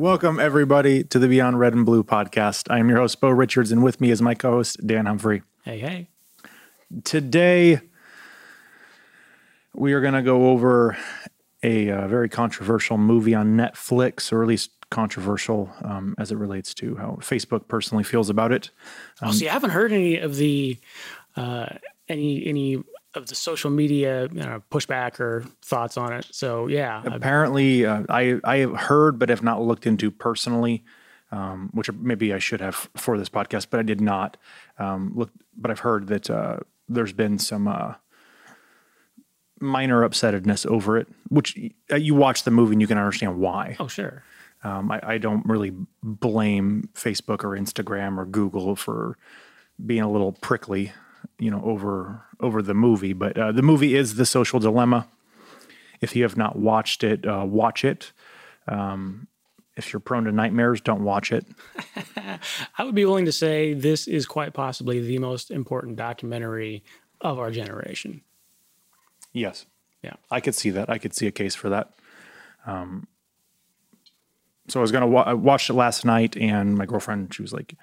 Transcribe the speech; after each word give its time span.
Welcome, 0.00 0.40
everybody, 0.40 1.04
to 1.04 1.18
the 1.18 1.28
Beyond 1.28 1.58
Red 1.58 1.74
and 1.74 1.84
Blue 1.84 2.02
podcast. 2.02 2.68
I 2.70 2.78
am 2.78 2.88
your 2.88 2.96
host, 2.96 3.20
Bo 3.20 3.28
Richards, 3.28 3.70
and 3.70 3.82
with 3.82 4.00
me 4.00 4.10
is 4.10 4.22
my 4.22 4.34
co 4.34 4.52
host, 4.52 4.78
Dan 4.86 5.04
Humphrey. 5.04 5.42
Hey, 5.62 5.78
hey. 5.78 6.08
Today, 7.04 7.82
we 9.74 9.92
are 9.92 10.00
going 10.00 10.14
to 10.14 10.22
go 10.22 10.48
over 10.48 10.96
a 11.62 11.90
uh, 11.90 12.08
very 12.08 12.30
controversial 12.30 12.96
movie 12.96 13.34
on 13.34 13.58
Netflix, 13.58 14.32
or 14.32 14.40
at 14.40 14.48
least 14.48 14.70
controversial 14.90 15.70
um, 15.84 16.14
as 16.16 16.32
it 16.32 16.36
relates 16.36 16.72
to 16.76 16.96
how 16.96 17.18
Facebook 17.20 17.68
personally 17.68 18.02
feels 18.02 18.30
about 18.30 18.52
it. 18.52 18.70
oh, 19.20 19.32
see, 19.32 19.50
I 19.50 19.52
haven't 19.52 19.68
heard 19.68 19.92
any 19.92 20.16
of 20.16 20.36
the 20.36 20.78
uh, 21.36 21.66
any 22.08 22.46
any 22.46 22.82
of 23.14 23.26
the 23.26 23.34
social 23.34 23.70
media 23.70 24.28
you 24.32 24.40
know, 24.40 24.62
pushback 24.70 25.18
or 25.18 25.44
thoughts 25.62 25.96
on 25.96 26.12
it. 26.12 26.26
So 26.30 26.66
yeah, 26.66 27.02
Apparently, 27.04 27.84
uh, 27.84 28.04
I 28.08 28.40
I 28.44 28.58
have 28.58 28.76
heard, 28.76 29.18
but 29.18 29.28
have 29.28 29.42
not 29.42 29.60
looked 29.62 29.86
into 29.86 30.10
personally, 30.10 30.84
um, 31.32 31.70
which 31.72 31.90
maybe 31.92 32.32
I 32.32 32.38
should 32.38 32.60
have 32.60 32.88
for 32.96 33.18
this 33.18 33.28
podcast, 33.28 33.66
but 33.70 33.80
I 33.80 33.82
did 33.82 34.00
not 34.00 34.36
um, 34.78 35.12
look. 35.14 35.30
But 35.56 35.70
I've 35.70 35.80
heard 35.80 36.06
that 36.08 36.30
uh, 36.30 36.58
there's 36.88 37.12
been 37.12 37.38
some 37.38 37.66
uh, 37.68 37.94
minor 39.60 40.08
upsettedness 40.08 40.66
over 40.66 40.96
it, 40.96 41.08
which 41.28 41.58
uh, 41.92 41.96
you 41.96 42.14
watch 42.14 42.44
the 42.44 42.50
movie 42.50 42.74
and 42.74 42.80
you 42.80 42.86
can 42.86 42.98
understand 42.98 43.38
why. 43.38 43.76
oh 43.80 43.88
sure. 43.88 44.24
Um, 44.62 44.90
I, 44.92 45.00
I 45.02 45.18
don't 45.18 45.44
really 45.46 45.72
blame 46.02 46.90
Facebook 46.94 47.44
or 47.44 47.56
Instagram 47.56 48.18
or 48.18 48.26
Google 48.26 48.76
for 48.76 49.16
being 49.84 50.02
a 50.02 50.10
little 50.10 50.32
prickly, 50.32 50.92
you 51.38 51.50
know, 51.50 51.62
over 51.64 52.22
over 52.42 52.62
the 52.62 52.74
movie. 52.74 53.12
But 53.12 53.38
uh, 53.38 53.52
the 53.52 53.62
movie 53.62 53.94
is 53.94 54.14
The 54.16 54.26
Social 54.26 54.58
Dilemma. 54.60 55.08
If 56.00 56.16
you 56.16 56.22
have 56.22 56.36
not 56.36 56.56
watched 56.58 57.04
it, 57.04 57.26
uh, 57.26 57.44
watch 57.46 57.84
it. 57.84 58.12
Um, 58.66 59.26
if 59.76 59.92
you're 59.92 60.00
prone 60.00 60.24
to 60.24 60.32
nightmares, 60.32 60.80
don't 60.80 61.04
watch 61.04 61.32
it. 61.32 61.46
I 62.78 62.84
would 62.84 62.94
be 62.94 63.04
willing 63.04 63.24
to 63.26 63.32
say 63.32 63.72
this 63.74 64.06
is 64.08 64.26
quite 64.26 64.52
possibly 64.52 65.00
the 65.00 65.18
most 65.18 65.50
important 65.50 65.96
documentary 65.96 66.82
of 67.20 67.38
our 67.38 67.50
generation. 67.50 68.22
Yes, 69.32 69.66
Yeah. 70.02 70.14
I 70.30 70.40
could 70.40 70.54
see 70.54 70.70
that. 70.70 70.90
I 70.90 70.98
could 70.98 71.14
see 71.14 71.26
a 71.26 71.30
case 71.30 71.54
for 71.54 71.68
that. 71.68 71.92
Um, 72.66 73.06
so 74.68 74.80
I 74.80 74.82
was 74.82 74.92
gonna 74.92 75.06
wa- 75.06 75.22
I 75.22 75.34
watched 75.34 75.70
it 75.70 75.74
last 75.74 76.04
night, 76.04 76.36
and 76.36 76.76
my 76.76 76.86
girlfriend, 76.86 77.32
she 77.34 77.42
was 77.42 77.52
like, 77.52 77.74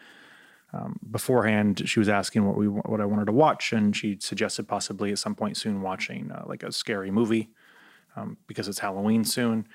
um, 0.74 1.00
beforehand, 1.10 1.84
she 1.86 2.00
was 2.00 2.10
asking 2.10 2.46
what 2.46 2.58
we 2.58 2.68
what 2.68 3.00
I 3.00 3.06
wanted 3.06 3.26
to 3.26 3.32
watch, 3.32 3.72
and 3.72 3.96
she 3.96 4.18
suggested 4.20 4.68
possibly 4.68 5.12
at 5.12 5.20
some 5.20 5.36
point 5.36 5.58
soon 5.58 5.82
watching 5.82 6.32
uh, 6.32 6.44
like 6.46 6.64
a 6.64 6.72
scary 6.72 7.10
movie 7.10 7.50
um, 8.16 8.38
because 8.48 8.68
it's 8.68 8.80
Halloween 8.80 9.24
soon, 9.24 9.68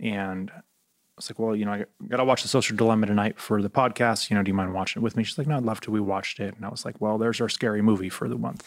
and. 0.00 0.50
I 1.12 1.16
was 1.18 1.28
like, 1.30 1.38
well, 1.38 1.54
you 1.54 1.66
know, 1.66 1.72
I 1.72 1.84
got 2.08 2.16
to 2.16 2.24
watch 2.24 2.40
The 2.40 2.48
Social 2.48 2.74
Dilemma 2.74 3.06
tonight 3.06 3.38
for 3.38 3.60
the 3.60 3.68
podcast. 3.68 4.30
You 4.30 4.36
know, 4.36 4.42
do 4.42 4.48
you 4.48 4.54
mind 4.54 4.72
watching 4.72 5.02
it 5.02 5.04
with 5.04 5.14
me? 5.14 5.22
She's 5.24 5.36
like, 5.36 5.46
no, 5.46 5.58
I'd 5.58 5.62
love 5.62 5.78
to. 5.82 5.90
We 5.90 6.00
watched 6.00 6.40
it. 6.40 6.56
And 6.56 6.64
I 6.64 6.70
was 6.70 6.86
like, 6.86 7.02
well, 7.02 7.18
there's 7.18 7.38
our 7.38 7.50
scary 7.50 7.82
movie 7.82 8.08
for 8.08 8.30
the 8.30 8.38
month. 8.38 8.66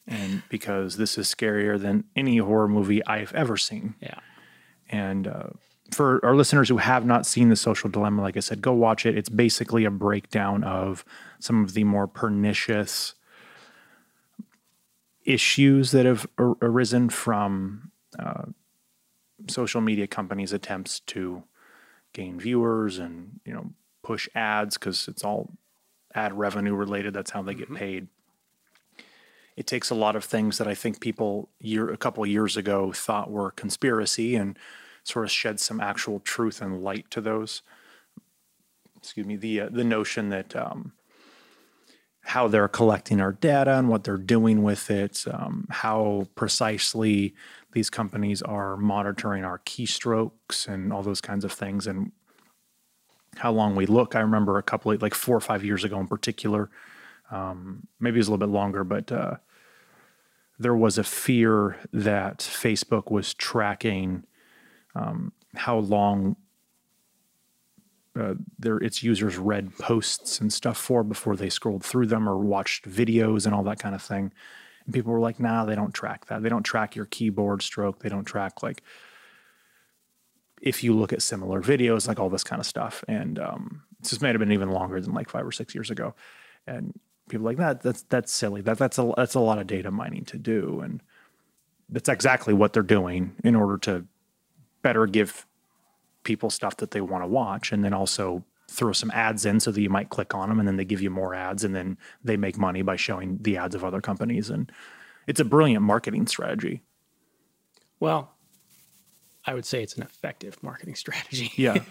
and 0.08 0.42
because 0.48 0.96
this 0.96 1.18
is 1.18 1.32
scarier 1.32 1.78
than 1.78 2.04
any 2.16 2.38
horror 2.38 2.68
movie 2.68 3.04
I've 3.04 3.34
ever 3.34 3.58
seen. 3.58 3.96
Yeah. 4.00 4.18
And 4.88 5.28
uh, 5.28 5.48
for 5.94 6.24
our 6.24 6.34
listeners 6.34 6.68
who 6.68 6.78
have 6.78 7.06
not 7.06 7.26
seen 7.26 7.48
The 7.48 7.56
Social 7.56 7.88
Dilemma, 7.88 8.22
like 8.22 8.36
I 8.36 8.40
said, 8.40 8.60
go 8.60 8.72
watch 8.72 9.06
it. 9.06 9.16
It's 9.16 9.28
basically 9.28 9.84
a 9.84 9.90
breakdown 9.90 10.64
of 10.64 11.04
some 11.38 11.64
of 11.64 11.74
the 11.74 11.84
more 11.84 12.06
pernicious 12.06 13.14
issues 15.24 15.90
that 15.92 16.04
have 16.04 16.26
ar- 16.38 16.56
arisen 16.60 17.08
from 17.08 17.90
uh, 18.18 18.44
social 19.48 19.80
media 19.80 20.06
companies' 20.06 20.52
attempts 20.52 21.00
to 21.00 21.44
gain 22.12 22.38
viewers 22.38 22.98
and 22.98 23.40
you 23.44 23.52
know 23.52 23.70
push 24.02 24.28
ads 24.34 24.76
because 24.78 25.08
it's 25.08 25.24
all 25.24 25.50
ad 26.14 26.32
revenue 26.36 26.74
related. 26.74 27.14
That's 27.14 27.30
how 27.30 27.42
they 27.42 27.54
get 27.54 27.74
paid. 27.74 28.08
It 29.56 29.66
takes 29.66 29.90
a 29.90 29.94
lot 29.94 30.16
of 30.16 30.24
things 30.24 30.58
that 30.58 30.66
I 30.66 30.74
think 30.74 31.00
people 31.00 31.48
year 31.60 31.90
a 31.90 31.96
couple 31.96 32.22
of 32.22 32.28
years 32.30 32.56
ago 32.56 32.92
thought 32.92 33.30
were 33.30 33.50
conspiracy 33.50 34.34
and 34.34 34.58
sort 35.04 35.24
of 35.24 35.30
shed 35.30 35.60
some 35.60 35.80
actual 35.80 36.18
truth 36.20 36.60
and 36.60 36.82
light 36.82 37.10
to 37.10 37.20
those. 37.20 37.62
Excuse 38.96 39.26
me, 39.26 39.36
the 39.36 39.60
uh, 39.60 39.68
the 39.70 39.84
notion 39.84 40.30
that 40.30 40.56
um, 40.56 40.92
how 42.22 42.48
they're 42.48 42.68
collecting 42.68 43.20
our 43.20 43.32
data 43.32 43.78
and 43.78 43.88
what 43.88 44.04
they're 44.04 44.16
doing 44.16 44.62
with 44.62 44.90
it, 44.90 45.24
um, 45.30 45.66
how 45.70 46.26
precisely 46.34 47.34
these 47.72 47.90
companies 47.90 48.40
are 48.40 48.76
monitoring 48.78 49.44
our 49.44 49.58
keystrokes 49.60 50.66
and 50.66 50.92
all 50.92 51.02
those 51.02 51.20
kinds 51.20 51.44
of 51.44 51.52
things, 51.52 51.86
and 51.86 52.12
how 53.36 53.52
long 53.52 53.76
we 53.76 53.84
look. 53.84 54.16
I 54.16 54.20
remember 54.20 54.58
a 54.58 54.62
couple 54.62 54.90
of 54.90 55.02
like 55.02 55.14
four 55.14 55.36
or 55.36 55.40
five 55.40 55.64
years 55.64 55.84
ago 55.84 56.00
in 56.00 56.06
particular, 56.06 56.70
um, 57.30 57.86
maybe 58.00 58.16
it 58.16 58.18
was 58.20 58.28
a 58.28 58.30
little 58.30 58.46
bit 58.46 58.52
longer, 58.52 58.84
but 58.84 59.12
uh, 59.12 59.36
there 60.58 60.76
was 60.76 60.98
a 60.98 61.04
fear 61.04 61.76
that 61.92 62.38
Facebook 62.38 63.10
was 63.10 63.34
tracking 63.34 64.24
um, 64.94 65.32
how 65.54 65.78
long 65.78 66.36
uh, 68.18 68.34
their 68.58 68.78
its 68.78 69.02
users 69.02 69.36
read 69.36 69.76
posts 69.78 70.40
and 70.40 70.52
stuff 70.52 70.76
for 70.76 71.02
before 71.02 71.36
they 71.36 71.50
scrolled 71.50 71.84
through 71.84 72.06
them 72.06 72.28
or 72.28 72.38
watched 72.38 72.88
videos 72.88 73.44
and 73.44 73.54
all 73.54 73.64
that 73.64 73.78
kind 73.78 73.94
of 73.94 74.02
thing. 74.02 74.32
And 74.84 74.94
people 74.94 75.12
were 75.12 75.20
like, 75.20 75.40
"Nah, 75.40 75.64
they 75.64 75.74
don't 75.74 75.92
track 75.92 76.26
that. 76.26 76.42
They 76.42 76.48
don't 76.48 76.62
track 76.62 76.94
your 76.94 77.06
keyboard 77.06 77.62
stroke. 77.62 78.00
They 78.00 78.08
don't 78.08 78.24
track 78.24 78.62
like 78.62 78.82
if 80.62 80.84
you 80.84 80.94
look 80.94 81.12
at 81.12 81.22
similar 81.22 81.60
videos, 81.60 82.06
like 82.06 82.20
all 82.20 82.30
this 82.30 82.44
kind 82.44 82.60
of 82.60 82.66
stuff." 82.66 83.02
And 83.08 83.38
um, 83.38 83.82
this 84.00 84.20
may 84.20 84.28
have 84.28 84.38
been 84.38 84.52
even 84.52 84.70
longer 84.70 85.00
than 85.00 85.12
like 85.12 85.28
five 85.28 85.46
or 85.46 85.52
six 85.52 85.74
years 85.74 85.90
ago. 85.90 86.14
And 86.66 86.98
people 87.28 87.44
like 87.44 87.56
that. 87.56 87.82
That's 87.82 88.02
that's 88.02 88.32
silly. 88.32 88.60
That 88.60 88.78
that's 88.78 88.98
a 88.98 89.12
that's 89.16 89.34
a 89.34 89.40
lot 89.40 89.58
of 89.58 89.66
data 89.66 89.90
mining 89.90 90.24
to 90.26 90.38
do, 90.38 90.80
and 90.80 91.02
that's 91.88 92.08
exactly 92.08 92.54
what 92.54 92.72
they're 92.72 92.82
doing 92.82 93.34
in 93.42 93.54
order 93.54 93.78
to 93.78 94.06
better 94.84 95.06
give 95.06 95.44
people 96.22 96.48
stuff 96.50 96.76
that 96.76 96.92
they 96.92 97.00
want 97.00 97.24
to 97.24 97.28
watch 97.28 97.72
and 97.72 97.84
then 97.84 97.92
also 97.92 98.44
throw 98.70 98.92
some 98.92 99.10
ads 99.10 99.44
in 99.44 99.58
so 99.60 99.70
that 99.72 99.80
you 99.80 99.90
might 99.90 100.08
click 100.10 100.34
on 100.34 100.48
them 100.48 100.58
and 100.60 100.66
then 100.68 100.76
they 100.76 100.84
give 100.84 101.02
you 101.02 101.10
more 101.10 101.34
ads 101.34 101.64
and 101.64 101.74
then 101.74 101.98
they 102.22 102.36
make 102.36 102.56
money 102.56 102.82
by 102.82 102.96
showing 102.96 103.38
the 103.42 103.56
ads 103.56 103.74
of 103.74 103.84
other 103.84 104.00
companies 104.00 104.48
and 104.50 104.70
it's 105.26 105.40
a 105.40 105.44
brilliant 105.44 105.82
marketing 105.82 106.26
strategy 106.26 106.80
Well, 108.00 108.30
I 109.46 109.52
would 109.52 109.66
say 109.66 109.82
it's 109.82 109.96
an 109.96 110.02
effective 110.02 110.62
marketing 110.62 110.94
strategy. 111.04 111.50
yeah 111.56 111.78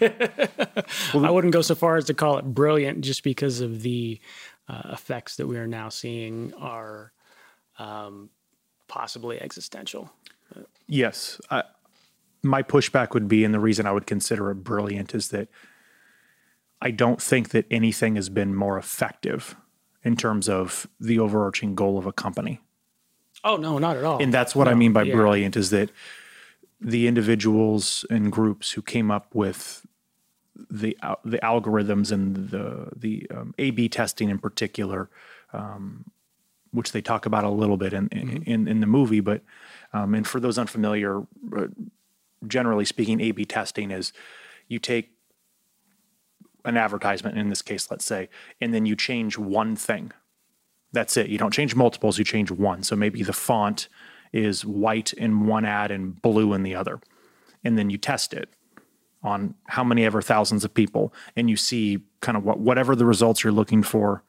well, 1.14 1.24
I 1.26 1.30
wouldn't 1.30 1.52
go 1.52 1.62
so 1.62 1.74
far 1.76 1.96
as 1.96 2.06
to 2.06 2.14
call 2.14 2.38
it 2.38 2.44
brilliant 2.44 3.02
just 3.02 3.22
because 3.22 3.60
of 3.60 3.82
the 3.82 4.20
uh, 4.68 4.82
effects 4.92 5.36
that 5.36 5.46
we 5.46 5.56
are 5.58 5.66
now 5.68 5.88
seeing 5.90 6.52
are 6.54 7.12
um, 7.78 8.30
possibly 8.88 9.40
existential. 9.40 10.10
yes 10.88 11.40
I, 11.50 11.62
my 12.44 12.62
pushback 12.62 13.14
would 13.14 13.26
be 13.26 13.44
and 13.44 13.52
the 13.54 13.60
reason 13.60 13.86
i 13.86 13.92
would 13.92 14.06
consider 14.06 14.50
it 14.50 14.56
brilliant 14.56 15.14
is 15.14 15.28
that 15.28 15.48
i 16.80 16.90
don't 16.90 17.20
think 17.20 17.48
that 17.50 17.66
anything 17.70 18.16
has 18.16 18.28
been 18.28 18.54
more 18.54 18.78
effective 18.78 19.56
in 20.02 20.14
terms 20.16 20.48
of 20.48 20.86
the 21.00 21.18
overarching 21.18 21.74
goal 21.74 21.98
of 21.98 22.06
a 22.06 22.12
company 22.12 22.60
Oh 23.46 23.56
no, 23.56 23.78
not 23.78 23.96
at 23.98 24.04
all. 24.04 24.22
and 24.22 24.32
that's 24.32 24.54
what 24.56 24.68
I 24.68 24.74
mean 24.74 24.94
by 24.94 25.02
yeah. 25.02 25.14
brilliant 25.14 25.54
is 25.54 25.68
that 25.68 25.90
the 26.80 27.06
individuals 27.06 28.06
and 28.08 28.32
groups 28.32 28.70
who 28.70 28.80
came 28.80 29.10
up 29.10 29.34
with 29.34 29.84
the 30.70 30.96
the 31.24 31.38
algorithms 31.42 32.10
and 32.10 32.48
the 32.50 32.88
the 32.96 33.26
um, 33.30 33.54
A/B 33.58 33.90
testing 33.90 34.30
in 34.30 34.38
particular, 34.38 35.10
um, 35.52 36.06
which 36.70 36.92
they 36.92 37.02
talk 37.02 37.26
about 37.26 37.44
a 37.44 37.50
little 37.50 37.76
bit 37.76 37.92
in 37.92 38.08
in, 38.08 38.66
in 38.66 38.80
the 38.80 38.86
movie, 38.86 39.20
but 39.20 39.42
um, 39.92 40.14
and 40.14 40.26
for 40.26 40.40
those 40.40 40.56
unfamiliar, 40.56 41.20
uh, 41.54 41.66
generally 42.46 42.84
speaking, 42.84 43.20
A/B 43.20 43.44
testing 43.44 43.90
is 43.90 44.12
you 44.68 44.78
take 44.78 45.10
an 46.64 46.76
advertisement 46.76 47.36
in 47.36 47.50
this 47.50 47.62
case, 47.62 47.90
let's 47.90 48.04
say, 48.04 48.28
and 48.60 48.72
then 48.72 48.86
you 48.86 48.96
change 48.96 49.38
one 49.38 49.76
thing 49.76 50.12
that's 50.94 51.16
it. 51.16 51.28
You 51.28 51.36
don't 51.36 51.52
change 51.52 51.74
multiples, 51.74 52.18
you 52.18 52.24
change 52.24 52.50
one. 52.50 52.82
So 52.82 52.96
maybe 52.96 53.22
the 53.22 53.32
font 53.32 53.88
is 54.32 54.64
white 54.64 55.12
in 55.12 55.46
one 55.46 55.64
ad 55.64 55.90
and 55.90 56.20
blue 56.22 56.54
in 56.54 56.62
the 56.62 56.74
other. 56.74 57.00
And 57.64 57.76
then 57.76 57.90
you 57.90 57.98
test 57.98 58.32
it 58.32 58.48
on 59.22 59.54
how 59.68 59.82
many 59.84 60.04
ever 60.04 60.22
thousands 60.22 60.64
of 60.64 60.72
people 60.72 61.12
and 61.34 61.50
you 61.50 61.56
see 61.56 62.00
kind 62.20 62.36
of 62.36 62.44
what 62.44 62.60
whatever 62.60 62.94
the 62.94 63.06
results 63.06 63.42
you're 63.42 63.52
looking 63.52 63.82
for, 63.82 64.22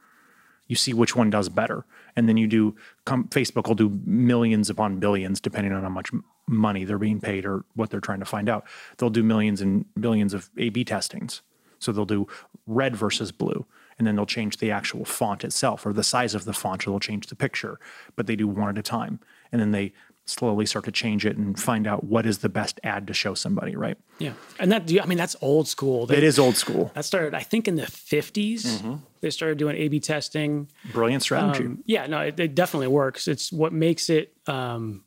you 0.67 0.75
see 0.75 0.93
which 0.93 1.15
one 1.15 1.29
does 1.29 1.49
better. 1.49 1.85
And 2.15 2.27
then 2.27 2.37
you 2.37 2.47
do 2.47 2.75
come 3.05 3.25
Facebook 3.25 3.67
will 3.67 3.75
do 3.75 4.01
millions 4.05 4.69
upon 4.69 4.99
billions 4.99 5.39
depending 5.39 5.73
on 5.73 5.83
how 5.83 5.89
much 5.89 6.11
money 6.47 6.83
they're 6.83 6.97
being 6.97 7.19
paid 7.19 7.45
or 7.45 7.65
what 7.75 7.89
they're 7.89 7.99
trying 7.99 8.19
to 8.19 8.25
find 8.25 8.49
out. 8.49 8.65
They'll 8.97 9.09
do 9.09 9.23
millions 9.23 9.61
and 9.61 9.85
billions 9.99 10.33
of 10.33 10.49
A/B 10.57 10.83
testings. 10.83 11.41
So 11.79 11.91
they'll 11.91 12.05
do 12.05 12.27
red 12.65 12.95
versus 12.95 13.31
blue, 13.31 13.65
and 13.97 14.07
then 14.07 14.15
they'll 14.15 14.25
change 14.25 14.57
the 14.57 14.71
actual 14.71 15.05
font 15.05 15.43
itself 15.43 15.85
or 15.85 15.93
the 15.93 16.03
size 16.03 16.33
of 16.33 16.45
the 16.45 16.53
font, 16.53 16.87
or 16.87 16.91
they'll 16.91 16.99
change 16.99 17.27
the 17.27 17.35
picture. 17.35 17.79
But 18.15 18.27
they 18.27 18.35
do 18.35 18.47
one 18.47 18.69
at 18.69 18.77
a 18.77 18.81
time, 18.81 19.19
and 19.51 19.61
then 19.61 19.71
they 19.71 19.93
slowly 20.25 20.65
start 20.65 20.85
to 20.85 20.91
change 20.91 21.25
it 21.25 21.37
and 21.37 21.59
find 21.59 21.85
out 21.85 22.03
what 22.03 22.25
is 22.25 22.39
the 22.39 22.49
best 22.49 22.79
ad 22.83 23.05
to 23.07 23.13
show 23.13 23.35
somebody, 23.35 23.75
right? 23.75 23.97
Yeah, 24.17 24.33
and 24.59 24.71
that 24.71 24.91
I 25.01 25.05
mean 25.05 25.17
that's 25.17 25.35
old 25.41 25.67
school. 25.67 26.05
They, 26.05 26.17
it 26.17 26.23
is 26.23 26.39
old 26.39 26.55
school. 26.55 26.91
That 26.95 27.05
started, 27.05 27.33
I 27.33 27.41
think, 27.41 27.67
in 27.67 27.75
the 27.75 27.83
50s. 27.83 28.61
Mm-hmm. 28.61 28.95
They 29.21 29.29
started 29.29 29.57
doing 29.57 29.75
A/B 29.77 29.99
testing. 29.99 30.67
Brilliant 30.91 31.23
strategy. 31.23 31.65
Um, 31.65 31.83
yeah, 31.85 32.07
no, 32.07 32.19
it, 32.21 32.39
it, 32.39 32.55
definitely 32.55 32.87
works. 32.87 33.27
It's 33.27 33.51
what 33.51 33.73
makes 33.73 34.09
it 34.09 34.33
um, 34.47 35.03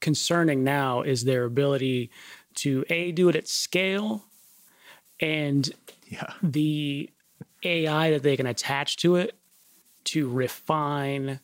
concerning 0.00 0.64
now 0.64 1.02
is 1.02 1.24
their 1.24 1.44
ability 1.44 2.10
to 2.56 2.84
a 2.90 3.12
do 3.12 3.28
it 3.28 3.36
at 3.36 3.48
scale, 3.48 4.24
and 5.20 5.70
yeah. 6.06 6.32
the 6.42 7.10
AI 7.64 8.10
that 8.10 8.22
they 8.22 8.36
can 8.36 8.46
attach 8.46 8.96
to 8.98 9.16
it 9.16 9.36
to 10.04 10.28
refine 10.28 11.40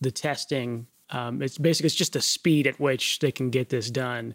the 0.00 0.10
testing. 0.10 0.86
Um, 1.10 1.42
it's 1.42 1.58
basically 1.58 1.86
it's 1.86 1.94
just 1.94 2.14
the 2.14 2.20
speed 2.20 2.66
at 2.66 2.80
which 2.80 3.20
they 3.20 3.30
can 3.30 3.50
get 3.50 3.68
this 3.68 3.90
done. 3.90 4.34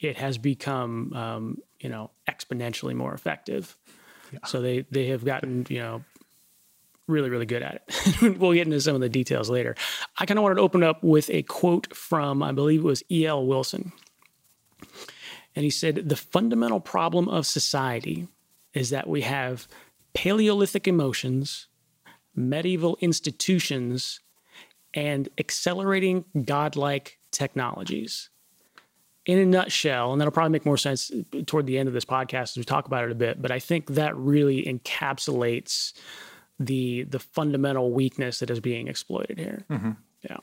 It 0.00 0.16
has 0.16 0.38
become 0.38 1.12
um, 1.14 1.58
you 1.80 1.88
know 1.88 2.10
exponentially 2.28 2.94
more 2.94 3.14
effective. 3.14 3.76
Yeah. 4.32 4.40
So 4.44 4.60
they 4.60 4.84
they 4.90 5.06
have 5.06 5.24
gotten 5.24 5.66
you 5.68 5.78
know 5.78 6.04
really 7.08 7.30
really 7.30 7.46
good 7.46 7.62
at 7.62 7.82
it. 7.88 8.38
we'll 8.38 8.52
get 8.52 8.66
into 8.66 8.80
some 8.80 8.94
of 8.94 9.00
the 9.00 9.08
details 9.08 9.50
later. 9.50 9.74
I 10.18 10.26
kind 10.26 10.38
of 10.38 10.42
wanted 10.42 10.56
to 10.56 10.60
open 10.60 10.82
up 10.82 11.02
with 11.02 11.30
a 11.30 11.42
quote 11.42 11.94
from 11.96 12.42
I 12.42 12.52
believe 12.52 12.80
it 12.80 12.84
was 12.84 13.02
E.O. 13.10 13.42
Wilson. 13.42 13.92
And 15.58 15.64
he 15.64 15.70
said, 15.70 16.08
The 16.08 16.16
fundamental 16.16 16.78
problem 16.78 17.28
of 17.28 17.44
society 17.46 18.28
is 18.74 18.90
that 18.90 19.08
we 19.08 19.22
have 19.22 19.66
Paleolithic 20.14 20.86
emotions, 20.86 21.66
medieval 22.34 22.96
institutions, 23.00 24.20
and 24.94 25.28
accelerating 25.38 26.24
godlike 26.44 27.18
technologies. 27.30 28.30
In 29.26 29.38
a 29.38 29.44
nutshell, 29.44 30.12
and 30.12 30.20
that'll 30.20 30.32
probably 30.32 30.52
make 30.52 30.64
more 30.64 30.78
sense 30.78 31.10
toward 31.46 31.66
the 31.66 31.76
end 31.76 31.88
of 31.88 31.92
this 31.92 32.04
podcast 32.04 32.50
as 32.50 32.56
we 32.56 32.64
talk 32.64 32.86
about 32.86 33.04
it 33.04 33.10
a 33.10 33.16
bit, 33.16 33.42
but 33.42 33.50
I 33.50 33.58
think 33.58 33.88
that 33.88 34.16
really 34.16 34.62
encapsulates 34.62 35.92
the 36.58 37.04
the 37.04 37.18
fundamental 37.18 37.92
weakness 37.92 38.40
that 38.40 38.50
is 38.50 38.60
being 38.60 38.88
exploited 38.88 39.38
here. 39.38 39.64
Mm-hmm. 39.70 39.92
Yeah. 40.22 40.38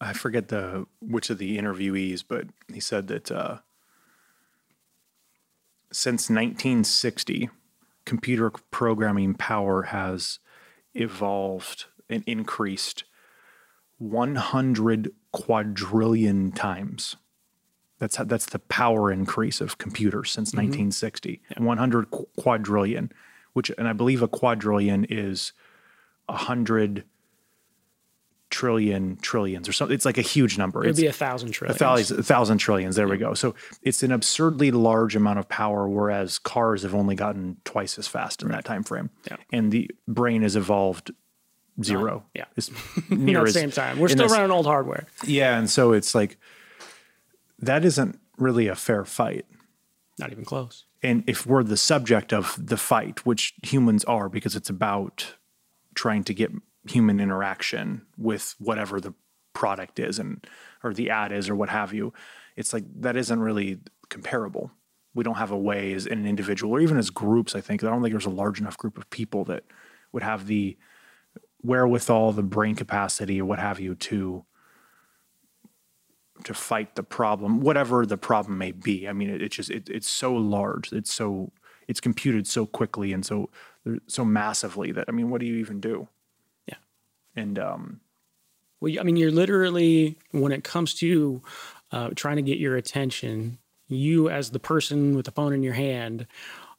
I 0.00 0.12
forget 0.12 0.48
the 0.48 0.86
which 1.00 1.30
of 1.30 1.38
the 1.38 1.58
interviewees, 1.58 2.24
but 2.26 2.46
he 2.72 2.80
said 2.80 3.08
that 3.08 3.30
uh, 3.30 3.58
since 5.92 6.28
1960, 6.28 7.48
computer 8.04 8.50
programming 8.70 9.34
power 9.34 9.84
has 9.84 10.40
evolved 10.94 11.86
and 12.10 12.22
increased 12.26 13.04
100 13.98 15.12
quadrillion 15.32 16.52
times. 16.52 17.16
That's 17.98 18.16
how, 18.16 18.24
that's 18.24 18.46
the 18.46 18.58
power 18.58 19.10
increase 19.10 19.60
of 19.60 19.78
computers 19.78 20.30
since 20.32 20.50
mm-hmm. 20.50 20.68
1960. 20.68 21.40
Yeah. 21.50 21.62
100 21.62 22.10
quadrillion, 22.36 23.12
which 23.54 23.70
and 23.78 23.88
I 23.88 23.92
believe 23.92 24.22
a 24.22 24.28
quadrillion 24.28 25.06
is 25.08 25.52
a 26.28 26.36
hundred 26.36 27.04
trillion 28.50 29.16
trillions 29.16 29.68
or 29.68 29.72
something. 29.72 29.94
It's 29.94 30.04
like 30.04 30.18
a 30.18 30.22
huge 30.22 30.58
number. 30.58 30.84
It'd 30.84 30.90
it's 30.90 31.00
be 31.00 31.06
a 31.06 31.12
thousand 31.12 31.50
trillions. 31.50 31.74
A 31.74 31.78
thousand, 31.78 32.20
a 32.20 32.22
thousand 32.22 32.58
trillions. 32.58 32.94
There 32.94 33.06
yeah. 33.06 33.12
we 33.12 33.18
go. 33.18 33.34
So 33.34 33.56
it's 33.82 34.04
an 34.04 34.12
absurdly 34.12 34.70
large 34.70 35.16
amount 35.16 35.40
of 35.40 35.48
power, 35.48 35.88
whereas 35.88 36.38
cars 36.38 36.82
have 36.82 36.94
only 36.94 37.16
gotten 37.16 37.56
twice 37.64 37.98
as 37.98 38.06
fast 38.06 38.42
in 38.42 38.48
right. 38.48 38.56
that 38.56 38.64
time 38.64 38.84
frame. 38.84 39.10
Yeah. 39.28 39.38
And 39.52 39.72
the 39.72 39.90
brain 40.06 40.42
has 40.42 40.54
evolved 40.54 41.10
zero. 41.82 42.24
yeah. 42.32 42.44
It's 42.56 42.70
near 43.10 43.40
at 43.40 43.46
the 43.46 43.52
same 43.52 43.72
time. 43.72 43.98
We're 43.98 44.08
still 44.08 44.28
running 44.28 44.52
old 44.52 44.66
hardware. 44.66 45.06
Yeah. 45.26 45.58
And 45.58 45.68
so 45.68 45.92
it's 45.92 46.14
like 46.14 46.36
that 47.58 47.84
isn't 47.84 48.20
really 48.38 48.68
a 48.68 48.76
fair 48.76 49.04
fight. 49.04 49.46
Not 50.18 50.30
even 50.30 50.44
close. 50.44 50.84
And 51.04 51.22
if 51.26 51.46
we're 51.46 51.62
the 51.62 51.76
subject 51.76 52.32
of 52.32 52.58
the 52.58 52.76
fight, 52.76 53.24
which 53.24 53.54
humans 53.62 54.04
are, 54.04 54.28
because 54.28 54.56
it's 54.56 54.70
about 54.70 55.34
trying 55.94 56.24
to 56.24 56.34
get 56.34 56.50
human 56.88 57.20
interaction 57.20 58.06
with 58.18 58.54
whatever 58.58 59.00
the 59.00 59.14
product 59.52 60.00
is 60.00 60.18
and 60.18 60.44
or 60.82 60.92
the 60.92 61.10
ad 61.10 61.30
is 61.30 61.48
or 61.48 61.54
what 61.54 61.68
have 61.68 61.94
you 61.94 62.12
it's 62.56 62.72
like 62.72 62.84
that 63.00 63.16
isn't 63.16 63.40
really 63.40 63.78
comparable. 64.08 64.70
We 65.14 65.24
don't 65.24 65.36
have 65.36 65.50
a 65.50 65.58
way 65.58 65.92
as 65.92 66.06
an 66.06 66.26
individual 66.26 66.72
or 66.74 66.80
even 66.80 66.98
as 66.98 67.10
groups 67.10 67.54
i 67.54 67.60
think. 67.60 67.82
I 67.82 67.90
don't 67.90 68.02
think 68.02 68.12
there's 68.12 68.26
a 68.26 68.30
large 68.30 68.60
enough 68.60 68.76
group 68.76 68.98
of 68.98 69.08
people 69.10 69.44
that 69.44 69.64
would 70.12 70.22
have 70.22 70.46
the 70.46 70.76
wherewithal 71.62 72.32
the 72.32 72.42
brain 72.42 72.74
capacity 72.74 73.40
or 73.40 73.44
what 73.44 73.58
have 73.58 73.80
you 73.80 73.94
to 73.94 74.44
to 76.42 76.52
fight 76.52 76.96
the 76.96 77.02
problem 77.02 77.60
whatever 77.60 78.04
the 78.04 78.16
problem 78.16 78.58
may 78.58 78.72
be. 78.72 79.08
I 79.08 79.12
mean 79.12 79.30
it, 79.30 79.40
it's 79.40 79.56
just 79.56 79.70
it, 79.70 79.88
it's 79.88 80.10
so 80.10 80.34
large 80.34 80.92
it's 80.92 81.12
so 81.12 81.52
it's 81.86 82.00
computed 82.00 82.46
so 82.46 82.66
quickly 82.66 83.12
and 83.12 83.24
so 83.24 83.50
so 84.06 84.24
massively 84.24 84.90
that 84.92 85.04
i 85.08 85.12
mean 85.12 85.28
what 85.28 85.40
do 85.40 85.46
you 85.46 85.56
even 85.56 85.80
do? 85.80 86.08
Yeah, 86.66 86.76
and 87.36 87.58
um, 87.58 88.00
well, 88.84 89.00
I 89.00 89.02
mean, 89.02 89.16
you're 89.16 89.30
literally 89.30 90.18
when 90.32 90.52
it 90.52 90.62
comes 90.62 90.92
to 90.96 91.40
uh, 91.90 92.10
trying 92.14 92.36
to 92.36 92.42
get 92.42 92.58
your 92.58 92.76
attention, 92.76 93.56
you 93.88 94.28
as 94.28 94.50
the 94.50 94.58
person 94.58 95.16
with 95.16 95.24
the 95.24 95.30
phone 95.30 95.54
in 95.54 95.62
your 95.62 95.72
hand 95.72 96.26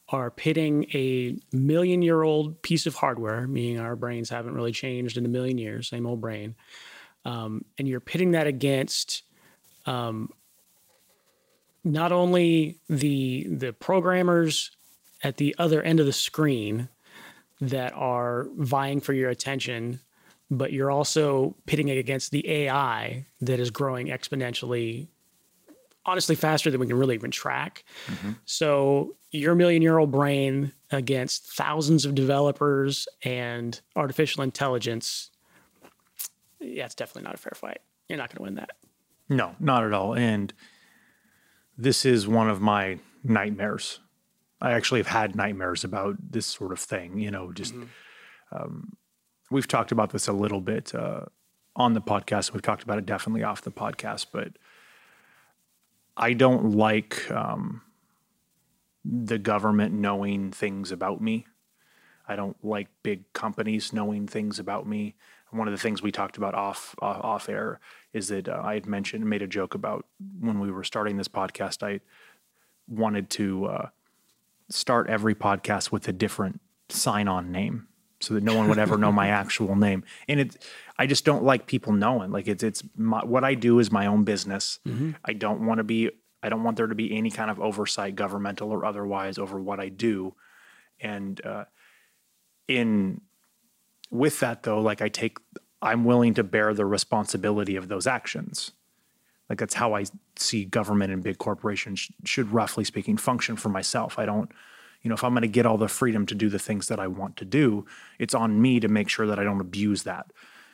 are 0.10 0.30
pitting 0.30 0.86
a 0.94 1.36
million 1.52 2.04
year 2.04 2.22
old 2.22 2.62
piece 2.62 2.86
of 2.86 2.94
hardware, 2.94 3.48
meaning 3.48 3.80
our 3.80 3.96
brains 3.96 4.30
haven't 4.30 4.54
really 4.54 4.72
changed 4.72 5.18
in 5.18 5.26
a 5.26 5.30
million 5.30 5.58
years, 5.58 5.90
same 5.90 6.06
old 6.06 6.22
brain, 6.22 6.54
um, 7.26 7.66
and 7.80 7.88
you're 7.88 8.00
pitting 8.00 8.32
that 8.32 8.46
against 8.46 9.24
um, 9.86 10.30
not 11.84 12.12
only 12.12 12.80
the 12.90 13.48
the 13.50 13.74
programmers 13.74 14.72
at 15.24 15.38
the 15.38 15.56
other 15.58 15.82
end 15.82 16.00
of 16.00 16.06
the 16.06 16.14
screen 16.14 16.90
that 17.62 17.94
are 17.94 18.48
vying 18.58 19.00
for 19.00 19.14
your 19.14 19.30
attention 19.30 20.00
but 20.52 20.72
you're 20.72 20.92
also 20.92 21.56
pitting 21.66 21.88
it 21.88 21.98
against 21.98 22.32
the 22.32 22.48
AI 22.48 23.26
that 23.42 23.60
is 23.60 23.72
growing 23.72 24.08
exponentially, 24.08 25.08
honestly, 26.06 26.36
faster 26.36 26.70
than 26.70 26.80
we 26.80 26.88
can 26.88 26.98
really 26.98 27.16
even 27.16 27.32
track. 27.32 27.84
Mm-hmm. 28.08 28.32
So, 28.46 29.16
your 29.32 29.56
million 29.56 29.82
year 29.82 29.98
old 29.98 30.12
brain 30.12 30.72
against 30.92 31.52
thousands 31.52 32.06
of 32.06 32.16
developers 32.16 33.08
and 33.24 33.80
artificial 33.96 34.44
intelligence, 34.44 35.32
yeah, 36.60 36.86
it's 36.86 36.96
definitely 36.96 37.24
not 37.24 37.36
a 37.36 37.38
fair 37.38 37.54
fight. 37.56 37.80
You're 38.08 38.18
not 38.18 38.30
going 38.30 38.38
to 38.38 38.44
win 38.44 38.56
that. 38.56 38.72
No, 39.30 39.56
not 39.60 39.84
at 39.84 39.94
all. 39.94 40.16
And 40.16 40.54
this 41.78 42.06
is 42.06 42.28
one 42.28 42.50
of 42.50 42.62
my 42.62 43.00
nightmares. 43.24 44.00
I 44.62 44.72
actually 44.72 45.00
have 45.00 45.08
had 45.08 45.36
nightmares 45.36 45.84
about 45.84 46.16
this 46.32 46.46
sort 46.46 46.72
of 46.72 46.80
thing, 46.80 47.20
you 47.20 47.32
know, 47.32 47.52
just. 47.52 47.74
Mm-hmm. 47.74 47.86
Um, 48.56 48.98
we've 49.52 49.68
talked 49.68 49.92
about 49.92 50.12
this 50.12 50.28
a 50.28 50.34
little 50.34 50.62
bit 50.62 50.94
uh, 50.96 51.26
on 51.76 51.94
the 51.94 52.02
podcast. 52.02 52.54
We've 52.54 52.62
talked 52.62 52.84
about 52.84 52.98
it 52.98 53.06
definitely 53.06 53.44
off 53.44 53.62
the 53.62 53.72
podcast, 53.72 54.28
but 54.32 54.58
I 56.18 56.34
don't 56.34 56.72
like 56.72 57.30
um, 57.32 57.82
the 59.04 59.38
government 59.38 59.94
knowing 59.94 60.52
things 60.52 60.92
about 60.92 61.22
me. 61.22 61.46
I 62.28 62.36
don't 62.36 62.58
like 62.64 62.88
big 63.04 63.32
companies 63.34 63.94
knowing 63.94 64.28
things 64.28 64.58
about 64.58 64.88
me. 64.88 65.16
One 65.56 65.68
of 65.68 65.72
the 65.72 65.80
things 65.80 66.02
we 66.02 66.12
talked 66.12 66.38
about 66.38 66.54
off 66.54 66.96
off, 67.02 67.24
off 67.24 67.50
air 67.50 67.80
is 68.14 68.28
that 68.30 68.48
uh, 68.48 68.62
I 68.64 68.74
had 68.76 68.86
mentioned, 68.86 69.26
made 69.26 69.42
a 69.42 69.48
joke 69.48 69.74
about 69.74 70.06
when 70.40 70.60
we 70.60 70.72
were 70.72 70.84
starting 70.84 71.18
this 71.18 71.28
podcast. 71.28 71.84
I 71.84 72.02
wanted 72.88 73.30
to 73.32 73.66
uh, 73.66 73.90
start 74.70 75.10
every 75.10 75.36
podcast 75.36 75.92
with 75.92 76.08
a 76.08 76.14
different 76.14 76.62
sign-on 76.90 77.52
name 77.52 77.88
so 78.22 78.34
that 78.34 78.44
no 78.44 78.56
one 78.56 78.68
would 78.70 78.80
ever 78.80 78.98
know 78.98 79.12
my 79.12 79.28
actual 79.42 79.76
name. 79.76 80.04
And 80.28 80.40
it, 80.40 80.66
I 80.98 81.08
just 81.08 81.26
don't 81.26 81.44
like 81.44 81.68
people 81.68 81.94
knowing. 81.94 82.32
Like 82.32 82.48
it's 82.48 82.64
it's 82.64 82.84
my, 82.96 83.24
what 83.24 83.44
I 83.44 83.54
do 83.54 83.80
is 83.80 83.92
my 83.92 84.06
own 84.06 84.24
business. 84.24 84.80
Mm-hmm. 84.88 85.12
I 85.24 85.34
don't 85.34 85.66
want 85.66 85.80
to 85.80 85.84
be. 85.84 86.12
I 86.44 86.50
don't 86.50 86.64
want 86.64 86.78
there 86.78 86.88
to 86.88 86.96
be 86.96 87.16
any 87.16 87.32
kind 87.32 87.50
of 87.50 87.60
oversight, 87.60 88.16
governmental 88.16 88.70
or 88.72 88.86
otherwise, 88.86 89.40
over 89.40 89.60
what 89.60 89.80
I 89.80 89.90
do. 89.90 90.36
And 91.00 91.44
uh, 91.44 91.66
in 92.68 93.22
with 94.12 94.40
that 94.40 94.64
though, 94.64 94.80
like 94.80 95.02
I 95.02 95.10
take, 95.10 95.38
I'm 95.82 96.06
willing 96.06 96.34
to 96.36 96.44
bear 96.44 96.74
the 96.74 96.86
responsibility 96.86 97.76
of 97.76 97.88
those 97.88 98.08
actions. 98.08 98.72
Like 99.50 99.60
that's 99.60 99.76
how 99.76 99.94
I 99.94 100.06
see 100.38 100.66
government 100.66 101.14
and 101.14 101.24
big 101.24 101.38
corporations 101.38 102.10
should, 102.24 102.52
roughly 102.52 102.84
speaking, 102.84 103.18
function 103.18 103.56
for 103.56 103.70
myself. 103.70 104.18
I 104.18 104.26
don't 104.26 104.52
you 105.06 105.10
know, 105.10 105.14
if 105.14 105.24
I'm 105.24 105.34
going 105.34 105.44
to 105.44 105.48
get 105.48 105.68
all 105.68 105.78
the 105.78 105.88
freedom 105.88 106.26
to 106.26 106.34
do 106.34 106.50
the 106.50 106.58
things 106.58 106.88
that 106.88 107.00
I 107.00 107.06
want 107.06 107.38
to 107.38 107.46
do, 107.46 107.86
it's 108.18 108.34
on 108.34 108.60
me 108.60 108.80
to 108.80 108.88
make 108.88 109.08
sure 109.08 109.28
that 109.28 109.38
I 109.38 109.44
don't 109.44 109.62
abuse 109.62 110.02
that. 110.02 110.34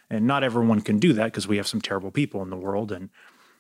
And 0.10 0.26
not 0.26 0.42
everyone 0.42 0.80
can 0.80 1.00
do 1.00 1.12
that 1.14 1.26
because 1.26 1.50
we 1.50 1.58
have 1.58 1.68
some 1.68 1.82
terrible 1.82 2.12
people 2.12 2.42
in 2.42 2.50
the 2.50 2.56
world. 2.56 2.94
And 2.94 3.10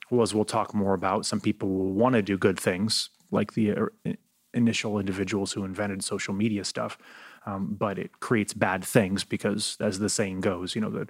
well, 0.09 0.21
as 0.21 0.33
we'll 0.33 0.45
talk 0.45 0.73
more 0.73 0.93
about, 0.93 1.25
some 1.25 1.41
people 1.41 1.67
will 1.67 1.91
want 1.91 2.13
to 2.13 2.21
do 2.21 2.37
good 2.37 2.57
things, 2.57 3.09
like 3.31 3.51
the 3.51 3.71
uh, 3.71 4.13
initial 4.53 4.97
individuals 4.97 5.51
who 5.51 5.65
invented 5.65 6.05
social 6.05 6.33
media 6.33 6.63
stuff. 6.63 6.97
Um, 7.45 7.75
but 7.77 7.97
it 7.97 8.19
creates 8.19 8.53
bad 8.53 8.83
things 8.83 9.23
because, 9.23 9.77
as 9.79 9.97
the 9.99 10.09
saying 10.09 10.41
goes, 10.41 10.75
you 10.75 10.81
know, 10.81 10.91
that 10.91 11.09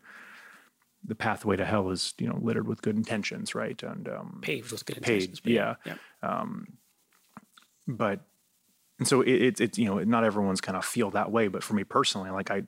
the 1.03 1.15
pathway 1.15 1.57
to 1.57 1.65
hell 1.65 1.89
is 1.89 2.13
you 2.19 2.27
know 2.27 2.37
littered 2.41 2.67
with 2.67 2.81
good 2.81 2.95
intentions, 2.95 3.53
right? 3.53 3.81
And 3.83 4.07
um, 4.07 4.39
Paved 4.41 4.71
with 4.71 4.85
good 4.85 5.01
Paved, 5.01 5.09
intentions. 5.09 5.39
but 5.41 5.51
yeah. 5.51 5.75
but 7.87 8.21
and 8.99 9.07
so 9.07 9.21
it, 9.21 9.31
it's 9.31 9.61
it's 9.61 9.77
you 9.77 9.85
know 9.85 9.97
not 10.03 10.23
everyone's 10.23 10.61
kind 10.61 10.77
of 10.77 10.85
feel 10.85 11.09
that 11.11 11.31
way 11.31 11.47
but 11.47 11.63
for 11.63 11.73
me 11.73 11.83
personally 11.83 12.29
like 12.29 12.51
i 12.51 12.61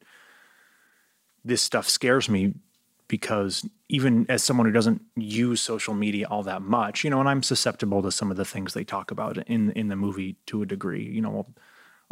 this 1.45 1.61
stuff 1.61 1.87
scares 1.87 2.27
me 2.29 2.53
because 3.07 3.67
even 3.89 4.25
as 4.29 4.43
someone 4.43 4.65
who 4.65 4.71
doesn't 4.71 5.01
use 5.15 5.61
social 5.61 5.93
media 5.93 6.27
all 6.27 6.43
that 6.43 6.61
much 6.61 7.03
you 7.03 7.09
know 7.09 7.19
and 7.19 7.29
i'm 7.29 7.43
susceptible 7.43 8.01
to 8.01 8.11
some 8.11 8.31
of 8.31 8.37
the 8.37 8.45
things 8.45 8.73
they 8.73 8.83
talk 8.83 9.11
about 9.11 9.37
in 9.47 9.71
in 9.71 9.89
the 9.89 9.95
movie 9.95 10.35
to 10.45 10.61
a 10.61 10.65
degree 10.65 11.03
you 11.03 11.21
know 11.21 11.35
I'll, 11.37 11.53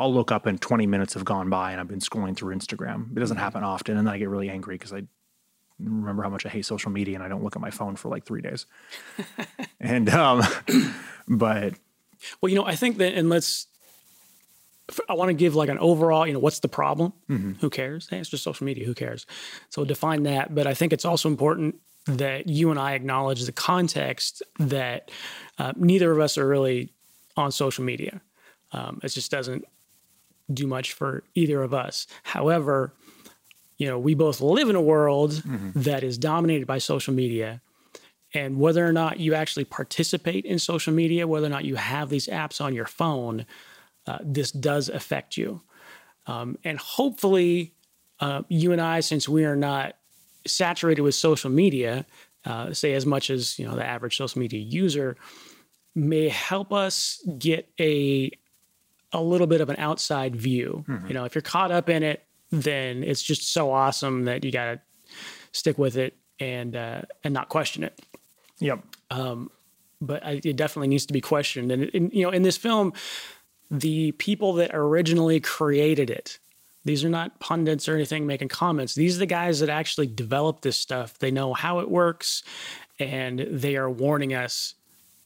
I'll 0.02 0.14
look 0.14 0.32
up 0.32 0.48
and 0.48 0.60
20 0.60 0.88
minutes 0.88 1.14
have 1.14 1.24
gone 1.24 1.50
by 1.50 1.72
and 1.72 1.80
I've 1.80 1.88
been 1.88 2.00
scrolling 2.00 2.36
through 2.36 2.56
Instagram. 2.56 3.16
It 3.16 3.20
doesn't 3.20 3.38
happen 3.38 3.64
often. 3.64 3.98
And 3.98 4.08
then 4.08 4.14
I 4.14 4.18
get 4.18 4.30
really 4.30 4.50
angry 4.50 4.76
because 4.76 4.92
I 4.92 5.04
remember 5.80 6.24
how 6.24 6.30
much 6.30 6.46
I 6.46 6.50
hate 6.50 6.66
social 6.66 6.92
media 6.92 7.16
and 7.16 7.24
I 7.24 7.28
don't 7.28 7.44
look 7.44 7.56
at 7.56 7.62
my 7.62 7.70
phone 7.70 7.96
for 7.96 8.10
like 8.10 8.26
three 8.26 8.42
days. 8.42 8.66
and, 9.80 10.10
um, 10.10 10.42
but 11.28 11.76
Well, 12.42 12.50
you 12.50 12.56
know, 12.56 12.66
I 12.66 12.76
think 12.76 12.98
that, 12.98 13.14
and 13.14 13.30
let's, 13.30 13.68
I 15.08 15.14
want 15.14 15.30
to 15.30 15.34
give 15.34 15.56
like 15.56 15.70
an 15.70 15.78
overall, 15.78 16.26
you 16.26 16.34
know, 16.34 16.40
what's 16.40 16.60
the 16.60 16.68
problem? 16.68 17.14
Who 17.62 17.70
cares? 17.70 18.10
Hey, 18.10 18.18
it's 18.18 18.30
just 18.30 18.44
social 18.44 18.66
media. 18.66 18.86
Who 18.86 18.96
cares? 18.96 19.28
So 19.70 19.86
define 19.86 20.24
that. 20.24 20.56
But 20.56 20.66
I 20.66 20.74
think 20.74 20.94
it's 20.94 21.06
also 21.06 21.30
important 21.30 21.76
that 22.08 22.48
you 22.50 22.72
and 22.72 22.80
I 22.80 22.94
acknowledge 22.94 23.46
the 23.46 23.52
context 23.52 24.42
that 24.58 25.12
uh, 25.60 25.74
neither 25.76 26.12
of 26.12 26.20
us 26.20 26.40
are 26.40 26.48
really 26.48 26.92
on 27.38 27.52
social 27.52 27.84
media. 27.84 28.20
Um, 28.74 29.00
it 29.04 29.10
just 29.10 29.30
doesn't 29.30 29.64
do 30.52 30.68
much 30.68 30.94
for 30.94 31.24
either 31.36 31.64
of 31.64 31.74
us. 31.74 32.08
However, 32.24 32.94
you 33.78 33.88
know, 33.88 33.98
we 33.98 34.14
both 34.14 34.42
live 34.42 34.70
in 34.70 34.76
a 34.76 34.82
world 34.82 35.42
that 35.76 36.04
is 36.04 36.18
dominated 36.18 36.68
by 36.68 36.78
social 36.78 37.14
media 37.14 37.62
and 38.34 38.60
whether 38.60 38.86
or 38.86 38.94
not 38.94 39.20
you 39.20 39.34
actually 39.34 39.66
participate 39.66 40.46
in 40.46 40.60
social 40.60 40.94
media, 40.94 41.28
whether 41.28 41.48
or 41.48 41.50
not 41.50 41.66
you 41.66 41.76
have 41.76 42.10
these 42.10 42.28
apps 42.28 42.62
on 42.62 42.74
your 42.74 42.86
phone, 42.86 43.46
uh, 44.08 44.20
this 44.22 44.52
does 44.52 44.90
affect 44.90 45.38
you. 45.38 45.62
Um, 46.28 46.58
and 46.64 46.78
hopefully, 46.78 47.74
uh, 48.20 48.44
you 48.48 48.72
and 48.72 48.80
I, 48.80 49.00
since 49.02 49.28
we 49.28 49.44
are 49.46 49.56
not 49.56 49.96
saturated 50.46 51.02
with 51.02 51.16
social 51.16 51.50
media, 51.50 52.06
uh, 52.46 52.74
say 52.74 52.94
as 52.94 53.06
much 53.06 53.30
as 53.30 53.60
you 53.60 53.68
know 53.68 53.76
the 53.76 53.86
average 53.86 54.18
social 54.18 54.40
media 54.40 54.60
user, 54.60 55.18
may 55.96 56.30
help 56.30 56.72
us 56.72 57.22
get 57.38 57.70
a 57.80 58.32
a 59.14 59.22
little 59.22 59.48
bit 59.48 59.62
of 59.62 59.70
an 59.70 59.76
outside 59.78 60.36
view. 60.36 60.84
You 61.08 61.14
know, 61.14 61.26
if 61.26 61.36
you're 61.36 61.42
caught 61.42 61.72
up 61.72 61.90
in 61.90 62.04
it, 62.04 62.24
then 62.52 63.04
it's 63.04 63.22
just 63.22 63.52
so 63.52 63.72
awesome 63.72 64.26
that 64.26 64.44
you 64.44 64.52
got 64.52 64.66
to 64.66 64.82
stick 65.52 65.78
with 65.78 65.98
it 65.98 66.16
and 66.40 66.76
uh, 66.76 67.02
and 67.24 67.34
not 67.34 67.50
question 67.50 67.84
it 67.84 68.00
yep. 68.62 68.80
but 70.00 70.26
I, 70.26 70.40
it 70.44 70.56
definitely 70.56 70.88
needs 70.88 71.06
to 71.08 71.14
be 71.14 71.20
questioned. 71.20 71.72
And, 71.72 71.92
and, 71.94 72.14
you 72.14 72.24
know, 72.24 72.30
in 72.30 72.44
this 72.44 72.56
film, 72.56 72.94
the 73.70 74.14
people 74.14 74.54
that 74.54 74.72
originally 74.74 75.40
created 75.42 76.10
it, 76.10 76.40
these 76.86 77.04
are 77.04 77.10
not 77.10 77.40
pundits 77.40 77.90
or 77.90 77.96
anything 77.96 78.26
making 78.26 78.48
comments. 78.48 78.96
These 78.96 79.18
are 79.18 79.20
the 79.20 79.26
guys 79.26 79.60
that 79.60 79.70
actually 79.70 80.08
developed 80.08 80.62
this 80.64 80.78
stuff. 80.78 81.20
They 81.20 81.30
know 81.30 81.54
how 81.54 81.80
it 81.80 81.90
works, 81.90 82.44
and 83.00 83.40
they 83.40 83.76
are 83.76 83.90
warning 83.90 84.34
us 84.34 84.76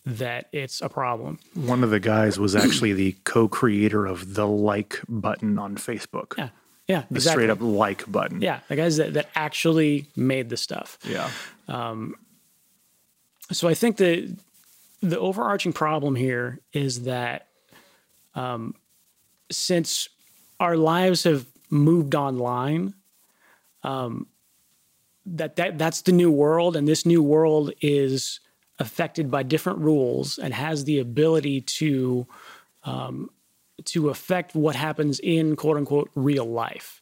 that 0.06 0.48
it's 0.52 0.82
a 0.82 0.90
problem. 0.90 1.40
One 1.56 1.84
of 1.84 1.90
the 1.90 2.00
guys 2.00 2.40
was 2.40 2.56
actually 2.56 2.94
the 2.94 3.16
co-creator 3.24 4.06
of 4.06 4.36
the 4.36 4.48
like 4.48 5.00
button 5.10 5.58
on 5.58 5.76
Facebook. 5.78 6.38
Yeah, 6.38 6.50
yeah, 6.88 7.04
The 7.10 7.16
exactly. 7.16 7.44
straight 7.44 7.50
up 7.50 7.62
like 7.62 8.10
button. 8.12 8.42
Yeah, 8.42 8.60
the 8.68 8.76
guys 8.76 8.98
that, 8.98 9.14
that 9.16 9.30
actually 9.36 10.08
made 10.16 10.50
the 10.50 10.58
stuff. 10.58 11.00
Yeah. 11.04 11.30
Um, 11.68 12.16
so 13.52 13.68
I 13.68 13.74
think 13.74 13.98
the 13.98 14.36
the 15.02 15.20
overarching 15.20 15.74
problem 15.74 16.16
here 16.16 16.60
is 16.74 17.04
that 17.04 17.48
um, 18.34 18.74
since 19.52 20.10
our 20.60 20.78
lives 20.78 21.24
have 21.24 21.46
moved 21.70 22.16
online, 22.16 22.94
um, 23.84 24.28
that 25.26 25.56
that 25.56 25.78
that's 25.78 26.02
the 26.02 26.12
new 26.12 26.32
world, 26.32 26.76
and 26.76 26.88
this 26.88 27.06
new 27.06 27.22
world 27.24 27.72
is 27.82 28.40
affected 28.80 29.32
by 29.32 29.44
different 29.44 29.80
rules 29.80 30.38
and 30.38 30.54
has 30.54 30.84
the 30.84 31.00
ability 31.00 31.62
to 31.62 32.28
um, 32.84 33.30
to 33.84 34.10
affect 34.10 34.56
what 34.56 34.76
happens 34.76 35.20
in 35.20 35.56
quote 35.56 35.78
unquote 35.78 36.10
real 36.16 36.46
life. 36.46 37.02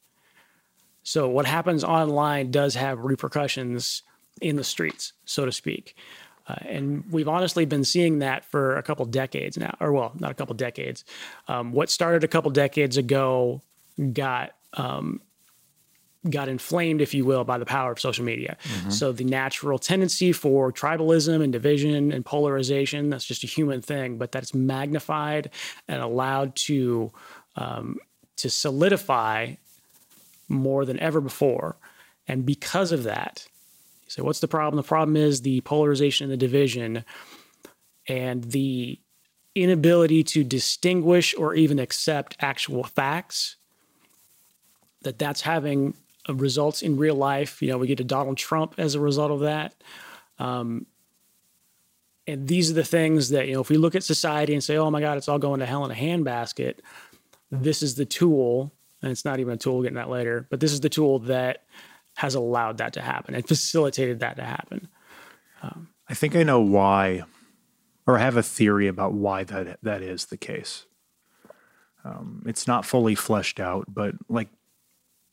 So 1.03 1.27
what 1.27 1.45
happens 1.45 1.83
online 1.83 2.51
does 2.51 2.75
have 2.75 2.99
repercussions 3.03 4.03
in 4.41 4.55
the 4.55 4.63
streets, 4.63 5.13
so 5.25 5.45
to 5.45 5.51
speak. 5.51 5.95
Uh, 6.47 6.55
and 6.61 7.03
we've 7.09 7.27
honestly 7.27 7.65
been 7.65 7.83
seeing 7.83 8.19
that 8.19 8.43
for 8.43 8.75
a 8.75 8.83
couple 8.83 9.05
decades 9.05 9.57
now, 9.57 9.75
or 9.79 9.93
well, 9.93 10.11
not 10.19 10.31
a 10.31 10.33
couple 10.33 10.55
decades. 10.55 11.05
Um, 11.47 11.71
what 11.71 11.89
started 11.89 12.23
a 12.23 12.27
couple 12.27 12.51
decades 12.51 12.97
ago 12.97 13.61
got 14.11 14.51
um, 14.73 15.21
got 16.29 16.47
inflamed, 16.47 17.01
if 17.01 17.13
you 17.13 17.25
will, 17.25 17.43
by 17.43 17.57
the 17.57 17.65
power 17.65 17.91
of 17.91 17.99
social 17.99 18.23
media. 18.23 18.57
So 18.89 19.11
the 19.11 19.25
natural 19.25 19.77
tendency 19.77 20.31
for 20.31 20.71
tribalism 20.71 21.43
and 21.43 21.51
division 21.51 22.11
and 22.11 22.25
polarization, 22.25 23.09
that's 23.09 23.25
just 23.25 23.43
a 23.43 23.47
human 23.47 23.81
thing, 23.81 24.17
but 24.17 24.31
that's 24.31 24.53
magnified 24.53 25.49
and 25.87 26.01
allowed 26.01 26.55
to 26.67 27.11
um, 27.55 27.97
to 28.37 28.49
solidify 28.49 29.55
more 30.47 30.85
than 30.85 30.99
ever 30.99 31.21
before. 31.21 31.75
And 32.27 32.45
because 32.45 32.91
of 32.91 33.03
that, 33.03 33.45
you 34.05 34.11
say, 34.11 34.21
what's 34.21 34.39
the 34.39 34.47
problem? 34.47 34.77
The 34.77 34.87
problem 34.87 35.17
is 35.17 35.41
the 35.41 35.61
polarization 35.61 36.25
and 36.25 36.31
the 36.31 36.37
division 36.37 37.05
and 38.07 38.43
the 38.45 38.99
inability 39.55 40.23
to 40.23 40.43
distinguish 40.43 41.35
or 41.37 41.53
even 41.53 41.79
accept 41.79 42.35
actual 42.39 42.83
facts 42.83 43.57
that 45.03 45.19
that's 45.19 45.41
having 45.41 45.93
results 46.29 46.81
in 46.81 46.97
real 46.97 47.15
life. 47.15 47.61
You 47.61 47.69
know 47.69 47.77
we 47.77 47.87
get 47.87 47.97
to 47.97 48.03
donald 48.03 48.37
trump 48.37 48.75
as 48.77 48.95
a 48.95 48.99
result 48.99 49.31
of 49.31 49.41
that. 49.41 49.75
Um, 50.39 50.85
and 52.25 52.47
these 52.47 52.71
are 52.71 52.75
the 52.75 52.83
things 52.83 53.29
that 53.29 53.47
you 53.47 53.53
know 53.53 53.61
if 53.61 53.69
we 53.69 53.77
look 53.77 53.95
at 53.95 54.03
society 54.03 54.53
and 54.53 54.63
say 54.63 54.77
oh 54.77 54.89
my 54.89 55.01
god 55.01 55.17
it's 55.17 55.27
all 55.27 55.39
going 55.39 55.59
to 55.59 55.65
hell 55.65 55.83
in 55.83 55.91
a 55.91 55.93
handbasket 55.93 56.79
this 57.51 57.83
is 57.83 57.95
the 57.95 58.05
tool 58.05 58.71
and 59.01 59.11
it's 59.11 59.25
not 59.25 59.39
even 59.41 59.55
a 59.55 59.57
tool 59.57 59.75
we'll 59.75 59.83
get 59.83 59.93
that 59.93 60.09
later 60.09 60.47
but 60.49 60.61
this 60.61 60.71
is 60.71 60.79
the 60.79 60.89
tool 60.89 61.19
that 61.19 61.63
has 62.15 62.35
allowed 62.35 62.77
that 62.77 62.93
to 62.93 63.01
happen 63.01 63.35
and 63.35 63.47
facilitated 63.47 64.19
that 64.19 64.35
to 64.35 64.43
happen. 64.43 64.87
I 66.07 66.13
think 66.13 66.35
I 66.35 66.43
know 66.43 66.59
why, 66.59 67.23
or 68.05 68.17
I 68.17 68.21
have 68.21 68.37
a 68.37 68.43
theory 68.43 68.87
about 68.87 69.13
why 69.13 69.43
that 69.45 69.79
that 69.81 70.01
is 70.01 70.25
the 70.25 70.37
case. 70.37 70.85
Um, 72.05 72.43
it's 72.45 72.67
not 72.67 72.85
fully 72.85 73.15
fleshed 73.15 73.59
out, 73.59 73.85
but 73.87 74.15
like 74.27 74.49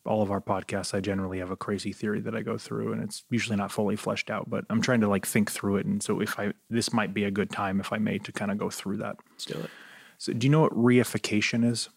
all 0.07 0.23
of 0.23 0.31
our 0.31 0.41
podcasts, 0.41 0.95
I 0.95 1.01
generally 1.01 1.39
have 1.41 1.51
a 1.51 1.57
crazy 1.57 1.93
theory 1.93 2.21
that 2.21 2.35
I 2.35 2.43
go 2.43 2.57
through, 2.57 2.93
and 2.93 3.03
it's 3.03 3.25
usually 3.31 3.57
not 3.57 3.71
fully 3.71 3.97
fleshed 3.97 4.31
out. 4.31 4.49
But 4.49 4.65
I'm 4.71 4.81
trying 4.81 5.01
to 5.03 5.09
like 5.09 5.27
think 5.27 5.51
through 5.51 5.77
it, 5.77 5.87
and 5.87 6.03
so 6.03 6.21
if 6.21 6.39
I 6.39 6.53
this 6.71 6.93
might 6.93 7.13
be 7.13 7.25
a 7.25 7.31
good 7.31 7.51
time, 7.51 7.81
if 7.81 7.93
I 7.93 7.99
may, 7.99 8.19
to 8.19 8.33
kind 8.33 8.51
of 8.51 8.59
go 8.59 8.71
through 8.71 8.99
that. 8.99 9.17
let's 9.31 9.45
do 9.45 9.59
it 9.59 9.71
So, 10.19 10.33
do 10.33 10.47
you 10.47 10.51
know 10.51 10.61
what 10.61 10.73
reification 10.73 11.65
is? 11.65 11.89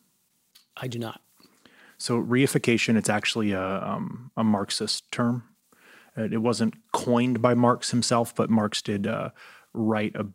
i 0.77 0.87
do 0.87 0.97
not 0.99 1.21
So 1.97 2.21
reification, 2.21 2.97
it's 2.97 3.09
actually 3.09 3.51
a, 3.51 3.61
um, 3.61 4.31
a 4.35 4.43
Marxist 4.43 5.09
term. 5.11 5.43
Uh, 6.17 6.23
It 6.23 6.41
wasn't 6.41 6.73
coined 6.91 7.41
by 7.41 7.53
Marx 7.53 7.91
himself, 7.91 8.35
but 8.35 8.49
Marx 8.49 8.81
did 8.81 9.07
uh, 9.07 9.29
write 9.73 10.15
a. 10.15 10.27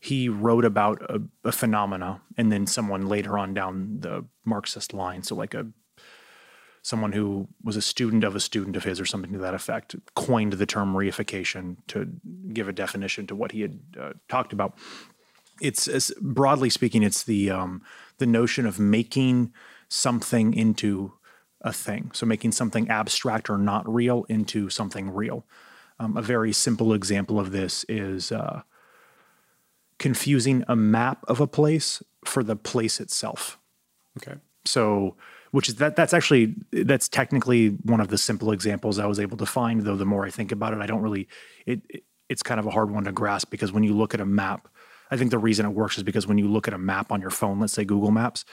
He 0.00 0.28
wrote 0.28 0.64
about 0.64 1.02
a, 1.02 1.22
a 1.44 1.52
phenomena, 1.52 2.22
and 2.36 2.50
then 2.52 2.66
someone 2.66 3.06
later 3.08 3.36
on 3.38 3.52
down 3.54 3.98
the 4.00 4.24
Marxist 4.44 4.92
line, 4.94 5.22
so 5.22 5.34
like 5.34 5.54
a 5.54 5.66
someone 6.88 7.12
who 7.12 7.46
was 7.62 7.76
a 7.76 7.82
student 7.82 8.24
of 8.24 8.34
a 8.34 8.40
student 8.40 8.76
of 8.76 8.84
his 8.84 9.00
or 9.00 9.04
something 9.04 9.32
to 9.32 9.38
that 9.38 9.54
effect, 9.54 9.94
coined 10.14 10.54
the 10.54 10.66
term 10.66 10.94
reification 10.94 11.76
to 11.86 12.08
give 12.52 12.68
a 12.68 12.72
definition 12.72 13.26
to 13.26 13.34
what 13.34 13.52
he 13.52 13.60
had 13.60 13.78
uh, 14.00 14.12
talked 14.28 14.52
about 14.52 14.74
it's 15.60 15.88
as 15.88 16.12
broadly 16.20 16.70
speaking, 16.70 17.02
it's 17.02 17.22
the 17.22 17.50
um, 17.50 17.82
the 18.18 18.26
notion 18.26 18.66
of 18.66 18.78
making 18.78 19.52
something 19.88 20.54
into 20.54 21.12
a 21.60 21.72
thing. 21.72 22.10
So 22.12 22.26
making 22.26 22.52
something 22.52 22.88
abstract 22.88 23.50
or 23.50 23.58
not 23.58 23.88
real 23.92 24.24
into 24.28 24.70
something 24.70 25.10
real. 25.10 25.44
Um, 25.98 26.16
a 26.16 26.22
very 26.22 26.52
simple 26.52 26.92
example 26.92 27.40
of 27.40 27.50
this 27.50 27.84
is 27.88 28.30
uh, 28.30 28.62
confusing 29.98 30.64
a 30.68 30.76
map 30.76 31.24
of 31.26 31.40
a 31.40 31.46
place 31.46 32.02
for 32.24 32.44
the 32.44 32.54
place 32.54 33.00
itself. 33.00 33.58
okay 34.18 34.38
So, 34.64 35.16
which 35.50 35.68
is 35.68 35.76
that 35.76 35.96
that's 35.96 36.14
actually 36.14 36.54
that's 36.72 37.08
technically 37.08 37.68
one 37.68 38.00
of 38.00 38.08
the 38.08 38.18
simple 38.18 38.52
examples 38.52 38.98
I 38.98 39.06
was 39.06 39.20
able 39.20 39.36
to 39.38 39.46
find. 39.46 39.82
Though 39.82 39.96
the 39.96 40.06
more 40.06 40.24
I 40.24 40.30
think 40.30 40.52
about 40.52 40.72
it, 40.74 40.80
I 40.80 40.86
don't 40.86 41.02
really 41.02 41.28
it, 41.66 41.80
it 41.88 42.04
it's 42.28 42.42
kind 42.42 42.60
of 42.60 42.66
a 42.66 42.70
hard 42.70 42.90
one 42.90 43.04
to 43.04 43.12
grasp 43.12 43.50
because 43.50 43.72
when 43.72 43.82
you 43.82 43.96
look 43.96 44.14
at 44.14 44.20
a 44.20 44.26
map, 44.26 44.68
I 45.10 45.16
think 45.16 45.30
the 45.30 45.38
reason 45.38 45.64
it 45.64 45.70
works 45.70 45.96
is 45.96 46.04
because 46.04 46.26
when 46.26 46.38
you 46.38 46.48
look 46.48 46.68
at 46.68 46.74
a 46.74 46.78
map 46.78 47.10
on 47.10 47.20
your 47.20 47.30
phone, 47.30 47.58
let's 47.58 47.72
say 47.72 47.84
Google 47.84 48.10
Maps, 48.10 48.44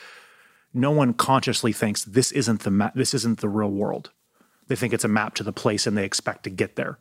no 0.73 0.91
one 0.91 1.13
consciously 1.13 1.73
thinks 1.73 2.03
this 2.03 2.31
isn't 2.31 2.61
the 2.61 2.71
map, 2.71 2.93
this 2.95 3.13
isn't 3.13 3.39
the 3.39 3.49
real 3.49 3.71
world. 3.71 4.11
They 4.67 4.75
think 4.75 4.93
it's 4.93 5.03
a 5.03 5.09
map 5.09 5.35
to 5.35 5.43
the 5.43 5.53
place 5.53 5.85
and 5.85 5.97
they 5.97 6.05
expect 6.05 6.43
to 6.43 6.49
get 6.49 6.75
there. 6.75 6.97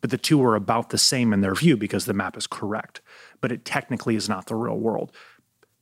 But 0.00 0.10
the 0.10 0.18
two 0.18 0.42
are 0.44 0.54
about 0.54 0.90
the 0.90 0.98
same 0.98 1.32
in 1.32 1.40
their 1.40 1.54
view 1.54 1.76
because 1.76 2.04
the 2.04 2.12
map 2.12 2.36
is 2.36 2.46
correct. 2.46 3.00
But 3.40 3.52
it 3.52 3.64
technically 3.64 4.16
is 4.16 4.28
not 4.28 4.46
the 4.46 4.54
real 4.54 4.76
world. 4.76 5.12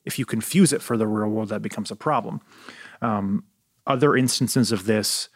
If 0.04 0.18
you 0.18 0.26
confuse 0.26 0.72
it 0.72 0.82
for 0.82 0.96
the 0.96 1.06
real 1.06 1.28
world, 1.28 1.48
that 1.48 1.62
becomes 1.62 1.90
a 1.90 1.96
problem. 1.96 2.40
Um, 3.04 3.44
other 3.86 4.16
instances 4.16 4.72
of 4.72 4.86
this 4.86 5.28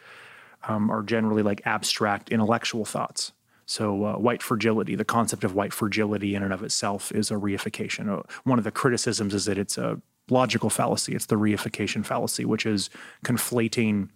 um, 0.66 0.90
are 0.90 1.02
generally 1.02 1.42
like 1.42 1.60
abstract 1.64 2.30
intellectual 2.30 2.84
thoughts. 2.84 3.32
So, 3.66 4.04
uh, 4.04 4.12
white 4.14 4.42
fragility, 4.42 4.94
the 4.94 5.04
concept 5.04 5.44
of 5.44 5.54
white 5.54 5.74
fragility 5.74 6.34
in 6.34 6.42
and 6.42 6.54
of 6.54 6.62
itself 6.62 7.12
is 7.12 7.30
a 7.30 7.34
reification. 7.34 8.08
Uh, 8.08 8.22
one 8.44 8.58
of 8.58 8.64
the 8.64 8.70
criticisms 8.70 9.34
is 9.34 9.44
that 9.44 9.58
it's 9.58 9.76
a 9.76 10.00
logical 10.30 10.70
fallacy. 10.70 11.14
It's 11.14 11.26
the 11.26 11.36
reification 11.36 12.04
fallacy, 12.04 12.46
which 12.46 12.64
is 12.64 12.88
conflating 13.24 14.08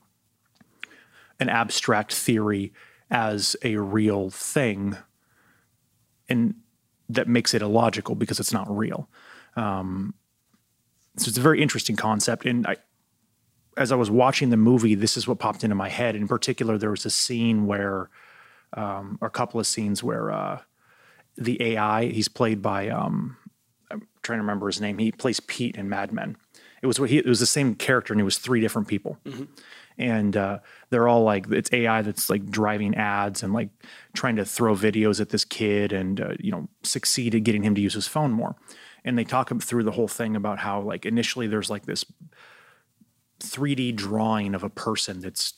an 1.38 1.50
abstract 1.50 2.14
theory 2.14 2.72
as 3.10 3.54
a 3.62 3.76
real 3.76 4.30
thing 4.30 4.96
and 6.28 6.54
that 7.10 7.28
makes 7.28 7.52
it 7.52 7.60
illogical 7.60 8.14
because 8.14 8.40
it's 8.40 8.52
not 8.52 8.74
real. 8.74 9.08
Um, 9.56 10.14
so 11.18 11.28
it's 11.28 11.36
a 11.36 11.42
very 11.42 11.60
interesting 11.60 11.96
concept. 11.96 12.46
And 12.46 12.66
I, 12.66 12.76
as 13.76 13.92
I 13.92 13.96
was 13.96 14.10
watching 14.10 14.50
the 14.50 14.56
movie, 14.56 14.94
this 14.94 15.16
is 15.16 15.26
what 15.26 15.38
popped 15.38 15.64
into 15.64 15.76
my 15.76 15.88
head. 15.88 16.16
In 16.16 16.28
particular, 16.28 16.78
there 16.78 16.90
was 16.90 17.06
a 17.06 17.10
scene 17.10 17.66
where, 17.66 18.10
um, 18.74 19.18
or 19.20 19.28
a 19.28 19.30
couple 19.30 19.58
of 19.60 19.66
scenes 19.66 20.02
where 20.02 20.30
uh, 20.30 20.60
the 21.36 21.62
AI, 21.62 22.06
he's 22.06 22.28
played 22.28 22.62
by, 22.62 22.88
um, 22.88 23.36
I'm 23.90 24.06
trying 24.22 24.38
to 24.38 24.42
remember 24.42 24.66
his 24.66 24.80
name. 24.80 24.98
He 24.98 25.12
plays 25.12 25.40
Pete 25.40 25.76
in 25.76 25.88
Mad 25.88 26.12
Men. 26.12 26.36
It 26.82 26.86
was 26.86 26.98
what 26.98 27.10
he, 27.10 27.18
it 27.18 27.26
was 27.26 27.40
the 27.40 27.46
same 27.46 27.74
character, 27.74 28.12
and 28.12 28.20
it 28.20 28.24
was 28.24 28.38
three 28.38 28.60
different 28.60 28.88
people. 28.88 29.18
Mm-hmm 29.24 29.44
and 29.98 30.36
uh, 30.36 30.58
they're 30.90 31.08
all 31.08 31.22
like 31.22 31.50
it's 31.50 31.72
AI 31.72 32.02
that's 32.02 32.30
like 32.30 32.50
driving 32.50 32.94
ads 32.94 33.42
and 33.42 33.52
like 33.52 33.68
trying 34.14 34.36
to 34.36 34.44
throw 34.44 34.74
videos 34.74 35.20
at 35.20 35.30
this 35.30 35.44
kid 35.44 35.92
and 35.92 36.20
uh, 36.20 36.34
you 36.38 36.50
know 36.50 36.68
succeed 36.82 37.34
at 37.34 37.44
getting 37.44 37.62
him 37.62 37.74
to 37.74 37.80
use 37.80 37.94
his 37.94 38.06
phone 38.06 38.32
more. 38.32 38.56
And 39.04 39.18
they 39.18 39.24
talk 39.24 39.50
him 39.50 39.58
through 39.58 39.82
the 39.82 39.92
whole 39.92 40.08
thing 40.08 40.36
about 40.36 40.60
how 40.60 40.80
like 40.80 41.04
initially 41.04 41.46
there's 41.46 41.70
like 41.70 41.86
this 41.86 42.04
3D 43.42 43.94
drawing 43.96 44.54
of 44.54 44.62
a 44.62 44.70
person 44.70 45.20
that's 45.20 45.54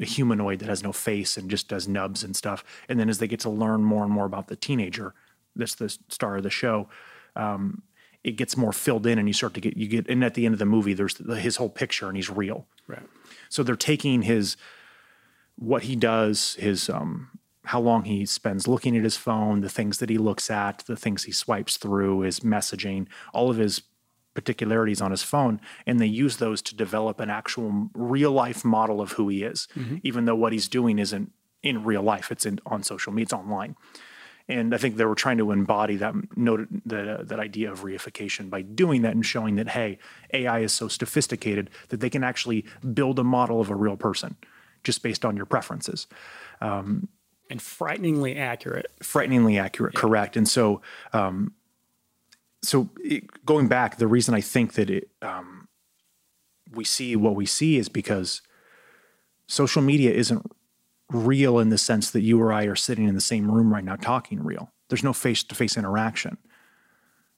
a 0.00 0.04
humanoid 0.04 0.60
that 0.60 0.68
has 0.68 0.82
no 0.82 0.92
face 0.92 1.36
and 1.36 1.50
just 1.50 1.68
does 1.68 1.88
nubs 1.88 2.22
and 2.22 2.36
stuff. 2.36 2.64
And 2.88 3.00
then 3.00 3.08
as 3.08 3.18
they 3.18 3.26
get 3.26 3.40
to 3.40 3.50
learn 3.50 3.82
more 3.82 4.04
and 4.04 4.12
more 4.12 4.26
about 4.26 4.48
the 4.48 4.56
teenager, 4.56 5.14
that's 5.56 5.74
the 5.74 5.88
star 6.08 6.36
of 6.36 6.44
the 6.44 6.50
show. 6.50 6.88
Um, 7.34 7.82
it 8.24 8.32
gets 8.32 8.56
more 8.56 8.72
filled 8.72 9.06
in, 9.06 9.18
and 9.18 9.28
you 9.28 9.32
start 9.32 9.54
to 9.54 9.60
get 9.60 9.76
you 9.76 9.86
get. 9.86 10.08
And 10.08 10.24
at 10.24 10.34
the 10.34 10.44
end 10.44 10.54
of 10.54 10.58
the 10.58 10.66
movie, 10.66 10.92
there's 10.92 11.16
his 11.16 11.56
whole 11.56 11.68
picture, 11.68 12.08
and 12.08 12.16
he's 12.16 12.30
real. 12.30 12.66
Right. 12.86 13.02
So 13.48 13.62
they're 13.62 13.76
taking 13.76 14.22
his 14.22 14.56
what 15.56 15.84
he 15.84 15.96
does, 15.96 16.54
his 16.54 16.88
um, 16.88 17.30
how 17.64 17.80
long 17.80 18.04
he 18.04 18.26
spends 18.26 18.66
looking 18.66 18.96
at 18.96 19.04
his 19.04 19.16
phone, 19.16 19.60
the 19.60 19.68
things 19.68 19.98
that 19.98 20.10
he 20.10 20.18
looks 20.18 20.50
at, 20.50 20.84
the 20.86 20.96
things 20.96 21.24
he 21.24 21.32
swipes 21.32 21.76
through, 21.76 22.20
his 22.20 22.40
messaging, 22.40 23.06
all 23.32 23.50
of 23.50 23.56
his 23.56 23.82
particularities 24.38 25.00
on 25.00 25.10
his 25.10 25.24
phone, 25.24 25.60
and 25.84 25.98
they 25.98 26.06
use 26.06 26.36
those 26.36 26.62
to 26.62 26.76
develop 26.76 27.18
an 27.18 27.28
actual 27.28 27.90
real 27.94 28.30
life 28.30 28.64
model 28.64 29.00
of 29.00 29.12
who 29.12 29.28
he 29.28 29.42
is, 29.42 29.66
mm-hmm. 29.74 29.96
even 30.04 30.26
though 30.26 30.36
what 30.36 30.52
he's 30.52 30.68
doing 30.68 31.00
isn't 31.00 31.32
in 31.62 31.82
real 31.82 32.02
life; 32.02 32.30
it's 32.30 32.46
in 32.46 32.60
on 32.64 32.84
social 32.84 33.12
media, 33.12 33.24
it's 33.24 33.32
online. 33.32 33.74
And 34.50 34.74
I 34.74 34.78
think 34.78 34.96
they 34.96 35.04
were 35.04 35.14
trying 35.14 35.38
to 35.38 35.50
embody 35.50 35.96
that 35.96 36.14
note, 36.36 36.68
that, 36.86 37.08
uh, 37.08 37.22
that 37.24 37.38
idea 37.38 37.70
of 37.70 37.82
reification 37.82 38.48
by 38.48 38.62
doing 38.62 39.02
that 39.02 39.14
and 39.14 39.26
showing 39.26 39.56
that, 39.56 39.68
hey, 39.68 39.98
AI 40.32 40.60
is 40.60 40.72
so 40.72 40.88
sophisticated 40.88 41.68
that 41.90 42.00
they 42.00 42.08
can 42.08 42.24
actually 42.24 42.64
build 42.94 43.18
a 43.18 43.24
model 43.24 43.60
of 43.60 43.68
a 43.68 43.74
real 43.74 43.96
person 43.96 44.36
just 44.84 45.02
based 45.02 45.24
on 45.24 45.36
your 45.36 45.44
preferences. 45.44 46.06
Um, 46.62 47.08
and 47.50 47.60
frighteningly 47.60 48.36
accurate. 48.36 48.86
Frighteningly 49.02 49.58
accurate, 49.58 49.94
yeah. 49.94 50.00
correct. 50.00 50.36
And 50.36 50.48
so, 50.48 50.80
um, 51.12 51.52
so 52.62 52.90
it, 52.98 53.44
going 53.44 53.68
back, 53.68 53.96
the 53.96 54.06
reason 54.06 54.34
I 54.34 54.40
think 54.40 54.74
that 54.74 54.90
it, 54.90 55.08
um, 55.22 55.68
we 56.72 56.84
see 56.84 57.16
what 57.16 57.34
we 57.34 57.46
see 57.46 57.76
is 57.76 57.88
because 57.88 58.42
social 59.46 59.82
media 59.82 60.12
isn't 60.12 60.50
real 61.10 61.58
in 61.58 61.70
the 61.70 61.78
sense 61.78 62.10
that 62.10 62.20
you 62.20 62.40
or 62.40 62.52
I 62.52 62.64
are 62.64 62.76
sitting 62.76 63.08
in 63.08 63.14
the 63.14 63.20
same 63.20 63.50
room 63.50 63.72
right 63.72 63.84
now 63.84 63.96
talking 63.96 64.42
real. 64.42 64.72
There's 64.88 65.04
no 65.04 65.12
face 65.12 65.42
to 65.44 65.54
face 65.54 65.76
interaction. 65.76 66.38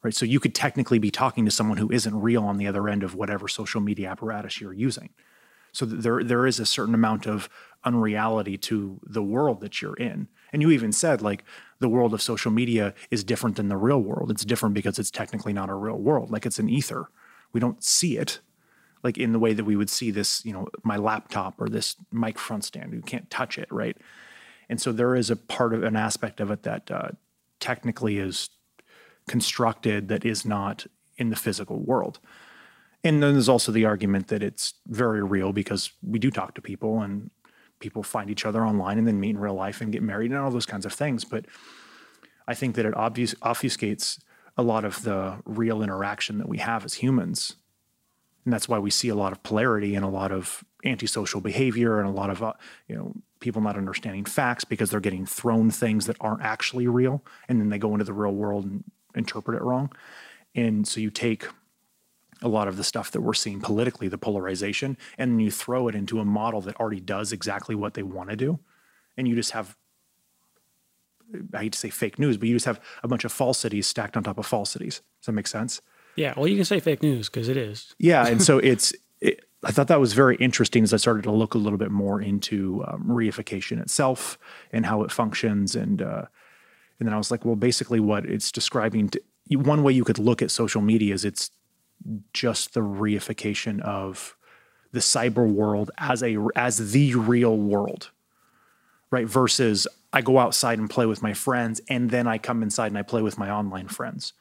Right. 0.03 0.15
So 0.15 0.25
you 0.25 0.41
could 0.41 0.55
technically 0.55 0.99
be 0.99 1.11
talking 1.11 1.45
to 1.45 1.51
someone 1.51 1.77
who 1.77 1.93
isn't 1.93 2.19
real 2.19 2.45
on 2.45 2.57
the 2.57 2.67
other 2.67 2.89
end 2.89 3.03
of 3.03 3.15
whatever 3.15 3.49
social 3.49 3.83
media 3.83 4.11
apparatus 4.11 4.61
you're 4.61 4.73
using. 4.73 5.11
So 5.73 5.85
there 5.85 6.25
there 6.25 6.47
is 6.47 6.59
a 6.59 6.67
certain 6.67 6.95
amount 6.95 7.27
of 7.27 7.49
unreality 7.85 8.57
to 8.57 8.99
the 9.03 9.23
world 9.23 9.61
that 9.61 9.83
you're 9.83 9.95
in. 9.95 10.29
And 10.53 10.63
you 10.63 10.71
even 10.71 10.91
said 10.91 11.21
like 11.21 11.45
the 11.81 11.89
world 11.89 12.15
of 12.15 12.23
social 12.23 12.51
media 12.51 12.95
is 13.11 13.25
different 13.25 13.57
than 13.57 13.69
the 13.69 13.77
real 13.77 14.01
world. 14.01 14.31
It's 14.31 14.45
different 14.45 14.75
because 14.75 14.99
it's 14.99 15.11
technically 15.11 15.53
not 15.53 15.71
a 15.71 15.75
real 15.75 15.97
world. 15.97 16.31
Like 16.31 16.47
it's 16.47 16.59
an 16.59 16.69
ether. 16.69 17.09
We 17.53 17.61
don't 17.61 17.83
see 17.83 18.17
it 18.17 18.41
like 19.03 19.19
in 19.19 19.33
the 19.33 19.39
way 19.39 19.55
that 19.55 19.65
we 19.65 19.77
would 19.77 19.91
see 19.91 20.11
this, 20.11 20.45
you 20.45 20.53
know, 20.53 20.69
my 20.83 20.97
laptop 20.97 21.61
or 21.61 21.69
this 21.69 21.97
mic 22.13 22.39
front 22.39 22.65
stand. 22.65 22.93
You 22.93 23.01
can't 23.01 23.31
touch 23.31 23.59
it, 23.59 23.71
right? 23.71 23.97
And 24.69 24.81
so 24.81 24.93
there 24.93 25.15
is 25.15 25.31
a 25.31 25.37
part 25.37 25.75
of 25.75 25.83
an 25.83 25.97
aspect 25.97 26.41
of 26.41 26.51
it 26.51 26.63
that 26.63 26.91
uh, 26.91 27.09
technically 27.59 28.19
is 28.19 28.51
constructed 29.27 30.09
that 30.09 30.25
is 30.25 30.45
not 30.45 30.87
in 31.17 31.31
the 31.31 31.37
physical 31.37 31.79
world. 31.79 32.19
And 33.03 33.23
then 33.23 33.33
there's 33.33 33.49
also 33.49 33.73
the 33.73 33.87
argument 33.87 34.29
that 34.29 34.43
it's 34.43 34.75
very 34.87 35.23
real 35.23 35.53
because 35.53 35.93
we 36.03 36.19
do 36.19 36.31
talk 36.31 36.55
to 36.55 36.61
people 36.61 37.01
and 37.01 37.31
people 37.81 38.03
find 38.03 38.31
each 38.31 38.47
other 38.47 38.65
online 38.65 38.99
and 38.99 39.07
then 39.07 39.19
meet 39.19 39.31
in 39.31 39.39
real 39.39 39.55
life 39.55 39.81
and 39.81 39.93
get 39.93 40.03
married 40.03 40.31
and 40.31 40.41
all 40.41 40.51
those 40.51 40.67
kinds 40.67 40.87
of 40.87 40.93
things. 40.93 41.25
But 41.25 41.47
I 42.47 42.55
think 42.55 42.77
that 42.77 42.87
it 42.87 42.95
obfuscates 42.95 44.21
a 44.57 44.63
lot 44.63 44.85
of 44.85 45.03
the 45.03 45.39
real 45.45 45.83
interaction 45.83 46.39
that 46.39 46.49
we 46.49 46.59
have 46.59 46.85
as 46.85 46.95
humans 46.95 47.57
and 48.45 48.53
that's 48.53 48.69
why 48.69 48.79
we 48.79 48.91
see 48.91 49.09
a 49.09 49.15
lot 49.15 49.33
of 49.33 49.43
polarity 49.43 49.95
and 49.95 50.05
a 50.05 50.09
lot 50.09 50.33
of 50.33 50.65
antisocial 50.85 51.41
behavior 51.41 51.99
and 51.99 52.09
a 52.09 52.13
lot 52.13 52.31
of 52.31 52.43
uh, 52.43 52.53
you 52.89 52.97
know 52.97 53.15
people 53.41 53.61
not 53.61 53.77
understanding 53.77 54.25
facts 54.25 54.65
because 54.65 54.91
they're 54.91 55.01
getting 55.01 55.27
thrown 55.27 55.71
things 55.71 56.07
that 56.07 56.17
aren't 56.21 56.43
actually 56.43 56.87
real 56.87 57.23
and 57.49 57.61
then 57.61 57.69
they 57.69 57.79
go 57.79 57.93
into 57.93 58.05
the 58.05 58.13
real 58.13 58.33
world 58.33 58.65
and 58.65 58.85
interpret 59.15 59.57
it 59.57 59.63
wrong 59.63 59.91
and 60.55 60.87
so 60.87 61.01
you 61.01 61.11
take 61.11 61.47
a 62.43 62.49
lot 62.49 62.69
of 62.69 62.77
the 62.77 62.85
stuff 62.85 63.11
that 63.11 63.21
we're 63.21 63.35
seeing 63.35 63.61
politically 63.61 64.09
the 64.09 64.19
polarization 64.19 64.97
and 65.19 65.33
then 65.33 65.41
you 65.41 65.51
throw 65.51 65.89
it 65.89 65.95
into 65.95 66.21
a 66.21 66.25
model 66.25 66.61
that 66.61 66.77
already 66.77 67.01
does 67.01 67.33
exactly 67.33 67.75
what 67.75 67.95
they 67.95 68.03
want 68.03 68.31
to 68.31 68.37
do 68.37 68.59
and 69.17 69.29
you 69.29 69.35
just 69.35 69.51
have 69.53 69.77
I 71.55 71.59
hate 71.59 71.73
to 71.73 71.79
say 71.79 71.91
fake 71.91 72.19
news, 72.19 72.37
but 72.37 72.49
you 72.49 72.55
just 72.55 72.67
have 72.67 72.81
a 73.03 73.09
bunch 73.09 73.25
of 73.25 73.33
falsities 73.33 73.87
stacked 73.87 74.17
on 74.17 74.23
top 74.23 74.39
of 74.39 74.47
falsities. 74.47 75.03
Does 75.21 75.27
that 75.27 75.33
make 75.33 75.47
sense? 75.47 75.81
Yeah, 76.17 76.35
well, 76.37 76.49
you 76.49 76.57
can 76.57 76.65
say 76.65 76.81
fake 76.81 77.03
news 77.03 77.29
because 77.29 77.49
it 77.49 77.57
is. 77.57 77.95
Yeah, 77.99 78.27
and 78.27 78.43
so 78.43 78.59
it's. 78.59 78.93
It, 79.21 79.45
I 79.63 79.71
thought 79.73 79.89
that 79.89 80.01
was 80.01 80.15
very 80.15 80.37
interesting 80.37 80.83
as 80.83 80.95
I 80.95 80.97
started 80.97 81.23
to 81.25 81.31
look 81.31 81.55
a 81.55 81.59
little 81.59 81.79
bit 81.79 81.91
more 81.91 82.21
into 82.21 82.83
um, 82.89 83.05
reification 83.07 83.81
itself 83.81 84.39
and 84.73 84.87
how 84.87 85.03
it 85.03 85.13
functions, 85.13 85.77
and 85.77 86.03
uh, 86.03 86.25
and 86.99 87.09
then 87.09 87.15
I 87.15 87.19
was 87.19 87.31
like, 87.31 87.45
well, 87.45 87.57
basically, 87.57 88.01
what 88.01 88.25
it's 88.25 88.51
describing. 88.51 89.11
To, 89.11 89.21
one 89.51 89.83
way 89.83 89.93
you 89.93 90.05
could 90.05 90.19
look 90.19 90.43
at 90.43 90.51
social 90.51 90.81
media 90.81 91.15
is 91.15 91.25
it's 91.25 91.51
just 92.33 92.75
the 92.75 92.81
reification 92.81 93.81
of 93.81 94.37
the 94.93 95.01
cyber 95.01 95.49
world 95.49 95.91
as 95.99 96.23
a 96.23 96.37
as 96.57 96.93
the 96.93 97.15
real 97.15 97.57
world, 97.57 98.11
right? 99.11 99.27
Versus 99.27 99.87
I 100.13 100.23
go 100.23 100.39
outside 100.39 100.79
and 100.79 100.91
play 100.91 101.07
with 101.07 101.23
my 101.23 101.33
friends, 101.33 101.81
and 101.89 102.11
then 102.11 102.27
I 102.27 102.39
come 102.39 102.63
inside 102.63 102.89
and 102.89 102.99
I 102.99 103.03
play 103.03 103.23
with 103.23 103.39
my 103.39 103.51
online 103.51 103.89
friends. 103.89 104.33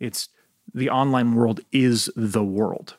It's 0.00 0.28
the 0.74 0.90
online 0.90 1.34
world 1.34 1.60
is 1.72 2.10
the 2.16 2.44
world. 2.44 2.96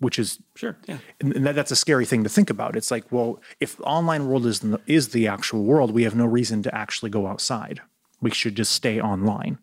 Which 0.00 0.16
is 0.18 0.38
sure 0.54 0.76
yeah. 0.86 0.98
And 1.20 1.44
that, 1.44 1.56
that's 1.56 1.72
a 1.72 1.76
scary 1.76 2.06
thing 2.06 2.22
to 2.22 2.30
think 2.30 2.50
about. 2.50 2.76
It's 2.76 2.90
like 2.90 3.10
well 3.10 3.42
if 3.58 3.76
the 3.76 3.82
online 3.82 4.28
world 4.28 4.46
is 4.46 4.60
the, 4.60 4.80
is 4.86 5.08
the 5.08 5.26
actual 5.26 5.64
world 5.64 5.90
we 5.90 6.04
have 6.04 6.14
no 6.14 6.24
reason 6.24 6.62
to 6.62 6.74
actually 6.74 7.10
go 7.10 7.26
outside. 7.26 7.80
We 8.20 8.30
should 8.30 8.54
just 8.54 8.72
stay 8.72 9.00
online 9.00 9.58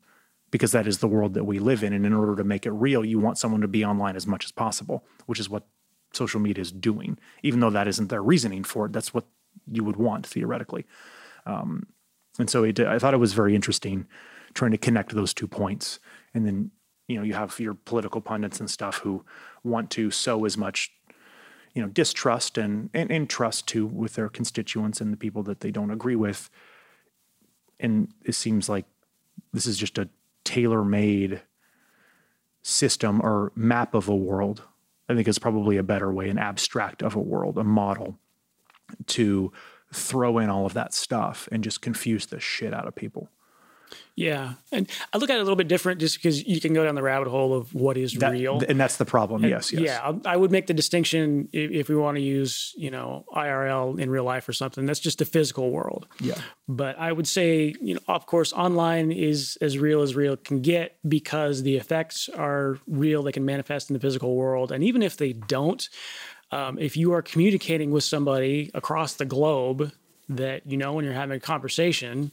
because 0.55 0.71
that 0.71 0.87
is 0.87 0.99
the 0.99 1.07
world 1.07 1.33
that 1.33 1.43
we 1.43 1.59
live 1.59 1.83
in 1.83 1.93
and 1.93 2.05
in 2.05 2.13
order 2.13 2.35
to 2.35 2.43
make 2.43 2.65
it 2.65 2.71
real 2.71 3.03
you 3.03 3.19
want 3.19 3.37
someone 3.37 3.61
to 3.61 3.67
be 3.67 3.83
online 3.83 4.15
as 4.15 4.25
much 4.25 4.45
as 4.45 4.51
possible 4.51 5.03
which 5.25 5.39
is 5.39 5.49
what 5.49 5.67
social 6.13 6.39
media 6.39 6.61
is 6.61 6.71
doing 6.71 7.17
even 7.43 7.59
though 7.59 7.69
that 7.69 7.87
isn't 7.87 8.07
their 8.07 8.23
reasoning 8.23 8.63
for 8.63 8.85
it 8.85 8.93
that's 8.93 9.13
what 9.13 9.25
you 9.69 9.83
would 9.83 9.97
want 9.97 10.25
theoretically 10.25 10.85
um, 11.45 11.87
and 12.39 12.49
so 12.49 12.63
it, 12.63 12.79
i 12.79 12.97
thought 12.97 13.13
it 13.13 13.17
was 13.17 13.33
very 13.33 13.53
interesting 13.55 14.07
trying 14.55 14.71
to 14.71 14.77
connect 14.77 15.13
those 15.13 15.33
two 15.33 15.47
points. 15.47 15.99
And 16.33 16.47
then, 16.47 16.71
you 17.07 17.17
know, 17.17 17.23
you 17.23 17.35
have 17.35 17.59
your 17.59 17.75
political 17.75 18.21
pundits 18.21 18.59
and 18.59 18.71
stuff 18.71 18.99
who 18.99 19.23
want 19.63 19.91
to 19.91 20.09
sow 20.09 20.45
as 20.45 20.57
much, 20.57 20.91
you 21.75 21.81
know, 21.81 21.89
distrust 21.89 22.57
and, 22.57 22.89
and, 22.93 23.11
and 23.11 23.29
trust 23.29 23.67
to 23.67 23.85
with 23.85 24.15
their 24.15 24.29
constituents 24.29 24.99
and 24.99 25.13
the 25.13 25.17
people 25.17 25.43
that 25.43 25.59
they 25.59 25.69
don't 25.69 25.91
agree 25.91 26.15
with. 26.15 26.49
And 27.79 28.07
it 28.23 28.33
seems 28.33 28.67
like 28.67 28.85
this 29.53 29.67
is 29.67 29.77
just 29.77 29.97
a 29.97 30.09
tailor 30.45 30.85
made 30.85 31.41
system 32.61 33.21
or 33.21 33.51
map 33.55 33.93
of 33.93 34.07
a 34.07 34.15
world. 34.15 34.63
I 35.09 35.13
think 35.13 35.27
is 35.27 35.37
probably 35.37 35.77
a 35.77 35.83
better 35.83 36.11
way, 36.11 36.29
an 36.29 36.39
abstract 36.39 37.03
of 37.03 37.15
a 37.15 37.19
world, 37.19 37.57
a 37.57 37.63
model 37.63 38.17
to 39.07 39.51
throw 39.93 40.39
in 40.39 40.49
all 40.49 40.65
of 40.65 40.73
that 40.73 40.93
stuff 40.93 41.47
and 41.51 41.63
just 41.63 41.81
confuse 41.81 42.25
the 42.25 42.39
shit 42.39 42.73
out 42.73 42.87
of 42.87 42.95
people. 42.95 43.29
Yeah, 44.17 44.53
and 44.71 44.89
I 45.13 45.17
look 45.17 45.29
at 45.29 45.35
it 45.35 45.39
a 45.39 45.43
little 45.43 45.57
bit 45.57 45.67
different, 45.67 45.99
just 45.99 46.15
because 46.15 46.45
you 46.47 46.61
can 46.61 46.73
go 46.73 46.85
down 46.85 46.95
the 46.95 47.01
rabbit 47.03 47.27
hole 47.27 47.53
of 47.53 47.73
what 47.75 47.97
is 47.97 48.13
That- 48.13 48.31
real. 48.31 48.61
and 48.67 48.79
that's 48.79 48.95
the 48.95 49.03
problem. 49.05 49.43
yes, 49.43 49.73
yes. 49.73 49.81
Yeah, 49.81 50.13
I 50.25 50.37
would 50.37 50.51
make 50.51 50.67
the 50.67 50.73
distinction 50.73 51.49
if, 51.51 51.71
if 51.71 51.89
we 51.89 51.95
want 51.95 52.15
to 52.15 52.21
use, 52.23 52.73
you 52.77 52.89
know, 52.91 53.25
IRL 53.35 53.99
in 53.99 54.09
real 54.09 54.23
life 54.23 54.47
or 54.47 54.53
something. 54.53 54.85
That's 54.85 55.01
just 55.01 55.19
the 55.19 55.25
physical 55.25 55.69
world. 55.69 56.07
Yeah. 56.21 56.35
But 56.67 56.97
I 56.97 57.11
would 57.11 57.27
say, 57.27 57.75
you 57.81 57.95
know, 57.95 57.99
of 58.07 58.25
course, 58.25 58.53
online 58.53 59.11
is 59.11 59.57
as 59.59 59.77
real 59.77 60.01
as 60.01 60.15
real 60.15 60.37
can 60.37 60.61
get 60.61 60.97
because 61.07 61.63
the 61.63 61.75
effects 61.75 62.29
are 62.29 62.79
real. 62.87 63.21
They 63.23 63.33
can 63.33 63.43
manifest 63.45 63.89
in 63.89 63.95
the 63.95 63.99
physical 63.99 64.35
world, 64.35 64.71
and 64.71 64.81
even 64.83 65.01
if 65.03 65.17
they 65.17 65.33
don't, 65.33 65.87
um, 66.51 66.79
if 66.79 66.95
you 66.95 67.11
are 67.11 67.21
communicating 67.21 67.91
with 67.91 68.03
somebody 68.05 68.71
across 68.73 69.15
the 69.15 69.25
globe 69.25 69.91
that 70.29 70.65
you 70.65 70.77
know 70.77 70.93
when 70.93 71.03
you're 71.05 71.13
having 71.13 71.35
a 71.37 71.39
conversation, 71.39 72.31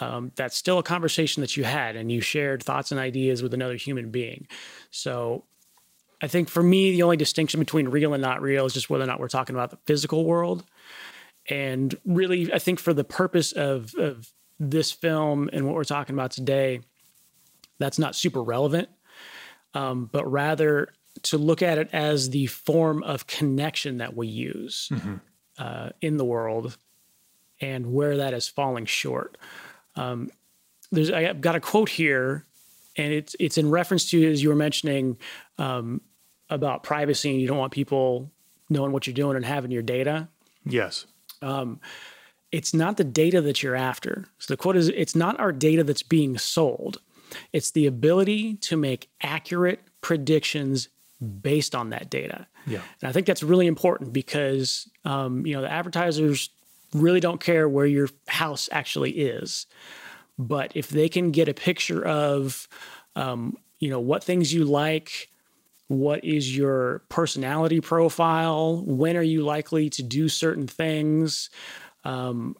um, 0.00 0.32
that's 0.36 0.56
still 0.56 0.78
a 0.78 0.82
conversation 0.82 1.40
that 1.42 1.56
you 1.56 1.64
had, 1.64 1.96
and 1.96 2.10
you 2.10 2.20
shared 2.20 2.62
thoughts 2.62 2.92
and 2.92 3.00
ideas 3.00 3.42
with 3.42 3.52
another 3.54 3.76
human 3.76 4.10
being. 4.10 4.46
So 4.90 5.44
I 6.22 6.28
think 6.28 6.48
for 6.48 6.62
me, 6.62 6.92
the 6.92 7.02
only 7.02 7.16
distinction 7.16 7.60
between 7.60 7.88
real 7.88 8.14
and 8.14 8.22
not 8.22 8.40
real 8.40 8.64
is 8.64 8.72
just 8.72 8.88
whether 8.88 9.04
or 9.04 9.06
not 9.06 9.20
we're 9.20 9.28
talking 9.28 9.56
about 9.56 9.70
the 9.70 9.78
physical 9.86 10.24
world. 10.24 10.64
And 11.48 11.94
really, 12.06 12.52
I 12.52 12.58
think 12.58 12.78
for 12.78 12.94
the 12.94 13.04
purpose 13.04 13.52
of, 13.52 13.94
of 13.96 14.32
this 14.60 14.92
film 14.92 15.50
and 15.52 15.66
what 15.66 15.74
we're 15.74 15.84
talking 15.84 16.14
about 16.14 16.30
today, 16.30 16.80
that's 17.78 17.98
not 17.98 18.14
super 18.14 18.42
relevant, 18.42 18.88
um, 19.74 20.08
but 20.12 20.30
rather 20.30 20.92
to 21.22 21.38
look 21.38 21.62
at 21.62 21.78
it 21.78 21.90
as 21.92 22.30
the 22.30 22.46
form 22.46 23.02
of 23.02 23.26
connection 23.26 23.98
that 23.98 24.16
we 24.16 24.28
use 24.28 24.88
uh, 25.58 25.90
in 26.00 26.16
the 26.16 26.24
world 26.24 26.78
and 27.60 27.92
where 27.92 28.18
that 28.18 28.32
is 28.32 28.48
falling 28.48 28.86
short. 28.86 29.36
Um, 29.96 30.30
there's 30.90 31.10
I've 31.10 31.40
got 31.40 31.54
a 31.54 31.60
quote 31.60 31.88
here, 31.88 32.44
and 32.96 33.12
it's 33.12 33.34
it's 33.38 33.58
in 33.58 33.70
reference 33.70 34.10
to 34.10 34.30
as 34.30 34.42
you 34.42 34.48
were 34.48 34.54
mentioning 34.56 35.16
um, 35.58 36.00
about 36.50 36.82
privacy, 36.82 37.30
and 37.30 37.40
you 37.40 37.46
don't 37.46 37.58
want 37.58 37.72
people 37.72 38.30
knowing 38.68 38.92
what 38.92 39.06
you're 39.06 39.14
doing 39.14 39.36
and 39.36 39.44
having 39.44 39.70
your 39.70 39.82
data. 39.82 40.28
Yes. 40.64 41.06
Um, 41.40 41.80
It's 42.52 42.74
not 42.74 42.98
the 42.98 43.04
data 43.04 43.40
that 43.40 43.62
you're 43.62 43.74
after. 43.74 44.26
So 44.38 44.52
the 44.52 44.58
quote 44.58 44.76
is 44.76 44.88
it's 44.88 45.16
not 45.16 45.40
our 45.40 45.52
data 45.52 45.82
that's 45.84 46.02
being 46.02 46.36
sold. 46.38 47.00
It's 47.52 47.70
the 47.70 47.86
ability 47.86 48.56
to 48.56 48.76
make 48.76 49.08
accurate 49.22 49.80
predictions 50.02 50.88
based 51.40 51.74
on 51.74 51.90
that 51.90 52.10
data. 52.10 52.46
Yeah. 52.66 52.82
And 53.00 53.08
I 53.08 53.12
think 53.12 53.26
that's 53.26 53.42
really 53.42 53.66
important 53.66 54.12
because 54.12 54.88
um, 55.04 55.46
you 55.46 55.54
know 55.54 55.62
the 55.62 55.72
advertisers 55.72 56.50
really 56.92 57.20
don't 57.20 57.40
care 57.40 57.68
where 57.68 57.86
your 57.86 58.08
house 58.28 58.68
actually 58.72 59.12
is, 59.12 59.66
but 60.38 60.72
if 60.74 60.88
they 60.88 61.08
can 61.08 61.30
get 61.30 61.48
a 61.48 61.54
picture 61.54 62.04
of 62.04 62.68
um, 63.16 63.56
you 63.78 63.90
know 63.90 64.00
what 64.00 64.24
things 64.24 64.52
you 64.52 64.64
like, 64.64 65.30
what 65.88 66.24
is 66.24 66.56
your 66.56 67.02
personality 67.08 67.80
profile, 67.80 68.82
when 68.86 69.16
are 69.16 69.22
you 69.22 69.42
likely 69.42 69.90
to 69.90 70.02
do 70.02 70.28
certain 70.28 70.66
things, 70.66 71.50
um, 72.04 72.56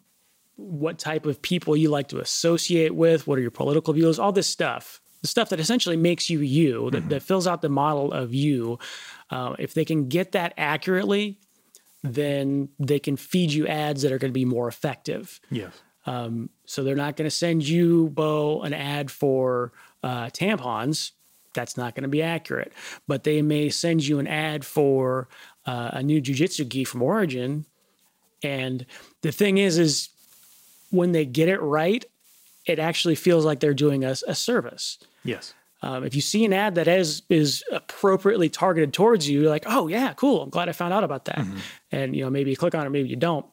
what 0.55 0.99
type 0.99 1.25
of 1.25 1.41
people 1.41 1.75
you 1.75 1.89
like 1.89 2.09
to 2.09 2.19
associate 2.19 2.93
with, 2.93 3.25
what 3.25 3.39
are 3.39 3.41
your 3.41 3.51
political 3.51 3.93
views, 3.93 4.19
all 4.19 4.31
this 4.31 4.47
stuff. 4.47 5.01
The 5.21 5.27
stuff 5.27 5.49
that 5.49 5.59
essentially 5.59 5.95
makes 5.95 6.29
you 6.29 6.39
you, 6.41 6.91
that, 6.91 7.09
that 7.09 7.23
fills 7.23 7.47
out 7.47 7.61
the 7.61 7.69
model 7.69 8.11
of 8.11 8.33
you. 8.33 8.77
Uh, 9.29 9.55
if 9.57 9.73
they 9.73 9.85
can 9.85 10.09
get 10.09 10.33
that 10.33 10.53
accurately, 10.57 11.39
then 12.03 12.69
they 12.79 12.99
can 12.99 13.15
feed 13.15 13.51
you 13.51 13.65
ads 13.67 14.01
that 14.01 14.11
are 14.11 14.17
going 14.17 14.31
to 14.31 14.39
be 14.39 14.45
more 14.45 14.67
effective. 14.67 15.39
Yes. 15.49 15.73
So 16.05 16.83
they're 16.83 16.95
not 16.95 17.15
going 17.15 17.29
to 17.29 17.35
send 17.35 17.67
you, 17.67 18.09
Bo, 18.09 18.61
an 18.61 18.73
ad 18.73 19.09
for 19.09 19.71
uh, 20.03 20.25
tampons. 20.27 21.11
That's 21.53 21.77
not 21.77 21.95
going 21.95 22.03
to 22.03 22.09
be 22.09 22.21
accurate. 22.21 22.73
But 23.07 23.23
they 23.23 23.41
may 23.41 23.69
send 23.69 24.05
you 24.05 24.19
an 24.19 24.27
ad 24.27 24.65
for 24.65 25.29
uh, 25.65 25.91
a 25.93 26.03
new 26.03 26.21
jujitsu 26.21 26.67
gi 26.67 26.83
from 26.83 27.01
Origin. 27.01 27.65
And 28.43 28.85
the 29.21 29.31
thing 29.31 29.57
is, 29.57 29.77
is 29.77 30.09
when 30.89 31.13
they 31.13 31.25
get 31.25 31.47
it 31.47 31.61
right, 31.61 32.03
it 32.65 32.79
actually 32.79 33.15
feels 33.15 33.45
like 33.45 33.61
they're 33.61 33.73
doing 33.73 34.03
us 34.03 34.23
a 34.27 34.35
service. 34.35 34.97
Yes. 35.23 35.53
Um, 35.83 36.05
if 36.05 36.15
you 36.15 36.21
see 36.21 36.45
an 36.45 36.53
ad 36.53 36.75
that 36.75 36.87
is 36.87 37.23
is 37.29 37.61
appropriately 37.71 38.49
targeted 38.49 38.93
towards 38.93 39.27
you, 39.29 39.41
you're 39.41 39.49
like, 39.49 39.65
oh 39.67 39.87
yeah, 39.89 40.13
cool. 40.13 40.41
I'm 40.41 40.49
glad 40.49 40.69
I 40.69 40.71
found 40.71 40.93
out 40.93 41.03
about 41.03 41.25
that. 41.25 41.45
And 41.91 42.15
you 42.15 42.23
know, 42.23 42.29
maybe 42.29 42.51
you 42.51 42.57
click 42.57 42.73
on 42.73 42.87
it, 42.87 42.89
maybe 42.89 43.09
you 43.09 43.17
don't. 43.17 43.45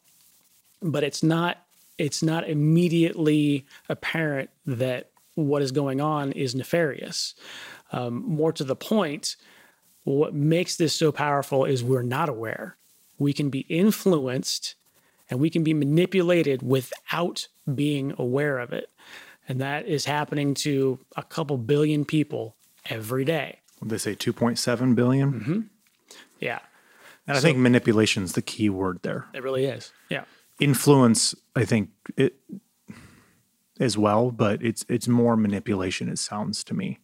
But 0.80 1.02
it's 1.02 1.22
not 1.22 1.58
it's 1.98 2.22
not 2.22 2.48
immediately 2.48 3.66
apparent 3.88 4.48
that 4.64 5.10
what 5.34 5.60
is 5.60 5.72
going 5.72 6.00
on 6.00 6.32
is 6.32 6.54
nefarious. 6.54 7.34
Um, 7.92 8.22
more 8.26 8.52
to 8.52 8.64
the 8.64 8.76
point, 8.76 9.36
what 10.04 10.32
makes 10.32 10.76
this 10.76 10.94
so 10.94 11.12
powerful 11.12 11.64
is 11.64 11.82
we're 11.82 12.02
not 12.02 12.28
aware. 12.28 12.76
We 13.18 13.32
can 13.32 13.50
be 13.50 13.60
influenced 13.68 14.76
and 15.28 15.40
we 15.40 15.50
can 15.50 15.62
be 15.62 15.74
manipulated 15.74 16.62
without 16.62 17.48
being 17.74 18.14
aware 18.18 18.58
of 18.58 18.72
it. 18.72 18.88
And 19.50 19.60
that 19.60 19.88
is 19.88 20.04
happening 20.04 20.54
to 20.54 21.00
a 21.16 21.24
couple 21.24 21.58
billion 21.58 22.04
people 22.04 22.54
every 22.88 23.24
day. 23.24 23.58
They 23.82 23.98
say 23.98 24.14
2.7 24.14 24.94
billion. 24.94 25.32
Mm-hmm. 25.32 25.60
Yeah, 26.38 26.60
And 27.26 27.36
I 27.36 27.40
think 27.40 27.58
manipulation 27.58 28.22
is 28.22 28.34
the 28.34 28.42
key 28.42 28.70
word 28.70 29.00
there. 29.02 29.26
it 29.34 29.42
really 29.42 29.64
is. 29.64 29.92
Yeah. 30.08 30.22
Influence, 30.60 31.34
I 31.56 31.64
think 31.64 31.90
it 32.16 32.36
as 33.80 33.98
well, 33.98 34.30
but 34.30 34.62
it's 34.62 34.84
it's 34.88 35.08
more 35.08 35.36
manipulation. 35.36 36.08
It 36.08 36.20
sounds 36.20 36.62
to 36.64 36.74
me, 36.74 37.00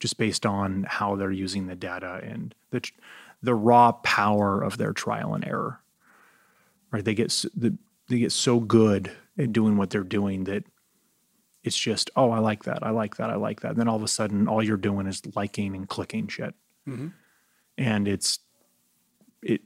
just 0.00 0.18
based 0.18 0.44
on 0.44 0.86
how 0.88 1.14
they're 1.14 1.30
using 1.30 1.68
the 1.68 1.76
data 1.76 2.20
and 2.24 2.56
the 2.70 2.82
the 3.40 3.54
raw 3.54 3.92
power 3.92 4.60
of 4.60 4.78
their 4.78 4.92
trial 4.92 5.32
and 5.32 5.46
error. 5.46 5.80
Right? 6.90 7.04
They 7.04 7.14
get 7.14 7.44
they 7.56 8.18
get 8.18 8.32
so 8.32 8.58
good 8.58 9.12
at 9.38 9.52
doing 9.52 9.76
what 9.76 9.90
they're 9.90 10.02
doing 10.02 10.42
that 10.44 10.64
it's 11.64 11.76
just 11.76 12.10
oh 12.14 12.30
I 12.30 12.38
like 12.38 12.64
that 12.64 12.82
I 12.82 12.90
like 12.90 13.16
that 13.16 13.30
I 13.30 13.36
like 13.36 13.60
that. 13.60 13.70
And 13.70 13.78
then 13.78 13.88
all 13.88 13.96
of 13.96 14.02
a 14.02 14.08
sudden 14.08 14.46
all 14.46 14.62
you're 14.62 14.76
doing 14.76 15.06
is 15.06 15.22
liking 15.34 15.74
and 15.74 15.88
clicking 15.88 16.28
shit, 16.28 16.54
mm-hmm. 16.86 17.08
and 17.78 18.06
it's 18.06 18.38
it 19.42 19.62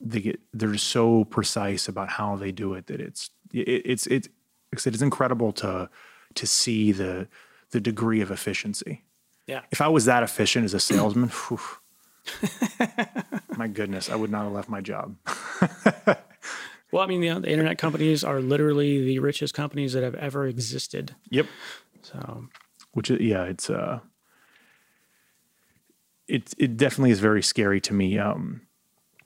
they 0.00 0.20
get 0.20 0.40
they're 0.54 0.76
so 0.78 1.24
precise 1.24 1.88
about 1.88 2.08
how 2.08 2.36
they 2.36 2.52
do 2.52 2.74
it 2.74 2.86
that 2.86 3.00
it's 3.00 3.30
it, 3.52 3.82
it's 3.84 4.06
it's 4.06 4.28
it's 4.72 5.02
incredible 5.02 5.52
to 5.52 5.90
to 6.34 6.46
see 6.46 6.92
the 6.92 7.28
the 7.70 7.80
degree 7.80 8.20
of 8.20 8.30
efficiency. 8.30 9.02
Yeah. 9.46 9.62
If 9.72 9.80
I 9.80 9.88
was 9.88 10.04
that 10.04 10.22
efficient 10.22 10.64
as 10.64 10.74
a 10.74 10.80
salesman, 10.80 11.28
whew, 11.48 11.60
my 13.56 13.66
goodness, 13.66 14.08
I 14.08 14.14
would 14.14 14.30
not 14.30 14.44
have 14.44 14.52
left 14.52 14.68
my 14.68 14.80
job. 14.80 15.16
Well, 16.92 17.02
I 17.02 17.06
mean, 17.06 17.22
you 17.22 17.32
know, 17.32 17.40
the 17.40 17.50
internet 17.50 17.78
companies 17.78 18.22
are 18.22 18.40
literally 18.40 19.02
the 19.02 19.18
richest 19.18 19.54
companies 19.54 19.94
that 19.94 20.02
have 20.02 20.14
ever 20.14 20.46
existed. 20.46 21.14
Yep. 21.30 21.46
So, 22.02 22.48
Which 22.92 23.10
is- 23.10 23.20
yeah, 23.20 23.44
it's 23.44 23.70
uh 23.70 24.00
it 26.28 26.52
it 26.58 26.76
definitely 26.76 27.10
is 27.10 27.20
very 27.20 27.42
scary 27.42 27.80
to 27.80 27.94
me. 27.94 28.18
Um 28.18 28.62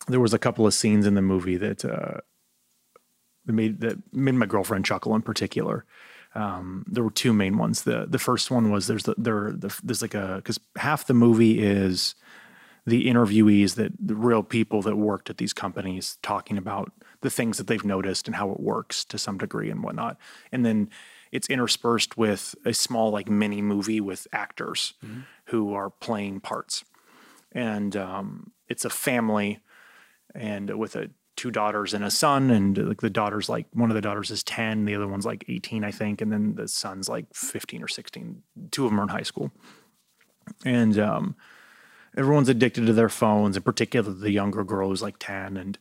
there 0.09 0.21
was 0.21 0.33
a 0.35 0.39
couple 0.39 0.67
of 0.67 0.75
scenes 0.75 1.07
in 1.07 1.15
the 1.15 1.23
movie 1.23 1.57
that 1.57 1.85
uh 1.85 2.21
that 3.47 3.53
made 3.53 3.81
that 3.81 3.99
made 4.13 4.35
my 4.35 4.47
girlfriend 4.47 4.85
chuckle 4.85 5.15
in 5.15 5.23
particular. 5.23 5.85
Um, 6.35 6.85
there 6.87 7.03
were 7.03 7.11
two 7.11 7.33
main 7.33 7.57
ones. 7.57 7.83
The 7.83 8.07
the 8.09 8.19
first 8.19 8.51
one 8.51 8.71
was 8.71 8.87
there's 8.87 9.05
the 9.05 9.15
there 9.17 9.53
the, 9.53 9.75
there's 9.83 10.03
like 10.03 10.15
a 10.15 10.37
because 10.37 10.61
half 10.77 11.07
the 11.07 11.15
movie 11.15 11.61
is 11.61 12.15
the 12.87 13.07
interviewees 13.07 13.75
that 13.77 13.93
the 13.99 14.15
real 14.15 14.43
people 14.43 14.83
that 14.83 14.97
worked 14.97 15.31
at 15.31 15.39
these 15.39 15.53
companies 15.53 16.19
talking 16.23 16.59
about 16.59 16.93
the 17.21 17.31
things 17.31 17.59
that 17.59 17.67
they've 17.67 17.85
noticed 17.85 18.27
and 18.27 18.37
how 18.37 18.51
it 18.51 18.61
works 18.61 19.05
to 19.07 19.19
some 19.19 19.39
degree 19.39 19.71
and 19.71 19.83
whatnot. 19.83 20.17
And 20.53 20.65
then 20.65 20.91
it's 21.33 21.49
interspersed 21.49 22.17
with 22.17 22.55
a 22.65 22.73
small 22.73 23.11
like 23.11 23.29
mini 23.29 23.61
movie 23.63 24.01
with 24.01 24.27
actors 24.33 24.95
who 25.47 25.75
are 25.75 25.91
playing 25.91 26.41
parts. 26.41 26.85
And 27.53 27.97
um, 27.97 28.53
it's 28.69 28.85
a 28.85 28.91
family 28.91 29.61
and 30.35 30.77
with 30.79 30.97
a 30.97 31.11
two 31.37 31.51
daughters 31.51 31.93
and 31.93 32.03
a 32.05 32.11
son 32.11 32.51
and 32.51 32.79
like 32.89 33.03
the 33.03 33.11
daughter's 33.11 33.49
like 33.49 33.67
one 33.73 33.91
of 33.91 33.95
the 33.95 34.01
daughters 34.01 34.31
is 34.31 34.43
10 34.43 34.87
the 34.87 34.95
other 34.95 35.07
one's 35.07 35.27
like 35.27 35.45
18 35.49 35.85
i 35.85 35.91
think 35.91 36.23
and 36.23 36.33
then 36.33 36.55
the 36.55 36.67
son's 36.67 37.09
like 37.09 37.27
15 37.35 37.83
or 37.83 37.89
16 37.89 38.43
two 38.71 38.85
of 38.85 38.91
them 38.91 38.99
are 38.99 39.03
in 39.03 39.11
high 39.11 39.23
school 39.23 39.53
and 40.65 40.99
um, 40.99 41.37
everyone's 42.17 42.49
addicted 42.49 42.87
to 42.87 42.93
their 42.93 43.11
phones 43.11 43.57
in 43.57 43.63
particular 43.63 44.11
the 44.11 44.31
younger 44.31 44.65
girl 44.65 44.89
who's 44.89 45.03
like 45.03 45.17
10 45.19 45.59
and 45.59 45.79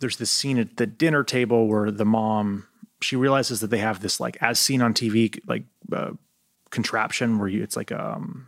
there's 0.00 0.16
this 0.16 0.30
scene 0.30 0.58
at 0.58 0.76
the 0.76 0.86
dinner 0.86 1.22
table 1.22 1.68
where 1.68 1.90
the 1.90 2.04
mom 2.04 2.66
she 3.00 3.16
realizes 3.16 3.60
that 3.60 3.68
they 3.68 3.78
have 3.78 4.00
this 4.00 4.20
like 4.20 4.36
as 4.40 4.58
seen 4.58 4.82
on 4.82 4.92
tv 4.92 5.38
like 5.46 5.64
uh, 5.92 6.10
contraption 6.70 7.38
where 7.38 7.48
you 7.48 7.62
it's 7.62 7.76
like 7.76 7.92
um 7.92 8.46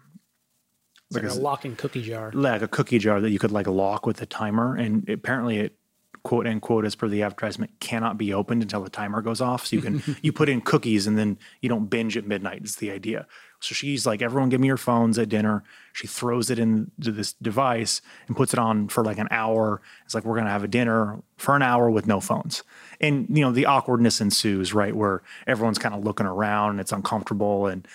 it's 1.16 1.24
like 1.24 1.38
a 1.38 1.40
locking 1.40 1.76
cookie 1.76 2.02
jar. 2.02 2.30
like 2.32 2.62
a 2.62 2.68
cookie 2.68 2.98
jar 2.98 3.20
that 3.20 3.30
you 3.30 3.38
could 3.38 3.52
like 3.52 3.66
lock 3.66 4.06
with 4.06 4.20
a 4.22 4.26
timer. 4.26 4.74
And 4.76 5.08
apparently 5.08 5.58
it 5.58 5.76
quote 6.22 6.46
unquote 6.46 6.84
as 6.84 6.94
per 6.94 7.08
the 7.08 7.22
advertisement 7.22 7.72
cannot 7.80 8.16
be 8.16 8.32
opened 8.32 8.62
until 8.62 8.82
the 8.82 8.90
timer 8.90 9.20
goes 9.22 9.40
off. 9.40 9.66
So 9.66 9.76
you 9.76 9.82
can 9.82 10.02
you 10.22 10.32
put 10.32 10.48
in 10.48 10.60
cookies 10.60 11.06
and 11.06 11.18
then 11.18 11.38
you 11.60 11.68
don't 11.68 11.86
binge 11.86 12.16
at 12.16 12.26
midnight 12.26 12.64
is 12.64 12.76
the 12.76 12.90
idea 12.90 13.26
so 13.62 13.74
she's 13.74 14.04
like 14.04 14.22
everyone 14.22 14.48
give 14.48 14.60
me 14.60 14.66
your 14.66 14.76
phones 14.76 15.18
at 15.18 15.28
dinner. 15.28 15.62
She 15.92 16.06
throws 16.06 16.50
it 16.50 16.58
into 16.58 17.12
this 17.12 17.32
device 17.34 18.02
and 18.26 18.36
puts 18.36 18.52
it 18.52 18.58
on 18.58 18.88
for 18.88 19.04
like 19.04 19.18
an 19.18 19.28
hour. 19.30 19.80
It's 20.04 20.14
like 20.14 20.24
we're 20.24 20.34
going 20.34 20.46
to 20.46 20.52
have 20.52 20.64
a 20.64 20.68
dinner 20.68 21.22
for 21.36 21.54
an 21.54 21.62
hour 21.62 21.88
with 21.88 22.06
no 22.06 22.18
phones. 22.18 22.64
And 23.00 23.26
you 23.30 23.44
know 23.44 23.52
the 23.52 23.66
awkwardness 23.66 24.20
ensues 24.20 24.74
right 24.74 24.94
where 24.94 25.22
everyone's 25.46 25.78
kind 25.78 25.94
of 25.94 26.02
looking 26.02 26.26
around 26.26 26.70
and 26.70 26.80
it's 26.80 26.92
uncomfortable 26.92 27.66
and 27.66 27.86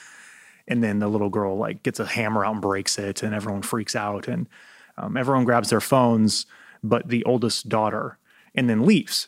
and 0.70 0.84
then 0.84 1.00
the 1.00 1.08
little 1.08 1.30
girl 1.30 1.58
like 1.58 1.84
gets 1.84 2.00
a 2.00 2.06
hammer 2.06 2.46
out 2.46 2.54
and 2.54 2.62
breaks 2.62 2.98
it 2.98 3.22
and 3.22 3.36
everyone 3.36 3.62
freaks 3.62 3.96
out 3.96 4.28
and 4.28 4.48
um, 4.98 5.18
everyone 5.18 5.44
grabs 5.46 5.70
their 5.70 5.82
phones 5.82 6.46
but 6.84 7.08
the 7.10 7.24
oldest 7.26 7.68
daughter 7.70 8.18
and 8.56 8.70
then 8.70 8.86
leaves 8.86 9.28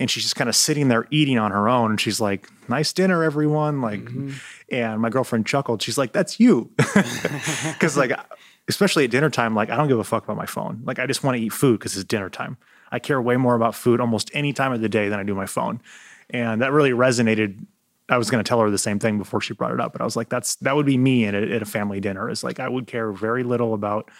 and 0.00 0.10
she's 0.10 0.22
just 0.22 0.34
kind 0.34 0.48
of 0.48 0.56
sitting 0.56 0.88
there 0.88 1.06
eating 1.10 1.38
on 1.38 1.52
her 1.52 1.68
own 1.68 1.90
and 1.90 2.00
she's 2.00 2.20
like 2.20 2.48
nice 2.68 2.92
dinner 2.92 3.22
everyone 3.22 3.80
like 3.80 4.00
mm-hmm. 4.00 4.32
and 4.70 5.00
my 5.00 5.10
girlfriend 5.10 5.46
chuckled 5.46 5.82
she's 5.82 5.98
like 5.98 6.12
that's 6.12 6.40
you 6.40 6.72
because 6.76 7.96
like 7.96 8.10
especially 8.66 9.04
at 9.04 9.10
dinner 9.10 9.30
time 9.30 9.54
like 9.54 9.70
i 9.70 9.76
don't 9.76 9.88
give 9.88 9.98
a 9.98 10.04
fuck 10.04 10.24
about 10.24 10.36
my 10.36 10.46
phone 10.46 10.80
like 10.84 10.98
i 10.98 11.06
just 11.06 11.22
want 11.22 11.36
to 11.36 11.42
eat 11.42 11.52
food 11.52 11.78
because 11.78 11.94
it's 11.94 12.04
dinner 12.04 12.30
time 12.30 12.56
i 12.90 12.98
care 12.98 13.20
way 13.20 13.36
more 13.36 13.54
about 13.54 13.74
food 13.74 14.00
almost 14.00 14.30
any 14.34 14.52
time 14.52 14.72
of 14.72 14.80
the 14.80 14.88
day 14.88 15.08
than 15.08 15.20
i 15.20 15.22
do 15.22 15.34
my 15.34 15.46
phone 15.46 15.80
and 16.30 16.62
that 16.62 16.72
really 16.72 16.90
resonated 16.90 17.64
I 18.08 18.18
was 18.18 18.28
going 18.28 18.42
to 18.42 18.48
tell 18.48 18.58
her 18.58 18.70
the 18.70 18.76
same 18.76 18.98
thing 18.98 19.18
before 19.18 19.40
she 19.40 19.54
brought 19.54 19.70
it 19.70 19.80
up, 19.80 19.92
but 19.92 20.00
I 20.00 20.04
was 20.04 20.16
like, 20.16 20.28
that's 20.28 20.56
that 20.56 20.74
would 20.74 20.84
be 20.84 20.98
me 20.98 21.26
at 21.26 21.34
a, 21.36 21.54
at 21.54 21.62
a 21.62 21.64
family 21.64 22.00
dinner. 22.00 22.28
Is 22.28 22.42
like 22.42 22.58
I 22.58 22.68
would 22.68 22.88
care 22.88 23.12
very 23.12 23.44
little 23.44 23.72
about 23.72 24.10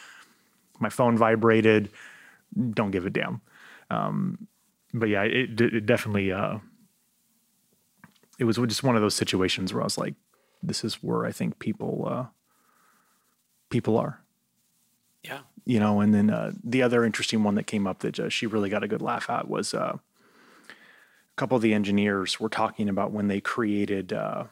my 0.79 0.91
phone 0.91 1.19
vibrated. 1.19 1.91
Don't 2.71 2.93
give 2.93 3.05
a 3.05 3.11
damn. 3.11 3.41
Um, 3.91 4.47
but 4.93 5.09
yeah, 5.09 5.23
it, 5.23 5.61
it 5.61 5.87
definitely 5.87 6.33
uh, 6.33 6.59
it 8.39 8.45
was 8.45 8.57
just 8.57 8.83
one 8.83 8.97
of 8.97 9.03
those 9.03 9.15
situations 9.15 9.73
where 9.73 9.83
I 9.83 9.85
was 9.85 9.99
like, 9.99 10.15
this 10.63 10.85
is 10.85 10.95
where 10.97 11.27
I 11.27 11.33
think 11.33 11.59
people 11.59 12.09
uh, 12.11 12.27
people 13.69 13.99
are. 13.99 14.21
Yeah. 15.23 15.41
You 15.65 15.79
know, 15.79 16.01
and 16.01 16.15
then 16.15 16.31
uh, 16.31 16.53
the 16.65 16.83
other 16.83 17.05
interesting 17.05 17.45
one 17.45 17.55
that 17.57 17.67
came 17.67 17.87
up 17.87 18.01
that 18.01 18.19
uh, 18.19 18.29
she 18.29 18.47
really 18.47 18.71
got 18.71 18.83
a 18.83 18.89
good 18.89 19.03
laugh 19.03 19.29
at 19.29 19.49
was 19.49 19.75
uh, 19.75 19.97
a 19.99 20.75
couple 21.37 21.57
of 21.57 21.63
the 21.63 21.75
engineers 21.75 22.41
were 22.41 22.49
talking 22.49 22.89
about 22.89 23.13
when 23.13 23.29
they 23.29 23.41
created 23.41 24.13
uh, 24.13 24.45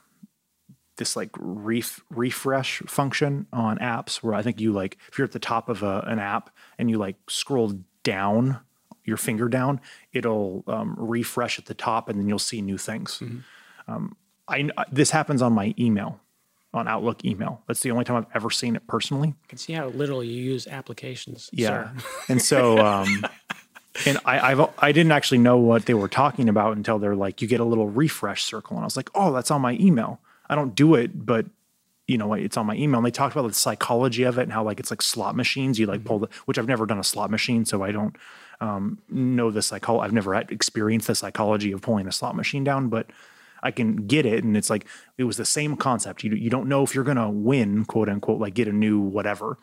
this 0.96 1.16
like 1.16 1.30
ref- 1.38 2.04
refresh 2.10 2.80
function 2.80 3.46
on 3.52 3.78
apps 3.78 4.16
where 4.16 4.34
I 4.34 4.42
think 4.42 4.60
you 4.60 4.72
like 4.72 4.98
if 5.10 5.18
you're 5.18 5.24
at 5.24 5.32
the 5.32 5.38
top 5.38 5.68
of 5.68 5.82
a, 5.82 6.04
an 6.06 6.18
app 6.18 6.50
and 6.78 6.90
you 6.90 6.98
like 6.98 7.16
scroll 7.28 7.80
down 8.02 8.60
your 9.08 9.16
finger 9.16 9.48
down, 9.48 9.80
it'll 10.12 10.62
um, 10.68 10.94
refresh 10.98 11.58
at 11.58 11.66
the 11.66 11.74
top 11.74 12.08
and 12.08 12.20
then 12.20 12.28
you'll 12.28 12.38
see 12.38 12.62
new 12.62 12.78
things. 12.78 13.18
Mm-hmm. 13.18 13.92
Um, 13.92 14.16
I 14.46 14.68
this 14.92 15.10
happens 15.10 15.42
on 15.42 15.52
my 15.52 15.74
email, 15.78 16.20
on 16.72 16.86
Outlook 16.86 17.24
email. 17.24 17.62
That's 17.66 17.80
the 17.80 17.90
only 17.90 18.04
time 18.04 18.16
I've 18.16 18.36
ever 18.36 18.50
seen 18.50 18.76
it 18.76 18.86
personally. 18.86 19.34
I 19.44 19.46
can 19.48 19.58
see 19.58 19.72
how 19.72 19.88
little 19.88 20.22
you 20.22 20.40
use 20.40 20.66
applications. 20.66 21.50
Yeah, 21.52 21.90
and 22.28 22.40
so 22.40 22.78
um, 22.78 23.26
and 24.06 24.18
I 24.24 24.52
I've, 24.52 24.60
I 24.78 24.92
didn't 24.92 25.12
actually 25.12 25.38
know 25.38 25.56
what 25.56 25.86
they 25.86 25.94
were 25.94 26.08
talking 26.08 26.48
about 26.48 26.76
until 26.76 26.98
they're 26.98 27.16
like, 27.16 27.42
you 27.42 27.48
get 27.48 27.60
a 27.60 27.64
little 27.64 27.88
refresh 27.88 28.44
circle, 28.44 28.76
and 28.76 28.84
I 28.84 28.86
was 28.86 28.96
like, 28.96 29.10
oh, 29.14 29.32
that's 29.32 29.50
on 29.50 29.60
my 29.60 29.76
email. 29.80 30.20
I 30.48 30.54
don't 30.54 30.74
do 30.74 30.94
it, 30.94 31.26
but 31.26 31.46
you 32.06 32.16
know, 32.16 32.32
it's 32.32 32.56
on 32.56 32.64
my 32.64 32.74
email. 32.74 32.98
And 32.98 33.06
they 33.06 33.10
talked 33.10 33.36
about 33.36 33.46
the 33.46 33.54
psychology 33.54 34.22
of 34.22 34.38
it 34.38 34.42
and 34.42 34.52
how 34.52 34.64
like 34.64 34.80
it's 34.80 34.90
like 34.90 35.02
slot 35.02 35.36
machines. 35.36 35.78
You 35.78 35.86
like 35.86 36.04
pull 36.04 36.20
the, 36.20 36.28
which 36.46 36.58
I've 36.58 36.66
never 36.66 36.86
done 36.86 36.98
a 36.98 37.04
slot 37.04 37.30
machine, 37.30 37.66
so 37.66 37.82
I 37.82 37.92
don't 37.92 38.16
um, 38.60 38.98
know 39.08 39.50
the 39.50 39.62
psychology. 39.62 40.04
I've 40.04 40.12
never 40.12 40.34
experienced 40.34 41.06
the 41.06 41.14
psychology 41.14 41.72
of 41.72 41.82
pulling 41.82 42.06
a 42.06 42.12
slot 42.12 42.36
machine 42.36 42.64
down, 42.64 42.88
but 42.88 43.10
I 43.62 43.70
can 43.70 44.06
get 44.06 44.24
it. 44.26 44.44
And 44.44 44.56
it's 44.56 44.70
like 44.70 44.86
it 45.16 45.24
was 45.24 45.36
the 45.36 45.44
same 45.44 45.76
concept. 45.76 46.24
You 46.24 46.34
you 46.34 46.50
don't 46.50 46.68
know 46.68 46.82
if 46.82 46.94
you're 46.94 47.04
gonna 47.04 47.30
win, 47.30 47.84
quote 47.84 48.08
unquote, 48.08 48.40
like 48.40 48.54
get 48.54 48.68
a 48.68 48.72
new 48.72 48.98
whatever 48.98 49.58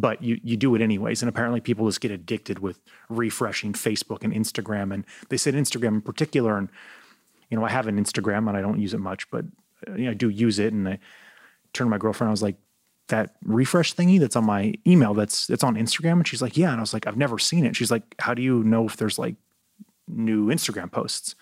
but 0.00 0.22
you 0.22 0.40
you 0.42 0.56
do 0.56 0.74
it 0.74 0.82
anyways. 0.82 1.22
And 1.22 1.28
apparently, 1.28 1.60
people 1.60 1.86
just 1.86 2.00
get 2.00 2.10
addicted 2.10 2.60
with 2.60 2.80
refreshing 3.08 3.72
Facebook 3.72 4.22
and 4.22 4.32
Instagram. 4.32 4.92
And 4.94 5.04
they 5.28 5.36
said 5.36 5.54
Instagram 5.54 5.88
in 5.88 6.00
particular. 6.00 6.56
And 6.56 6.68
you 7.50 7.58
know, 7.58 7.64
I 7.64 7.70
have 7.70 7.86
an 7.86 8.02
Instagram 8.02 8.48
and 8.48 8.56
I 8.56 8.60
don't 8.60 8.80
use 8.80 8.94
it 8.94 9.00
much, 9.00 9.30
but 9.30 9.44
uh, 9.86 9.94
you 9.94 10.04
know, 10.04 10.10
I 10.12 10.14
do 10.14 10.28
use 10.28 10.58
it. 10.58 10.72
And 10.72 10.88
I 10.88 10.98
turned 11.72 11.86
to 11.86 11.90
my 11.90 11.98
girlfriend. 11.98 12.28
I 12.28 12.32
was 12.32 12.42
like, 12.42 12.56
that 13.08 13.34
refresh 13.44 13.94
thingy 13.94 14.20
that's 14.20 14.36
on 14.36 14.44
my 14.44 14.74
email 14.86 15.14
that's 15.14 15.50
it's 15.50 15.64
on 15.64 15.76
Instagram. 15.76 16.12
And 16.12 16.28
she's 16.28 16.42
like, 16.42 16.56
yeah. 16.56 16.70
And 16.70 16.78
I 16.78 16.80
was 16.80 16.94
like, 16.94 17.06
I've 17.06 17.16
never 17.16 17.38
seen 17.38 17.64
it. 17.64 17.76
She's 17.76 17.90
like, 17.90 18.14
how 18.18 18.34
do 18.34 18.42
you 18.42 18.62
know 18.64 18.86
if 18.86 18.96
there's 18.96 19.18
like 19.18 19.36
new 20.06 20.48
Instagram 20.48 20.90
posts? 20.90 21.34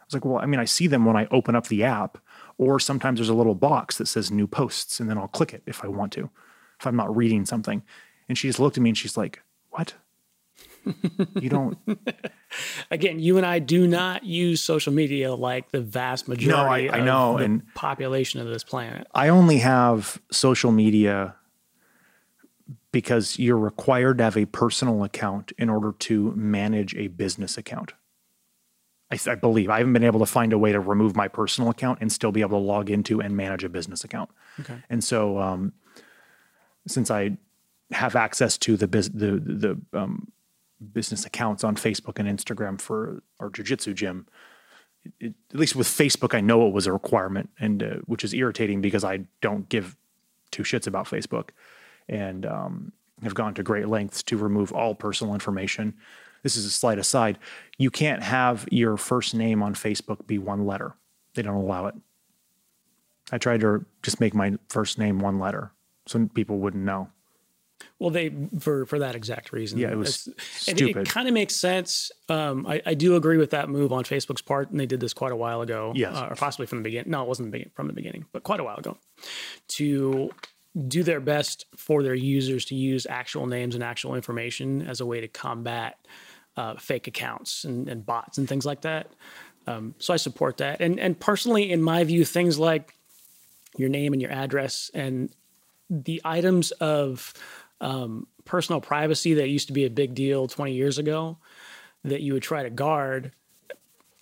I 0.00 0.04
was 0.06 0.14
like, 0.14 0.24
well, 0.24 0.38
I 0.38 0.46
mean, 0.46 0.60
I 0.60 0.64
see 0.64 0.86
them 0.86 1.04
when 1.04 1.16
I 1.16 1.28
open 1.30 1.54
up 1.54 1.68
the 1.68 1.84
app, 1.84 2.18
or 2.58 2.80
sometimes 2.80 3.18
there's 3.18 3.28
a 3.28 3.34
little 3.34 3.54
box 3.54 3.98
that 3.98 4.06
says 4.06 4.30
new 4.30 4.46
posts, 4.46 4.98
and 4.98 5.08
then 5.08 5.18
I'll 5.18 5.28
click 5.28 5.54
it 5.54 5.62
if 5.66 5.84
I 5.84 5.88
want 5.88 6.12
to 6.14 6.30
if 6.80 6.86
I'm 6.86 6.96
not 6.96 7.14
reading 7.14 7.44
something. 7.44 7.82
And 8.28 8.36
she 8.36 8.48
just 8.48 8.58
looked 8.58 8.76
at 8.76 8.82
me 8.82 8.90
and 8.90 8.98
she's 8.98 9.16
like, 9.16 9.42
What? 9.68 9.94
You 11.40 11.50
don't 11.50 11.78
again 12.90 13.18
you 13.18 13.36
and 13.36 13.44
i 13.44 13.58
do 13.58 13.86
not 13.86 14.24
use 14.24 14.62
social 14.62 14.92
media 14.92 15.34
like 15.34 15.70
the 15.72 15.80
vast 15.80 16.26
majority 16.26 16.86
no, 16.86 16.92
I, 16.92 16.98
I 16.98 17.00
know 17.00 17.36
and 17.36 17.62
population 17.74 18.40
of 18.40 18.46
this 18.46 18.64
planet. 18.64 19.06
I 19.14 19.28
only 19.28 19.58
have 19.58 20.20
social 20.30 20.72
media 20.72 21.34
because 22.92 23.38
you're 23.38 23.58
required 23.58 24.18
to 24.18 24.24
have 24.24 24.36
a 24.36 24.46
personal 24.46 25.04
account 25.04 25.52
in 25.58 25.68
order 25.68 25.92
to 25.92 26.32
manage 26.32 26.94
a 26.94 27.08
business 27.08 27.56
account. 27.56 27.92
I, 29.12 29.18
I, 29.26 29.34
believe. 29.34 29.70
I 29.70 29.78
haven't 29.78 29.92
been 29.92 30.04
able 30.04 30.20
to 30.20 30.26
find 30.26 30.52
a 30.52 30.58
way 30.58 30.72
to 30.72 30.78
remove 30.78 31.16
my 31.16 31.26
personal 31.26 31.70
account 31.70 31.98
and 32.00 32.12
still 32.12 32.30
be 32.30 32.42
able 32.42 32.60
to 32.60 32.64
log 32.64 32.90
into 32.90 33.20
and 33.20 33.36
manage 33.36 33.64
a 33.64 33.68
business 33.68 34.04
account. 34.04 34.30
Okay. 34.60 34.78
and 34.88 35.02
so 35.02 35.38
um, 35.38 35.72
since 36.86 37.10
I 37.10 37.36
have 37.90 38.14
access 38.14 38.56
to 38.58 38.76
the 38.76 38.86
the 38.86 39.78
the 39.92 39.98
um, 39.98 40.30
business 40.92 41.24
accounts 41.26 41.64
on 41.64 41.76
Facebook 41.76 42.18
and 42.18 42.28
Instagram 42.28 42.80
for 42.80 43.22
our 43.38 43.50
jujitsu 43.50 43.94
gym. 43.94 44.26
It, 45.18 45.34
at 45.52 45.58
least 45.58 45.76
with 45.76 45.86
Facebook, 45.86 46.34
I 46.34 46.40
know 46.40 46.66
it 46.66 46.74
was 46.74 46.86
a 46.86 46.92
requirement, 46.92 47.50
and 47.58 47.82
uh, 47.82 47.94
which 48.06 48.24
is 48.24 48.34
irritating 48.34 48.80
because 48.80 49.04
I 49.04 49.20
don't 49.40 49.68
give 49.68 49.96
two 50.50 50.62
shits 50.62 50.86
about 50.86 51.06
Facebook, 51.06 51.50
and 52.08 52.44
um, 52.44 52.92
have 53.22 53.34
gone 53.34 53.54
to 53.54 53.62
great 53.62 53.88
lengths 53.88 54.22
to 54.24 54.36
remove 54.36 54.72
all 54.72 54.94
personal 54.94 55.34
information. 55.34 55.94
This 56.42 56.56
is 56.56 56.64
a 56.64 56.70
slight 56.70 56.98
aside. 56.98 57.38
You 57.78 57.90
can't 57.90 58.22
have 58.22 58.66
your 58.70 58.96
first 58.96 59.34
name 59.34 59.62
on 59.62 59.74
Facebook 59.74 60.26
be 60.26 60.38
one 60.38 60.66
letter. 60.66 60.94
They 61.34 61.42
don't 61.42 61.56
allow 61.56 61.86
it. 61.86 61.94
I 63.32 63.38
tried 63.38 63.60
to 63.60 63.84
just 64.02 64.20
make 64.20 64.34
my 64.34 64.56
first 64.68 64.98
name 64.98 65.18
one 65.18 65.38
letter 65.38 65.72
so 66.06 66.28
people 66.34 66.58
wouldn't 66.58 66.84
know. 66.84 67.08
Well, 68.00 68.08
they 68.08 68.32
for 68.58 68.86
for 68.86 68.98
that 69.00 69.14
exact 69.14 69.52
reason. 69.52 69.78
Yeah, 69.78 69.90
it 69.90 69.98
was 69.98 70.26
stupid. 70.52 70.96
It, 70.96 70.96
it 70.96 71.08
kind 71.08 71.28
of 71.28 71.34
makes 71.34 71.54
sense. 71.54 72.10
Um, 72.30 72.66
I, 72.66 72.80
I, 72.86 72.94
do 72.94 73.14
agree 73.14 73.36
with 73.36 73.50
that 73.50 73.68
move 73.68 73.92
on 73.92 74.04
Facebook's 74.04 74.40
part, 74.40 74.70
and 74.70 74.80
they 74.80 74.86
did 74.86 75.00
this 75.00 75.12
quite 75.12 75.32
a 75.32 75.36
while 75.36 75.60
ago. 75.60 75.92
Yes, 75.94 76.16
uh, 76.16 76.28
or 76.30 76.34
possibly 76.34 76.64
from 76.64 76.78
the 76.78 76.84
beginning. 76.84 77.10
No, 77.10 77.22
it 77.22 77.28
wasn't 77.28 77.52
the 77.52 77.66
from 77.74 77.88
the 77.88 77.92
beginning, 77.92 78.24
but 78.32 78.42
quite 78.42 78.58
a 78.58 78.64
while 78.64 78.78
ago, 78.78 78.96
to 79.68 80.30
do 80.88 81.02
their 81.02 81.20
best 81.20 81.66
for 81.76 82.02
their 82.02 82.14
users 82.14 82.64
to 82.66 82.74
use 82.74 83.06
actual 83.10 83.46
names 83.46 83.74
and 83.74 83.84
actual 83.84 84.14
information 84.14 84.80
as 84.80 85.02
a 85.02 85.06
way 85.06 85.20
to 85.20 85.28
combat 85.28 85.98
uh, 86.56 86.76
fake 86.76 87.06
accounts 87.06 87.64
and, 87.64 87.88
and, 87.88 88.06
bots 88.06 88.38
and 88.38 88.48
things 88.48 88.64
like 88.64 88.82
that. 88.82 89.10
Um, 89.66 89.94
so 89.98 90.14
I 90.14 90.16
support 90.16 90.56
that, 90.56 90.80
and 90.80 90.98
and 90.98 91.20
personally, 91.20 91.70
in 91.70 91.82
my 91.82 92.02
view, 92.04 92.24
things 92.24 92.58
like 92.58 92.94
your 93.76 93.90
name 93.90 94.14
and 94.14 94.22
your 94.22 94.32
address 94.32 94.90
and 94.94 95.30
the 95.90 96.22
items 96.24 96.70
of 96.72 97.34
um, 97.80 98.26
personal 98.44 98.80
privacy 98.80 99.34
that 99.34 99.48
used 99.48 99.68
to 99.68 99.72
be 99.72 99.84
a 99.84 99.90
big 99.90 100.14
deal 100.14 100.48
20 100.48 100.72
years 100.72 100.98
ago 100.98 101.38
that 102.04 102.20
you 102.20 102.32
would 102.32 102.42
try 102.42 102.62
to 102.62 102.70
guard, 102.70 103.32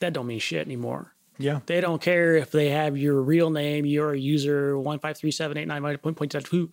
that 0.01 0.13
don't 0.13 0.27
mean 0.27 0.39
shit 0.39 0.67
anymore. 0.67 1.15
Yeah. 1.39 1.61
They 1.67 1.81
don't 1.81 2.03
care 2.03 2.35
if 2.35 2.51
they 2.51 2.71
have 2.71 2.99
your 2.99 3.23
real 3.23 3.51
name, 3.51 3.87
you're 3.87 4.13
a 4.13 4.19
user 4.19 4.75
1537899.2. 4.75 6.73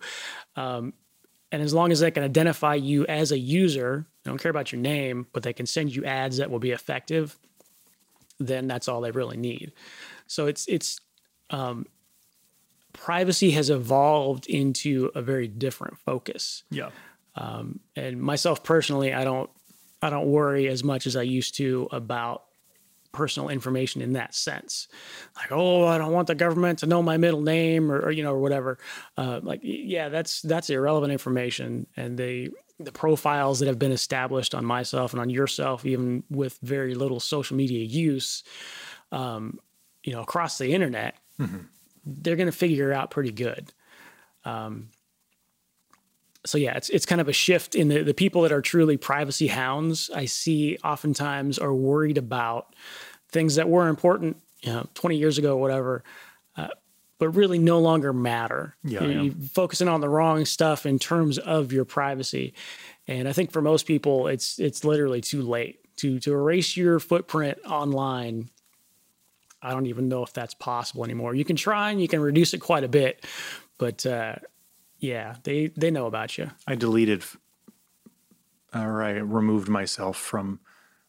Um, 0.56 0.92
and 1.52 1.62
as 1.62 1.72
long 1.72 1.92
as 1.92 2.00
they 2.00 2.10
can 2.10 2.24
identify 2.24 2.74
you 2.74 3.06
as 3.06 3.30
a 3.30 3.38
user, 3.38 4.06
they 4.24 4.30
don't 4.30 4.38
care 4.38 4.50
about 4.50 4.72
your 4.72 4.80
name, 4.80 5.28
but 5.32 5.44
they 5.44 5.52
can 5.52 5.66
send 5.66 5.94
you 5.94 6.04
ads 6.04 6.38
that 6.38 6.50
will 6.50 6.58
be 6.58 6.72
effective, 6.72 7.38
then 8.38 8.66
that's 8.66 8.88
all 8.88 9.00
they 9.00 9.12
really 9.12 9.36
need. 9.36 9.72
So 10.26 10.46
it's 10.46 10.66
it's 10.66 11.00
um, 11.50 11.86
privacy 12.96 13.50
has 13.52 13.70
evolved 13.70 14.46
into 14.46 15.10
a 15.14 15.22
very 15.22 15.48
different 15.48 15.98
focus. 15.98 16.64
Yeah. 16.70 16.90
Um, 17.34 17.80
and 17.94 18.20
myself 18.20 18.64
personally, 18.64 19.12
I 19.12 19.24
don't 19.24 19.50
I 20.02 20.10
don't 20.10 20.26
worry 20.26 20.68
as 20.68 20.84
much 20.84 21.06
as 21.06 21.16
I 21.16 21.22
used 21.22 21.56
to 21.56 21.88
about 21.90 22.44
personal 23.12 23.48
information 23.48 24.02
in 24.02 24.12
that 24.12 24.34
sense. 24.34 24.88
Like, 25.36 25.50
oh, 25.50 25.86
I 25.86 25.96
don't 25.98 26.12
want 26.12 26.28
the 26.28 26.34
government 26.34 26.80
to 26.80 26.86
know 26.86 27.02
my 27.02 27.16
middle 27.16 27.40
name 27.40 27.90
or, 27.90 28.00
or 28.00 28.10
you 28.10 28.22
know, 28.22 28.32
or 28.32 28.40
whatever. 28.40 28.78
Uh, 29.16 29.40
like, 29.42 29.60
yeah, 29.62 30.08
that's 30.08 30.42
that's 30.42 30.70
irrelevant 30.70 31.12
information, 31.12 31.86
and 31.96 32.18
they 32.18 32.50
the 32.78 32.92
profiles 32.92 33.60
that 33.60 33.68
have 33.68 33.78
been 33.78 33.92
established 33.92 34.54
on 34.54 34.64
myself 34.64 35.12
and 35.12 35.20
on 35.20 35.30
yourself, 35.30 35.86
even 35.86 36.22
with 36.28 36.58
very 36.62 36.94
little 36.94 37.20
social 37.20 37.56
media 37.56 37.82
use, 37.82 38.44
um, 39.12 39.58
you 40.04 40.12
know, 40.12 40.20
across 40.20 40.58
the 40.58 40.74
internet, 40.74 41.16
mm-hmm. 41.40 41.60
They're 42.06 42.36
going 42.36 42.46
to 42.46 42.52
figure 42.52 42.92
out 42.92 43.10
pretty 43.10 43.32
good. 43.32 43.72
Um, 44.44 44.90
so 46.46 46.58
yeah, 46.58 46.76
it's 46.76 46.88
it's 46.88 47.04
kind 47.04 47.20
of 47.20 47.28
a 47.28 47.32
shift 47.32 47.74
in 47.74 47.88
the 47.88 48.02
the 48.02 48.14
people 48.14 48.42
that 48.42 48.52
are 48.52 48.62
truly 48.62 48.96
privacy 48.96 49.48
hounds. 49.48 50.10
I 50.14 50.26
see 50.26 50.78
oftentimes 50.84 51.58
are 51.58 51.74
worried 51.74 52.18
about 52.18 52.74
things 53.30 53.56
that 53.56 53.68
were 53.68 53.88
important, 53.88 54.36
you 54.62 54.72
know, 54.72 54.86
20 54.94 55.16
years 55.16 55.38
ago, 55.38 55.56
whatever, 55.56 56.04
uh, 56.56 56.68
but 57.18 57.30
really 57.30 57.58
no 57.58 57.80
longer 57.80 58.12
matter. 58.12 58.76
Yeah, 58.84 59.02
you're, 59.02 59.12
yeah. 59.12 59.22
you're 59.22 59.34
focusing 59.52 59.88
on 59.88 60.00
the 60.00 60.08
wrong 60.08 60.44
stuff 60.44 60.86
in 60.86 61.00
terms 61.00 61.38
of 61.38 61.72
your 61.72 61.84
privacy, 61.84 62.54
and 63.08 63.28
I 63.28 63.32
think 63.32 63.50
for 63.50 63.60
most 63.60 63.86
people, 63.86 64.28
it's 64.28 64.60
it's 64.60 64.84
literally 64.84 65.20
too 65.20 65.42
late 65.42 65.80
to 65.96 66.20
to 66.20 66.32
erase 66.32 66.76
your 66.76 67.00
footprint 67.00 67.58
online. 67.66 68.50
I 69.62 69.70
don't 69.72 69.86
even 69.86 70.08
know 70.08 70.22
if 70.22 70.32
that's 70.32 70.54
possible 70.54 71.04
anymore. 71.04 71.34
You 71.34 71.44
can 71.44 71.56
try 71.56 71.90
and 71.90 72.00
you 72.00 72.08
can 72.08 72.20
reduce 72.20 72.54
it 72.54 72.58
quite 72.58 72.84
a 72.84 72.88
bit, 72.88 73.24
but 73.78 74.04
uh, 74.06 74.36
yeah, 74.98 75.36
they 75.42 75.68
they 75.68 75.90
know 75.90 76.06
about 76.06 76.38
you. 76.38 76.50
I 76.66 76.74
deleted 76.74 77.24
or 78.74 79.02
I 79.02 79.12
removed 79.12 79.68
myself 79.68 80.16
from 80.16 80.60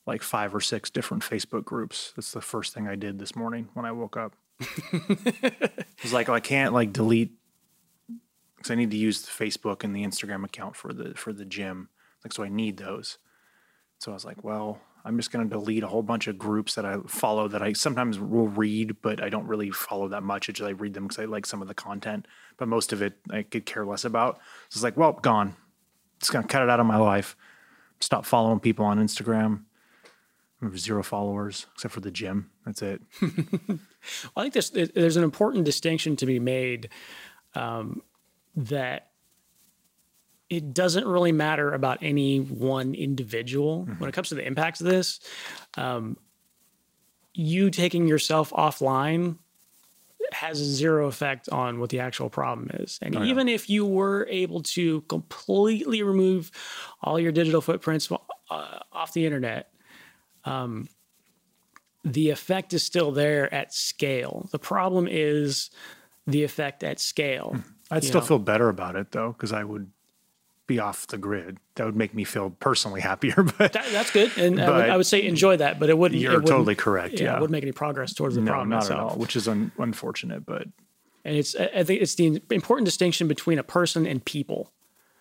like 0.05 0.23
five 0.23 0.55
or 0.55 0.61
six 0.61 0.89
different 0.89 1.23
Facebook 1.23 1.65
groups. 1.65 2.13
That's 2.15 2.31
the 2.31 2.41
first 2.41 2.73
thing 2.73 2.87
I 2.87 2.95
did 2.95 3.19
this 3.19 3.35
morning 3.35 3.69
when 3.73 3.85
I 3.85 3.91
woke 3.91 4.15
up. 4.15 4.35
it 4.59 5.85
was 6.01 6.13
like, 6.13 6.29
oh, 6.29 6.33
I 6.33 6.39
can't 6.39 6.73
like 6.73 6.93
delete 6.93 7.33
because 8.55 8.71
I 8.71 8.75
need 8.75 8.91
to 8.91 8.97
use 8.97 9.21
the 9.21 9.31
Facebook 9.31 9.83
and 9.83 9.95
the 9.95 10.03
Instagram 10.03 10.43
account 10.43 10.75
for 10.75 10.93
the 10.93 11.13
for 11.13 11.33
the 11.33 11.45
gym. 11.45 11.89
Like, 12.23 12.33
so 12.33 12.43
I 12.43 12.49
need 12.49 12.77
those. 12.77 13.17
So 13.99 14.11
I 14.11 14.13
was 14.13 14.25
like, 14.25 14.43
well, 14.43 14.79
I'm 15.07 15.15
just 15.15 15.31
going 15.31 15.47
to 15.47 15.55
delete 15.55 15.83
a 15.83 15.87
whole 15.87 16.03
bunch 16.03 16.27
of 16.27 16.37
groups 16.37 16.75
that 16.75 16.85
I 16.85 16.97
follow 17.07 17.47
that 17.47 17.61
I 17.61 17.71
sometimes 17.71 18.19
will 18.19 18.49
read, 18.49 18.97
but 19.01 19.23
I 19.23 19.29
don't 19.29 19.47
really 19.47 19.71
follow 19.71 20.09
that 20.09 20.21
much. 20.21 20.49
It's 20.49 20.59
just 20.59 20.67
I 20.67 20.71
read 20.71 20.93
them 20.93 21.07
because 21.07 21.17
I 21.17 21.25
like 21.25 21.45
some 21.45 21.61
of 21.61 21.69
the 21.69 21.73
content, 21.73 22.27
but 22.57 22.67
most 22.67 22.91
of 22.91 23.01
it 23.01 23.13
I 23.29 23.43
could 23.43 23.65
care 23.65 23.85
less 23.85 24.03
about. 24.03 24.35
So 24.67 24.77
it's 24.79 24.83
like, 24.83 24.97
well, 24.97 25.13
gone. 25.13 25.55
Just 26.19 26.33
going 26.33 26.43
to 26.43 26.47
cut 26.51 26.61
it 26.61 26.69
out 26.69 26.81
of 26.81 26.85
my 26.85 26.97
life. 26.97 27.37
Stop 28.01 28.25
following 28.25 28.59
people 28.59 28.83
on 28.83 28.99
Instagram. 28.99 29.63
Zero 30.75 31.03
followers 31.03 31.67
except 31.75 31.93
for 31.93 32.01
the 32.01 32.11
gym. 32.11 32.49
That's 32.65 32.81
it. 32.81 33.01
well, 33.21 33.79
I 34.35 34.49
think 34.49 34.53
there's 34.53 34.71
there's 34.71 35.15
an 35.15 35.23
important 35.23 35.63
distinction 35.63 36.17
to 36.17 36.25
be 36.25 36.39
made 36.39 36.89
um, 37.55 38.01
that 38.55 39.06
it 40.49 40.73
doesn't 40.73 41.05
really 41.05 41.31
matter 41.31 41.73
about 41.73 41.99
any 42.01 42.39
one 42.39 42.93
individual 42.93 43.85
mm-hmm. 43.85 43.99
when 43.99 44.09
it 44.09 44.13
comes 44.13 44.29
to 44.29 44.35
the 44.35 44.45
impacts 44.45 44.79
of 44.81 44.87
this. 44.87 45.19
Um, 45.75 46.17
you 47.33 47.69
taking 47.69 48.07
yourself 48.07 48.51
offline 48.51 49.37
has 50.31 50.57
zero 50.57 51.07
effect 51.07 51.49
on 51.49 51.79
what 51.79 51.89
the 51.89 51.99
actual 51.99 52.29
problem 52.29 52.69
is. 52.73 52.99
And 53.01 53.15
oh, 53.15 53.21
yeah. 53.21 53.29
even 53.29 53.47
if 53.47 53.69
you 53.69 53.85
were 53.85 54.27
able 54.29 54.63
to 54.63 55.01
completely 55.01 56.03
remove 56.03 56.51
all 57.01 57.19
your 57.19 57.31
digital 57.31 57.61
footprints 57.61 58.11
uh, 58.11 58.79
off 58.91 59.13
the 59.13 59.25
internet, 59.25 59.71
um, 60.43 60.89
the 62.03 62.29
effect 62.29 62.73
is 62.73 62.83
still 62.83 63.11
there 63.11 63.53
at 63.53 63.73
scale. 63.73 64.47
The 64.51 64.59
problem 64.59 65.07
is 65.09 65.69
the 66.25 66.43
effect 66.43 66.83
at 66.83 66.99
scale. 66.99 67.53
Hmm. 67.53 67.71
I'd 67.89 68.03
still 68.03 68.21
know? 68.21 68.27
feel 68.27 68.39
better 68.39 68.67
about 68.67 68.95
it 68.95 69.11
though, 69.11 69.31
because 69.31 69.53
I 69.53 69.63
would 69.63 69.89
be 70.67 70.79
off 70.79 71.07
the 71.07 71.17
grid. 71.17 71.57
That 71.75 71.85
would 71.85 71.95
make 71.95 72.13
me 72.13 72.23
feel 72.25 72.51
personally 72.51 73.01
happier. 73.11 73.43
But 73.57 73.73
that, 73.73 73.87
that's 73.91 74.11
good, 74.11 74.37
and 74.37 74.61
I 74.61 74.69
would, 74.69 74.89
I 74.89 74.97
would, 74.97 75.05
say 75.05 75.25
enjoy 75.25 75.57
that. 75.57 75.79
But 75.79 75.89
it 75.89 75.97
wouldn't. 75.97 76.21
You're 76.21 76.33
it 76.33 76.35
wouldn't, 76.35 76.51
totally 76.51 76.75
correct. 76.75 77.15
Yeah, 77.15 77.25
yeah, 77.25 77.37
it 77.37 77.41
wouldn't 77.41 77.51
make 77.51 77.63
any 77.63 77.71
progress 77.71 78.13
towards 78.13 78.35
the 78.35 78.41
no, 78.41 78.51
problem 78.51 78.69
not 78.69 78.83
itself. 78.83 78.99
at 78.99 79.13
all, 79.13 79.17
which 79.17 79.35
is 79.35 79.47
un- 79.47 79.71
unfortunate. 79.77 80.45
But 80.45 80.67
and 81.25 81.35
it's 81.35 81.55
I 81.55 81.83
think 81.83 82.01
it's 82.01 82.15
the 82.15 82.41
important 82.51 82.85
distinction 82.85 83.27
between 83.27 83.57
a 83.57 83.63
person 83.63 84.05
and 84.05 84.23
people, 84.23 84.71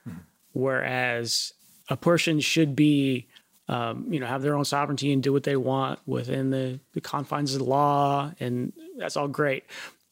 hmm. 0.04 0.16
whereas 0.52 1.54
a 1.88 1.96
person 1.96 2.40
should 2.40 2.76
be. 2.76 3.28
Um, 3.68 4.06
you 4.12 4.20
know, 4.20 4.26
have 4.26 4.42
their 4.42 4.54
own 4.54 4.64
sovereignty 4.64 5.12
and 5.12 5.20
do 5.20 5.32
what 5.32 5.42
they 5.42 5.56
want 5.56 5.98
within 6.06 6.50
the, 6.50 6.78
the 6.92 7.00
confines 7.00 7.52
of 7.52 7.58
the 7.58 7.64
law, 7.64 8.30
and 8.38 8.72
that's 8.96 9.16
all 9.16 9.26
great. 9.26 9.64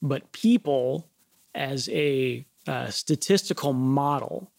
But 0.02 0.32
people, 0.32 1.08
as 1.54 1.88
a 1.90 2.44
uh, 2.66 2.90
statistical 2.90 3.72
model, 3.72 4.50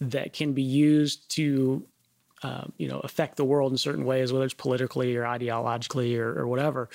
that 0.00 0.32
can 0.32 0.52
be 0.52 0.62
used 0.62 1.28
to 1.30 1.86
um, 2.42 2.72
you 2.78 2.88
know 2.88 3.00
affect 3.00 3.36
the 3.36 3.44
world 3.44 3.72
in 3.72 3.78
certain 3.78 4.04
ways, 4.04 4.32
whether 4.32 4.44
it's 4.44 4.54
politically 4.54 5.16
or 5.16 5.24
ideologically 5.24 6.16
or, 6.18 6.38
or 6.38 6.46
whatever. 6.46 6.88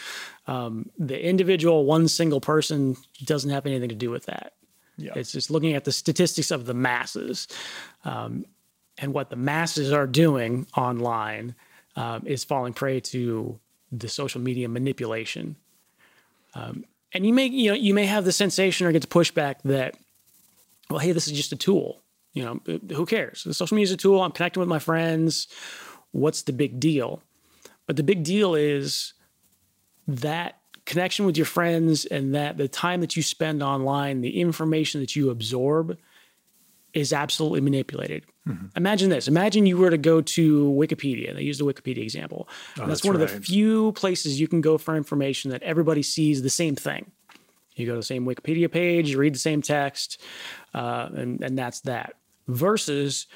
Um, 0.48 0.90
the 0.98 1.22
individual, 1.22 1.86
one 1.86 2.08
single 2.08 2.40
person, 2.42 2.96
doesn't 3.26 3.50
have 3.50 3.66
anything 3.66 3.90
to 3.90 3.96
do 3.96 4.10
with 4.10 4.26
that. 4.28 4.54
Yeah. 4.98 5.14
It's 5.16 5.32
just 5.32 5.52
looking 5.52 5.74
at 5.74 5.86
the 5.86 5.92
statistics 5.92 6.52
of 6.52 6.66
the 6.66 6.74
masses, 6.74 7.48
um, 8.06 8.46
and 8.98 9.14
what 9.14 9.30
the 9.30 9.36
masses 9.36 9.92
are 9.92 10.08
doing 10.08 10.68
online 10.78 11.56
um, 11.96 12.24
is 12.26 12.44
falling 12.44 12.74
prey 12.74 13.00
to 13.00 13.60
the 13.92 14.08
social 14.08 14.40
media 14.40 14.70
manipulation. 14.70 15.56
Um, 16.56 16.86
and 17.12 17.26
you 17.26 17.34
may 17.34 17.48
you 17.48 17.72
know 17.72 17.76
you 17.76 17.94
may 17.94 18.06
have 18.06 18.24
the 18.24 18.32
sensation 18.32 18.88
or 18.88 18.92
get 18.92 19.02
the 19.02 19.08
pushback 19.08 19.56
that, 19.66 19.98
well, 20.90 21.00
hey, 21.00 21.12
this 21.12 21.28
is 21.28 21.34
just 21.34 21.52
a 21.52 21.58
tool 21.58 22.03
you 22.34 22.44
know, 22.44 22.60
who 22.96 23.06
cares? 23.06 23.44
The 23.44 23.54
social 23.54 23.76
media 23.76 23.86
is 23.86 23.92
a 23.92 23.98
tool. 23.98 24.22
I'm 24.22 24.32
connecting 24.32 24.60
with 24.60 24.70
my 24.70 24.80
friends. 24.80 25.48
What's 26.12 26.44
the 26.44 26.54
big 26.54 26.80
deal? 26.80 27.22
But 27.86 27.96
the 27.96 28.04
big 28.04 28.24
deal 28.24 28.56
is 28.56 29.14
that 30.08 30.60
connection 30.86 31.26
with 31.26 31.38
your 31.38 31.46
friends 31.46 32.06
and 32.06 32.36
that 32.36 32.58
the 32.58 32.68
time 32.68 33.02
that 33.02 33.16
you 33.16 33.24
spend 33.24 33.62
online, 33.62 34.22
the 34.22 34.42
information 34.42 35.00
that 35.02 35.16
you 35.16 35.30
absorb 35.30 35.98
is 36.94 37.14
absolutely 37.14 37.62
manipulated. 37.62 38.26
Mm-hmm. 38.48 38.68
Imagine 38.76 39.10
this. 39.10 39.28
Imagine 39.28 39.66
you 39.66 39.78
were 39.78 39.90
to 39.90 39.98
go 39.98 40.22
to 40.22 40.72
Wikipedia. 40.72 41.34
They 41.36 41.42
use 41.42 41.58
the 41.58 41.66
Wikipedia 41.66 42.04
example. 42.04 42.48
Oh, 42.50 42.54
that's, 42.76 42.88
that's, 42.88 43.04
one 43.06 43.16
right. 43.16 43.24
of 43.24 43.32
the 43.32 43.42
few 43.42 43.94
places 43.94 44.40
you 44.40 44.48
can 44.48 44.62
go 44.62 44.78
for 44.78 44.96
information 44.96 45.52
that 45.52 45.64
everybody 45.64 46.04
sees 46.04 46.42
the 46.42 46.50
same 46.50 46.76
thing. 46.76 47.12
You 47.76 47.88
go 47.88 47.94
to 47.94 48.00
the 48.00 48.04
same 48.04 48.26
Wikipedia 48.26 48.72
page, 48.72 49.10
you 49.10 49.18
read 49.18 49.34
the 49.34 49.40
same 49.40 49.64
text, 49.64 50.22
uh, 50.76 51.10
and, 51.16 51.44
and 51.44 51.58
that's 51.58 51.82
that 51.82 52.16
versus 52.48 53.28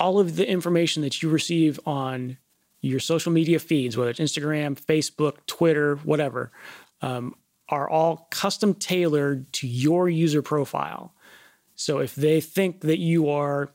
all 0.00 0.18
of 0.18 0.36
the 0.36 0.48
information 0.48 1.02
that 1.02 1.22
you 1.22 1.28
receive 1.28 1.78
on 1.86 2.38
your 2.80 3.00
social 3.00 3.32
media 3.32 3.58
feeds, 3.58 3.96
whether 3.96 4.10
it's 4.10 4.20
Instagram, 4.20 4.78
Facebook, 4.78 5.36
Twitter, 5.46 5.96
whatever, 5.96 6.52
um, 7.00 7.34
are 7.68 7.88
all 7.88 8.28
custom 8.30 8.74
tailored 8.74 9.50
to 9.54 9.66
your 9.66 10.08
user 10.08 10.42
profile. 10.42 11.14
So 11.76 11.98
if 11.98 12.14
they 12.14 12.40
think 12.40 12.82
that 12.82 12.98
you 12.98 13.30
are, 13.30 13.70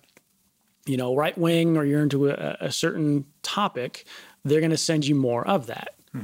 you 0.85 0.95
know, 0.95 1.15
right 1.15 1.37
wing 1.37 1.75
or 1.75 1.85
you're 1.85 2.01
into 2.01 2.29
a, 2.29 2.57
a, 2.61 2.71
certain 2.71 3.25
topic, 3.41 4.05
they're 4.45 4.61
going 4.61 4.71
to 4.71 4.77
send 4.77 5.05
you 5.05 5.15
more 5.15 5.45
of 5.45 5.67
that. 5.67 5.95
Hmm. 6.11 6.21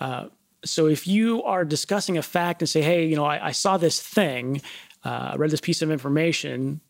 Uh, 0.00 0.26
so 0.64 0.86
if 0.86 1.06
you 1.06 1.42
are 1.44 1.64
discussing 1.64 2.18
a 2.18 2.22
fact 2.22 2.62
and 2.62 2.68
say, 2.68 2.82
hey, 2.82 3.06
you 3.06 3.16
know, 3.16 3.24
I, 3.24 3.48
I 3.48 3.52
saw 3.52 3.76
this 3.76 4.00
thing, 4.00 4.62
uh, 5.04 5.30
I 5.32 5.36
read 5.36 5.50
this 5.50 5.60
piece 5.60 5.82
of 5.82 5.90
information, 5.90 6.80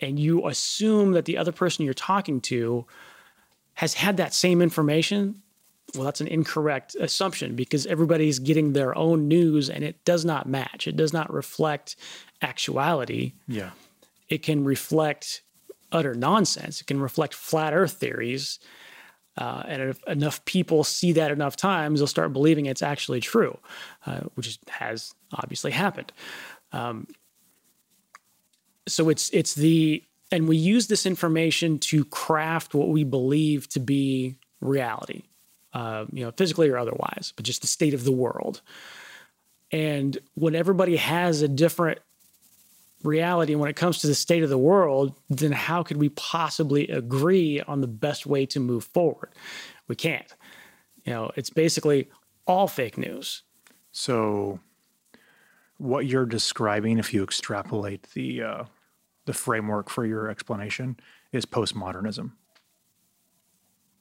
and 0.00 0.18
you 0.18 0.46
assume 0.46 1.12
that 1.12 1.24
the 1.24 1.38
other 1.38 1.52
person 1.52 1.84
you're 1.84 1.94
talking 1.94 2.40
to 2.42 2.86
has 3.74 3.94
had 3.94 4.16
that 4.16 4.34
same 4.34 4.60
information, 4.62 5.42
well, 5.94 6.04
that's 6.04 6.20
an 6.20 6.26
incorrect 6.26 6.94
assumption 7.00 7.56
because 7.56 7.86
everybody's 7.86 8.38
getting 8.38 8.72
their 8.72 8.96
own 8.96 9.28
news 9.28 9.70
and 9.70 9.84
it 9.84 10.04
does 10.04 10.24
not 10.24 10.48
match. 10.48 10.86
It 10.86 10.96
does 10.96 11.12
not 11.12 11.32
reflect 11.32 11.96
actuality. 12.42 13.32
Yeah. 13.48 13.70
It 14.28 14.42
can 14.42 14.64
reflect 14.64 15.42
utter 15.92 16.14
nonsense. 16.14 16.80
It 16.80 16.86
can 16.86 17.00
reflect 17.00 17.34
flat 17.34 17.74
earth 17.74 17.92
theories. 17.92 18.58
Uh, 19.36 19.62
and 19.66 19.82
if 19.82 20.02
enough 20.06 20.44
people 20.44 20.84
see 20.84 21.12
that 21.12 21.30
enough 21.30 21.56
times, 21.56 22.00
they'll 22.00 22.06
start 22.06 22.32
believing 22.32 22.66
it's 22.66 22.82
actually 22.82 23.20
true, 23.20 23.58
uh, 24.06 24.20
which 24.34 24.58
has 24.68 25.14
obviously 25.32 25.70
happened. 25.70 26.12
Um, 26.72 27.06
so 28.86 29.08
it's 29.08 29.30
it's 29.30 29.54
the 29.54 30.02
and 30.32 30.48
we 30.48 30.56
use 30.56 30.86
this 30.86 31.06
information 31.06 31.78
to 31.78 32.04
craft 32.04 32.74
what 32.74 32.88
we 32.88 33.04
believe 33.04 33.68
to 33.70 33.80
be 33.80 34.36
reality, 34.60 35.24
uh, 35.72 36.04
you 36.12 36.24
know, 36.24 36.30
physically 36.30 36.68
or 36.68 36.78
otherwise, 36.78 37.32
but 37.34 37.44
just 37.44 37.62
the 37.62 37.66
state 37.66 37.94
of 37.94 38.04
the 38.04 38.12
world. 38.12 38.60
And 39.72 40.16
when 40.34 40.54
everybody 40.54 40.96
has 40.96 41.42
a 41.42 41.48
different 41.48 41.98
reality 43.02 43.54
when 43.54 43.70
it 43.70 43.76
comes 43.76 44.00
to 44.00 44.06
the 44.06 44.14
state 44.14 44.42
of 44.42 44.50
the 44.50 44.58
world, 44.58 45.14
then 45.28 45.52
how 45.52 45.82
could 45.82 45.96
we 45.96 46.10
possibly 46.10 46.88
agree 46.88 47.60
on 47.60 47.80
the 47.80 47.86
best 47.86 48.26
way 48.26 48.46
to 48.46 48.60
move 48.60 48.84
forward? 48.84 49.30
We 49.88 49.96
can't. 49.96 50.32
You 51.04 51.12
know, 51.12 51.30
it's 51.36 51.50
basically 51.50 52.08
all 52.46 52.68
fake 52.68 52.98
news. 52.98 53.42
So, 53.92 54.60
what 55.80 56.06
you're 56.06 56.26
describing, 56.26 56.98
if 56.98 57.12
you 57.14 57.22
extrapolate 57.22 58.02
the 58.14 58.42
uh, 58.42 58.64
the 59.26 59.32
framework 59.32 59.88
for 59.90 60.04
your 60.04 60.28
explanation 60.28 60.98
is 61.32 61.46
postmodernism. 61.46 62.32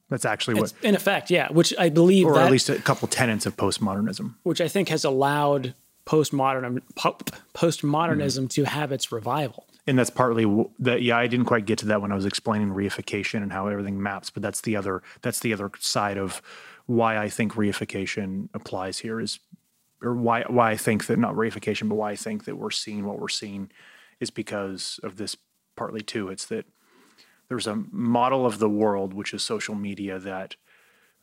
That's 0.09 0.25
actually 0.25 0.55
what, 0.55 0.63
It's 0.71 0.73
in 0.81 0.95
effect, 0.95 1.29
yeah. 1.29 1.49
Which 1.51 1.73
I 1.77 1.89
believe 1.89 2.25
or 2.25 2.33
that, 2.33 2.45
at 2.47 2.51
least 2.51 2.69
a 2.69 2.79
couple 2.79 3.07
tenets 3.07 3.45
of 3.45 3.55
postmodernism. 3.55 4.35
which 4.43 4.59
I 4.59 4.67
think 4.67 4.89
has 4.89 5.03
allowed 5.03 5.75
postmodern 6.05 6.81
po- 6.95 7.17
postmodernism 7.53 8.49
to 8.49 8.63
have 8.63 8.91
its 8.91 9.11
revival. 9.11 9.67
and 9.85 9.97
that's 9.97 10.09
partly 10.09 10.45
that 10.79 11.03
yeah 11.03 11.15
i 11.15 11.27
didn't 11.27 11.45
quite 11.45 11.65
get 11.67 11.77
to 11.77 11.85
that 11.85 12.01
when 12.01 12.11
i 12.11 12.15
was 12.15 12.25
explaining 12.25 12.69
reification 12.69 13.43
and 13.43 13.51
how 13.51 13.67
everything 13.67 14.01
maps 14.01 14.31
but 14.31 14.41
that's 14.41 14.61
the 14.61 14.75
other 14.75 15.03
that's 15.21 15.39
the 15.41 15.53
other 15.53 15.69
side 15.79 16.17
of 16.17 16.41
why 16.87 17.15
i 17.19 17.29
think 17.29 17.53
reification 17.53 18.49
applies 18.55 18.97
here 18.99 19.19
is 19.19 19.37
or 20.01 20.15
why 20.15 20.43
why 20.47 20.71
i 20.71 20.77
think 20.77 21.05
that 21.07 21.19
not 21.19 21.35
reification 21.35 21.89
but 21.89 21.95
why 21.95 22.11
i 22.11 22.15
think 22.15 22.45
that 22.45 22.57
we're 22.57 22.71
seeing 22.71 23.05
what 23.05 23.19
we're 23.19 23.27
seeing 23.27 23.69
is 24.19 24.29
because 24.29 24.99
of 25.03 25.17
this 25.17 25.37
partly 25.79 26.01
too. 26.01 26.27
It's 26.29 26.45
that 26.47 26.65
there's 27.47 27.65
a 27.65 27.83
model 27.89 28.45
of 28.45 28.59
the 28.59 28.69
world 28.69 29.13
which 29.13 29.33
is 29.33 29.43
social 29.43 29.75
media 29.75 30.19
that 30.19 30.57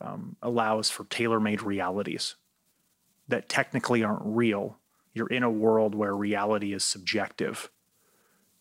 um, 0.01 0.37
allows 0.43 0.91
for 0.91 1.05
tailor-made 1.05 1.63
realities 1.63 2.37
that 3.29 3.49
technically 3.49 4.03
aren't 4.03 4.23
real. 4.25 4.79
You're 5.13 5.29
in 5.29 5.43
a 5.43 5.51
world 5.51 5.95
where 5.95 6.17
reality 6.17 6.73
is 6.73 6.85
subjective 6.85 7.71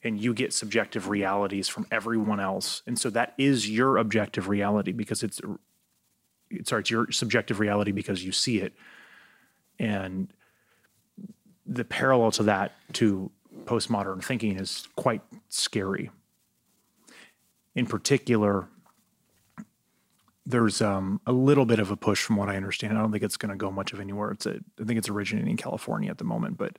and 0.04 0.20
you 0.20 0.34
get 0.34 0.54
subjective 0.54 1.08
realities 1.08 1.68
from 1.68 1.88
everyone 1.90 2.40
else. 2.40 2.84
And 2.86 3.00
so 3.00 3.10
that 3.12 3.34
is 3.38 3.70
your 3.70 3.98
objective 3.98 4.48
reality 4.50 4.92
because 4.92 5.24
it's 5.24 5.40
sorry 6.66 6.82
it's 6.82 6.92
your 6.92 7.12
subjective 7.12 7.60
reality 7.60 7.92
because 7.92 8.24
you 8.24 8.32
see 8.32 8.60
it 8.60 8.74
and 9.80 10.32
the 11.66 11.84
parallel 11.84 12.32
to 12.32 12.44
that 12.44 12.74
to 12.94 13.32
postmodern 13.66 14.24
thinking 14.24 14.58
is 14.58 14.88
quite 14.96 15.22
scary. 15.50 16.12
In 17.76 17.86
particular 17.86 18.68
there's 20.48 20.80
um, 20.80 21.20
a 21.26 21.32
little 21.32 21.66
bit 21.66 21.80
of 21.80 21.90
a 21.90 21.98
push 21.98 22.22
from 22.22 22.36
what 22.36 22.50
i 22.50 22.56
understand. 22.56 22.96
I 22.96 23.02
don't 23.02 23.12
think 23.12 23.24
it's 23.24 23.38
going 23.38 23.50
to 23.50 23.56
go 23.56 23.72
much 23.72 23.94
of 23.94 24.00
anywhere. 24.00 24.32
It's 24.32 24.46
a, 24.46 24.60
i 24.80 24.84
think 24.84 24.98
it's 24.98 25.10
originating 25.10 25.52
in 25.52 25.58
california 25.58 26.12
at 26.12 26.18
the 26.18 26.24
moment 26.24 26.58
but 26.58 26.78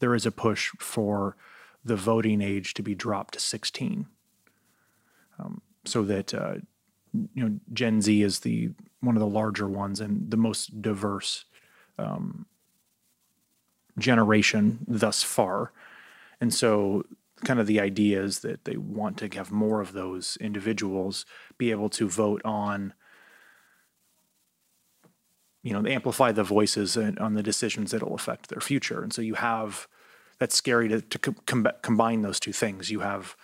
there 0.00 0.14
is 0.14 0.26
a 0.26 0.32
push 0.32 0.70
for 0.78 1.36
the 1.84 1.96
voting 1.96 2.40
age 2.40 2.74
to 2.74 2.82
be 2.82 2.94
dropped 2.94 3.34
to 3.34 3.40
16 3.40 4.06
um, 5.38 5.60
so 5.84 6.02
that 6.02 6.34
uh, 6.34 6.54
you 7.12 7.44
know 7.44 7.58
gen 7.72 8.00
z 8.02 8.22
is 8.22 8.40
the 8.40 8.70
one 9.00 9.16
of 9.16 9.20
the 9.20 9.26
larger 9.26 9.68
ones 9.68 10.00
and 10.00 10.30
the 10.30 10.36
most 10.36 10.82
diverse 10.82 11.44
um, 11.98 12.46
generation 13.98 14.80
thus 14.86 15.22
far. 15.22 15.72
And 16.40 16.52
so 16.52 17.04
kind 17.44 17.60
of 17.60 17.66
the 17.66 17.80
idea 17.80 18.22
is 18.22 18.40
that 18.40 18.64
they 18.64 18.76
want 18.76 19.18
to 19.18 19.28
have 19.36 19.50
more 19.50 19.80
of 19.80 19.92
those 19.92 20.36
individuals 20.40 21.26
be 21.58 21.70
able 21.70 21.88
to 21.90 22.08
vote 22.08 22.40
on 22.44 22.94
you 25.62 25.72
know 25.72 25.88
amplify 25.88 26.30
the 26.30 26.44
voices 26.44 26.96
on 26.96 27.34
the 27.34 27.42
decisions 27.42 27.90
that 27.90 28.02
will 28.02 28.14
affect 28.14 28.48
their 28.48 28.60
future. 28.60 29.02
And 29.02 29.12
so 29.12 29.22
you 29.22 29.34
have 29.34 29.88
that's 30.38 30.54
scary 30.54 30.88
to, 30.88 31.00
to 31.00 31.18
com- 31.18 31.68
combine 31.82 32.22
those 32.22 32.40
two 32.40 32.52
things. 32.52 32.90
You 32.90 33.00
have 33.00 33.36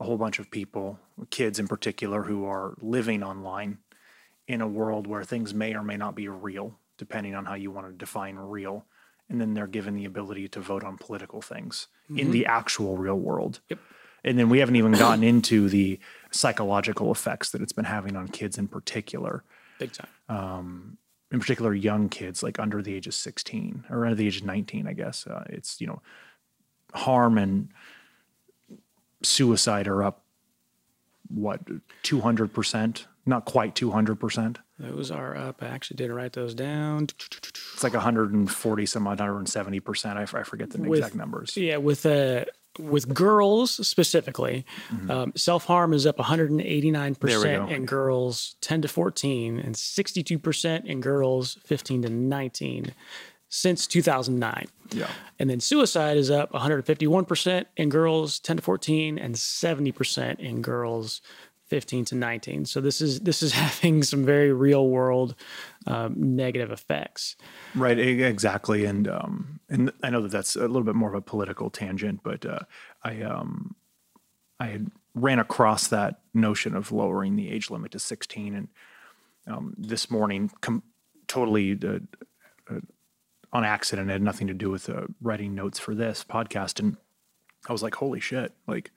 a 0.00 0.04
whole 0.04 0.18
bunch 0.18 0.38
of 0.38 0.50
people 0.50 0.98
kids 1.30 1.58
in 1.58 1.68
particular 1.68 2.24
who 2.24 2.44
are 2.44 2.74
living 2.80 3.22
online 3.22 3.78
in 4.48 4.60
a 4.60 4.66
world 4.66 5.06
where 5.06 5.24
things 5.24 5.54
may 5.54 5.74
or 5.74 5.82
may 5.82 5.96
not 5.96 6.14
be 6.14 6.28
real 6.28 6.78
depending 6.98 7.34
on 7.34 7.44
how 7.44 7.54
you 7.54 7.70
want 7.70 7.86
to 7.86 7.92
define 7.92 8.36
real 8.36 8.84
and 9.28 9.40
then 9.40 9.54
they're 9.54 9.66
given 9.66 9.94
the 9.96 10.04
ability 10.04 10.46
to 10.48 10.60
vote 10.60 10.84
on 10.84 10.98
political 10.98 11.40
things 11.40 11.88
in 12.14 12.30
the 12.32 12.44
actual 12.46 12.98
real 12.98 13.18
world. 13.18 13.60
Yep. 13.70 13.78
and 14.24 14.38
then 14.38 14.48
we 14.50 14.58
haven't 14.58 14.76
even 14.76 14.92
gotten 14.92 15.24
into 15.24 15.68
the 15.68 15.98
psychological 16.30 17.10
effects 17.10 17.50
that 17.50 17.62
it's 17.62 17.72
been 17.72 17.86
having 17.86 18.14
on 18.14 18.28
kids 18.28 18.58
in 18.58 18.68
particular. 18.68 19.42
Big 19.78 19.92
time. 19.92 20.08
um, 20.28 20.98
in 21.30 21.40
particular 21.40 21.74
young 21.74 22.10
kids 22.10 22.42
like 22.42 22.58
under 22.60 22.82
the 22.82 22.94
age 22.94 23.06
of 23.06 23.14
16 23.14 23.84
or 23.88 24.04
under 24.04 24.14
the 24.14 24.26
age 24.26 24.36
of 24.36 24.44
19 24.44 24.86
i 24.86 24.92
guess. 24.92 25.26
Uh, 25.26 25.44
it's 25.48 25.80
you 25.80 25.86
know 25.86 26.02
harm 26.92 27.38
and 27.38 27.70
suicide 29.22 29.88
are 29.88 30.02
up 30.02 30.22
what 31.28 31.60
200% 32.02 33.06
not 33.24 33.44
quite 33.44 33.74
200% 33.74 34.56
Those 34.78 35.10
are 35.10 35.36
up. 35.36 35.62
I 35.62 35.66
actually 35.68 35.96
didn't 35.96 36.16
write 36.16 36.32
those 36.32 36.54
down. 36.54 37.04
it's 37.74 37.82
like 37.82 37.92
140 37.94 38.86
some 38.86 39.06
odd 39.06 39.18
170% 39.18 40.16
i, 40.16 40.22
I 40.40 40.42
forget 40.42 40.70
the 40.70 40.78
With- 40.82 40.98
exact 41.00 41.14
numbers 41.14 41.56
Yeah, 41.56 41.76
with 41.78 42.04
uh, 42.06 42.44
with 42.78 43.12
girls 43.12 43.86
specifically, 43.86 44.64
um, 45.10 45.34
self 45.36 45.66
harm 45.66 45.92
is 45.92 46.06
up 46.06 46.18
189 46.18 47.14
Mm-hmm. 47.14 47.26
There 47.26 47.38
we 47.38 47.42
percent 47.44 47.70
in 47.70 47.84
girls 47.84 48.56
10 48.62 48.82
to 48.82 48.88
14 48.88 49.58
and 49.58 49.76
62 49.76 50.38
percent 50.38 50.86
in 50.86 51.00
girls 51.02 51.58
15 51.66 52.02
to 52.02 52.08
19 52.08 52.94
since 53.50 53.86
2009. 53.86 54.66
yeah 54.92 55.06
And 55.38 55.50
then 55.50 55.60
suicide 55.60 56.16
is 56.16 56.30
up 56.30 56.50
151% 56.52 57.66
in 57.76 57.90
girls 57.90 58.38
10 58.40 58.56
to 58.56 58.62
14 58.62 59.18
and 59.18 59.34
70% 59.34 60.40
in 60.40 60.62
girls 60.62 61.20
15 61.72 62.04
to 62.04 62.14
19. 62.14 62.66
So 62.66 62.82
this 62.82 63.00
is 63.00 63.20
this 63.20 63.42
is 63.42 63.52
having 63.64 64.02
some 64.02 64.26
very 64.26 64.52
real 64.52 64.88
world 64.88 65.34
um, 65.86 66.36
negative 66.36 66.70
effects. 66.70 67.34
Right, 67.74 67.98
exactly, 67.98 68.84
and 68.84 69.08
um, 69.08 69.58
and 69.70 69.90
I 70.02 70.10
know 70.10 70.20
that 70.20 70.30
that's 70.30 70.54
a 70.54 70.68
little 70.68 70.82
bit 70.82 70.94
more 70.94 71.08
of 71.08 71.14
a 71.14 71.22
political 71.22 71.70
tangent, 71.70 72.20
but 72.22 72.44
uh, 72.44 72.58
I 73.02 73.22
um, 73.22 73.74
I 74.60 74.66
had 74.66 74.90
ran 75.14 75.38
across 75.38 75.88
that 75.88 76.20
notion 76.34 76.76
of 76.76 76.92
lowering 76.92 77.36
the 77.36 77.50
age 77.50 77.70
limit 77.70 77.92
to 77.92 77.98
sixteen, 77.98 78.54
and 78.54 78.68
um, 79.46 79.74
this 79.78 80.10
morning, 80.10 80.50
com- 80.60 80.82
totally 81.26 81.72
uh, 81.82 82.00
uh, 82.70 82.80
on 83.50 83.64
accident, 83.64 84.10
it 84.10 84.12
had 84.12 84.20
nothing 84.20 84.48
to 84.48 84.54
do 84.54 84.68
with 84.68 84.90
uh, 84.90 85.06
writing 85.22 85.54
notes 85.54 85.78
for 85.78 85.94
this 85.94 86.22
podcast, 86.22 86.80
and 86.80 86.98
I 87.66 87.72
was 87.72 87.82
like, 87.82 87.94
holy 87.94 88.20
shit, 88.20 88.52
like 88.66 88.90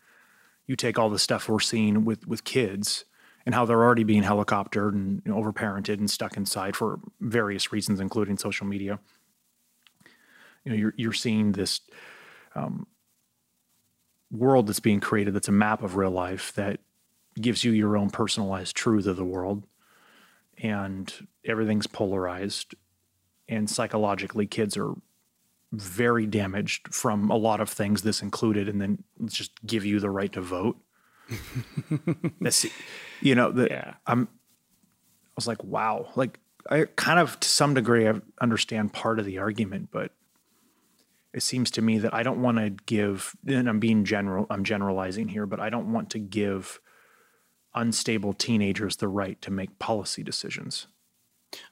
you 0.68 0.76
take 0.76 0.97
all 0.97 1.09
the 1.09 1.20
stuff 1.20 1.47
we're 1.47 1.59
seeing 1.59 2.05
with 2.05 2.28
with 2.28 2.43
kids 2.43 3.05
and 3.45 3.53
how 3.53 3.66
they're 3.66 3.84
already 3.84 4.03
being 4.03 4.24
helicoptered 4.24 4.93
and 4.93 5.22
you 5.26 5.32
know, 5.32 5.38
overparented 5.38 5.99
and 5.99 6.09
stuck 6.09 6.36
inside 6.36 6.76
for 6.76 6.99
various 7.22 7.72
reasons, 7.72 7.99
including 7.99 8.38
social 8.38 8.66
media. 8.66 8.99
You 10.63 10.72
know, 10.72 10.78
you're 10.78 10.93
you're 10.97 11.13
seeing 11.13 11.51
this 11.51 11.82
um, 12.55 12.88
world 14.32 14.68
that's 14.68 14.80
being 14.80 14.99
created 14.99 15.34
that's 15.34 15.47
a 15.47 15.53
map 15.53 15.84
of 15.84 15.95
real 15.95 16.11
life 16.11 16.53
that 16.53 16.80
gives 17.39 17.63
you 17.63 17.72
your 17.72 17.97
own 17.97 18.09
personalized 18.09 18.76
truth 18.76 19.05
of 19.05 19.18
the 19.18 19.26
world, 19.26 19.68
and 20.57 21.28
everything's 21.43 21.88
polarized, 21.88 22.74
and 23.47 23.70
psychologically, 23.70 24.47
kids 24.47 24.76
are 24.76 24.93
very 25.82 26.26
damaged 26.26 26.93
from 26.93 27.30
a 27.30 27.38
lot 27.38 27.61
of 27.61 27.69
things, 27.69 28.01
this 28.01 28.21
included, 28.21 28.69
and 28.69 28.82
then 28.82 29.03
just 29.26 29.51
give 29.65 29.86
you 29.86 29.99
the 29.99 30.09
right 30.09 30.32
to 30.34 30.41
vote. 30.41 30.78
That's, 32.41 32.65
you 33.21 33.36
know, 33.36 33.51
the, 33.51 33.67
Yeah. 33.69 33.93
I'm, 34.05 34.28
I 34.28 35.36
was 35.36 35.47
like, 35.47 35.63
wow, 35.63 36.09
like 36.15 36.39
I 36.69 36.86
kind 36.95 37.19
of 37.19 37.39
to 37.41 37.49
some 37.49 37.73
degree 37.73 38.07
I 38.07 38.13
understand 38.41 38.93
part 38.93 39.19
of 39.19 39.26
the 39.26 39.38
argument, 39.38 39.89
but 39.91 40.11
it 41.34 41.43
seems 41.43 41.69
to 41.71 41.82
me 41.82 41.97
that 41.99 42.13
I 42.13 42.23
don't 42.23 42.41
want 42.41 42.57
to 42.57 42.69
give, 42.69 43.36
and 43.45 43.67
I'm 43.67 43.80
being 43.80 44.05
general, 44.05 44.47
I'm 44.49 44.63
generalizing 44.63 45.28
here, 45.28 45.45
but 45.45 45.59
I 45.59 45.69
don't 45.69 45.91
want 45.91 46.09
to 46.11 46.19
give 46.19 46.80
unstable 47.73 48.34
teenagers 48.34 48.95
the 48.95 49.09
right 49.09 49.41
to 49.41 49.51
make 49.51 49.78
policy 49.78 50.23
decisions. 50.23 50.88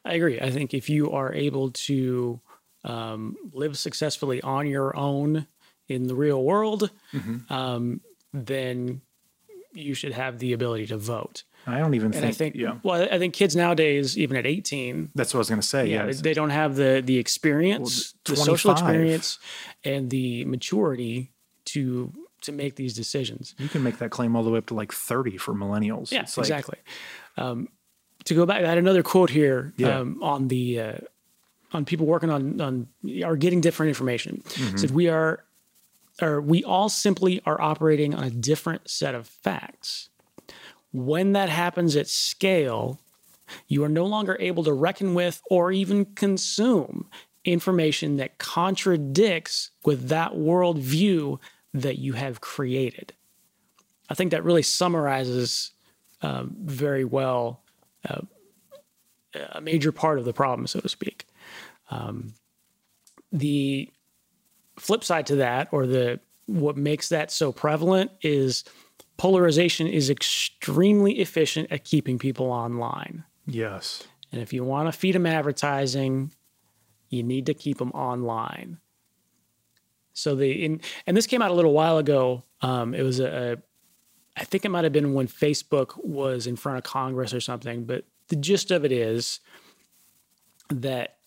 I 0.04 0.14
agree. 0.16 0.40
I 0.40 0.52
think 0.52 0.74
if 0.74 0.90
you 0.90 1.12
are 1.12 1.34
able 1.34 1.72
to 1.72 2.42
um, 2.84 3.36
live 3.54 3.78
successfully 3.78 4.42
on 4.42 4.68
your 4.68 4.96
own 4.98 5.48
in 5.88 6.08
the 6.08 6.16
real 6.16 6.44
world, 6.44 6.90
Mm-hmm. 7.14 7.54
um, 7.54 8.02
then 8.34 9.02
you 9.74 9.94
should 9.94 10.14
have 10.14 10.40
the 10.40 10.54
ability 10.54 10.88
to 10.88 10.98
vote. 10.98 11.44
I 11.66 11.80
don't 11.80 11.94
even 11.94 12.08
And 12.08 12.16
think, 12.16 12.26
I 12.26 12.32
think, 12.32 12.56
yeah, 12.56 12.76
well, 12.84 13.08
I 13.10 13.18
think 13.18 13.34
kids 13.34 13.56
nowadays, 13.56 14.18
even 14.18 14.36
at 14.38 14.46
18, 14.46 15.12
that's 15.16 15.34
what 15.34 15.38
I 15.38 15.42
was 15.42 15.50
going 15.50 15.62
to 15.62 15.68
say. 15.68 15.88
yeah, 15.88 16.06
Yeah, 16.08 16.12
they, 16.22 16.34
don't 16.34 16.50
have 16.50 16.76
the 16.76 17.02
the 17.04 17.18
experience, 17.18 18.14
Well, 18.28 18.36
the 18.36 18.42
social 18.42 18.72
experience, 18.72 19.40
and 19.86 20.10
the 20.10 20.44
maturity 20.46 21.32
to 21.66 22.12
to 22.42 22.52
make 22.52 22.76
these 22.76 22.94
decisions. 22.94 23.56
you 23.58 23.70
can 23.70 23.82
make 23.84 23.98
that 24.00 24.10
claim 24.12 24.36
all 24.36 24.44
the 24.44 24.50
way 24.52 24.58
up 24.58 24.66
to 24.66 24.74
like 24.74 24.92
30 24.92 25.38
for 25.38 25.54
millennials. 25.54 26.12
Yeah, 26.12 26.24
It's 26.24 26.36
like- 26.38 26.44
exactly. 26.48 26.80
Um, 27.38 27.70
to 28.26 28.34
go 28.36 28.46
back, 28.46 28.64
I 28.66 28.68
had 28.68 28.78
another 28.78 29.02
quote 29.04 29.30
here 29.30 29.74
Yeah. 29.78 30.00
um, 30.00 30.22
on 30.22 30.50
the 30.50 30.80
uh, 30.80 30.98
on 31.74 31.86
people 31.86 32.06
working 32.06 32.30
on 32.30 32.62
on 32.62 32.88
are 33.24 33.36
getting 33.36 33.62
different 33.62 33.90
information. 33.90 34.44
Mm-hmm. 34.46 34.78
Said 34.78 34.92
we 34.92 35.10
are, 35.10 35.44
or 36.22 36.42
we 36.42 36.64
all 36.64 36.90
simply 36.90 37.42
are 37.46 37.60
operating 37.60 38.14
on 38.14 38.24
a 38.24 38.30
different 38.30 38.90
set 38.90 39.16
of 39.16 39.28
facts. 39.28 40.10
When 40.92 41.34
that 41.34 41.50
happens 41.50 41.96
at 41.96 42.08
scale, 42.08 43.00
you 43.68 43.84
are 43.84 43.90
no 43.90 44.06
longer 44.06 44.38
able 44.40 44.64
to 44.64 44.74
reckon 44.74 45.16
with 45.16 45.42
or 45.50 45.72
even 45.72 46.06
consume 46.06 47.10
information 47.46 48.18
that 48.18 48.38
contradicts 48.38 49.72
with 49.84 50.08
that 50.10 50.34
worldview 50.34 51.40
that 51.74 51.98
you 51.98 52.14
have 52.14 52.42
created. 52.42 53.14
I 54.10 54.14
think 54.14 54.32
that 54.32 54.44
really 54.44 54.62
summarizes 54.62 55.72
um, 56.22 56.56
very 56.60 57.04
well 57.04 57.64
uh, 58.08 58.22
a 59.52 59.62
major 59.62 59.92
part 59.92 60.20
of 60.20 60.26
the 60.26 60.34
problem, 60.34 60.68
so 60.68 60.80
to 60.80 60.90
speak. 60.90 61.26
Um, 61.94 62.34
the 63.32 63.92
flip 64.78 65.04
side 65.04 65.28
to 65.28 65.36
that, 65.38 65.70
or 65.72 65.86
the 65.86 66.20
what 66.46 66.76
makes 66.76 67.10
that 67.10 67.32
so 67.32 67.52
prevalent, 67.52 68.12
is 68.22 68.64
polarization 69.18 69.88
is 69.88 70.10
extremely 70.10 71.20
efficient 71.20 71.72
at 71.72 71.84
keeping 71.84 72.20
people 72.20 72.48
online. 72.52 73.24
Yes. 73.46 74.04
And 74.32 74.42
if 74.42 74.52
you 74.52 74.64
want 74.64 74.88
to 74.88 74.98
feed 74.98 75.16
them 75.16 75.26
advertising, 75.26 76.32
you 77.10 77.24
need 77.24 77.46
to 77.46 77.54
keep 77.54 77.78
them 77.78 77.92
online. 77.92 78.80
So 80.14 80.36
the 80.36 80.66
in, 80.66 80.82
and 81.06 81.16
this 81.16 81.28
came 81.28 81.42
out 81.42 81.52
a 81.52 81.56
little 81.56 81.74
while 81.74 81.98
ago. 81.98 82.44
Um, 82.62 82.94
it 82.94 83.04
was 83.04 83.20
a, 83.20 83.28
a, 83.28 83.58
I 84.40 84.44
think 84.44 84.66
it 84.66 84.70
might 84.70 84.84
have 84.84 84.94
been 84.94 85.14
when 85.14 85.28
Facebook 85.28 86.04
was 86.04 86.48
in 86.48 86.56
front 86.56 86.78
of 86.78 86.84
Congress 86.84 87.34
or 87.34 87.42
something. 87.42 87.86
But 87.86 88.06
the 88.30 88.36
gist 88.36 88.72
of 88.72 88.86
it 88.86 88.92
is 88.92 89.40
that 90.70 91.18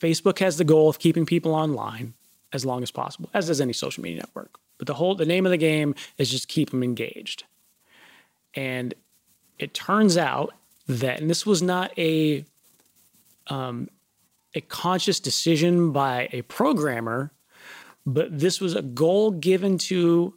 Facebook 0.00 0.38
has 0.38 0.56
the 0.56 0.64
goal 0.64 0.88
of 0.88 0.98
keeping 0.98 1.26
people 1.26 1.54
online 1.54 2.14
as 2.52 2.64
long 2.64 2.82
as 2.82 2.90
possible, 2.90 3.30
as 3.34 3.46
does 3.46 3.60
any 3.60 3.72
social 3.72 4.02
media 4.02 4.20
network. 4.20 4.58
But 4.78 4.86
the 4.86 4.94
whole 4.94 5.14
the 5.14 5.26
name 5.26 5.46
of 5.46 5.50
the 5.50 5.58
game 5.58 5.94
is 6.18 6.30
just 6.30 6.48
keep 6.48 6.70
them 6.70 6.82
engaged. 6.82 7.44
And 8.54 8.94
it 9.58 9.74
turns 9.74 10.16
out 10.16 10.54
that, 10.88 11.20
and 11.20 11.28
this 11.30 11.46
was 11.46 11.62
not 11.62 11.96
a 11.98 12.44
um, 13.46 13.88
a 14.54 14.60
conscious 14.62 15.20
decision 15.20 15.92
by 15.92 16.28
a 16.32 16.42
programmer, 16.42 17.30
but 18.06 18.36
this 18.36 18.60
was 18.60 18.74
a 18.74 18.82
goal 18.82 19.30
given 19.30 19.78
to 19.78 20.34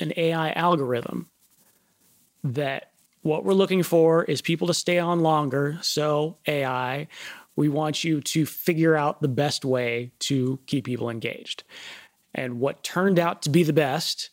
an 0.00 0.12
AI 0.16 0.50
algorithm 0.52 1.28
that 2.42 2.92
what 3.22 3.44
we're 3.44 3.54
looking 3.54 3.82
for 3.82 4.24
is 4.24 4.40
people 4.40 4.66
to 4.68 4.74
stay 4.74 4.98
on 4.98 5.20
longer. 5.20 5.78
So, 5.82 6.36
AI, 6.46 7.08
we 7.56 7.68
want 7.68 8.04
you 8.04 8.20
to 8.20 8.46
figure 8.46 8.94
out 8.94 9.20
the 9.20 9.28
best 9.28 9.64
way 9.64 10.12
to 10.20 10.58
keep 10.66 10.84
people 10.84 11.10
engaged. 11.10 11.64
And 12.34 12.60
what 12.60 12.82
turned 12.82 13.18
out 13.18 13.42
to 13.42 13.50
be 13.50 13.62
the 13.62 13.72
best 13.72 14.30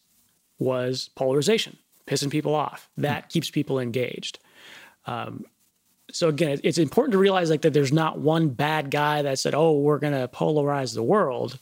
was 0.59 1.09
polarization, 1.15 1.77
pissing 2.05 2.29
people 2.29 2.53
off. 2.53 2.89
That 2.97 3.29
keeps 3.29 3.49
people 3.49 3.79
engaged. 3.79 4.39
Um, 5.05 5.45
so 6.11 6.27
again, 6.27 6.59
it's 6.63 6.77
important 6.77 7.13
to 7.13 7.17
realize 7.17 7.49
like 7.49 7.61
that 7.61 7.73
there's 7.73 7.93
not 7.93 8.19
one 8.19 8.49
bad 8.49 8.91
guy 8.91 9.21
that 9.21 9.39
said, 9.39 9.55
"Oh, 9.55 9.79
we're 9.79 9.99
going 9.99 10.13
to 10.13 10.27
polarize 10.27 10.93
the 10.93 11.03
world." 11.03 11.59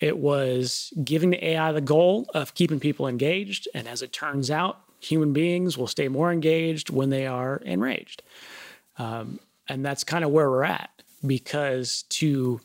It 0.00 0.18
was 0.18 0.92
giving 1.04 1.30
the 1.30 1.44
AI 1.44 1.72
the 1.72 1.80
goal 1.80 2.26
of 2.34 2.54
keeping 2.54 2.80
people 2.80 3.06
engaged, 3.06 3.68
and 3.74 3.88
as 3.88 4.00
it 4.00 4.12
turns 4.12 4.50
out, 4.50 4.80
human 5.00 5.32
beings 5.32 5.76
will 5.76 5.86
stay 5.86 6.08
more 6.08 6.32
engaged 6.32 6.90
when 6.90 7.10
they 7.10 7.26
are 7.26 7.56
enraged, 7.64 8.22
um, 8.98 9.40
and 9.70 9.84
that's 9.84 10.04
kind 10.04 10.24
of 10.24 10.30
where 10.30 10.50
we're 10.50 10.64
at. 10.64 10.90
Because 11.26 12.04
to 12.10 12.60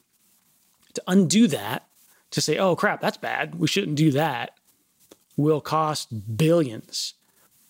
to 0.94 1.04
undo 1.08 1.48
that, 1.48 1.88
to 2.32 2.42
say, 2.42 2.58
"Oh 2.58 2.76
crap, 2.76 3.02
that's 3.02 3.18
bad. 3.18 3.56
We 3.56 3.68
shouldn't 3.68 3.98
do 3.98 4.12
that," 4.12 4.52
will 5.38 5.62
cost 5.62 6.38
billions 6.38 7.14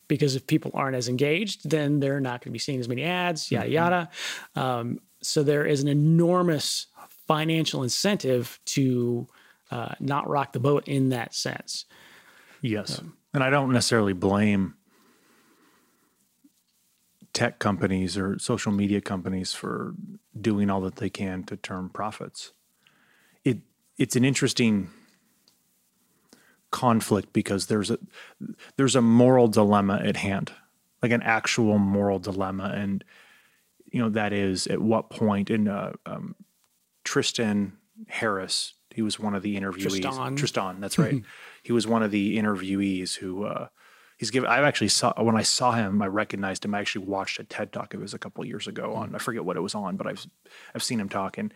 because 0.07 0.35
if 0.35 0.47
people 0.47 0.71
aren't 0.73 0.95
as 0.95 1.07
engaged, 1.07 1.69
then 1.69 1.99
they're 1.99 2.19
not 2.19 2.41
going 2.41 2.51
to 2.51 2.51
be 2.51 2.59
seeing 2.59 2.79
as 2.79 2.87
many 2.87 3.03
ads, 3.03 3.51
yada, 3.51 3.65
mm-hmm. 3.65 3.73
yada. 3.73 4.09
Um, 4.55 4.99
so 5.21 5.43
there 5.43 5.65
is 5.65 5.81
an 5.81 5.87
enormous 5.87 6.87
financial 7.27 7.83
incentive 7.83 8.59
to 8.65 9.27
uh, 9.71 9.95
not 9.99 10.29
rock 10.29 10.53
the 10.53 10.59
boat 10.59 10.87
in 10.87 11.09
that 11.09 11.33
sense. 11.33 11.85
Yes. 12.61 12.99
Um, 12.99 13.17
and 13.33 13.43
I 13.43 13.49
don't 13.49 13.71
necessarily 13.71 14.13
blame 14.13 14.75
tech 17.35 17.59
companies 17.59 18.17
or 18.17 18.39
social 18.39 18.71
media 18.71 19.01
companies 19.01 19.51
for 19.51 19.93
doing 20.39 20.69
all 20.69 20.79
that 20.81 20.95
they 20.95 21.09
can 21.09 21.43
to 21.43 21.57
turn 21.57 21.89
profits. 21.89 22.53
It 23.43 23.59
it's 23.97 24.15
an 24.15 24.23
interesting 24.23 24.89
conflict 26.71 27.33
because 27.33 27.67
there's 27.67 27.91
a 27.91 27.99
there's 28.77 28.95
a 28.95 29.01
moral 29.01 29.49
dilemma 29.49 30.01
at 30.03 30.15
hand, 30.15 30.53
like 31.03 31.11
an 31.11 31.21
actual 31.21 31.77
moral 31.77 32.19
dilemma, 32.19 32.71
and 32.73 33.03
you 33.91 34.01
know 34.01 34.09
that 34.09 34.31
is 34.31 34.65
at 34.67 34.81
what 34.81 35.09
point 35.09 35.49
in 35.49 35.67
uh, 35.67 35.91
um, 36.05 36.35
Tristan 37.03 37.73
Harris, 38.07 38.75
he 38.93 39.01
was 39.01 39.19
one 39.19 39.35
of 39.35 39.43
the 39.43 39.59
interviewees. 39.59 40.01
Tristan, 40.01 40.35
Tristan 40.37 40.79
that's 40.79 40.97
right. 40.97 41.21
he 41.63 41.73
was 41.73 41.85
one 41.85 42.01
of 42.01 42.11
the 42.11 42.37
interviewees 42.37 43.17
who. 43.17 43.43
Uh, 43.43 43.67
he's 44.17 44.31
given 44.31 44.49
i 44.49 44.59
actually 44.59 44.87
saw 44.87 45.13
when 45.21 45.35
i 45.35 45.41
saw 45.41 45.71
him 45.73 46.01
i 46.01 46.07
recognized 46.07 46.63
him 46.65 46.73
i 46.73 46.79
actually 46.79 47.05
watched 47.05 47.39
a 47.39 47.43
ted 47.43 47.71
talk 47.71 47.93
it 47.93 47.99
was 47.99 48.13
a 48.13 48.19
couple 48.19 48.43
years 48.45 48.67
ago 48.67 48.93
on 48.93 49.13
i 49.15 49.17
forget 49.17 49.45
what 49.45 49.57
it 49.57 49.61
was 49.61 49.75
on 49.75 49.95
but 49.95 50.07
i've 50.07 50.25
i've 50.73 50.83
seen 50.83 50.99
him 50.99 51.09
talk 51.09 51.37
and 51.37 51.53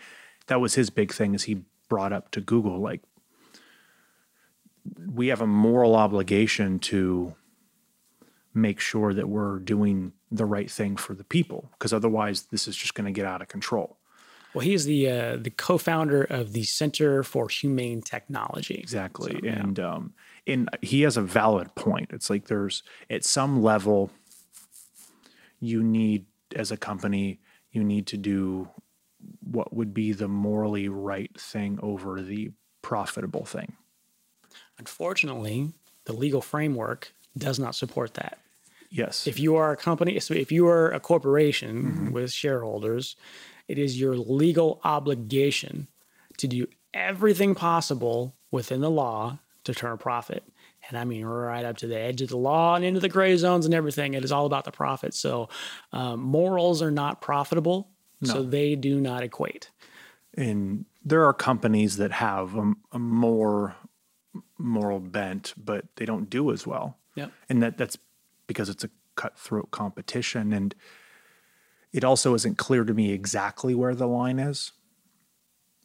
that 0.47 0.59
was 0.59 0.75
his 0.75 0.89
big 0.89 1.13
thing 1.13 1.33
is 1.33 1.43
he 1.43 1.63
brought 1.87 2.13
up 2.13 2.31
to 2.31 2.41
google 2.41 2.79
like 2.79 3.01
we 5.07 5.27
have 5.27 5.41
a 5.41 5.47
moral 5.47 5.95
obligation 5.95 6.79
to 6.79 7.35
make 8.53 8.79
sure 8.79 9.13
that 9.13 9.29
we're 9.29 9.59
doing 9.59 10.13
the 10.31 10.45
right 10.45 10.69
thing 10.69 10.95
for 10.95 11.13
the 11.13 11.23
people 11.23 11.69
because 11.73 11.93
otherwise 11.93 12.43
this 12.43 12.67
is 12.67 12.75
just 12.75 12.93
going 12.93 13.05
to 13.05 13.11
get 13.11 13.25
out 13.25 13.41
of 13.41 13.47
control. 13.47 13.97
Well, 14.53 14.65
he's 14.65 14.85
the 14.85 15.09
uh, 15.09 15.37
the 15.37 15.51
co-founder 15.51 16.23
of 16.23 16.53
the 16.53 16.63
Center 16.63 17.21
for 17.21 17.49
Humane 17.49 18.01
Technology. 18.01 18.75
Exactly, 18.75 19.33
so, 19.33 19.47
and 19.47 19.77
yeah. 19.77 19.93
um, 19.93 20.13
and 20.49 20.69
he 20.81 21.01
has 21.01 21.17
a 21.17 21.21
valid 21.21 21.73
point. 21.75 22.09
It's 22.11 22.29
like 22.29 22.47
there's 22.47 22.83
at 23.09 23.23
some 23.23 23.61
level 23.61 24.11
you 25.59 25.83
need 25.83 26.25
as 26.55 26.71
a 26.71 26.77
company 26.77 27.39
you 27.71 27.83
need 27.83 28.07
to 28.07 28.17
do 28.17 28.69
what 29.43 29.73
would 29.73 29.93
be 29.93 30.11
the 30.11 30.27
morally 30.27 30.89
right 30.89 31.31
thing 31.39 31.79
over 31.81 32.21
the 32.21 32.51
profitable 32.81 33.45
thing. 33.45 33.73
Unfortunately, 34.77 35.71
the 36.05 36.13
legal 36.13 36.41
framework 36.41 37.13
does 37.37 37.59
not 37.59 37.75
support 37.75 38.15
that. 38.15 38.39
Yes. 38.89 39.27
If 39.27 39.39
you 39.39 39.55
are 39.55 39.71
a 39.71 39.77
company, 39.77 40.19
so 40.19 40.33
if 40.33 40.51
you 40.51 40.67
are 40.67 40.89
a 40.89 40.99
corporation 40.99 41.83
mm-hmm. 41.83 42.11
with 42.11 42.31
shareholders, 42.31 43.15
it 43.67 43.77
is 43.77 43.99
your 43.99 44.15
legal 44.15 44.81
obligation 44.83 45.87
to 46.37 46.47
do 46.47 46.65
everything 46.93 47.53
possible 47.53 48.35
within 48.49 48.81
the 48.81 48.89
law 48.89 49.37
to 49.65 49.73
turn 49.73 49.91
a 49.91 49.97
profit. 49.97 50.43
And 50.87 50.97
I 50.97 51.03
mean, 51.03 51.25
right 51.25 51.65
up 51.65 51.77
to 51.77 51.87
the 51.87 51.97
edge 51.97 52.21
of 52.21 52.29
the 52.29 52.37
law 52.37 52.75
and 52.75 52.83
into 52.83 52.99
the 52.99 53.09
gray 53.09 53.35
zones 53.37 53.65
and 53.65 53.73
everything. 53.73 54.13
It 54.13 54.23
is 54.23 54.31
all 54.31 54.45
about 54.45 54.63
the 54.63 54.71
profit. 54.71 55.13
So, 55.13 55.49
um, 55.91 56.21
morals 56.21 56.81
are 56.81 56.91
not 56.91 57.21
profitable. 57.21 57.89
No. 58.21 58.33
So 58.33 58.43
they 58.43 58.75
do 58.75 58.99
not 58.99 59.23
equate. 59.23 59.69
And 60.35 60.85
there 61.03 61.25
are 61.25 61.33
companies 61.33 61.97
that 61.97 62.11
have 62.11 62.55
a, 62.55 62.73
a 62.91 62.99
more 62.99 63.75
moral 64.57 64.99
bent, 64.99 65.53
but 65.57 65.85
they 65.95 66.05
don't 66.05 66.29
do 66.29 66.51
as 66.51 66.65
well. 66.67 66.97
Yeah. 67.15 67.27
And 67.49 67.61
that 67.63 67.77
that's 67.77 67.97
because 68.47 68.69
it's 68.69 68.83
a 68.83 68.89
cutthroat 69.15 69.71
competition 69.71 70.53
and 70.53 70.73
it 71.91 72.03
also 72.03 72.33
isn't 72.35 72.57
clear 72.57 72.83
to 72.83 72.93
me 72.93 73.11
exactly 73.11 73.73
where 73.73 73.95
the 73.95 74.07
line 74.07 74.39
is. 74.39 74.71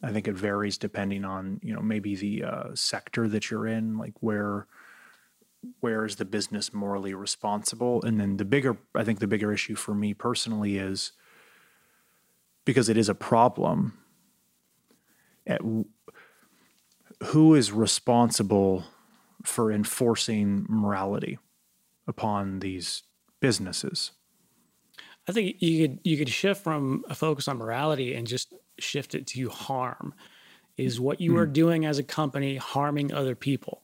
I 0.05 0.11
think 0.11 0.27
it 0.27 0.35
varies 0.35 0.77
depending 0.77 1.25
on, 1.25 1.59
you 1.63 1.73
know, 1.73 1.81
maybe 1.81 2.15
the 2.15 2.43
uh, 2.43 2.75
sector 2.75 3.27
that 3.27 3.49
you're 3.49 3.65
in, 3.65 3.97
like 3.97 4.13
where 4.19 4.67
where 5.79 6.05
is 6.05 6.17
the 6.17 6.25
business 6.25 6.75
morally 6.75 7.15
responsible? 7.15 8.03
And 8.03 8.19
then 8.19 8.37
the 8.37 8.45
bigger 8.45 8.77
I 8.93 9.03
think 9.03 9.19
the 9.19 9.27
bigger 9.27 9.51
issue 9.51 9.73
for 9.73 9.95
me 9.95 10.13
personally 10.13 10.77
is 10.77 11.11
because 12.65 12.87
it 12.87 12.97
is 12.97 13.09
a 13.09 13.15
problem 13.15 13.97
at 15.47 15.61
who 17.23 17.55
is 17.55 17.71
responsible 17.71 18.83
for 19.43 19.71
enforcing 19.71 20.67
morality 20.69 21.39
upon 22.07 22.59
these 22.59 23.03
businesses? 23.39 24.11
I 25.27 25.31
think 25.31 25.61
you 25.63 25.87
could 25.87 25.99
you 26.03 26.17
could 26.17 26.29
shift 26.29 26.63
from 26.63 27.03
a 27.09 27.15
focus 27.15 27.47
on 27.47 27.57
morality 27.57 28.13
and 28.13 28.27
just 28.27 28.53
shift 28.79 29.15
it 29.15 29.27
to 29.27 29.49
harm. 29.49 30.13
Is 30.77 30.99
what 30.99 31.21
you 31.21 31.33
mm. 31.33 31.39
are 31.39 31.45
doing 31.45 31.85
as 31.85 31.99
a 31.99 32.03
company 32.03 32.57
harming 32.57 33.13
other 33.13 33.33
people 33.33 33.81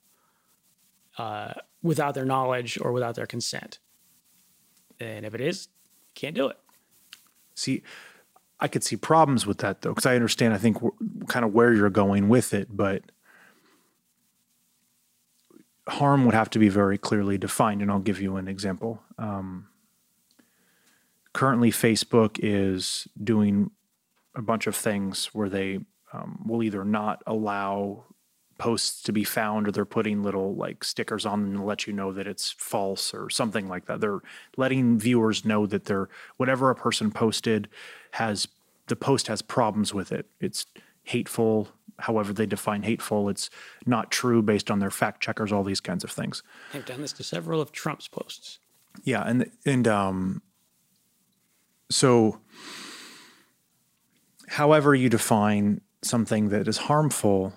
uh, 1.17 1.53
without 1.81 2.15
their 2.15 2.25
knowledge 2.25 2.77
or 2.81 2.91
without 2.91 3.15
their 3.15 3.25
consent? 3.25 3.79
And 4.99 5.25
if 5.25 5.33
it 5.33 5.39
is, 5.39 5.69
can't 6.15 6.35
do 6.35 6.47
it. 6.47 6.57
See, 7.55 7.81
I 8.59 8.67
could 8.67 8.83
see 8.83 8.95
problems 8.97 9.47
with 9.47 9.59
that 9.59 9.81
though, 9.81 9.89
because 9.89 10.05
I 10.05 10.15
understand. 10.15 10.53
I 10.53 10.57
think 10.57 10.77
kind 11.27 11.45
of 11.45 11.53
where 11.53 11.73
you're 11.73 11.89
going 11.89 12.27
with 12.27 12.53
it, 12.53 12.67
but 12.69 13.03
harm 15.87 16.25
would 16.25 16.35
have 16.35 16.49
to 16.51 16.59
be 16.59 16.69
very 16.69 16.97
clearly 16.97 17.37
defined. 17.37 17.81
And 17.81 17.89
I'll 17.89 17.99
give 17.99 18.21
you 18.21 18.35
an 18.35 18.47
example. 18.47 19.01
Um, 19.17 19.67
currently, 21.33 21.71
Facebook 21.71 22.37
is 22.43 23.07
doing 23.21 23.71
a 24.35 24.41
bunch 24.41 24.67
of 24.67 24.75
things 24.75 25.27
where 25.33 25.49
they 25.49 25.79
um, 26.13 26.43
will 26.45 26.63
either 26.63 26.83
not 26.83 27.21
allow 27.25 28.05
posts 28.57 29.01
to 29.01 29.11
be 29.11 29.23
found 29.23 29.67
or 29.67 29.71
they're 29.71 29.85
putting 29.85 30.21
little 30.21 30.53
like 30.55 30.83
stickers 30.83 31.25
on 31.25 31.41
them 31.41 31.57
to 31.57 31.63
let 31.63 31.87
you 31.87 31.93
know 31.93 32.13
that 32.13 32.27
it's 32.27 32.51
false 32.51 33.11
or 33.11 33.27
something 33.27 33.67
like 33.67 33.85
that. 33.87 33.99
They're 33.99 34.21
letting 34.55 34.99
viewers 34.99 35.43
know 35.43 35.65
that 35.65 35.85
they're 35.85 36.09
whatever 36.37 36.69
a 36.69 36.75
person 36.75 37.09
posted 37.09 37.67
has 38.11 38.47
the 38.85 38.95
post 38.95 39.27
has 39.27 39.41
problems 39.41 39.95
with 39.95 40.11
it. 40.11 40.27
It's 40.39 40.67
hateful, 41.03 41.69
however 41.97 42.33
they 42.33 42.45
define 42.45 42.83
hateful. 42.83 43.29
It's 43.29 43.49
not 43.87 44.11
true 44.11 44.43
based 44.43 44.69
on 44.69 44.77
their 44.77 44.91
fact 44.91 45.23
checkers, 45.23 45.51
all 45.51 45.63
these 45.63 45.79
kinds 45.79 46.03
of 46.03 46.11
things. 46.11 46.43
I've 46.71 46.85
done 46.85 47.01
this 47.01 47.13
to 47.13 47.23
several 47.23 47.61
of 47.61 47.71
Trump's 47.71 48.07
posts. 48.07 48.59
Yeah, 49.03 49.23
and 49.25 49.49
and 49.65 49.87
um 49.87 50.41
so 51.89 52.41
however 54.51 54.93
you 54.93 55.07
define 55.07 55.79
something 56.01 56.49
that 56.49 56.67
is 56.67 56.77
harmful, 56.77 57.53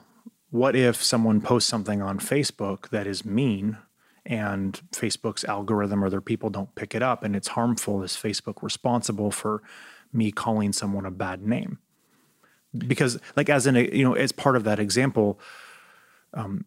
what 0.51 0.76
if 0.76 1.03
someone 1.03 1.40
posts 1.40 1.68
something 1.68 2.01
on 2.01 2.20
Facebook 2.20 2.90
that 2.90 3.05
is 3.05 3.24
mean 3.24 3.78
and 4.24 4.80
Facebook's 4.92 5.45
algorithm 5.45 6.05
or 6.05 6.09
their 6.09 6.20
people 6.20 6.51
don't 6.51 6.72
pick 6.76 6.95
it 6.95 7.03
up 7.03 7.24
and 7.24 7.34
it's 7.34 7.49
harmful? 7.49 8.05
Is 8.05 8.12
Facebook 8.12 8.62
responsible 8.62 9.32
for 9.32 9.61
me 10.12 10.30
calling 10.30 10.72
someone 10.72 11.05
a 11.05 11.11
bad 11.11 11.42
name? 11.42 11.78
Because, 12.76 13.18
like, 13.34 13.49
as 13.49 13.66
in, 13.66 13.74
a, 13.76 13.88
you 13.92 14.05
know, 14.05 14.14
as 14.14 14.30
part 14.30 14.55
of 14.55 14.62
that 14.62 14.78
example, 14.78 15.40
um, 16.32 16.64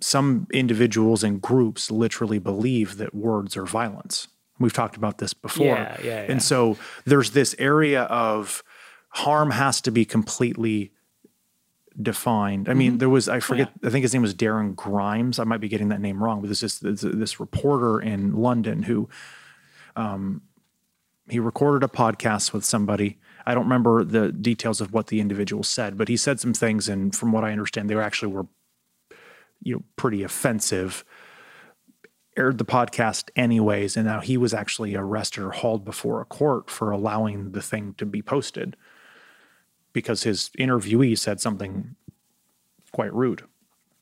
some 0.00 0.48
individuals 0.52 1.22
and 1.22 1.40
groups 1.40 1.88
literally 1.88 2.40
believe 2.40 2.96
that 2.96 3.14
words 3.14 3.56
are 3.56 3.64
violence. 3.64 4.26
We've 4.58 4.72
talked 4.72 4.96
about 4.96 5.18
this 5.18 5.34
before. 5.34 5.66
Yeah, 5.66 5.96
yeah, 6.02 6.06
yeah. 6.06 6.32
And 6.32 6.42
so 6.42 6.76
there's 7.04 7.30
this 7.30 7.54
area 7.60 8.02
of 8.02 8.64
harm 9.12 9.50
has 9.50 9.80
to 9.82 9.90
be 9.90 10.04
completely 10.04 10.92
defined. 12.00 12.68
I 12.68 12.74
mean, 12.74 12.98
there 12.98 13.08
was 13.08 13.28
I 13.28 13.40
forget. 13.40 13.70
I 13.84 13.90
think 13.90 14.02
his 14.02 14.12
name 14.12 14.22
was 14.22 14.34
Darren 14.34 14.74
Grimes. 14.74 15.38
I 15.38 15.44
might 15.44 15.60
be 15.60 15.68
getting 15.68 15.88
that 15.88 16.00
name 16.00 16.22
wrong, 16.22 16.40
but 16.40 16.46
there's 16.46 16.60
this 16.60 16.78
this, 16.78 17.00
this 17.02 17.38
reporter 17.38 18.00
in 18.00 18.34
London 18.34 18.84
who, 18.84 19.08
um, 19.94 20.42
he 21.28 21.38
recorded 21.38 21.84
a 21.84 21.92
podcast 21.92 22.52
with 22.52 22.64
somebody. 22.64 23.18
I 23.44 23.54
don't 23.54 23.64
remember 23.64 24.04
the 24.04 24.32
details 24.32 24.80
of 24.80 24.92
what 24.92 25.08
the 25.08 25.20
individual 25.20 25.62
said, 25.62 25.98
but 25.98 26.08
he 26.08 26.16
said 26.16 26.40
some 26.40 26.54
things, 26.54 26.88
and 26.88 27.14
from 27.14 27.32
what 27.32 27.44
I 27.44 27.52
understand, 27.52 27.90
they 27.90 27.96
actually 27.96 28.32
were, 28.32 28.46
you 29.62 29.76
know, 29.76 29.82
pretty 29.96 30.22
offensive. 30.22 31.04
Aired 32.34 32.56
the 32.56 32.64
podcast 32.64 33.28
anyways, 33.36 33.94
and 33.94 34.06
now 34.06 34.20
he 34.20 34.38
was 34.38 34.54
actually 34.54 34.94
arrested 34.96 35.42
or 35.42 35.50
hauled 35.50 35.84
before 35.84 36.22
a 36.22 36.24
court 36.24 36.70
for 36.70 36.90
allowing 36.90 37.52
the 37.52 37.60
thing 37.60 37.94
to 37.98 38.06
be 38.06 38.22
posted 38.22 38.74
because 39.92 40.22
his 40.22 40.50
interviewee 40.58 41.18
said 41.18 41.40
something 41.40 41.96
quite 42.92 43.12
rude. 43.12 43.42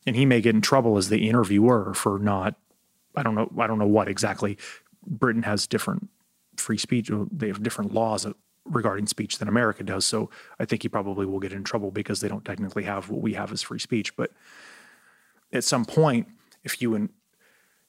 And 0.05 0.15
he 0.15 0.25
may 0.25 0.41
get 0.41 0.55
in 0.55 0.61
trouble 0.61 0.97
as 0.97 1.09
the 1.09 1.27
interviewer 1.27 1.93
for 1.93 2.19
not 2.19 2.55
I 3.15 3.23
don't 3.23 3.35
know 3.35 3.51
I 3.59 3.67
don't 3.67 3.79
know 3.79 3.87
what 3.87 4.07
exactly. 4.07 4.57
Britain 5.05 5.43
has 5.43 5.67
different 5.67 6.09
free 6.57 6.77
speech 6.77 7.11
uh, 7.11 7.25
they 7.31 7.47
have 7.47 7.63
different 7.63 7.93
laws 7.93 8.25
uh, 8.25 8.33
regarding 8.65 9.07
speech 9.07 9.39
than 9.39 9.47
America 9.47 9.83
does. 9.83 10.05
So 10.05 10.29
I 10.59 10.65
think 10.65 10.83
he 10.83 10.89
probably 10.89 11.25
will 11.25 11.39
get 11.39 11.53
in 11.53 11.63
trouble 11.63 11.91
because 11.91 12.21
they 12.21 12.27
don't 12.27 12.45
technically 12.45 12.83
have 12.83 13.09
what 13.09 13.21
we 13.21 13.33
have 13.33 13.51
as 13.51 13.61
free 13.61 13.79
speech. 13.79 14.15
But 14.15 14.31
at 15.51 15.63
some 15.63 15.85
point, 15.85 16.27
if 16.63 16.81
you 16.81 16.93
in, 16.95 17.09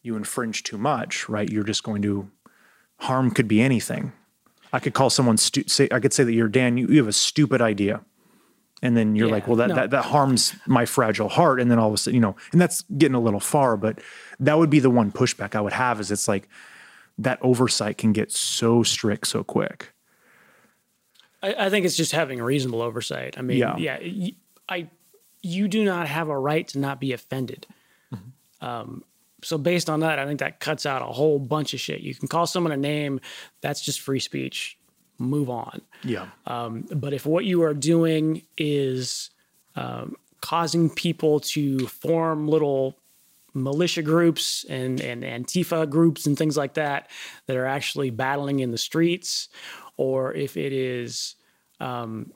you 0.03 0.17
infringe 0.17 0.63
too 0.63 0.79
much, 0.79 1.29
right, 1.29 1.49
you're 1.49 1.63
just 1.63 1.83
going 1.83 2.03
to 2.03 2.31
harm 3.01 3.31
could 3.31 3.49
be 3.49 3.61
anything. 3.61 4.13
I 4.73 4.79
could 4.81 4.95
call 4.95 5.11
someone 5.11 5.37
stu- 5.37 5.68
say 5.68 5.89
I 5.93 6.01
could 6.01 6.12
say 6.12 6.25
that 6.25 6.33
you're 6.33 6.49
Dan. 6.49 6.77
You, 6.79 6.87
you 6.89 6.99
have 6.99 7.09
a 7.09 7.12
stupid 7.12 7.61
idea, 7.61 8.01
and 8.83 8.97
then 8.97 9.14
you're 9.14 9.27
Yeah, 9.29 9.33
like, 9.35 9.47
well, 9.47 9.57
that, 9.57 9.68
no. 9.68 9.75
that 9.75 9.91
that 9.91 10.05
harms 10.07 10.55
my 10.66 10.87
fragile 10.87 11.29
heart. 11.29 11.61
And 11.61 11.70
then 11.70 11.79
all 11.79 11.89
of 11.89 11.95
a 11.95 11.99
sudden, 11.99 12.14
you 12.14 12.20
know, 12.20 12.37
and 12.53 12.61
that's 12.61 12.83
getting 12.97 13.14
a 13.14 13.20
little 13.20 13.41
far, 13.41 13.77
but 13.77 14.01
that 14.41 14.59
would 14.59 14.70
be 14.70 14.81
the 14.81 14.91
one 14.91 15.12
pushback 15.12 15.55
I 15.55 15.61
would 15.61 15.73
have 15.75 16.01
is 16.01 16.11
it's 16.11 16.27
like 16.29 16.49
that 17.18 17.39
oversight 17.43 17.99
can 17.99 18.12
get 18.12 18.33
so 18.33 18.83
strict 18.83 19.27
so 19.27 19.45
quick. 19.45 19.93
I, 21.43 21.66
I 21.66 21.70
think 21.70 21.85
it's 21.85 21.97
just 21.97 22.12
having 22.12 22.41
reasonable 22.43 22.81
oversight. 22.83 23.37
I 23.39 23.43
mean, 23.43 23.59
Yeah. 23.59 23.77
yeah, 23.77 23.99
y- 24.01 24.35
I 24.68 24.89
you 25.43 25.68
do 25.68 25.85
not 25.85 26.07
have 26.09 26.29
a 26.29 26.39
right 26.39 26.66
to 26.68 26.79
not 26.79 27.01
be 27.01 27.12
offended. 27.12 27.66
Um, 28.61 29.03
so 29.43 29.59
based 29.59 29.90
on 29.90 30.01
that, 30.01 30.18
I 30.18 30.26
think 30.26 30.40
that 30.40 30.61
cuts 30.61 30.86
out 30.86 31.03
a 31.03 31.07
whole 31.07 31.38
bunch 31.38 31.74
of 31.74 31.80
shit. 31.80 32.01
You 32.01 32.14
can 32.14 32.28
call 32.28 32.47
someone 32.47 32.72
a 32.72 32.76
name, 32.76 33.20
that's 33.61 33.80
just 33.80 34.01
free 34.01 34.20
speech. 34.20 34.78
Move 35.18 35.51
on. 35.51 35.82
Yeah, 36.03 36.28
Um, 36.47 36.86
but 36.95 37.12
if 37.12 37.26
what 37.26 37.45
you 37.45 37.62
are 37.62 37.74
doing 37.74 38.43
is 38.57 39.30
um, 39.76 40.16
causing 40.40 40.90
people 40.90 41.40
to 41.40 41.86
form 41.86 42.49
little 42.49 42.97
militia 43.55 44.03
groups 44.03 44.64
and, 44.68 45.01
and 45.01 45.22
Antifa 45.22 45.88
groups 45.88 46.26
and 46.26 46.36
things 46.36 46.57
like 46.57 46.74
that 46.74 47.11
that 47.47 47.57
are 47.57 47.66
actually 47.66 48.11
battling 48.11 48.61
in 48.61 48.70
the 48.70 48.78
streets, 48.78 49.49
or 49.97 50.34
if 50.34 50.57
it 50.57 50.72
is 50.72 51.36
um, 51.80 52.32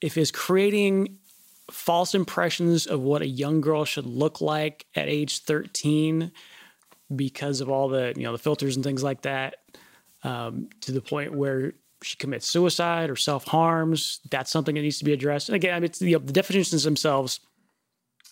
if 0.00 0.16
it's 0.16 0.30
creating 0.30 1.18
false 1.78 2.12
impressions 2.12 2.86
of 2.86 3.00
what 3.00 3.22
a 3.22 3.26
young 3.26 3.60
girl 3.60 3.84
should 3.84 4.04
look 4.04 4.40
like 4.40 4.84
at 4.96 5.08
age 5.08 5.38
13 5.44 6.32
because 7.14 7.60
of 7.60 7.70
all 7.70 7.88
the 7.88 8.12
you 8.16 8.24
know 8.24 8.32
the 8.32 8.38
filters 8.38 8.74
and 8.74 8.84
things 8.84 9.02
like 9.02 9.22
that 9.22 9.54
um, 10.24 10.68
to 10.80 10.90
the 10.90 11.00
point 11.00 11.32
where 11.32 11.72
she 12.02 12.16
commits 12.16 12.46
suicide 12.46 13.10
or 13.10 13.16
self 13.16 13.44
harms. 13.44 14.20
That's 14.28 14.50
something 14.50 14.74
that 14.74 14.82
needs 14.82 14.98
to 14.98 15.04
be 15.04 15.12
addressed. 15.12 15.48
And 15.48 15.56
again, 15.56 15.72
I 15.72 15.78
mean, 15.78 15.84
it's, 15.84 16.00
the, 16.00 16.14
the 16.14 16.32
definitions 16.32 16.82
themselves 16.82 17.40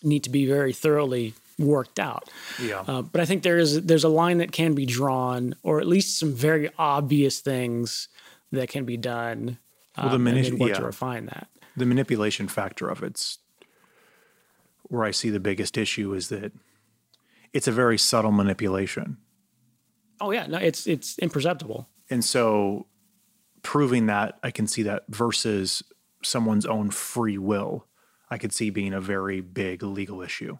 need 0.02 0.24
to 0.24 0.30
be 0.30 0.44
very 0.46 0.72
thoroughly 0.72 1.34
worked 1.58 1.98
out. 1.98 2.28
yeah, 2.60 2.84
Uh, 2.86 3.02
but 3.02 3.20
I 3.20 3.24
think 3.24 3.42
there 3.44 3.58
is 3.58 3.82
there's 3.82 4.04
a 4.04 4.08
line 4.08 4.38
that 4.38 4.50
can 4.52 4.74
be 4.74 4.86
drawn, 4.86 5.54
or 5.62 5.80
at 5.80 5.86
least 5.86 6.18
some 6.18 6.34
very 6.34 6.68
obvious 6.78 7.40
things 7.40 8.08
that 8.50 8.68
can 8.68 8.84
be 8.84 8.96
done. 8.96 9.58
Well, 9.96 10.08
the 10.08 10.16
um, 10.16 10.26
and 10.26 10.36
minute- 10.36 10.50
then 10.50 10.58
work 10.58 10.70
yeah. 10.70 10.78
to 10.78 10.84
refine 10.84 11.26
that. 11.26 11.48
The 11.76 11.86
manipulation 11.86 12.48
factor 12.48 12.88
of 12.88 13.02
it's 13.02 13.38
where 14.84 15.04
I 15.04 15.10
see 15.10 15.30
the 15.30 15.40
biggest 15.40 15.76
issue 15.76 16.14
is 16.14 16.28
that 16.28 16.52
it's 17.52 17.68
a 17.68 17.72
very 17.72 17.98
subtle 17.98 18.32
manipulation. 18.32 19.18
Oh 20.20 20.30
yeah, 20.30 20.46
no, 20.46 20.58
it's 20.58 20.86
it's 20.86 21.18
imperceptible. 21.18 21.88
And 22.08 22.24
so 22.24 22.86
proving 23.62 24.06
that 24.06 24.38
I 24.42 24.50
can 24.50 24.66
see 24.66 24.82
that 24.84 25.04
versus 25.08 25.82
someone's 26.22 26.66
own 26.66 26.90
free 26.90 27.38
will, 27.38 27.86
I 28.30 28.38
could 28.38 28.52
see 28.52 28.70
being 28.70 28.94
a 28.94 29.00
very 29.00 29.40
big 29.40 29.82
legal 29.82 30.22
issue. 30.22 30.58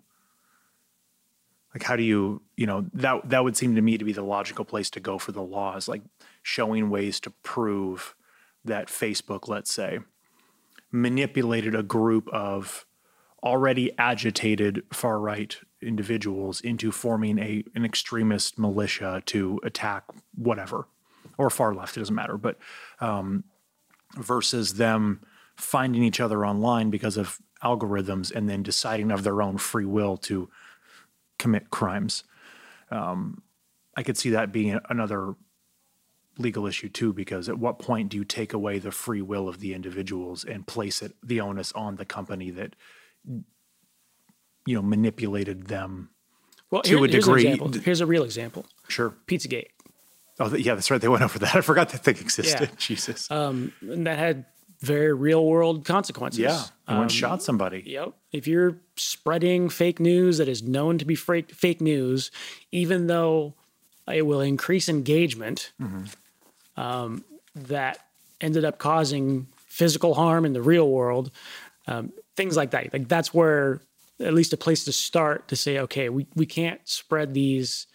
Like 1.75 1.83
how 1.83 1.97
do 1.97 2.03
you, 2.03 2.43
you 2.57 2.67
know, 2.67 2.87
that 2.95 3.29
that 3.29 3.45
would 3.45 3.57
seem 3.57 3.75
to 3.75 3.83
me 3.83 3.99
to 3.99 4.05
be 4.05 4.13
the 4.13 4.23
logical 4.23 4.65
place 4.65 4.91
to 4.91 5.01
go 5.01 5.19
for 5.19 5.33
the 5.33 5.43
laws, 5.43 5.89
like 5.89 6.03
showing 6.43 6.91
ways 6.91 7.21
to 7.21 7.31
prove 7.31 8.15
that 8.65 8.89
Facebook, 8.89 9.49
let's 9.49 9.73
say, 9.73 10.01
manipulated 10.93 11.75
a 11.75 11.83
group 11.83 12.29
of 12.29 12.87
already 13.43 13.93
agitated 13.99 14.83
far 14.93 15.21
right 15.21 15.59
individuals 15.83 16.61
into 16.61 16.91
forming 16.91 17.39
a 17.39 17.63
an 17.75 17.85
extremist 17.85 18.59
militia 18.59 19.23
to 19.27 19.61
attack 19.63 20.05
whatever 20.35 20.89
or 21.39 21.51
far 21.51 21.75
left 21.75 21.97
it 21.97 22.01
doesn't 22.01 22.15
matter 22.15 22.39
but 22.39 22.59
um, 23.01 23.45
versus 24.17 24.75
them 24.75 25.21
finding 25.57 26.03
each 26.03 26.21
other 26.21 26.47
online 26.47 26.91
because 26.91 27.17
of 27.17 27.39
algorithms 27.63 28.35
and 28.35 28.49
then 28.49 28.63
deciding 28.63 29.11
of 29.11 29.23
their 29.23 29.43
own 29.43 29.59
free 29.59 29.85
will 29.85 30.17
to 30.17 30.49
commit 31.39 31.71
crimes. 31.71 32.25
Um, 32.91 33.43
i 33.97 34.03
could 34.03 34.17
see 34.17 34.31
that 34.31 34.53
being 34.53 34.79
another 34.89 35.35
legal 36.39 36.67
issue 36.67 36.89
too 36.89 37.13
because 37.13 37.49
at 37.49 37.59
what 37.59 37.79
point 37.79 38.11
do 38.11 38.17
you 38.17 38.25
take 38.25 38.53
away 38.53 38.79
the 38.79 38.91
free 38.91 39.23
will 39.23 39.49
of 39.49 39.59
the 39.61 39.73
individuals 39.75 40.45
and 40.45 40.67
place 40.67 41.01
it 41.03 41.13
the 41.23 41.41
onus 41.41 41.73
on 41.73 41.97
the 41.97 42.05
company 42.05 42.51
that 42.51 42.77
you 44.67 44.75
know 44.75 44.83
manipulated 44.83 45.69
them 45.69 46.11
Well, 46.71 46.83
To 46.83 46.89
here- 46.89 46.99
a 47.05 47.09
here's 47.11 47.25
degree, 47.25 47.47
An 47.47 47.73
Here's 47.85 48.01
a 48.01 48.07
real 48.07 48.25
example. 48.25 48.67
sure 48.89 49.15
Pizzagate. 49.27 49.69
oh 50.41 50.55
yeah 50.55 50.75
that's 50.75 50.91
right 50.91 51.01
they 51.01 51.09
went 51.09 51.23
over 51.23 51.39
that 51.39 51.55
i 51.57 51.61
forgot 51.61 51.89
that 51.91 52.03
thing 52.05 52.17
existed 52.19 52.69
Yeah. 52.71 52.77
jesus 52.79 53.31
Um, 53.31 53.73
and 53.81 54.07
that 54.07 54.19
had 54.19 54.45
very 54.81 55.15
real 55.15 55.45
world 55.47 55.85
consequences. 55.87 56.41
yeah 56.41 56.65
i 56.87 56.93
went 56.93 56.99
Um, 56.99 57.03
and 57.05 57.13
shot 57.13 57.43
somebody 57.43 57.83
Yep. 57.87 58.13
If 58.33 58.47
you're 58.47 58.77
spreading 58.97 59.71
fake 59.71 60.01
news 60.01 60.37
that 60.39 60.49
is 60.49 60.63
known 60.63 60.99
to 60.99 61.07
be 61.07 61.15
fake 61.15 61.51
fake 61.55 61.81
news, 61.81 62.31
even 62.73 63.07
though 63.07 63.55
it 64.13 64.27
will 64.27 64.43
increase 64.43 64.89
engagement, 64.91 65.73
um, 66.77 67.25
that 67.55 67.99
ended 68.41 68.65
up 68.65 68.79
causing 68.79 69.47
physical 69.67 70.15
harm 70.15 70.45
in 70.45 70.53
the 70.53 70.63
real 70.63 70.89
world, 70.89 71.31
um, 71.87 72.13
things 72.37 72.57
like 72.57 72.71
that. 72.71 72.93
Like 72.93 73.09
that's 73.09 73.33
where 73.33 73.81
at 74.21 74.33
least 74.33 74.53
a 74.53 74.57
place 74.57 74.85
to 74.85 74.93
start 74.93 75.49
to 75.49 75.57
say, 75.57 75.79
okay, 75.81 76.09
we, 76.09 76.27
we 76.35 76.47
can't 76.47 76.81
spread 76.85 77.35
these 77.35 77.87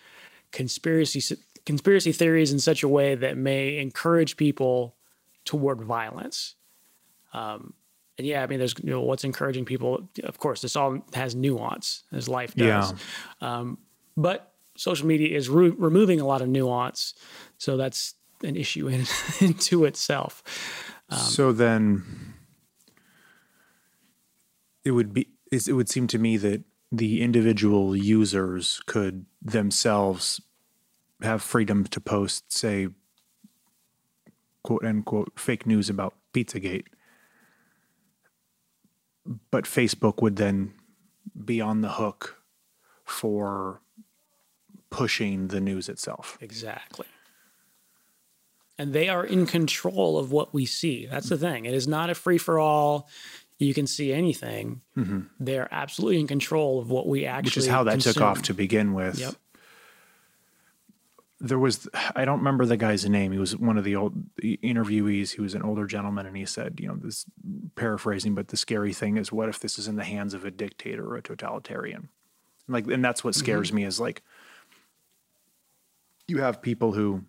conspiracy 0.52 1.38
conspiracy 1.66 2.12
theories 2.12 2.52
in 2.52 2.60
such 2.60 2.84
a 2.84 2.88
way 2.88 3.16
that 3.16 3.38
may 3.38 3.78
encourage 3.78 4.36
people 4.36 4.96
toward 5.46 5.82
violence. 5.82 6.56
Um, 7.34 7.74
and 8.18 8.28
yeah, 8.28 8.44
I 8.44 8.48
mean, 8.48 8.60
there's 8.60 8.76
you 8.84 8.90
know 8.90 9.02
what's 9.02 9.24
encouraging 9.24 9.66
people. 9.66 10.10
Of 10.24 10.38
course, 10.38 10.62
this 10.62 10.76
all 10.76 11.04
has 11.14 11.34
nuance 11.36 12.04
as 12.12 12.28
life 12.28 12.54
does. 12.56 12.94
Yeah. 13.42 13.58
Um, 13.58 13.78
but 14.18 14.54
social 14.76 15.08
media 15.08 15.36
is 15.36 15.50
re- 15.50 15.70
removing 15.70 16.20
a 16.20 16.26
lot 16.26 16.42
of 16.42 16.50
nuance, 16.50 17.14
so 17.58 17.78
that's 17.78 18.16
an 18.44 18.56
issue 18.56 18.88
in 18.88 19.06
into 19.40 19.86
itself. 19.86 20.44
Um, 21.10 21.20
so 21.20 21.52
then, 21.52 22.36
it 24.84 24.92
would 24.92 25.14
be. 25.14 25.30
It 25.52 25.74
would 25.74 25.90
seem 25.90 26.08
to 26.08 26.18
me 26.18 26.38
that 26.38 26.64
the 26.92 27.22
individual 27.22 27.96
users 27.96 28.82
could 28.86 29.26
themselves 29.42 30.42
have 31.22 31.42
freedom 31.42 31.84
to 31.86 32.00
post, 32.00 32.52
say, 32.52 32.88
quote 34.64 34.86
unquote, 34.86 35.34
fake 35.38 35.68
news 35.68 35.90
about 35.90 36.16
Pizzagate 36.34 36.86
but 39.52 39.66
Facebook 39.66 40.22
would 40.22 40.36
then 40.36 40.74
be 41.46 41.62
on 41.62 41.82
the 41.82 41.90
hook 41.90 42.42
for 43.06 43.82
pushing 44.90 45.48
the 45.48 45.62
news 45.62 45.88
itself. 45.88 46.38
Exactly. 46.42 47.08
And 48.78 48.94
they 48.94 49.10
are 49.10 49.24
in 49.24 49.46
control 49.46 50.18
of 50.18 50.32
what 50.32 50.54
we 50.54 50.66
see. 50.66 51.06
That's 51.06 51.30
the 51.30 51.38
thing. 51.38 51.66
It 51.66 51.74
is 51.74 51.88
not 51.88 52.10
a 52.10 52.16
free 52.16 52.38
for 52.38 52.60
all. 52.60 53.08
You 53.60 53.76
can 53.76 53.86
see 53.86 54.12
anything. 54.12 54.82
Mm-hmm. 54.98 55.22
They're 55.40 55.68
absolutely 55.72 56.20
in 56.20 56.28
control 56.28 56.80
of 56.80 56.90
what 56.90 57.08
we 57.08 57.26
actually. 57.26 57.50
Which 57.50 57.58
is 57.58 57.68
how 57.68 57.84
that 57.84 57.92
consume. 57.92 58.14
took 58.14 58.24
off 58.24 58.42
to 58.44 58.54
begin 58.54 58.94
with. 58.94 59.20
Yep 59.20 59.36
there 61.42 61.60
was 61.60 61.88
I 62.16 62.24
don't 62.24 62.38
remember 62.38 62.66
the 62.66 62.78
guy's 62.78 63.08
name. 63.10 63.32
He 63.32 63.40
was 63.40 63.58
one 63.58 63.78
of 63.78 63.84
the 63.84 63.96
old 63.96 64.14
interviewees. 64.42 65.34
He 65.34 65.42
was 65.42 65.56
an 65.56 65.64
older 65.64 65.88
gentleman, 65.88 66.28
and 66.28 66.38
he 66.38 66.46
said, 66.46 66.80
you 66.80 66.88
know, 66.88 66.96
this 66.96 67.26
paraphrasing, 67.76 68.36
but 68.36 68.50
the 68.50 68.58
scary 68.58 68.94
thing 68.94 69.18
is, 69.18 69.32
what 69.32 69.50
if 69.50 69.60
this 69.60 69.80
is 69.80 69.88
in 69.88 69.96
the 69.96 70.04
hands 70.04 70.36
of 70.36 70.46
a 70.46 70.52
dictator 70.52 71.04
or 71.04 71.18
a 71.18 71.24
totalitarian? 71.24 72.10
Like, 72.68 72.86
and 72.88 73.04
that's 73.04 73.24
what 73.24 73.34
scares 73.34 73.70
mm-hmm. 73.70 73.78
me 73.78 73.84
is 73.86 74.00
like 74.00 74.22
you 76.28 76.38
have 76.38 76.62
people 76.62 76.94
who 76.94 77.24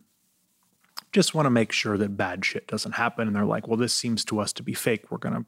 just 1.10 1.34
want 1.34 1.46
to 1.46 1.50
make 1.50 1.72
sure 1.72 1.98
that 1.98 2.16
bad 2.16 2.44
shit 2.44 2.66
doesn't 2.66 2.92
happen, 2.92 3.26
and 3.26 3.36
they're 3.36 3.44
like, 3.44 3.66
well, 3.66 3.76
this 3.76 3.92
seems 3.92 4.24
to 4.26 4.38
us 4.40 4.52
to 4.54 4.62
be 4.62 4.74
fake. 4.74 5.10
We're 5.10 5.18
gonna 5.18 5.44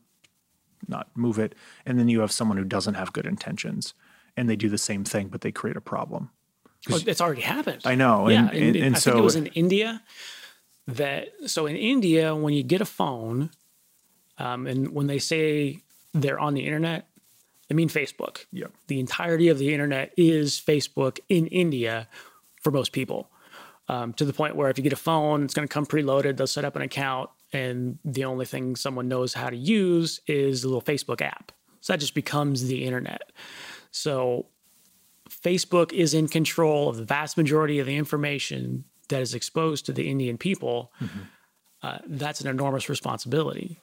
not 0.89 1.09
move 1.15 1.39
it. 1.39 1.55
And 1.87 1.99
then 1.99 2.09
you 2.09 2.21
have 2.21 2.33
someone 2.33 2.57
who 2.57 2.65
doesn't 2.65 2.95
have 2.95 3.13
good 3.13 3.27
intentions, 3.27 3.95
and 4.37 4.49
they 4.49 4.57
do 4.57 4.69
the 4.69 4.79
same 4.79 5.05
thing, 5.05 5.29
but 5.29 5.41
they 5.41 5.53
create 5.53 5.77
a 5.77 5.81
problem. 5.81 6.31
Well, 6.89 7.01
it's 7.07 7.21
already 7.21 7.43
happened. 7.43 7.83
I 7.85 7.95
know. 7.95 8.29
Yeah, 8.29 8.49
and, 8.49 8.57
and, 8.57 8.77
and 8.77 8.97
I 8.97 8.99
so 8.99 9.13
think 9.13 9.21
it 9.21 9.25
was 9.25 9.37
in 9.37 9.47
India 9.49 10.03
that. 10.89 11.29
So 11.47 11.67
in 11.67 11.77
India, 11.77 12.35
when 12.35 12.55
you 12.55 12.63
get 12.63 12.81
a 12.81 12.87
phone, 12.87 13.51
um, 14.39 14.67
and 14.67 14.93
when 14.93 15.07
they 15.07 15.19
say 15.19 15.83
they're 16.13 16.39
on 16.39 16.55
the 16.55 16.67
internet, 16.67 17.09
they 17.69 17.75
mean 17.75 17.89
Facebook. 17.89 18.45
Yeah. 18.53 18.67
The 18.89 19.01
entirety 19.01 19.49
of 19.49 19.59
the 19.59 19.73
internet 19.73 20.13
is 20.17 20.61
Facebook 20.61 21.19
in 21.29 21.47
India 21.47 22.09
for 22.61 22.71
most 22.71 22.93
people. 22.93 23.31
Um, 23.87 24.14
to 24.14 24.24
the 24.24 24.32
point 24.32 24.57
where 24.57 24.70
if 24.70 24.78
you 24.78 24.82
get 24.82 24.95
a 24.95 24.97
phone, 24.97 25.45
it's 25.45 25.53
going 25.53 25.68
to 25.68 25.72
come 25.72 25.85
preloaded. 25.85 26.39
They'll 26.39 26.47
set 26.47 26.64
up 26.64 26.74
an 26.74 26.82
account, 26.82 27.28
and 27.53 27.99
the 28.03 28.24
only 28.24 28.47
thing 28.47 28.76
someone 28.76 29.09
knows 29.09 29.35
how 29.35 29.51
to 29.51 29.57
use 29.57 30.20
is 30.26 30.62
the 30.62 30.68
little 30.68 30.80
Facebook 30.80 31.20
app. 31.20 31.53
So 31.82 31.93
that 31.93 32.01
just 32.01 32.14
becomes 32.14 32.66
the 32.66 32.85
internet. 32.85 33.30
So 33.91 34.47
Facebook 35.30 35.93
is 35.93 36.14
in 36.14 36.28
control 36.28 36.89
of 36.89 36.97
the 36.97 37.05
vast 37.05 37.37
majority 37.37 37.78
of 37.78 37.87
the 37.87 37.97
information 37.97 38.85
that 39.09 39.20
is 39.20 39.35
exposed 39.35 39.87
to 39.87 39.93
the 39.93 40.09
Indian 40.09 40.39
people, 40.39 40.93
mm-hmm. 41.01 41.20
uh, 41.82 41.99
that's 42.07 42.41
an 42.41 42.49
enormous 42.49 42.89
responsibility. 42.89 43.78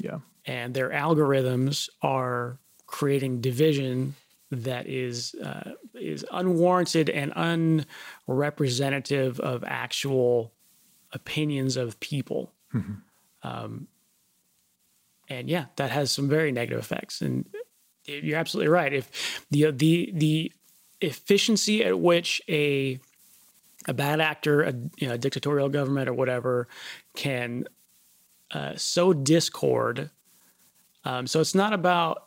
Yeah. 0.00 0.18
And 0.46 0.74
their 0.74 0.90
algorithms 0.90 1.88
are 2.02 2.58
creating 2.86 3.40
division 3.40 4.14
that 4.62 4.86
is 4.86 5.34
uh, 5.34 5.72
is 5.94 6.24
unwarranted 6.30 7.10
and 7.10 7.32
unrepresentative 8.26 9.40
of 9.40 9.64
actual 9.64 10.52
opinions 11.12 11.76
of 11.76 11.98
people. 11.98 12.52
Mm-hmm. 12.72 12.94
Um, 13.42 13.88
and 15.28 15.48
yeah, 15.48 15.66
that 15.76 15.90
has 15.90 16.12
some 16.12 16.28
very 16.28 16.52
negative 16.52 16.78
effects. 16.78 17.20
And 17.20 17.46
you're 18.04 18.38
absolutely 18.38 18.68
right. 18.68 18.92
If 18.92 19.44
the 19.50 19.70
the 19.72 20.10
the 20.14 20.52
efficiency 21.00 21.84
at 21.84 21.98
which 21.98 22.40
a 22.48 23.00
a 23.86 23.92
bad 23.92 24.20
actor, 24.20 24.62
a, 24.62 24.72
you 24.96 25.08
know, 25.08 25.14
a 25.14 25.18
dictatorial 25.18 25.68
government 25.68 26.08
or 26.08 26.14
whatever, 26.14 26.68
can 27.14 27.66
uh, 28.50 28.74
sow 28.76 29.12
discord. 29.12 30.10
Um, 31.04 31.26
so 31.26 31.40
it's 31.40 31.54
not 31.54 31.74
about, 31.74 32.24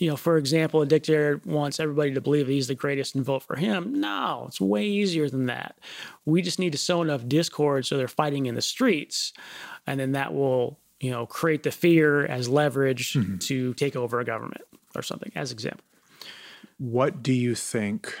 you 0.00 0.08
know, 0.08 0.16
for 0.16 0.38
example, 0.38 0.80
a 0.80 0.86
dictator 0.86 1.42
wants 1.44 1.78
everybody 1.78 2.14
to 2.14 2.22
believe 2.22 2.48
he's 2.48 2.68
the 2.68 2.74
greatest 2.74 3.14
and 3.14 3.22
vote 3.22 3.42
for 3.42 3.56
him. 3.56 4.00
No, 4.00 4.46
it's 4.48 4.58
way 4.58 4.86
easier 4.86 5.28
than 5.28 5.44
that. 5.46 5.78
We 6.24 6.40
just 6.40 6.58
need 6.58 6.72
to 6.72 6.78
sow 6.78 7.02
enough 7.02 7.28
discord 7.28 7.84
so 7.84 7.98
they're 7.98 8.08
fighting 8.08 8.46
in 8.46 8.54
the 8.54 8.62
streets, 8.62 9.34
and 9.86 10.00
then 10.00 10.12
that 10.12 10.32
will, 10.32 10.78
you 11.00 11.10
know, 11.10 11.26
create 11.26 11.64
the 11.64 11.70
fear 11.70 12.24
as 12.24 12.48
leverage 12.48 13.12
mm-hmm. 13.12 13.36
to 13.38 13.74
take 13.74 13.94
over 13.94 14.20
a 14.20 14.24
government 14.24 14.64
or 14.96 15.02
something, 15.02 15.32
as 15.34 15.52
example. 15.52 15.84
What 16.78 17.22
do 17.22 17.34
you 17.34 17.54
think 17.54 18.14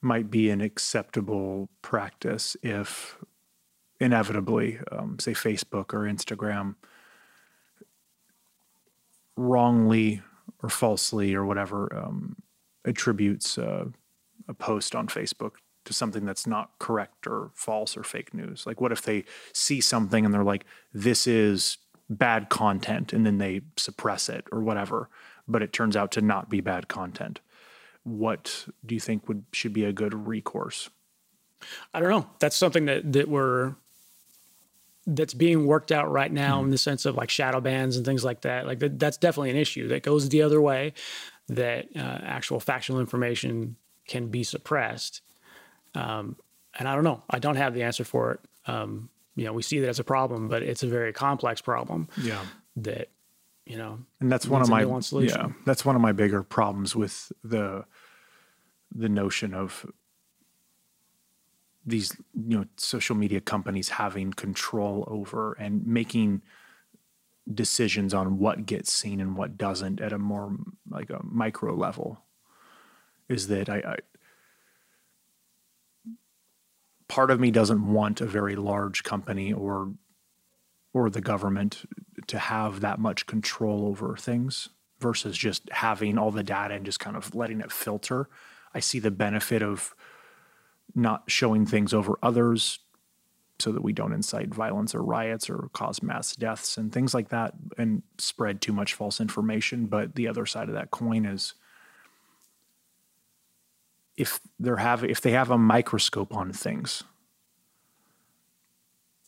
might 0.00 0.30
be 0.30 0.48
an 0.48 0.62
acceptable 0.62 1.68
practice 1.82 2.56
if 2.62 3.18
inevitably, 4.00 4.78
um, 4.90 5.18
say, 5.18 5.32
Facebook 5.32 5.92
or 5.92 6.04
Instagram 6.10 6.76
wrongly 9.36 10.22
or 10.62 10.68
falsely 10.68 11.34
or 11.34 11.44
whatever 11.44 11.94
um, 11.96 12.36
attributes 12.84 13.58
uh, 13.58 13.86
a 14.48 14.54
post 14.54 14.94
on 14.94 15.08
Facebook 15.08 15.52
to 15.84 15.92
something 15.92 16.24
that's 16.24 16.46
not 16.46 16.70
correct 16.78 17.26
or 17.26 17.50
false 17.54 17.96
or 17.96 18.02
fake 18.02 18.32
news? 18.32 18.66
Like, 18.66 18.80
what 18.80 18.92
if 18.92 19.02
they 19.02 19.24
see 19.52 19.80
something 19.80 20.24
and 20.24 20.32
they're 20.32 20.44
like, 20.44 20.64
this 20.92 21.26
is 21.26 21.78
bad 22.10 22.50
content, 22.50 23.12
and 23.12 23.24
then 23.24 23.38
they 23.38 23.62
suppress 23.76 24.28
it 24.28 24.46
or 24.52 24.60
whatever? 24.60 25.08
but 25.46 25.62
it 25.62 25.72
turns 25.72 25.96
out 25.96 26.10
to 26.12 26.20
not 26.20 26.48
be 26.48 26.60
bad 26.60 26.88
content. 26.88 27.40
What 28.02 28.66
do 28.84 28.94
you 28.94 29.00
think 29.00 29.28
would 29.28 29.44
should 29.52 29.72
be 29.72 29.84
a 29.84 29.92
good 29.92 30.26
recourse? 30.26 30.90
I 31.92 32.00
don't 32.00 32.10
know. 32.10 32.26
That's 32.38 32.56
something 32.56 32.84
that 32.86 33.12
that 33.12 33.28
we're 33.28 33.76
that's 35.06 35.34
being 35.34 35.66
worked 35.66 35.92
out 35.92 36.10
right 36.10 36.32
now 36.32 36.60
mm 36.60 36.64
in 36.64 36.70
the 36.70 36.78
sense 36.78 37.04
of 37.04 37.14
like 37.14 37.30
shadow 37.30 37.60
bans 37.60 37.96
and 37.96 38.06
things 38.06 38.24
like 38.24 38.40
that. 38.42 38.66
Like 38.66 38.78
that's 38.98 39.16
definitely 39.16 39.50
an 39.50 39.56
issue 39.56 39.88
that 39.88 40.02
goes 40.02 40.28
the 40.28 40.42
other 40.42 40.60
way. 40.60 40.94
That 41.48 41.88
uh, 41.94 42.20
actual 42.22 42.58
factual 42.58 43.00
information 43.00 43.76
can 44.08 44.28
be 44.28 44.44
suppressed. 44.44 45.20
Um, 45.94 46.36
and 46.78 46.88
I 46.88 46.94
don't 46.94 47.04
know. 47.04 47.22
I 47.28 47.38
don't 47.38 47.56
have 47.56 47.74
the 47.74 47.82
answer 47.82 48.04
for 48.04 48.32
it. 48.32 48.40
Um, 48.66 49.10
you 49.36 49.44
know, 49.44 49.52
we 49.52 49.62
see 49.62 49.80
that 49.80 49.88
as 49.88 49.98
a 49.98 50.04
problem, 50.04 50.48
but 50.48 50.62
it's 50.62 50.82
a 50.82 50.86
very 50.86 51.12
complex 51.12 51.60
problem. 51.60 52.08
Yeah. 52.16 52.40
That 52.76 53.08
you 53.66 53.78
know 53.78 53.98
and 54.20 54.30
that's 54.30 54.46
one 54.46 54.62
of 54.62 54.68
my 54.68 54.84
yeah 55.22 55.48
that's 55.64 55.84
one 55.84 55.96
of 55.96 56.02
my 56.02 56.12
bigger 56.12 56.42
problems 56.42 56.94
with 56.94 57.32
the 57.42 57.84
the 58.94 59.08
notion 59.08 59.54
of 59.54 59.86
these 61.86 62.16
you 62.34 62.58
know 62.58 62.64
social 62.76 63.16
media 63.16 63.40
companies 63.40 63.90
having 63.90 64.32
control 64.32 65.04
over 65.06 65.52
and 65.54 65.86
making 65.86 66.42
decisions 67.52 68.14
on 68.14 68.38
what 68.38 68.64
gets 68.64 68.92
seen 68.92 69.20
and 69.20 69.36
what 69.36 69.58
doesn't 69.58 70.00
at 70.00 70.12
a 70.12 70.18
more 70.18 70.56
like 70.88 71.10
a 71.10 71.20
micro 71.22 71.74
level 71.74 72.24
is 73.28 73.48
that 73.48 73.68
I, 73.68 73.76
I 73.76 73.96
part 77.08 77.30
of 77.30 77.40
me 77.40 77.50
doesn't 77.50 77.92
want 77.92 78.20
a 78.20 78.26
very 78.26 78.56
large 78.56 79.02
company 79.02 79.52
or 79.52 79.92
or 80.94 81.10
the 81.10 81.20
government 81.20 81.82
to 82.28 82.38
have 82.38 82.80
that 82.80 82.98
much 82.98 83.26
control 83.26 83.86
over 83.86 84.16
things 84.16 84.70
versus 85.00 85.36
just 85.36 85.68
having 85.70 86.16
all 86.16 86.30
the 86.30 86.42
data 86.42 86.74
and 86.74 86.86
just 86.86 87.00
kind 87.00 87.16
of 87.16 87.34
letting 87.34 87.60
it 87.60 87.72
filter. 87.72 88.28
I 88.72 88.80
see 88.80 89.00
the 89.00 89.10
benefit 89.10 89.60
of 89.60 89.94
not 90.94 91.24
showing 91.26 91.66
things 91.66 91.92
over 91.92 92.18
others 92.22 92.78
so 93.58 93.72
that 93.72 93.82
we 93.82 93.92
don't 93.92 94.12
incite 94.12 94.52
violence 94.52 94.94
or 94.94 95.02
riots 95.02 95.48
or 95.48 95.68
cause 95.72 96.02
mass 96.02 96.34
deaths 96.34 96.76
and 96.76 96.92
things 96.92 97.14
like 97.14 97.28
that 97.28 97.54
and 97.78 98.02
spread 98.18 98.60
too 98.60 98.72
much 98.72 98.94
false 98.94 99.20
information. 99.20 99.86
But 99.86 100.16
the 100.16 100.28
other 100.28 100.44
side 100.44 100.68
of 100.68 100.74
that 100.74 100.90
coin 100.90 101.24
is 101.24 101.54
if 104.16 104.40
they're 104.58 104.76
have 104.76 105.04
if 105.04 105.20
they 105.20 105.32
have 105.32 105.50
a 105.50 105.58
microscope 105.58 106.34
on 106.34 106.52
things 106.52 107.04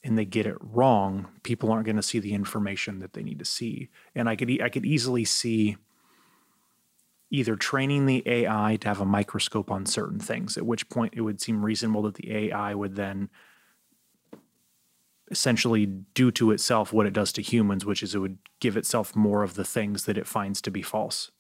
and 0.04 0.16
they 0.16 0.24
get 0.24 0.46
it 0.46 0.56
wrong, 0.60 1.28
people 1.42 1.70
aren't 1.72 1.86
going 1.86 1.96
to 1.96 2.02
see 2.02 2.18
the 2.18 2.34
information 2.34 3.00
that 3.00 3.12
they 3.12 3.22
need 3.22 3.38
to 3.40 3.44
see. 3.44 3.90
And 4.14 4.28
I 4.28 4.36
could 4.36 4.60
I 4.60 4.68
could 4.68 4.86
easily 4.86 5.24
see 5.24 5.76
either 7.30 7.56
training 7.56 8.06
the 8.06 8.22
AI 8.26 8.76
to 8.80 8.88
have 8.88 9.00
a 9.00 9.06
microscope 9.06 9.70
on 9.70 9.86
certain 9.86 10.20
things, 10.20 10.56
at 10.56 10.66
which 10.66 10.88
point 10.88 11.14
it 11.16 11.22
would 11.22 11.40
seem 11.40 11.64
reasonable 11.64 12.02
that 12.02 12.14
the 12.14 12.32
AI 12.32 12.74
would 12.74 12.94
then 12.94 13.28
essentially 15.30 15.86
do 15.86 16.30
to 16.30 16.52
itself 16.52 16.92
what 16.92 17.06
it 17.06 17.12
does 17.12 17.32
to 17.32 17.42
humans, 17.42 17.84
which 17.84 18.02
is 18.02 18.14
it 18.14 18.18
would 18.18 18.38
give 18.60 18.76
itself 18.76 19.16
more 19.16 19.42
of 19.42 19.54
the 19.54 19.64
things 19.64 20.04
that 20.04 20.16
it 20.16 20.26
finds 20.26 20.60
to 20.62 20.70
be 20.70 20.82
false 20.82 21.32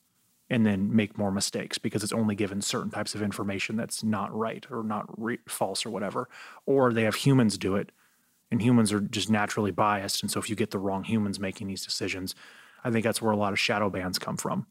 and 0.48 0.64
then 0.64 0.94
make 0.94 1.18
more 1.18 1.30
mistakes 1.30 1.78
because 1.78 2.02
it's 2.02 2.12
only 2.12 2.34
given 2.34 2.60
certain 2.60 2.90
types 2.90 3.14
of 3.14 3.22
information 3.22 3.76
that's 3.76 4.04
not 4.04 4.34
right 4.36 4.66
or 4.70 4.82
not 4.82 5.06
re- 5.20 5.38
false 5.48 5.84
or 5.84 5.90
whatever. 5.90 6.28
Or 6.66 6.92
they 6.92 7.02
have 7.02 7.16
humans 7.16 7.58
do 7.58 7.76
it 7.76 7.90
and 8.50 8.62
humans 8.62 8.92
are 8.92 9.00
just 9.00 9.28
naturally 9.28 9.72
biased. 9.72 10.22
And 10.22 10.30
so 10.30 10.38
if 10.38 10.48
you 10.48 10.56
get 10.56 10.70
the 10.70 10.78
wrong 10.78 11.04
humans 11.04 11.40
making 11.40 11.66
these 11.66 11.84
decisions, 11.84 12.34
I 12.84 12.90
think 12.90 13.04
that's 13.04 13.20
where 13.20 13.32
a 13.32 13.36
lot 13.36 13.52
of 13.52 13.58
shadow 13.58 13.90
bans 13.90 14.18
come 14.18 14.36
from. 14.36 14.66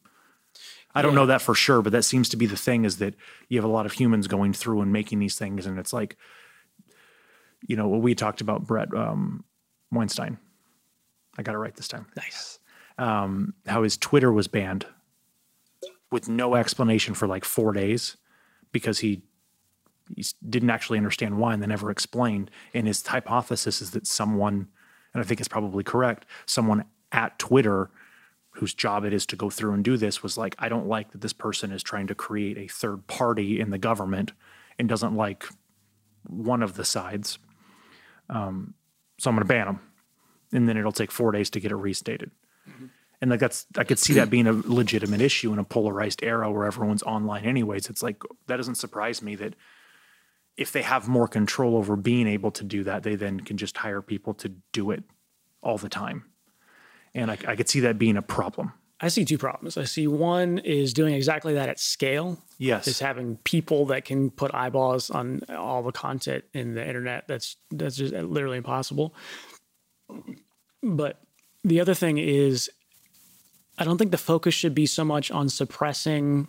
I 0.96 1.02
don't 1.02 1.12
Yeah. 1.12 1.20
know 1.20 1.26
that 1.28 1.42
for 1.42 1.54
sure, 1.54 1.82
but 1.82 1.92
that 1.92 2.04
seems 2.04 2.30
to 2.30 2.38
be 2.38 2.46
the 2.46 2.56
thing 2.58 2.86
is 2.86 2.98
that 2.98 3.16
you 3.50 3.58
have 3.58 3.66
a 3.66 3.72
lot 3.74 3.86
of 3.86 3.92
humans 3.94 4.28
going 4.28 4.54
through 4.54 4.82
and 4.82 4.92
making 4.92 5.20
these 5.20 5.38
things. 5.38 5.66
And 5.66 5.78
it's 5.78 5.92
like, 5.94 6.16
you 7.68 7.76
know, 7.76 7.88
what 7.88 8.02
we 8.02 8.16
talked 8.16 8.42
about 8.42 8.66
Brett 8.66 8.94
um, 8.96 9.44
Weinstein. 9.92 10.38
I 11.38 11.44
got 11.44 11.54
it 11.56 11.58
right 11.58 11.76
this 11.76 11.88
time. 11.90 12.06
Nice. 12.16 12.60
Um, 12.98 13.54
how 13.68 13.84
his 13.84 13.98
Twitter 13.98 14.32
was 14.32 14.48
banned 14.48 14.86
with 16.12 16.30
no 16.30 16.56
explanation 16.56 17.14
for 17.14 17.28
like 17.28 17.44
four 17.44 17.74
days 17.74 18.16
because 18.72 19.00
he 19.00 19.22
he 20.16 20.24
didn't 20.48 20.70
actually 20.70 21.00
understand 21.00 21.36
why 21.40 21.52
and 21.54 21.64
they 21.64 21.68
never 21.68 21.90
explained. 21.90 22.52
And 22.76 22.86
his 22.86 23.06
hypothesis 23.06 23.82
is 23.82 23.90
that 23.92 24.06
someone, 24.06 24.68
and 25.14 25.24
I 25.24 25.26
think 25.26 25.40
it's 25.40 25.48
probably 25.50 25.84
correct, 25.84 26.28
someone 26.46 26.86
at 27.12 27.40
Twitter 27.40 27.90
whose 28.56 28.74
job 28.74 29.04
it 29.04 29.14
is 29.14 29.26
to 29.28 29.36
go 29.36 29.50
through 29.50 29.74
and 29.74 29.84
do 29.84 29.98
this 29.98 30.24
was 30.24 30.38
like, 30.38 30.56
I 30.60 30.70
don't 30.70 30.88
like 30.88 31.12
that 31.12 31.22
this 31.22 31.34
person 31.34 31.72
is 31.72 31.84
trying 31.84 32.08
to 32.08 32.16
create 32.16 32.58
a 32.58 32.68
third 32.68 33.06
party 33.08 33.60
in 33.60 33.70
the 33.70 33.78
government 33.78 34.32
and 34.80 34.88
doesn't 34.88 35.16
like 35.16 35.46
one 36.28 36.64
of 36.64 36.76
the 36.76 36.86
sides. 36.86 37.38
Um, 38.30 38.74
so 39.20 39.30
I'm 39.30 39.36
going 39.36 39.48
to 39.48 39.54
ban 39.54 39.66
them. 39.66 39.80
And 40.54 40.70
then 40.70 40.78
it'll 40.78 40.92
take 40.92 41.12
four 41.12 41.32
days 41.32 41.50
to 41.52 41.60
get 41.60 41.72
it 41.72 41.76
restated. 41.76 42.32
And 43.22 43.32
like 43.32 43.40
that's, 43.40 43.66
I 43.78 43.84
could 43.84 44.00
see 44.00 44.14
that 44.14 44.30
being 44.30 44.48
a 44.48 44.54
legitimate 44.54 45.22
issue 45.22 45.52
in 45.52 45.60
a 45.60 45.64
polarized 45.64 46.24
era 46.24 46.52
where 46.52 46.66
everyone's 46.66 47.04
online 47.04 47.46
anyways. 47.46 47.90
It's 47.90 48.04
like, 48.04 48.22
that 48.48 48.58
doesn't 48.58 48.76
surprise 48.76 49.22
me 49.22 49.36
that 49.36 49.56
if 50.58 50.72
they 50.72 50.82
have 50.82 51.08
more 51.08 51.28
control 51.28 51.76
over 51.76 51.96
being 51.96 52.28
able 52.28 52.52
to 52.52 52.64
do 52.64 52.84
that, 52.84 53.04
they 53.04 53.16
then 53.16 53.42
can 53.42 53.58
just 53.58 53.78
hire 53.78 54.02
people 54.02 54.34
to 54.36 54.54
do 54.72 54.92
it 54.92 55.04
all 55.62 55.78
the 55.78 55.90
time. 55.90 56.26
And 57.16 57.32
I, 57.32 57.38
I 57.48 57.56
could 57.56 57.70
see 57.70 57.80
that 57.80 57.98
being 57.98 58.18
a 58.18 58.22
problem. 58.22 58.74
I 59.02 59.08
see 59.08 59.26
two 59.26 59.38
problems. 59.38 59.78
I 59.78 59.86
see 59.86 60.08
one 60.08 60.60
is 60.60 60.94
doing 60.94 61.16
exactly 61.16 61.54
that 61.56 61.68
at 61.68 61.80
scale. 61.80 62.38
Yes. 62.58 62.88
Is 62.88 63.00
having 63.00 63.38
people 63.38 63.88
that 63.88 64.06
can 64.06 64.30
put 64.30 64.54
eyeballs 64.54 65.10
on 65.10 65.42
all 65.50 65.84
the 65.84 65.92
content 65.92 66.46
in 66.54 66.76
the 66.76 66.88
internet. 66.88 67.28
That's 67.28 67.58
that's 67.72 67.98
just 67.98 68.14
literally 68.14 68.58
impossible. 68.58 69.14
But 70.82 71.20
the 71.64 71.82
other 71.82 71.94
thing 71.94 72.18
is, 72.18 72.70
I 73.78 73.84
don't 73.84 73.98
think 73.98 74.12
the 74.12 74.18
focus 74.18 74.54
should 74.54 74.76
be 74.76 74.86
so 74.86 75.04
much 75.04 75.32
on 75.32 75.50
suppressing 75.50 76.48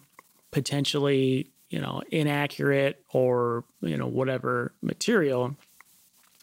potentially, 0.52 1.50
you 1.68 1.80
know, 1.80 2.02
inaccurate 2.12 3.02
or 3.12 3.64
you 3.80 3.96
know 3.96 4.06
whatever 4.06 4.72
material, 4.82 5.56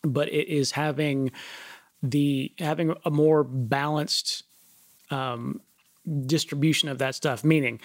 but 0.02 0.28
it 0.28 0.50
is 0.50 0.72
having 0.72 1.32
the 2.04 2.52
having 2.60 2.94
a 3.06 3.10
more 3.10 3.44
balanced 3.44 4.44
um, 5.10 5.62
distribution 6.26 6.90
of 6.90 6.98
that 7.00 7.16
stuff. 7.16 7.44
Meaning, 7.44 7.80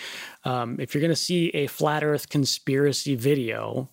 um, 0.45 0.79
if 0.81 0.93
you're 0.93 1.01
going 1.01 1.11
to 1.13 1.17
see 1.17 1.49
a 1.51 1.69
flat 1.69 2.05
Earth 2.05 2.29
conspiracy 2.29 3.15
video, 3.15 3.89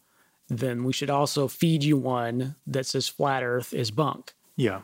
then 0.50 0.84
we 0.84 0.92
should 0.94 1.10
also 1.10 1.48
feed 1.48 1.84
you 1.84 1.96
one 1.98 2.56
that 2.68 2.86
says 2.86 3.08
flat 3.08 3.44
Earth 3.44 3.74
is 3.74 3.92
bunk. 3.92 4.34
Yeah. 4.58 4.82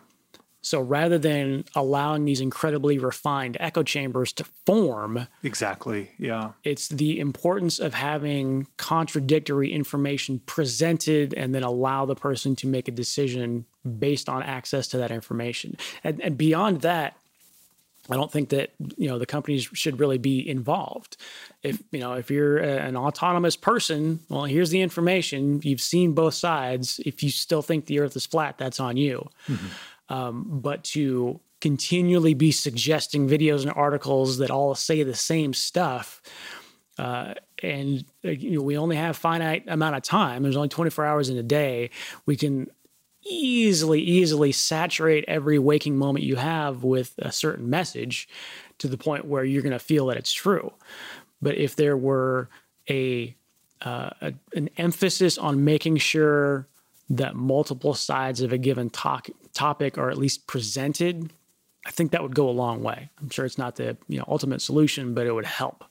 So 0.64 0.80
rather 0.80 1.18
than 1.18 1.66
allowing 1.74 2.26
these 2.26 2.40
incredibly 2.40 3.00
refined 3.00 3.58
echo 3.60 3.82
chambers 3.82 4.32
to 4.34 4.46
form, 4.68 5.28
Exactly. 5.42 6.12
Yeah. 6.20 6.52
it's 6.64 6.88
the 6.88 7.20
importance 7.20 7.80
of 7.80 7.96
having 7.96 8.68
contradictory 8.78 9.74
information 9.74 10.40
presented 10.46 11.34
and 11.34 11.56
then 11.56 11.64
allow 11.64 12.06
the 12.06 12.14
person 12.14 12.56
to 12.58 12.68
make 12.68 12.88
a 12.88 12.92
decision 12.92 13.66
based 14.00 14.30
on 14.30 14.44
access 14.44 14.88
to 14.90 14.98
that 14.98 15.12
information. 15.12 15.78
And, 16.04 16.22
and 16.22 16.38
beyond 16.38 16.82
that, 16.82 17.16
I 18.10 18.16
don't 18.16 18.32
think 18.32 18.50
that 18.50 18.72
you 18.98 19.08
know 19.08 19.20
the 19.20 19.26
companies 19.28 19.70
should 19.74 20.00
really 20.00 20.18
be 20.18 20.48
involved. 20.48 21.18
If 21.62 21.82
you 21.92 22.00
know 22.00 22.14
if 22.14 22.32
you're 22.32 22.58
a- 22.58 22.80
an 22.80 22.98
autonomous 22.98 23.56
person, 23.56 24.22
well, 24.28 24.46
here's 24.46 24.72
the 24.72 24.82
information. 24.82 25.62
You've 25.64 25.82
seen 25.82 26.14
both 26.14 26.34
sides. 26.34 27.00
If 27.06 27.22
you 27.22 27.30
still 27.30 27.62
think 27.62 27.86
the 27.86 28.00
Earth 28.00 28.16
is 28.16 28.26
flat, 28.26 28.58
that's 28.58 28.80
on 28.80 28.98
you. 28.98 29.30
Um, 30.10 30.46
but 30.62 30.84
to 30.86 31.40
continually 31.62 32.34
be 32.34 32.52
suggesting 32.52 33.30
videos 33.30 33.62
and 33.62 33.72
articles 33.76 34.40
that 34.40 34.50
all 34.50 34.74
say 34.74 35.04
the 35.04 35.16
same 35.16 35.54
stuff, 35.54 36.22
uh, 36.98 37.36
and 37.62 38.04
uh, 38.26 38.32
you 38.32 38.58
know, 38.58 38.64
we 38.64 38.78
only 38.78 38.96
have 38.96 39.16
finite 39.16 39.64
amount 39.68 39.96
of 39.96 40.02
time. 40.02 40.42
There's 40.44 40.58
only 40.58 40.70
24 40.70 41.06
hours 41.06 41.30
in 41.30 41.38
a 41.38 41.44
day. 41.44 41.92
We 42.26 42.36
can 42.36 42.68
easily, 43.24 44.02
easily 44.02 44.52
saturate 44.52 45.26
every 45.28 45.60
waking 45.60 45.98
moment 45.98 46.26
you 46.26 46.36
have 46.38 46.84
with 46.84 47.14
a 47.20 47.32
certain 47.32 47.70
message 47.70 48.28
to 48.80 48.88
the 48.88 48.98
point 48.98 49.26
where 49.26 49.44
you're 49.44 49.62
going 49.62 49.72
to 49.72 49.80
feel 49.80 50.08
that 50.08 50.18
it's 50.18 50.34
true. 50.34 50.74
But 51.42 51.58
if 51.58 51.76
there 51.76 51.98
were 51.98 52.50
a, 52.90 53.36
uh, 53.82 54.10
a 54.22 54.34
an 54.56 54.70
emphasis 54.78 55.38
on 55.38 55.64
making 55.64 55.98
sure 55.98 56.68
that 57.10 57.36
multiple 57.36 57.94
sides 57.94 58.42
of 58.42 58.54
a 58.54 58.58
given 58.58 58.90
topic 58.90 59.98
are 59.98 60.10
at 60.10 60.18
least 60.18 60.48
presented, 60.48 61.32
I 61.86 61.92
think 61.92 62.12
that 62.12 62.22
would 62.22 62.36
go 62.36 62.48
a 62.48 62.52
long 62.52 62.84
way. 62.84 63.10
I'm 63.20 63.30
sure 63.30 63.46
it's 63.46 63.58
not 63.58 63.76
the 63.76 63.98
you 64.08 64.18
know 64.18 64.26
ultimate 64.28 64.62
solution, 64.62 65.14
but 65.14 65.28
it 65.28 65.34
would 65.34 65.46
help. 65.46 65.84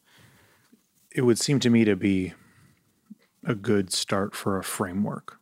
It 1.11 1.23
would 1.23 1.39
seem 1.39 1.59
to 1.61 1.71
me 1.71 1.85
to 1.85 1.97
be 1.97 2.33
a 3.45 3.55
good 3.55 3.93
start 3.93 4.35
for 4.35 4.59
a 4.59 4.65
framework. 4.65 5.40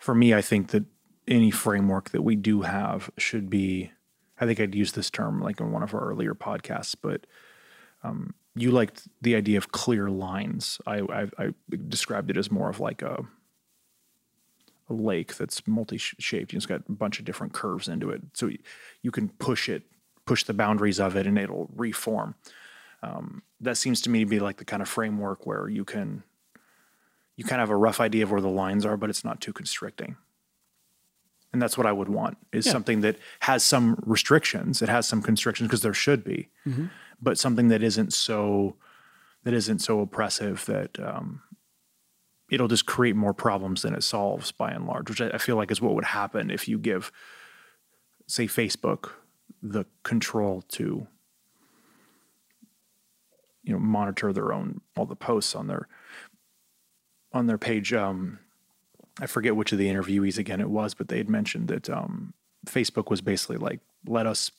For 0.00 0.14
me, 0.14 0.34
I 0.34 0.40
think 0.40 0.68
that 0.68 0.86
any 1.28 1.50
framework 1.50 2.10
that 2.10 2.22
we 2.22 2.34
do 2.34 2.62
have 2.62 3.10
should 3.18 3.48
be, 3.48 3.92
I 4.40 4.46
think 4.46 4.58
I'd 4.58 4.74
use 4.74 4.92
this 4.92 5.10
term 5.10 5.40
like 5.40 5.60
in 5.60 5.70
one 5.70 5.82
of 5.82 5.94
our 5.94 6.00
earlier 6.00 6.34
podcasts, 6.34 6.96
but 7.00 7.26
um, 8.02 8.34
you 8.56 8.70
liked 8.70 9.06
the 9.20 9.36
idea 9.36 9.58
of 9.58 9.72
clear 9.72 10.08
lines. 10.08 10.80
I, 10.86 11.00
I, 11.00 11.28
I 11.38 11.54
described 11.88 12.30
it 12.30 12.38
as 12.38 12.50
more 12.50 12.70
of 12.70 12.80
like 12.80 13.02
a, 13.02 13.24
a 14.88 14.92
lake 14.94 15.36
that's 15.36 15.68
multi-shaped. 15.68 16.54
It's 16.54 16.66
got 16.66 16.82
a 16.88 16.92
bunch 16.92 17.18
of 17.18 17.26
different 17.26 17.52
curves 17.52 17.86
into 17.86 18.10
it, 18.10 18.22
so 18.32 18.50
you 19.02 19.10
can 19.10 19.28
push 19.28 19.68
it, 19.68 19.82
push 20.24 20.44
the 20.44 20.54
boundaries 20.54 20.98
of 20.98 21.14
it, 21.14 21.26
and 21.26 21.38
it'll 21.38 21.68
reform. 21.76 22.34
Um, 23.02 23.42
that 23.60 23.76
seems 23.76 24.00
to 24.02 24.10
me 24.10 24.20
to 24.20 24.26
be 24.26 24.40
like 24.40 24.56
the 24.56 24.64
kind 24.64 24.82
of 24.82 24.88
framework 24.88 25.46
where 25.46 25.68
you 25.68 25.84
can, 25.84 26.22
you 27.40 27.44
kind 27.46 27.62
of 27.62 27.68
have 27.68 27.72
a 27.74 27.76
rough 27.76 28.00
idea 28.00 28.22
of 28.22 28.30
where 28.30 28.42
the 28.42 28.50
lines 28.50 28.84
are, 28.84 28.98
but 28.98 29.08
it's 29.08 29.24
not 29.24 29.40
too 29.40 29.50
constricting. 29.54 30.16
And 31.54 31.60
that's 31.62 31.78
what 31.78 31.86
I 31.86 31.92
would 31.92 32.10
want 32.10 32.36
is 32.52 32.66
Yeah. 32.66 32.72
something 32.72 33.00
that 33.00 33.16
has 33.40 33.64
some 33.64 33.98
restrictions. 34.04 34.82
It 34.82 34.90
has 34.90 35.08
some 35.08 35.22
constrictions 35.22 35.66
because 35.68 35.80
there 35.80 35.94
should 35.94 36.22
be, 36.22 36.50
but 37.20 37.38
something 37.38 37.68
that 37.68 37.82
isn't 37.82 38.12
so 38.12 38.76
that 39.44 39.54
isn't 39.54 39.78
so 39.78 40.00
oppressive 40.00 40.66
that 40.66 41.00
um, 41.00 41.40
it'll 42.50 42.68
just 42.68 42.84
create 42.84 43.16
more 43.16 43.32
problems 43.32 43.80
than 43.80 43.94
it 43.94 44.02
solves 44.02 44.52
by 44.52 44.70
and 44.70 44.86
large, 44.86 45.08
which 45.08 45.22
I, 45.22 45.30
I 45.30 45.38
feel 45.38 45.56
like 45.56 45.70
is 45.70 45.80
what 45.80 45.94
would 45.94 46.04
happen 46.04 46.50
if 46.50 46.68
you 46.68 46.78
give, 46.78 47.10
say, 48.26 48.44
Facebook 48.46 49.12
the 49.62 49.86
control 50.02 50.60
to, 50.68 51.06
you 53.62 53.72
know, 53.72 53.78
monitor 53.78 54.30
their 54.30 54.52
own 54.52 54.82
all 54.94 55.06
the 55.06 55.16
posts 55.16 55.54
on 55.54 55.68
their 55.68 55.88
on 57.32 57.46
their 57.46 57.58
page. 57.58 57.92
Um, 57.92 58.38
I 59.20 59.26
forget 59.26 59.56
which 59.56 59.72
of 59.72 59.78
the 59.78 59.88
interviewees 59.88 60.38
again 60.38 60.60
it 60.60 60.70
was, 60.70 60.94
but 60.94 61.08
they 61.08 61.18
had 61.18 61.28
mentioned 61.28 61.68
that 61.68 61.90
um, 61.90 62.32
Facebook 62.66 63.10
was 63.10 63.20
basically 63.20 63.56
like, 63.56 63.80
let 64.06 64.26
us 64.26 64.50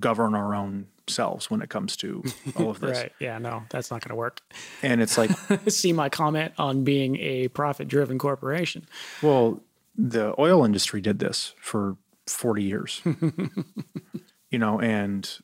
govern 0.00 0.34
our 0.34 0.54
own 0.54 0.86
selves 1.08 1.50
when 1.50 1.60
it 1.60 1.68
comes 1.68 1.96
to 1.96 2.22
all 2.56 2.70
of 2.70 2.80
this. 2.80 2.98
Right. 2.98 3.12
Yeah. 3.20 3.38
No, 3.38 3.64
that's 3.70 3.90
not 3.90 4.00
going 4.00 4.10
to 4.10 4.14
work. 4.16 4.40
And 4.82 5.02
it's 5.02 5.18
like, 5.18 5.30
See 5.68 5.92
my 5.92 6.08
comment 6.08 6.54
on 6.58 6.84
being 6.84 7.16
a 7.16 7.48
profit-driven 7.48 8.18
corporation. 8.18 8.86
well, 9.22 9.60
the 9.96 10.32
oil 10.38 10.64
industry 10.64 11.00
did 11.00 11.18
this 11.18 11.54
for 11.60 11.96
40 12.28 12.62
years, 12.62 13.02
you 14.50 14.58
know, 14.58 14.80
and 14.80 15.38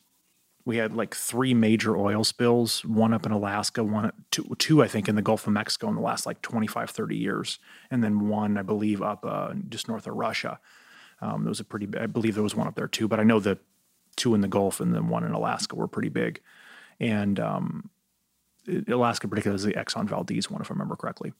we 0.65 0.77
had 0.77 0.95
like 0.95 1.15
three 1.15 1.53
major 1.53 1.95
oil 1.95 2.23
spills, 2.23 2.83
one 2.83 3.13
up 3.13 3.25
in 3.25 3.31
Alaska, 3.31 3.83
one, 3.83 4.11
two, 4.31 4.55
two, 4.57 4.81
I 4.81 4.87
think, 4.87 5.07
in 5.07 5.15
the 5.15 5.21
Gulf 5.21 5.45
of 5.45 5.53
Mexico 5.53 5.87
in 5.89 5.95
the 5.95 6.01
last 6.01 6.25
like 6.25 6.41
25, 6.41 6.89
30 6.89 7.15
years. 7.15 7.59
And 7.91 8.03
then 8.03 8.27
one, 8.27 8.57
I 8.57 8.63
believe, 8.63 9.01
up 9.01 9.23
uh, 9.23 9.53
just 9.69 9.87
north 9.87 10.07
of 10.07 10.15
Russia. 10.15 10.59
Um, 11.21 11.43
there 11.43 11.49
was 11.49 11.59
a 11.59 11.63
pretty, 11.63 11.87
I 11.99 12.07
believe 12.07 12.33
there 12.33 12.43
was 12.43 12.55
one 12.55 12.67
up 12.67 12.75
there 12.75 12.87
too, 12.87 13.07
but 13.07 13.19
I 13.19 13.23
know 13.23 13.39
the 13.39 13.59
two 14.15 14.33
in 14.33 14.41
the 14.41 14.47
Gulf 14.47 14.79
and 14.79 14.93
then 14.93 15.07
one 15.07 15.23
in 15.23 15.33
Alaska 15.33 15.75
were 15.75 15.87
pretty 15.87 16.09
big. 16.09 16.41
And 16.99 17.39
um, 17.39 17.91
Alaska, 18.87 19.27
particularly, 19.27 19.57
is 19.57 19.63
the 19.63 19.73
Exxon 19.73 20.09
Valdez 20.09 20.49
one, 20.49 20.61
if 20.61 20.71
I 20.71 20.73
remember 20.73 20.95
correctly. 20.95 21.33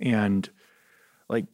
And 0.00 0.48
like 1.28 1.46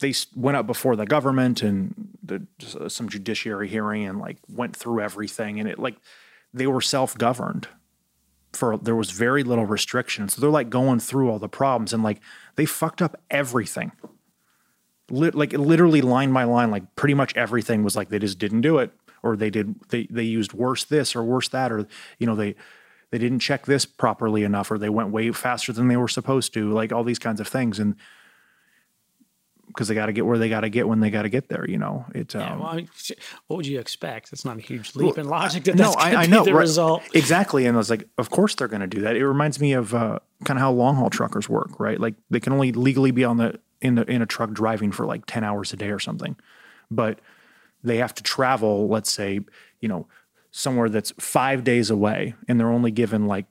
they 0.00 0.12
went 0.34 0.56
up 0.56 0.66
before 0.66 0.96
the 0.96 1.06
government 1.06 1.62
and 1.62 2.08
the, 2.22 2.46
uh, 2.80 2.88
some 2.88 3.08
judiciary 3.08 3.68
hearing 3.68 4.04
and 4.04 4.18
like 4.18 4.38
went 4.48 4.74
through 4.74 5.00
everything 5.00 5.60
and 5.60 5.68
it 5.68 5.78
like 5.78 5.96
they 6.54 6.66
were 6.66 6.80
self-governed 6.80 7.68
for 8.52 8.76
there 8.78 8.94
was 8.94 9.10
very 9.10 9.42
little 9.42 9.66
restriction. 9.66 10.28
So 10.28 10.40
they're 10.40 10.50
like 10.50 10.70
going 10.70 11.00
through 11.00 11.30
all 11.30 11.38
the 11.38 11.48
problems 11.48 11.92
and 11.92 12.02
like 12.02 12.20
they 12.56 12.64
fucked 12.64 13.02
up 13.02 13.20
everything. 13.30 13.92
Lit, 15.10 15.34
like 15.34 15.52
literally 15.52 16.00
line 16.00 16.32
by 16.32 16.44
line 16.44 16.70
like 16.70 16.96
pretty 16.96 17.12
much 17.12 17.36
everything 17.36 17.84
was 17.84 17.94
like 17.94 18.08
they 18.08 18.18
just 18.18 18.38
didn't 18.38 18.62
do 18.62 18.78
it 18.78 18.90
or 19.22 19.36
they 19.36 19.50
did 19.50 19.74
they 19.90 20.06
they 20.10 20.22
used 20.22 20.54
worse 20.54 20.82
this 20.84 21.14
or 21.14 21.22
worse 21.22 21.48
that 21.48 21.70
or 21.70 21.86
you 22.18 22.26
know 22.26 22.34
they 22.34 22.54
they 23.10 23.18
didn't 23.18 23.40
check 23.40 23.66
this 23.66 23.84
properly 23.84 24.44
enough 24.44 24.70
or 24.70 24.78
they 24.78 24.88
went 24.88 25.10
way 25.10 25.30
faster 25.30 25.72
than 25.72 25.88
they 25.88 25.96
were 25.96 26.08
supposed 26.08 26.54
to 26.54 26.72
like 26.72 26.90
all 26.90 27.04
these 27.04 27.18
kinds 27.18 27.38
of 27.38 27.46
things. 27.46 27.78
And 27.78 27.96
because 29.74 29.88
they 29.88 29.94
got 29.94 30.06
to 30.06 30.12
get 30.12 30.24
where 30.24 30.38
they 30.38 30.48
got 30.48 30.60
to 30.60 30.68
get 30.68 30.88
when 30.88 31.00
they 31.00 31.10
got 31.10 31.22
to 31.22 31.28
get 31.28 31.48
there 31.48 31.68
you 31.68 31.76
know 31.76 32.04
it 32.14 32.34
Yeah, 32.34 32.52
um, 32.52 32.60
well, 32.60 32.68
I 32.68 32.76
mean, 32.76 32.88
what 33.46 33.56
would 33.56 33.66
you 33.66 33.78
expect? 33.78 34.32
It's 34.32 34.44
not 34.44 34.56
a 34.56 34.60
huge 34.60 34.94
leap 34.94 35.18
in 35.18 35.28
logic 35.28 35.64
that 35.64 35.74
no, 35.74 35.92
I, 35.92 36.14
I 36.14 36.26
know 36.26 36.44
the 36.44 36.54
right? 36.54 36.60
result. 36.60 37.02
exactly, 37.14 37.66
and 37.66 37.76
I 37.76 37.78
was 37.78 37.90
like, 37.90 38.08
of 38.18 38.30
course 38.30 38.54
they're 38.54 38.68
going 38.68 38.80
to 38.80 38.86
do 38.86 39.00
that. 39.02 39.16
It 39.16 39.26
reminds 39.26 39.60
me 39.60 39.72
of 39.72 39.94
uh, 39.94 40.18
kind 40.44 40.58
of 40.58 40.62
how 40.62 40.72
long 40.72 40.96
haul 40.96 41.10
truckers 41.10 41.48
work, 41.48 41.78
right? 41.78 42.00
Like 42.00 42.14
they 42.30 42.40
can 42.40 42.52
only 42.52 42.72
legally 42.72 43.10
be 43.10 43.24
on 43.24 43.36
the 43.36 43.60
in 43.80 43.96
the 43.96 44.10
in 44.10 44.22
a 44.22 44.26
truck 44.26 44.52
driving 44.52 44.92
for 44.92 45.06
like 45.06 45.26
ten 45.26 45.44
hours 45.44 45.72
a 45.72 45.76
day 45.76 45.90
or 45.90 45.98
something, 45.98 46.36
but 46.90 47.20
they 47.82 47.98
have 47.98 48.14
to 48.14 48.22
travel, 48.22 48.88
let's 48.88 49.12
say, 49.12 49.40
you 49.80 49.88
know, 49.88 50.06
somewhere 50.50 50.88
that's 50.88 51.12
five 51.18 51.64
days 51.64 51.90
away, 51.90 52.34
and 52.48 52.58
they're 52.58 52.70
only 52.70 52.90
given 52.90 53.26
like 53.26 53.46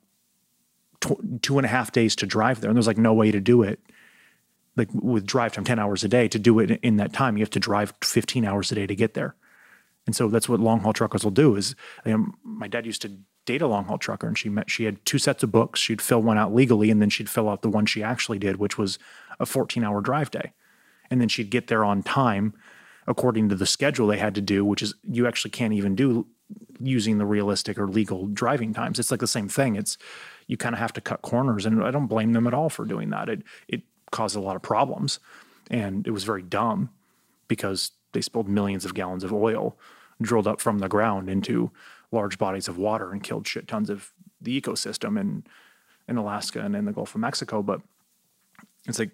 two 1.42 1.58
and 1.58 1.66
a 1.66 1.68
half 1.68 1.92
days 1.92 2.16
to 2.16 2.26
drive 2.26 2.60
there, 2.60 2.70
and 2.70 2.76
there's 2.76 2.86
like 2.86 2.98
no 2.98 3.12
way 3.12 3.30
to 3.30 3.40
do 3.40 3.62
it. 3.62 3.80
Like 4.76 4.88
with 4.92 5.26
drive 5.26 5.52
time, 5.52 5.64
ten 5.64 5.78
hours 5.78 6.02
a 6.04 6.08
day 6.08 6.28
to 6.28 6.38
do 6.38 6.58
it 6.58 6.70
in 6.82 6.96
that 6.96 7.12
time, 7.12 7.36
you 7.36 7.42
have 7.42 7.50
to 7.50 7.60
drive 7.60 7.94
fifteen 8.02 8.44
hours 8.44 8.72
a 8.72 8.74
day 8.74 8.86
to 8.86 8.96
get 8.96 9.14
there. 9.14 9.36
And 10.06 10.14
so 10.14 10.28
that's 10.28 10.48
what 10.48 10.60
long 10.60 10.80
haul 10.80 10.92
truckers 10.92 11.24
will 11.24 11.30
do. 11.30 11.56
Is 11.56 11.74
you 12.04 12.16
know, 12.16 12.26
my 12.42 12.68
dad 12.68 12.86
used 12.86 13.02
to 13.02 13.18
date 13.46 13.62
a 13.62 13.66
long 13.66 13.84
haul 13.84 13.98
trucker, 13.98 14.26
and 14.26 14.36
she 14.36 14.48
met. 14.48 14.70
She 14.70 14.84
had 14.84 15.04
two 15.04 15.18
sets 15.18 15.42
of 15.42 15.52
books. 15.52 15.80
She'd 15.80 16.02
fill 16.02 16.22
one 16.22 16.38
out 16.38 16.54
legally, 16.54 16.90
and 16.90 17.00
then 17.00 17.10
she'd 17.10 17.30
fill 17.30 17.48
out 17.48 17.62
the 17.62 17.68
one 17.68 17.86
she 17.86 18.02
actually 18.02 18.38
did, 18.38 18.56
which 18.56 18.78
was 18.78 18.98
a 19.38 19.46
14 19.46 19.84
hour 19.84 20.00
drive 20.00 20.30
day. 20.30 20.52
And 21.10 21.20
then 21.20 21.28
she'd 21.28 21.50
get 21.50 21.68
there 21.68 21.84
on 21.84 22.02
time, 22.02 22.54
according 23.06 23.48
to 23.50 23.54
the 23.54 23.66
schedule 23.66 24.06
they 24.06 24.18
had 24.18 24.34
to 24.34 24.40
do, 24.40 24.64
which 24.64 24.82
is 24.82 24.94
you 25.08 25.26
actually 25.26 25.50
can't 25.50 25.74
even 25.74 25.94
do 25.94 26.26
using 26.80 27.18
the 27.18 27.26
realistic 27.26 27.78
or 27.78 27.88
legal 27.88 28.26
driving 28.26 28.72
times. 28.72 28.98
It's 28.98 29.10
like 29.10 29.20
the 29.20 29.26
same 29.26 29.48
thing. 29.48 29.76
It's 29.76 29.96
you 30.46 30.56
kind 30.56 30.74
of 30.74 30.78
have 30.78 30.92
to 30.94 31.00
cut 31.00 31.22
corners, 31.22 31.66
and 31.66 31.82
I 31.82 31.90
don't 31.90 32.06
blame 32.06 32.32
them 32.32 32.46
at 32.46 32.54
all 32.54 32.68
for 32.68 32.84
doing 32.84 33.10
that. 33.10 33.28
It 33.28 33.42
it 33.68 33.82
caused 34.10 34.36
a 34.36 34.40
lot 34.40 34.56
of 34.56 34.62
problems, 34.62 35.18
and 35.70 36.06
it 36.06 36.10
was 36.10 36.24
very 36.24 36.42
dumb 36.42 36.90
because 37.48 37.92
they 38.12 38.20
spilled 38.20 38.48
millions 38.48 38.84
of 38.84 38.94
gallons 38.94 39.24
of 39.24 39.32
oil 39.32 39.76
drilled 40.22 40.46
up 40.46 40.60
from 40.60 40.78
the 40.78 40.88
ground 40.88 41.28
into 41.28 41.70
large 42.12 42.38
bodies 42.38 42.68
of 42.68 42.78
water 42.78 43.10
and 43.10 43.22
killed 43.22 43.46
shit 43.46 43.66
tons 43.66 43.90
of 43.90 44.12
the 44.40 44.60
ecosystem 44.60 45.18
in 45.20 45.44
in 46.06 46.16
Alaska 46.16 46.60
and 46.60 46.76
in 46.76 46.84
the 46.84 46.92
Gulf 46.92 47.14
of 47.14 47.20
Mexico. 47.20 47.62
But 47.62 47.80
it's 48.86 48.98
like 48.98 49.10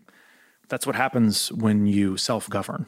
that's 0.69 0.87
what 0.87 0.97
happens 0.97 1.51
when 1.51 1.87
you 1.87 2.17
self-govern. 2.17 2.87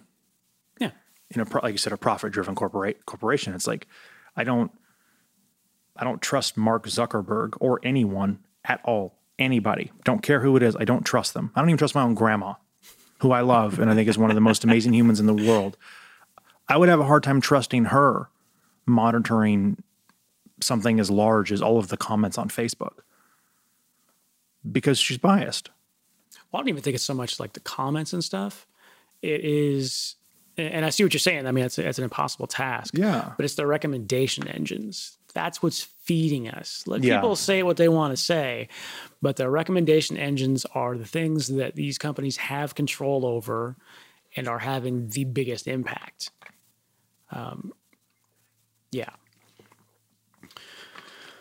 Yeah. 0.78 0.90
You 1.30 1.38
know, 1.38 1.44
pro- 1.44 1.62
like 1.62 1.72
you 1.72 1.78
said, 1.78 1.92
a 1.92 1.96
profit-driven 1.96 2.54
corporate 2.54 3.06
corporation. 3.06 3.54
It's 3.54 3.66
like 3.66 3.86
I 4.36 4.44
don't 4.44 4.70
I 5.96 6.04
don't 6.04 6.22
trust 6.22 6.56
Mark 6.56 6.86
Zuckerberg 6.86 7.54
or 7.60 7.80
anyone 7.82 8.40
at 8.64 8.80
all. 8.84 9.18
Anybody. 9.38 9.90
Don't 10.04 10.22
care 10.22 10.40
who 10.40 10.56
it 10.56 10.62
is. 10.62 10.76
I 10.76 10.84
don't 10.84 11.04
trust 11.04 11.34
them. 11.34 11.52
I 11.54 11.60
don't 11.60 11.70
even 11.70 11.78
trust 11.78 11.94
my 11.94 12.02
own 12.02 12.14
grandma, 12.14 12.54
who 13.20 13.32
I 13.32 13.40
love 13.40 13.78
and 13.78 13.90
I 13.90 13.94
think 13.94 14.08
is 14.08 14.18
one 14.18 14.30
of 14.30 14.34
the 14.34 14.40
most 14.40 14.64
amazing 14.64 14.92
humans 14.92 15.20
in 15.20 15.26
the 15.26 15.34
world. 15.34 15.76
I 16.68 16.76
would 16.76 16.88
have 16.88 17.00
a 17.00 17.04
hard 17.04 17.22
time 17.22 17.40
trusting 17.40 17.86
her 17.86 18.28
monitoring 18.86 19.82
something 20.60 21.00
as 21.00 21.10
large 21.10 21.52
as 21.52 21.60
all 21.60 21.78
of 21.78 21.88
the 21.88 21.96
comments 21.96 22.38
on 22.38 22.48
Facebook 22.48 22.98
because 24.70 24.98
she's 24.98 25.18
biased. 25.18 25.70
Well, 26.50 26.60
I 26.60 26.62
don't 26.62 26.68
even 26.68 26.82
think 26.82 26.94
it's 26.94 27.04
so 27.04 27.14
much 27.14 27.40
like 27.40 27.54
the 27.54 27.60
comments 27.60 28.12
and 28.12 28.22
stuff. 28.22 28.66
It 29.22 29.44
is, 29.44 30.16
and 30.56 30.84
I 30.84 30.90
see 30.90 31.02
what 31.02 31.12
you're 31.12 31.20
saying. 31.20 31.46
I 31.46 31.52
mean, 31.52 31.64
it's, 31.64 31.78
it's 31.78 31.98
an 31.98 32.04
impossible 32.04 32.46
task. 32.46 32.96
Yeah. 32.96 33.32
But 33.36 33.44
it's 33.44 33.54
the 33.54 33.66
recommendation 33.66 34.46
engines. 34.48 35.18
That's 35.34 35.62
what's 35.62 35.88
feeding 36.02 36.48
us. 36.48 36.84
Let 36.86 37.02
Yeah. 37.02 37.18
people 37.18 37.36
say 37.36 37.62
what 37.62 37.76
they 37.76 37.88
want 37.88 38.12
to 38.12 38.22
say, 38.22 38.68
but 39.20 39.36
the 39.36 39.48
recommendation 39.48 40.16
engines 40.16 40.64
are 40.74 40.96
the 40.98 41.06
things 41.06 41.48
that 41.48 41.76
these 41.76 41.96
companies 41.98 42.36
have 42.36 42.74
control 42.74 43.24
over 43.24 43.76
and 44.34 44.48
are 44.48 44.58
having 44.58 45.08
the 45.08 45.24
biggest 45.24 45.68
impact. 45.68 46.30
Um, 47.30 47.72
yeah. 48.90 49.10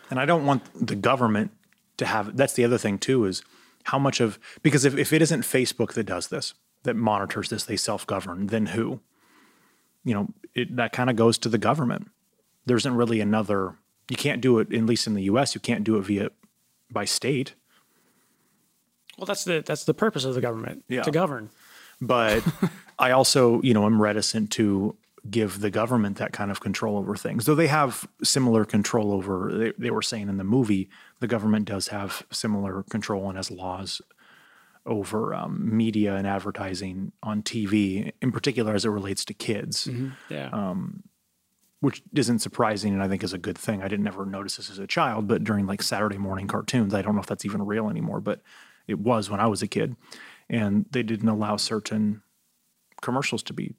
And 0.10 0.20
I 0.20 0.26
don't 0.26 0.46
want 0.46 0.64
the 0.88 0.96
government 0.96 1.52
to 1.98 2.06
have 2.06 2.36
that's 2.36 2.54
the 2.54 2.66
other 2.66 2.78
thing 2.78 2.98
too 2.98 3.26
is 3.26 3.44
how 3.86 4.00
much 4.00 4.20
of 4.20 4.40
because 4.62 4.86
if, 4.86 4.98
if 4.98 5.14
it 5.14 5.22
isn't 5.22 5.42
Facebook 5.42 5.94
that 5.94 6.06
does 6.06 6.28
this, 6.28 6.54
that 6.84 6.96
monitors 6.96 7.50
this, 7.50 7.64
they 7.64 7.78
self-govern, 7.78 8.48
then 8.48 8.68
who? 8.68 9.02
You 10.04 10.14
know, 10.14 10.28
it, 10.54 10.76
that 10.76 10.94
kind 10.94 11.10
of 11.10 11.16
goes 11.16 11.38
to 11.40 11.50
the 11.50 11.58
government. 11.58 12.10
There 12.66 12.78
isn't 12.78 12.96
really 12.96 13.22
another 13.22 13.76
you 14.10 14.18
can't 14.18 14.42
do 14.42 14.60
it, 14.60 14.74
at 14.74 14.84
least 14.86 15.08
in 15.08 15.14
the 15.14 15.24
US, 15.24 15.56
you 15.56 15.62
can't 15.62 15.84
do 15.84 15.98
it 15.98 16.02
via 16.02 16.30
by 16.92 17.06
state. 17.06 17.54
Well, 19.18 19.26
that's 19.26 19.44
the 19.44 19.64
that's 19.66 19.84
the 19.86 19.94
purpose 19.94 20.26
of 20.26 20.36
the 20.36 20.42
government 20.42 20.84
Yeah. 20.88 21.04
to 21.04 21.12
govern. 21.12 21.50
But 22.00 22.44
I 23.00 23.12
also, 23.12 23.62
you 23.62 23.74
know, 23.74 23.86
I'm 23.86 24.02
reticent 24.02 24.52
to 24.54 24.96
give 25.30 25.60
the 25.60 25.70
government 25.70 26.18
that 26.18 26.32
kind 26.34 26.50
of 26.50 26.60
control 26.62 26.98
over 26.98 27.16
things. 27.16 27.46
Though 27.46 27.54
they 27.56 27.68
have 27.68 28.08
similar 28.24 28.66
control 28.66 29.12
over, 29.14 29.52
they, 29.54 29.74
they 29.78 29.92
were 29.92 30.02
saying 30.02 30.30
in 30.30 30.38
the 30.38 30.44
movie, 30.44 30.90
the 31.20 31.28
government 31.28 31.66
does 31.66 31.90
have 31.90 32.26
similar 32.32 32.82
control 32.90 33.28
and 33.28 33.38
has 33.38 33.52
laws 33.52 34.02
over 34.88 35.36
um, 35.36 35.78
media 35.78 36.16
and 36.16 36.26
advertising 36.26 37.12
on 37.22 37.44
TV, 37.44 38.14
in 38.20 38.32
particular 38.32 38.74
as 38.74 38.84
it 38.84 38.90
relates 38.90 39.24
to 39.26 39.34
kids, 39.36 39.88
Yeah. 40.28 40.50
Which 41.82 42.02
isn't 42.16 42.40
surprising 42.40 42.94
and 42.94 43.04
I 43.04 43.08
think 43.08 43.24
is 43.24 43.34
a 43.34 43.38
good 43.38 43.58
thing. 43.58 43.82
I 43.84 43.88
didn't 43.88 44.08
ever 44.08 44.26
notice 44.26 44.56
this 44.58 44.70
as 44.72 44.80
a 44.80 44.88
child, 44.88 45.28
but 45.28 45.44
during 45.44 45.66
like 45.68 45.82
Saturday 45.82 46.18
morning 46.18 46.48
cartoons, 46.48 46.94
I 46.94 47.02
don't 47.02 47.16
know 47.16 47.22
if 47.22 47.28
that's 47.28 47.44
even 47.46 47.66
real 47.66 47.90
anymore, 47.90 48.22
but 48.22 48.42
it 48.88 49.00
was 49.00 49.30
when 49.30 49.40
I 49.40 49.48
was 49.48 49.62
a 49.62 49.68
kid. 49.68 49.96
And 50.50 50.86
they 50.92 51.02
didn't 51.04 51.28
allow 51.30 51.58
certain 51.58 52.22
commercials 53.02 53.42
to 53.44 53.54
be, 53.54 53.74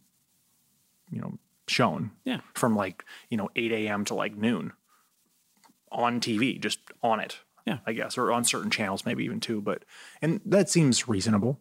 you 1.10 1.20
know, 1.20 1.38
shown 1.68 2.10
Yeah. 2.24 2.40
from 2.54 2.74
like, 2.74 3.04
you 3.30 3.36
know, 3.36 3.48
8 3.54 3.70
a.m. 3.72 4.04
to 4.06 4.14
like 4.14 4.36
noon 4.36 4.72
on 5.92 6.20
TV, 6.20 6.58
just 6.60 6.80
on 7.02 7.20
it. 7.20 7.38
Yeah. 7.66 7.78
I 7.86 7.92
guess, 7.92 8.18
or 8.18 8.32
on 8.32 8.42
certain 8.42 8.70
channels, 8.72 9.06
maybe 9.06 9.22
even 9.24 9.38
two. 9.38 9.60
But, 9.60 9.84
and 10.20 10.40
that 10.44 10.68
seems 10.68 11.06
reasonable. 11.06 11.60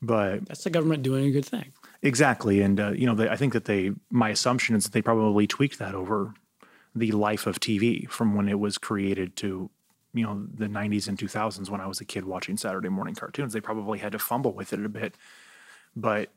But 0.00 0.46
that's 0.46 0.64
the 0.64 0.70
government 0.70 1.02
doing 1.02 1.26
a 1.26 1.30
good 1.30 1.44
thing. 1.44 1.72
Exactly, 2.06 2.60
and 2.60 2.78
uh, 2.78 2.92
you 2.92 3.04
know, 3.04 3.28
I 3.28 3.34
think 3.34 3.52
that 3.52 3.64
they. 3.64 3.90
My 4.10 4.28
assumption 4.30 4.76
is 4.76 4.84
that 4.84 4.92
they 4.92 5.02
probably 5.02 5.48
tweaked 5.48 5.80
that 5.80 5.92
over 5.92 6.34
the 6.94 7.10
life 7.10 7.48
of 7.48 7.58
TV 7.58 8.08
from 8.08 8.36
when 8.36 8.48
it 8.48 8.60
was 8.60 8.78
created 8.78 9.34
to, 9.38 9.70
you 10.14 10.22
know, 10.22 10.46
the 10.54 10.68
'90s 10.68 11.08
and 11.08 11.18
2000s 11.18 11.68
when 11.68 11.80
I 11.80 11.88
was 11.88 12.00
a 12.00 12.04
kid 12.04 12.24
watching 12.24 12.56
Saturday 12.58 12.90
morning 12.90 13.16
cartoons. 13.16 13.52
They 13.52 13.60
probably 13.60 13.98
had 13.98 14.12
to 14.12 14.20
fumble 14.20 14.52
with 14.52 14.72
it 14.72 14.84
a 14.84 14.88
bit, 14.88 15.16
but 15.96 16.30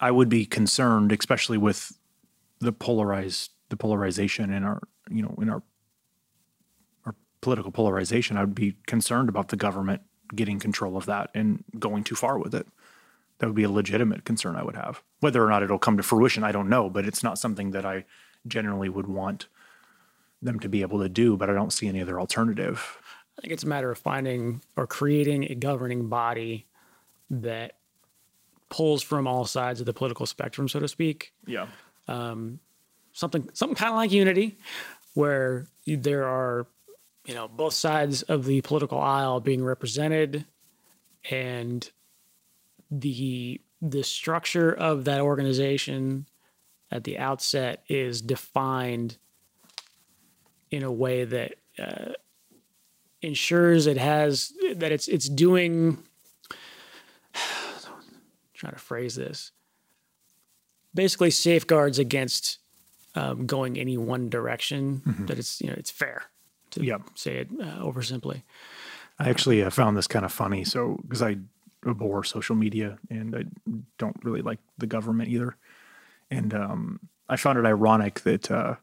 I 0.00 0.12
would 0.12 0.28
be 0.28 0.46
concerned, 0.46 1.10
especially 1.10 1.58
with 1.58 1.98
the 2.60 2.72
polarized, 2.72 3.50
the 3.70 3.76
polarization 3.76 4.52
in 4.52 4.62
our, 4.62 4.82
you 5.10 5.22
know, 5.22 5.34
in 5.42 5.50
our 5.50 5.64
our 7.06 7.16
political 7.40 7.72
polarization. 7.72 8.36
I 8.36 8.42
would 8.44 8.54
be 8.54 8.76
concerned 8.86 9.28
about 9.28 9.48
the 9.48 9.56
government 9.56 10.02
getting 10.32 10.60
control 10.60 10.96
of 10.96 11.06
that 11.06 11.30
and 11.34 11.64
going 11.80 12.04
too 12.04 12.14
far 12.14 12.38
with 12.38 12.54
it 12.54 12.68
that 13.42 13.48
would 13.48 13.56
be 13.56 13.64
a 13.64 13.68
legitimate 13.68 14.24
concern 14.24 14.54
I 14.54 14.62
would 14.62 14.76
have. 14.76 15.02
Whether 15.18 15.44
or 15.44 15.50
not 15.50 15.64
it'll 15.64 15.76
come 15.76 15.96
to 15.96 16.02
fruition, 16.04 16.44
I 16.44 16.52
don't 16.52 16.68
know, 16.68 16.88
but 16.88 17.04
it's 17.04 17.24
not 17.24 17.38
something 17.38 17.72
that 17.72 17.84
I 17.84 18.04
generally 18.46 18.88
would 18.88 19.08
want 19.08 19.48
them 20.40 20.60
to 20.60 20.68
be 20.68 20.80
able 20.82 21.00
to 21.00 21.08
do, 21.08 21.36
but 21.36 21.50
I 21.50 21.52
don't 21.52 21.72
see 21.72 21.88
any 21.88 22.00
other 22.00 22.20
alternative. 22.20 22.98
I 23.36 23.40
think 23.40 23.52
it's 23.52 23.64
a 23.64 23.66
matter 23.66 23.90
of 23.90 23.98
finding 23.98 24.62
or 24.76 24.86
creating 24.86 25.50
a 25.50 25.56
governing 25.56 26.08
body 26.08 26.66
that 27.30 27.72
pulls 28.68 29.02
from 29.02 29.26
all 29.26 29.44
sides 29.44 29.80
of 29.80 29.86
the 29.86 29.92
political 29.92 30.24
spectrum, 30.24 30.68
so 30.68 30.78
to 30.78 30.86
speak. 30.86 31.32
Yeah. 31.44 31.66
Um, 32.06 32.60
Something 33.12 33.50
something 33.54 33.74
kind 33.74 33.90
of 33.90 33.96
like 33.96 34.12
unity, 34.12 34.56
where 35.14 35.66
there 35.84 36.28
are, 36.28 36.68
you 37.26 37.34
know, 37.34 37.48
both 37.48 37.74
sides 37.74 38.22
of 38.22 38.44
the 38.44 38.60
political 38.60 39.00
aisle 39.00 39.40
being 39.40 39.64
represented, 39.64 40.46
and 41.28 41.90
the 43.00 43.60
the 43.80 44.02
structure 44.04 44.70
of 44.72 45.04
that 45.06 45.20
organization 45.20 46.26
at 46.90 47.02
the 47.04 47.18
outset 47.18 47.82
is 47.88 48.20
defined 48.22 49.16
in 50.70 50.82
a 50.82 50.92
way 50.92 51.24
that 51.24 51.54
uh, 51.78 52.12
ensures 53.22 53.86
it 53.86 53.96
has 53.96 54.52
that 54.76 54.92
it's 54.92 55.08
it's 55.08 55.28
doing 55.28 55.98
trying 58.54 58.72
to 58.74 58.78
phrase 58.78 59.14
this. 59.16 59.52
Basically, 60.94 61.30
safeguards 61.30 61.98
against 61.98 62.58
um, 63.14 63.46
going 63.46 63.78
any 63.78 63.96
one 63.96 64.28
direction. 64.28 65.02
That 65.26 65.38
it's 65.38 65.60
you 65.60 65.68
know 65.68 65.74
it's 65.76 65.90
fair 65.90 66.24
to 66.72 66.84
Yep. 66.84 67.02
say 67.14 67.36
it 67.38 67.48
uh, 67.60 67.80
oversimply. 67.80 68.42
I 69.18 69.28
actually 69.30 69.62
uh, 69.62 69.70
found 69.70 69.96
this 69.96 70.06
kind 70.06 70.24
of 70.24 70.32
funny. 70.32 70.64
So, 70.64 70.98
because 71.02 71.22
I 71.22 71.38
abhor 71.88 72.24
social 72.24 72.54
media 72.54 72.98
and 73.10 73.34
I 73.36 73.44
don't 73.98 74.16
really 74.22 74.42
like 74.42 74.58
the 74.78 74.86
government 74.86 75.30
either. 75.30 75.56
And 76.30 76.54
um, 76.54 77.00
I 77.28 77.36
found 77.36 77.58
it 77.58 77.66
ironic 77.66 78.20
that 78.20 78.50
uh, 78.50 78.76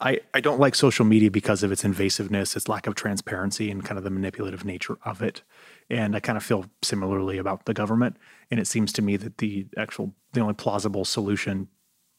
I, 0.00 0.20
I 0.34 0.40
don't 0.40 0.60
like 0.60 0.74
social 0.74 1.06
media 1.06 1.30
because 1.30 1.62
of 1.62 1.72
its 1.72 1.82
invasiveness, 1.82 2.54
its 2.54 2.68
lack 2.68 2.86
of 2.86 2.94
transparency, 2.94 3.70
and 3.70 3.84
kind 3.84 3.96
of 3.96 4.04
the 4.04 4.10
manipulative 4.10 4.64
nature 4.64 4.98
of 5.04 5.22
it. 5.22 5.42
And 5.88 6.14
I 6.14 6.20
kind 6.20 6.36
of 6.36 6.44
feel 6.44 6.66
similarly 6.82 7.38
about 7.38 7.64
the 7.64 7.72
government. 7.72 8.16
And 8.50 8.60
it 8.60 8.66
seems 8.66 8.92
to 8.94 9.02
me 9.02 9.16
that 9.16 9.38
the 9.38 9.66
actual, 9.76 10.14
the 10.32 10.40
only 10.40 10.54
plausible 10.54 11.04
solution 11.04 11.68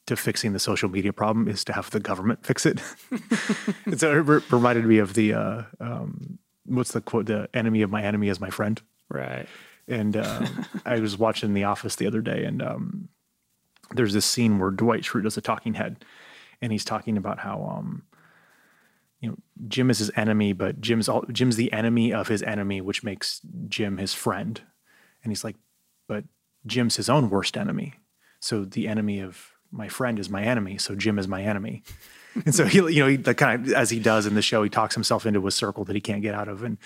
to 0.07 0.15
fixing 0.15 0.53
the 0.53 0.59
social 0.59 0.89
media 0.89 1.13
problem 1.13 1.47
is 1.47 1.63
to 1.65 1.73
have 1.73 1.91
the 1.91 1.99
government 1.99 2.45
fix 2.45 2.65
it. 2.65 2.81
it's, 3.85 4.01
it 4.01 4.07
re- 4.07 4.41
reminded 4.49 4.85
me 4.85 4.97
of 4.97 5.13
the, 5.13 5.33
uh, 5.33 5.63
um, 5.79 6.39
what's 6.67 6.91
the 6.91 7.01
quote? 7.01 7.25
The 7.25 7.49
enemy 7.53 7.81
of 7.81 7.91
my 7.91 8.03
enemy 8.03 8.29
is 8.29 8.39
my 8.39 8.49
friend. 8.49 8.81
Right. 9.09 9.47
And 9.87 10.17
um, 10.17 10.65
I 10.85 10.99
was 10.99 11.17
watching 11.17 11.53
The 11.53 11.63
Office 11.63 11.95
the 11.95 12.07
other 12.07 12.21
day, 12.21 12.43
and 12.43 12.61
um, 12.61 13.09
there's 13.91 14.13
this 14.13 14.25
scene 14.25 14.59
where 14.59 14.71
Dwight 14.71 15.03
Schrute 15.03 15.23
does 15.23 15.37
a 15.37 15.41
talking 15.41 15.75
head, 15.75 16.03
and 16.61 16.71
he's 16.71 16.85
talking 16.85 17.17
about 17.17 17.39
how 17.39 17.63
um, 17.63 18.03
you 19.21 19.29
know 19.29 19.37
Jim 19.67 19.89
is 19.89 19.99
his 19.99 20.11
enemy, 20.15 20.53
but 20.53 20.81
Jim's 20.81 21.07
all, 21.07 21.23
Jim's 21.31 21.55
the 21.55 21.71
enemy 21.71 22.13
of 22.13 22.27
his 22.27 22.43
enemy, 22.43 22.81
which 22.81 23.03
makes 23.03 23.41
Jim 23.67 23.97
his 23.97 24.13
friend. 24.13 24.61
And 25.23 25.31
he's 25.31 25.43
like, 25.43 25.55
but 26.07 26.25
Jim's 26.65 26.97
his 26.97 27.09
own 27.09 27.29
worst 27.29 27.57
enemy. 27.57 27.95
So 28.39 28.65
the 28.65 28.87
enemy 28.87 29.19
of 29.19 29.51
my 29.71 29.87
friend 29.87 30.19
is 30.19 30.29
my 30.29 30.43
enemy. 30.43 30.77
So 30.77 30.95
Jim 30.95 31.17
is 31.17 31.27
my 31.27 31.41
enemy. 31.41 31.83
And 32.45 32.55
so 32.55 32.65
he, 32.65 32.77
you 32.77 33.03
know, 33.03 33.07
he 33.07 33.17
like, 33.17 33.37
kind 33.37 33.67
of 33.67 33.73
as 33.73 33.89
he 33.89 33.99
does 33.99 34.25
in 34.25 34.35
the 34.35 34.41
show, 34.41 34.63
he 34.63 34.69
talks 34.69 34.95
himself 34.95 35.25
into 35.25 35.45
a 35.47 35.51
circle 35.51 35.83
that 35.85 35.95
he 35.95 36.01
can't 36.01 36.21
get 36.21 36.33
out 36.33 36.47
of, 36.47 36.63
and 36.63 36.77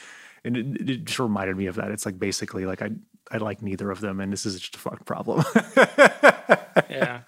and 0.44 0.58
it, 0.58 0.90
it 0.90 1.06
just 1.06 1.20
reminded 1.20 1.58
me 1.58 1.68
of 1.68 1.76
that. 1.76 1.92
It's 1.92 2.06
like 2.06 2.20
basically 2.20 2.66
like 2.66 2.82
I 2.82 2.92
I 3.32 3.38
like 3.38 3.62
neither 3.62 3.92
of 3.92 4.02
them, 4.02 4.20
and 4.20 4.32
this 4.32 4.46
is 4.46 4.60
just 4.60 4.76
a 4.76 4.80
fucking 4.80 5.06
problem. 5.06 5.44
yeah. 6.90 7.22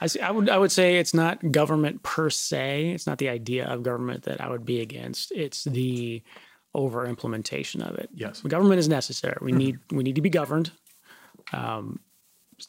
I 0.00 0.06
see, 0.06 0.20
I 0.20 0.30
would 0.30 0.48
I 0.50 0.58
would 0.58 0.72
say 0.72 0.96
it's 0.96 1.14
not 1.14 1.50
government 1.50 2.02
per 2.02 2.30
se. 2.30 2.90
It's 2.90 3.06
not 3.06 3.18
the 3.18 3.28
idea 3.28 3.66
of 3.66 3.82
government 3.82 4.24
that 4.24 4.40
I 4.40 4.48
would 4.48 4.64
be 4.64 4.80
against. 4.80 5.32
It's 5.32 5.64
the 5.64 6.22
over 6.74 7.06
implementation 7.06 7.82
of 7.82 7.96
it. 7.96 8.10
Yes. 8.14 8.40
government 8.40 8.80
is 8.80 8.88
necessary. 8.88 9.38
We 9.40 9.52
need 9.52 9.78
we 9.90 10.02
need 10.02 10.16
to 10.16 10.22
be 10.22 10.30
governed. 10.30 10.72
Um, 11.52 12.00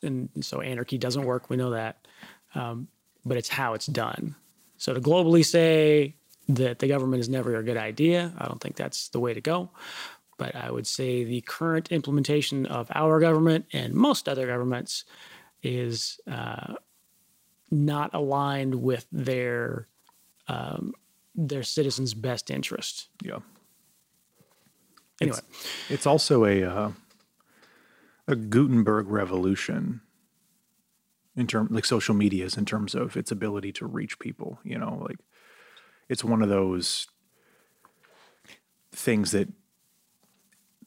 and 0.02 0.30
so 0.42 0.62
anarchy 0.62 0.98
doesn't 0.98 1.26
work. 1.26 1.50
We 1.50 1.58
know 1.58 1.72
that, 1.72 2.08
um, 2.54 2.88
but 3.26 3.38
it's 3.38 3.50
how 3.50 3.74
it's 3.74 3.88
done. 3.88 4.36
So 4.78 4.94
to 4.94 5.02
globally 5.02 5.44
say 5.44 6.16
that 6.48 6.80
the 6.80 6.88
government 6.88 7.22
is 7.22 7.30
never 7.30 7.56
a 7.56 7.64
good 7.64 7.78
idea, 7.78 8.34
I 8.38 8.48
don't 8.48 8.62
think 8.62 8.76
that's 8.76 9.10
the 9.10 9.20
way 9.20 9.34
to 9.34 9.42
go. 9.42 9.72
But 10.38 10.56
I 10.56 10.70
would 10.70 10.86
say 10.86 11.24
the 11.24 11.42
current 11.42 11.92
implementation 11.92 12.66
of 12.66 12.92
our 12.94 13.20
government 13.20 13.66
and 13.72 13.94
most 13.94 14.28
other 14.28 14.48
governments 14.48 15.06
is 15.64 16.20
uh, 16.30 16.76
not 17.72 18.14
aligned 18.14 18.76
with 18.76 19.08
their 19.12 19.88
um, 20.48 20.94
their 21.34 21.64
citizens' 21.64 22.14
best 22.14 22.52
interest. 22.52 23.08
yeah. 23.24 23.40
Anyway, 25.22 25.40
It's 25.90 26.06
also 26.06 26.46
a 26.46 26.64
uh, 26.64 26.92
a 28.28 28.36
Gutenberg 28.36 29.08
revolution 29.08 30.02
in 31.36 31.48
terms 31.48 31.72
like 31.72 31.86
social 31.86 32.16
medias 32.16 32.58
in 32.58 32.66
terms 32.66 32.96
of 32.96 33.18
its 33.18 33.32
ability 33.32 33.72
to 33.74 33.86
reach 33.86 34.20
people. 34.20 34.60
You 34.64 34.78
know, 34.78 35.00
like 35.08 35.18
it's 36.10 36.24
one 36.24 36.42
of 36.42 36.50
those 36.50 37.08
things 38.92 39.32
that 39.32 39.50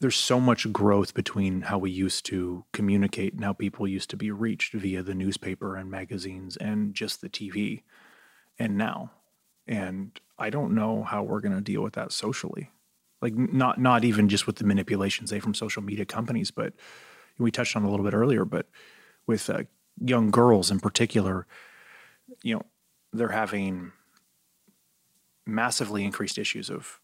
there's 0.01 0.17
so 0.17 0.39
much 0.39 0.73
growth 0.73 1.13
between 1.13 1.63
how 1.63 1.79
we 1.79 1.91
used 1.91 2.25
to 2.27 2.65
communicate 2.73 3.35
and 3.35 3.45
how 3.45 3.53
people 3.53 3.87
used 3.87 4.11
to 4.11 4.17
be 4.17 4.31
reached 4.31 4.73
via 4.73 5.03
the 5.03 5.15
newspaper 5.15 5.77
and 5.77 5.91
magazines 5.91 6.57
and 6.57 6.95
just 6.95 7.21
the 7.21 7.29
TV 7.29 7.83
and 8.59 8.79
now. 8.79 9.11
And 9.67 10.19
I 10.39 10.51
don't 10.51 10.75
know 10.75 11.03
how 11.03 11.25
we're 11.25 11.41
going 11.41 11.55
to 11.55 11.61
deal 11.61 11.83
with 11.83 11.95
that 11.95 12.13
socially. 12.13 12.71
Like 13.21 13.35
not 13.35 13.81
not 13.81 14.05
even 14.05 14.29
just 14.29 14.47
with 14.47 14.57
the 14.57 14.65
manipulation 14.65 15.27
say 15.27 15.41
from 15.41 15.53
social 15.53 15.83
media 15.83 16.05
companies, 16.05 16.53
but 16.53 16.73
we 17.37 17.51
touched 17.51 17.77
on 17.77 17.83
a 17.83 17.91
little 17.91 18.05
bit 18.05 18.15
earlier, 18.15 18.45
but 18.45 18.67
with 19.27 19.51
uh, 19.51 19.65
young 20.01 20.31
girls 20.31 20.71
in 20.71 20.81
particular, 20.81 21.47
you 22.43 22.55
know, 22.55 22.63
they're 23.13 23.29
having 23.29 23.93
massively 25.47 26.05
increased 26.05 26.39
issues 26.39 26.69
of 26.69 27.01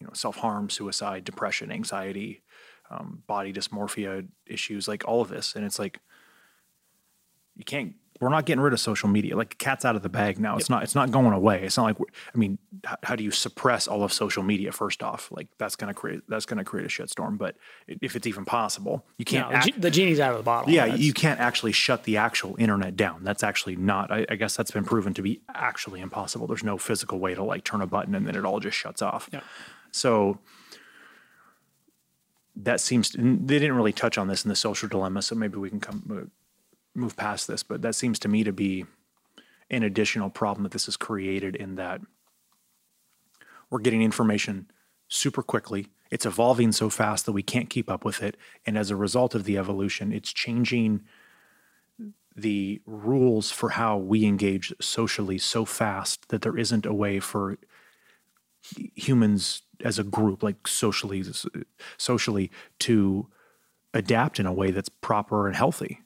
you 0.00 0.06
know 0.06 0.12
self-harm 0.12 0.68
suicide 0.68 1.24
depression 1.24 1.70
anxiety 1.70 2.42
um, 2.90 3.22
body 3.26 3.52
dysmorphia 3.52 4.26
issues 4.46 4.88
like 4.88 5.06
all 5.06 5.20
of 5.20 5.28
this. 5.28 5.54
And 5.54 5.64
it's 5.64 5.78
like 5.78 6.00
you 7.56 7.64
can't 7.64 7.94
we're 8.20 8.28
not 8.28 8.46
getting 8.46 8.60
rid 8.62 8.72
of 8.72 8.78
social 8.80 9.08
media 9.08 9.36
like 9.36 9.58
cat's 9.58 9.84
out 9.84 9.96
of 9.96 10.02
the 10.02 10.08
bag 10.08 10.38
now 10.38 10.56
it's 10.56 10.70
not 10.70 10.82
it's 10.82 10.94
not 10.94 11.10
going 11.10 11.32
away 11.32 11.64
it's 11.64 11.76
not 11.76 11.82
like 11.84 11.98
we're- 11.98 12.12
i 12.34 12.38
mean 12.38 12.58
how, 12.84 12.96
how 13.02 13.16
do 13.16 13.24
you 13.24 13.30
suppress 13.30 13.88
all 13.88 14.02
of 14.04 14.12
social 14.12 14.42
media 14.42 14.70
first 14.70 15.02
off 15.02 15.30
like 15.32 15.48
that's 15.58 15.74
going 15.76 15.88
to 15.88 15.94
create 15.94 16.20
that's 16.28 16.46
going 16.46 16.58
to 16.58 16.64
create 16.64 16.86
a 16.86 16.88
shitstorm 16.88 17.36
but 17.36 17.56
if 17.88 18.14
it's 18.16 18.26
even 18.26 18.44
possible 18.44 19.04
you 19.18 19.24
can't 19.24 19.46
no, 19.50 19.50
the, 19.50 19.56
act- 19.56 19.80
the 19.80 19.90
genie's 19.90 20.20
out 20.20 20.30
of 20.32 20.38
the 20.38 20.44
bottle. 20.44 20.72
yeah, 20.72 20.84
That's- 20.86 21.00
you 21.00 21.12
can't 21.12 21.40
actually 21.40 21.72
shut 21.72 22.04
the 22.04 22.16
actual 22.16 22.54
internet 22.58 22.96
down. 22.96 23.24
That's 23.24 23.42
actually 23.42 23.76
not. 23.76 24.10
I, 24.10 24.24
I 24.28 24.36
guess 24.36 24.56
that's 24.56 24.70
been 24.70 24.84
proven 24.84 25.12
to 25.14 25.22
be 25.22 25.40
actually 25.54 26.00
impossible. 26.00 26.46
There's 26.46 26.64
no 26.64 26.78
physical 26.78 27.18
way 27.18 27.34
to 27.34 27.42
like 27.42 27.64
turn 27.64 27.80
a 27.82 27.86
button 27.86 28.14
and 28.14 28.26
then 28.26 28.36
it 28.36 28.44
all 28.44 28.60
just 28.60 28.76
shuts 28.76 29.02
off. 29.02 29.28
Yeah. 29.32 29.40
So 29.90 30.38
that 32.56 32.80
seems 32.80 33.10
they 33.10 33.58
didn't 33.58 33.74
really 33.76 33.92
touch 33.92 34.16
on 34.18 34.28
this 34.28 34.44
in 34.44 34.48
the 34.48 34.56
social 34.56 34.88
dilemma. 34.88 35.22
So 35.22 35.34
maybe 35.34 35.56
we 35.58 35.68
can 35.70 35.80
come 35.80 36.02
uh, 36.10 36.28
move 36.94 37.16
past 37.16 37.48
this. 37.48 37.62
But 37.62 37.82
that 37.82 37.94
seems 37.94 38.18
to 38.20 38.28
me 38.28 38.44
to 38.44 38.52
be 38.52 38.86
an 39.70 39.82
additional 39.82 40.30
problem 40.30 40.62
that 40.62 40.72
this 40.72 40.86
has 40.86 40.96
created 40.96 41.56
in 41.56 41.74
that 41.76 42.00
we're 43.70 43.80
getting 43.80 44.02
information 44.02 44.70
super 45.08 45.42
quickly. 45.42 45.88
It's 46.10 46.26
evolving 46.26 46.72
so 46.72 46.90
fast 46.90 47.26
that 47.26 47.32
we 47.32 47.42
can't 47.42 47.70
keep 47.70 47.90
up 47.90 48.04
with 48.04 48.22
it. 48.22 48.36
And 48.66 48.78
as 48.78 48.90
a 48.90 48.96
result 48.96 49.34
of 49.34 49.44
the 49.44 49.58
evolution, 49.58 50.12
it's 50.12 50.32
changing 50.32 51.02
the 52.36 52.80
rules 52.84 53.50
for 53.50 53.70
how 53.70 53.96
we 53.96 54.24
engage 54.24 54.72
socially 54.80 55.38
so 55.38 55.64
fast 55.64 56.28
that 56.28 56.42
there 56.42 56.56
isn't 56.56 56.86
a 56.86 56.94
way 56.94 57.20
for 57.20 57.58
humans 58.94 59.62
as 59.80 59.98
a 59.98 60.04
group, 60.04 60.42
like 60.42 60.66
socially, 60.66 61.24
socially, 61.96 62.50
to 62.80 63.28
adapt 63.92 64.40
in 64.40 64.46
a 64.46 64.52
way 64.52 64.70
that's 64.70 64.88
proper 64.88 65.46
and 65.46 65.56
healthy 65.56 66.03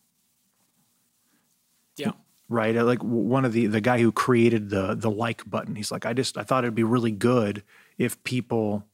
yeah. 1.98 2.12
right? 2.48 2.76
Uh, 2.76 2.84
Like 2.84 3.02
one 3.02 3.44
of 3.44 3.52
the 3.52 3.66
the 3.66 3.80
guy 3.80 3.98
who 4.00 4.12
created 4.12 4.70
the 4.70 4.94
the 4.94 5.10
like 5.10 5.48
button, 5.48 5.74
he's 5.76 5.90
like, 5.90 6.06
I 6.06 6.12
just 6.12 6.36
I 6.38 6.42
thought 6.42 6.64
it'd 6.64 6.74
be 6.74 6.84
really 6.84 7.12
good 7.12 7.62
if 7.96 8.22
people 8.24 8.84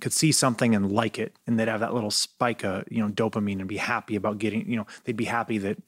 could 0.00 0.12
see 0.12 0.30
something 0.30 0.74
and 0.74 0.92
like 0.92 1.18
it, 1.18 1.36
and 1.46 1.58
they'd 1.58 1.68
have 1.68 1.80
that 1.80 1.94
little 1.94 2.10
spike 2.10 2.64
of 2.64 2.84
you 2.90 3.02
know 3.02 3.08
dopamine 3.10 3.60
and 3.60 3.68
be 3.68 3.78
happy 3.78 4.16
about 4.16 4.38
getting 4.38 4.68
you 4.70 4.76
know 4.76 4.86
they'd 5.04 5.16
be 5.16 5.24
happy 5.24 5.58
that 5.58 5.78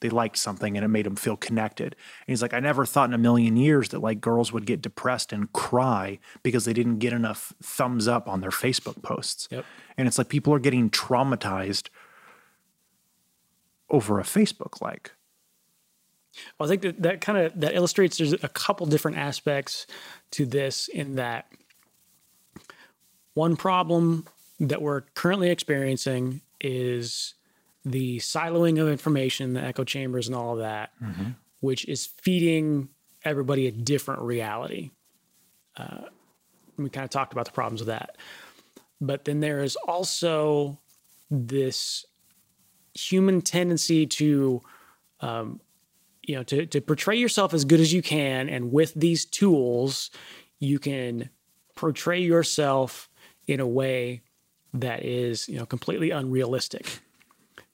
they 0.00 0.10
liked 0.10 0.36
something 0.36 0.76
and 0.76 0.84
it 0.84 0.88
made 0.88 1.06
them 1.06 1.16
feel 1.16 1.36
connected. 1.36 1.94
And 1.94 2.32
he's 2.32 2.42
like, 2.42 2.52
I 2.52 2.60
never 2.60 2.84
thought 2.84 3.08
in 3.08 3.14
a 3.14 3.18
million 3.18 3.56
years 3.56 3.88
that 3.90 4.00
like 4.00 4.20
girls 4.20 4.52
would 4.52 4.66
get 4.66 4.82
depressed 4.82 5.32
and 5.32 5.52
cry 5.52 6.18
because 6.42 6.64
they 6.64 6.72
didn't 6.72 6.98
get 6.98 7.12
enough 7.12 7.54
thumbs 7.62 8.06
up 8.06 8.28
on 8.28 8.40
their 8.40 8.50
Facebook 8.50 9.02
posts. 9.02 9.48
Yep. 9.50 9.64
And 9.96 10.06
it's 10.06 10.18
like 10.18 10.28
people 10.28 10.52
are 10.52 10.58
getting 10.58 10.90
traumatized 10.90 11.88
over 13.88 14.20
a 14.20 14.24
Facebook 14.24 14.82
like. 14.82 15.12
Well, 16.58 16.68
I 16.68 16.70
think 16.70 16.82
that, 16.82 17.02
that 17.02 17.20
kind 17.20 17.38
of 17.38 17.60
that 17.60 17.74
illustrates 17.74 18.18
there's 18.18 18.32
a 18.32 18.48
couple 18.48 18.86
different 18.86 19.18
aspects 19.18 19.86
to 20.32 20.46
this 20.46 20.88
in 20.88 21.16
that 21.16 21.46
one 23.34 23.56
problem 23.56 24.26
that 24.60 24.80
we're 24.80 25.02
currently 25.14 25.50
experiencing 25.50 26.40
is 26.60 27.34
the 27.84 28.18
siloing 28.18 28.80
of 28.80 28.88
information, 28.88 29.52
the 29.52 29.62
echo 29.62 29.84
chambers 29.84 30.26
and 30.26 30.34
all 30.34 30.54
of 30.54 30.58
that, 30.60 30.90
which 31.60 31.84
is 31.86 32.06
feeding 32.22 32.88
everybody 33.24 33.66
a 33.66 33.72
different 33.72 34.22
reality. 34.22 34.90
Uh, 35.76 36.06
we 36.78 36.88
kind 36.88 37.04
of 37.04 37.10
talked 37.10 37.32
about 37.32 37.44
the 37.44 37.52
problems 37.52 37.80
with 37.80 37.88
that. 37.88 38.16
But 39.00 39.24
then 39.24 39.40
there 39.40 39.62
is 39.62 39.76
also 39.76 40.78
this 41.30 42.06
human 42.94 43.42
tendency 43.42 44.06
to 44.06 44.62
you 46.26 46.34
know 46.34 46.42
to, 46.42 46.66
to 46.66 46.80
portray 46.80 47.16
yourself 47.16 47.54
as 47.54 47.64
good 47.64 47.80
as 47.80 47.92
you 47.92 48.02
can 48.02 48.48
and 48.48 48.72
with 48.72 48.92
these 48.94 49.24
tools 49.24 50.10
you 50.58 50.78
can 50.78 51.30
portray 51.74 52.20
yourself 52.20 53.08
in 53.46 53.60
a 53.60 53.66
way 53.66 54.22
that 54.80 55.04
is 55.04 55.48
you 55.48 55.58
know 55.58 55.66
completely 55.66 56.10
unrealistic, 56.10 57.00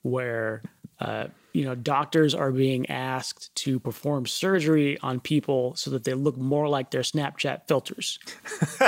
where 0.03 0.61
uh, 0.99 1.27
you 1.53 1.65
know 1.65 1.75
doctors 1.75 2.35
are 2.35 2.51
being 2.51 2.89
asked 2.89 3.53
to 3.55 3.79
perform 3.79 4.25
surgery 4.25 4.97
on 4.99 5.19
people 5.19 5.75
so 5.75 5.89
that 5.91 6.03
they 6.03 6.13
look 6.13 6.37
more 6.37 6.69
like 6.69 6.91
their 6.91 7.01
Snapchat 7.01 7.67
filters, 7.67 8.19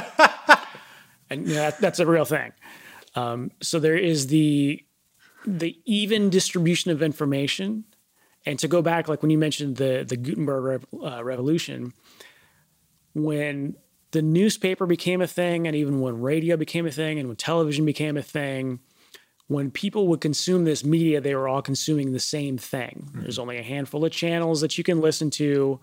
and 1.30 1.48
you 1.48 1.56
know, 1.56 1.62
that, 1.62 1.80
that's 1.80 2.00
a 2.00 2.06
real 2.06 2.26
thing. 2.26 2.52
Um, 3.16 3.52
so 3.62 3.80
there 3.80 3.98
is 3.98 4.28
the 4.28 4.84
the 5.46 5.80
even 5.86 6.30
distribution 6.30 6.92
of 6.92 7.02
information, 7.02 7.86
and 8.46 8.60
to 8.60 8.68
go 8.68 8.82
back, 8.82 9.08
like 9.08 9.22
when 9.22 9.32
you 9.32 9.38
mentioned 9.38 9.78
the 9.78 10.06
the 10.08 10.18
Gutenberg 10.18 10.64
rev- 10.64 10.86
uh, 11.04 11.24
revolution, 11.24 11.94
when 13.14 13.76
the 14.12 14.22
newspaper 14.22 14.86
became 14.86 15.22
a 15.22 15.28
thing, 15.28 15.68
and 15.68 15.76
even 15.76 16.00
when 16.00 16.22
radio 16.22 16.56
became 16.58 16.86
a 16.86 16.92
thing, 16.92 17.20
and 17.20 17.28
when 17.28 17.36
television 17.36 17.86
became 17.86 18.18
a 18.18 18.22
thing, 18.22 18.80
when 19.48 19.72
people 19.72 20.08
would 20.08 20.22
consume 20.22 20.64
this 20.64 20.84
media, 20.84 21.22
they 21.22 21.36
were 21.36 21.48
all 21.48 21.62
consuming 21.62 22.14
the 22.14 22.20
same 22.20 22.58
thing. 22.58 23.08
Mm-hmm. 23.08 23.22
There's 23.22 23.40
only 23.40 23.58
a 23.58 23.64
handful 23.64 24.06
of 24.06 24.12
channels 24.12 24.62
that 24.62 24.78
you 24.78 24.84
can 24.84 25.02
listen 25.02 25.30
to. 25.32 25.80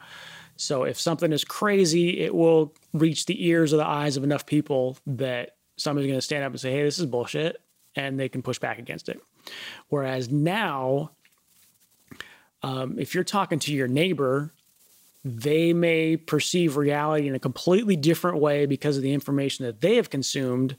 So 0.57 0.85
if 0.85 1.01
something 1.01 1.33
is 1.33 1.45
crazy, 1.45 2.21
it 2.21 2.35
will 2.35 2.75
reach 2.93 3.27
the 3.27 3.47
ears 3.47 3.73
or 3.73 3.79
the 3.79 3.87
eyes 3.87 4.17
of 4.17 4.25
enough 4.25 4.47
people 4.47 4.97
that 5.07 5.57
somebody's 5.77 6.09
going 6.09 6.19
to 6.19 6.25
stand 6.25 6.45
up 6.45 6.53
and 6.53 6.61
say, 6.61 6.73
hey, 6.73 6.83
this 6.83 6.99
is 6.99 7.07
bullshit, 7.07 7.61
and 7.97 8.19
they 8.19 8.29
can 8.29 8.43
push 8.43 8.59
back 8.59 8.79
against 8.79 9.09
it. 9.09 9.21
Whereas 9.89 10.31
now, 10.31 11.13
um, 12.63 12.99
if 12.99 13.15
you're 13.15 13.25
talking 13.25 13.59
to 13.59 13.73
your 13.73 13.89
neighbor 13.89 14.53
they 15.25 15.73
may 15.73 16.17
perceive 16.17 16.77
reality 16.77 17.29
in 17.29 17.35
a 17.35 17.39
completely 17.39 17.97
different 17.97 18.39
way 18.39 18.67
because 18.67 18.97
of 18.97 19.03
the 19.03 19.13
information 19.13 19.65
that 19.65 19.81
they 19.81 19.97
have 19.97 20.11
consumed 20.11 20.77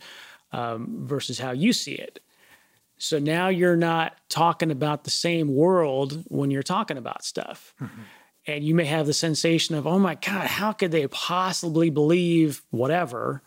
um, 0.52 1.06
versus 1.08 1.40
how 1.40 1.52
you 1.52 1.72
see 1.72 1.94
it. 1.94 2.20
So 2.98 3.20
now 3.20 3.48
you're 3.48 3.78
not 3.78 4.18
talking 4.30 4.72
about 4.72 5.04
the 5.04 5.10
same 5.10 5.54
world 5.54 6.24
when 6.28 6.52
you're 6.52 6.64
talking 6.64 6.98
about 6.98 7.24
stuff. 7.24 7.74
Mm-hmm. 7.82 8.02
And 8.46 8.64
you 8.64 8.76
may 8.76 8.86
have 8.86 9.06
the 9.06 9.14
sensation 9.14 9.76
of, 9.76 9.88
oh 9.88 10.00
my 10.00 10.16
God, 10.16 10.48
how 10.48 10.74
could 10.74 10.92
they 10.92 11.08
possibly 11.08 11.90
believe 11.90 12.62
whatever? 12.72 13.42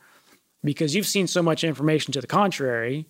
Because 0.64 0.94
you've 0.94 1.06
seen 1.06 1.26
so 1.26 1.42
much 1.42 1.64
information 1.64 2.12
to 2.12 2.20
the 2.22 2.26
contrary. 2.26 3.06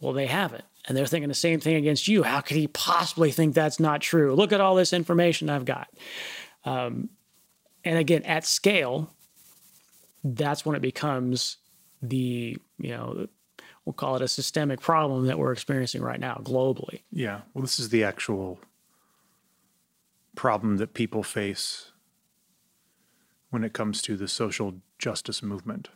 Well, 0.00 0.12
they 0.12 0.26
haven't. 0.26 0.64
And 0.86 0.96
they're 0.96 1.06
thinking 1.06 1.28
the 1.28 1.34
same 1.34 1.58
thing 1.60 1.76
against 1.76 2.06
you. 2.06 2.22
How 2.22 2.40
could 2.40 2.56
he 2.56 2.68
possibly 2.68 3.32
think 3.32 3.54
that's 3.54 3.80
not 3.80 4.00
true? 4.00 4.34
Look 4.34 4.52
at 4.52 4.60
all 4.60 4.74
this 4.74 4.92
information 4.92 5.50
I've 5.50 5.64
got. 5.64 5.88
Um, 6.64 7.10
and 7.84 7.98
again, 7.98 8.22
at 8.22 8.44
scale, 8.44 9.12
that's 10.22 10.64
when 10.64 10.76
it 10.76 10.82
becomes 10.82 11.56
the, 12.02 12.56
you 12.78 12.90
know, 12.90 13.26
we'll 13.84 13.92
call 13.92 14.16
it 14.16 14.22
a 14.22 14.28
systemic 14.28 14.80
problem 14.80 15.26
that 15.26 15.38
we're 15.38 15.52
experiencing 15.52 16.02
right 16.02 16.20
now 16.20 16.40
globally. 16.44 17.02
Yeah. 17.10 17.42
Well, 17.54 17.62
this 17.62 17.78
is 17.78 17.88
the 17.88 18.04
actual 18.04 18.60
problem 20.34 20.76
that 20.76 20.94
people 20.94 21.22
face 21.22 21.92
when 23.50 23.64
it 23.64 23.72
comes 23.72 24.02
to 24.02 24.16
the 24.16 24.28
social 24.28 24.74
justice 24.98 25.42
movement 25.42 25.88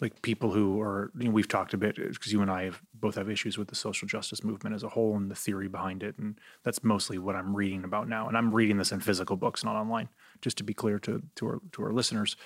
like 0.00 0.22
people 0.22 0.50
who 0.50 0.80
are 0.80 1.12
you 1.18 1.26
know, 1.26 1.30
we've 1.30 1.48
talked 1.48 1.72
a 1.72 1.78
bit 1.78 1.96
because 1.96 2.32
you 2.32 2.42
and 2.42 2.50
I 2.50 2.64
have 2.64 2.82
both 2.94 3.14
have 3.14 3.30
issues 3.30 3.56
with 3.56 3.68
the 3.68 3.74
social 3.74 4.08
justice 4.08 4.42
movement 4.42 4.74
as 4.74 4.82
a 4.82 4.88
whole 4.88 5.16
and 5.16 5.30
the 5.30 5.34
theory 5.34 5.68
behind 5.68 6.02
it 6.02 6.18
and 6.18 6.38
that's 6.64 6.82
mostly 6.82 7.18
what 7.18 7.36
I'm 7.36 7.54
reading 7.54 7.84
about 7.84 8.08
now 8.08 8.28
and 8.28 8.36
I'm 8.36 8.54
reading 8.54 8.76
this 8.76 8.92
in 8.92 9.00
physical 9.00 9.36
books 9.36 9.64
not 9.64 9.76
online 9.76 10.08
just 10.42 10.58
to 10.58 10.64
be 10.64 10.74
clear 10.74 10.98
to 11.00 11.22
to 11.36 11.46
our 11.46 11.60
to 11.72 11.82
our 11.82 11.92
listeners 11.92 12.36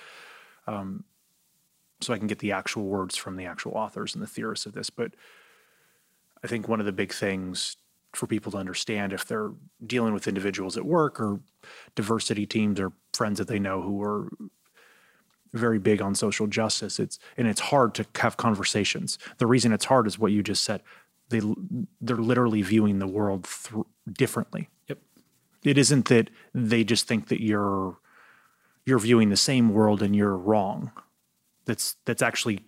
um, 0.67 1.03
so 2.01 2.13
I 2.13 2.17
can 2.17 2.27
get 2.27 2.39
the 2.39 2.51
actual 2.51 2.85
words 2.85 3.17
from 3.17 3.35
the 3.35 3.45
actual 3.45 3.73
authors 3.73 4.13
and 4.13 4.21
the 4.21 4.27
theorists 4.27 4.65
of 4.65 4.73
this 4.73 4.89
but 4.89 5.13
I 6.43 6.47
think 6.47 6.67
one 6.67 6.79
of 6.79 6.85
the 6.85 6.91
big 6.91 7.11
things 7.11 7.77
for 8.13 8.25
people 8.25 8.51
to 8.51 8.57
understand 8.57 9.13
if 9.13 9.25
they're 9.25 9.51
dealing 9.85 10.13
with 10.13 10.27
individuals 10.27 10.77
at 10.77 10.85
work 10.85 11.19
or 11.19 11.39
diversity 11.95 12.45
teams 12.45 12.79
or 12.79 12.91
friends 13.13 13.37
that 13.37 13.47
they 13.47 13.59
know 13.59 13.81
who 13.81 14.01
are 14.01 14.29
very 15.53 15.79
big 15.79 16.01
on 16.01 16.15
social 16.15 16.47
justice. 16.47 16.99
It's 16.99 17.19
and 17.37 17.47
it's 17.47 17.59
hard 17.59 17.93
to 17.95 18.05
have 18.15 18.37
conversations. 18.37 19.17
The 19.37 19.47
reason 19.47 19.71
it's 19.71 19.85
hard 19.85 20.07
is 20.07 20.19
what 20.19 20.31
you 20.31 20.43
just 20.43 20.63
said. 20.63 20.81
They 21.29 21.41
they're 22.01 22.17
literally 22.17 22.61
viewing 22.61 22.99
the 22.99 23.07
world 23.07 23.47
th- 23.63 23.85
differently. 24.11 24.69
Yep. 24.87 24.99
It 25.63 25.77
isn't 25.77 26.05
that 26.05 26.29
they 26.53 26.83
just 26.83 27.07
think 27.07 27.27
that 27.27 27.41
you're 27.41 27.97
you're 28.85 28.99
viewing 28.99 29.29
the 29.29 29.37
same 29.37 29.73
world 29.73 30.01
and 30.01 30.15
you're 30.15 30.37
wrong. 30.37 30.91
That's 31.65 31.95
that's 32.05 32.21
actually 32.21 32.61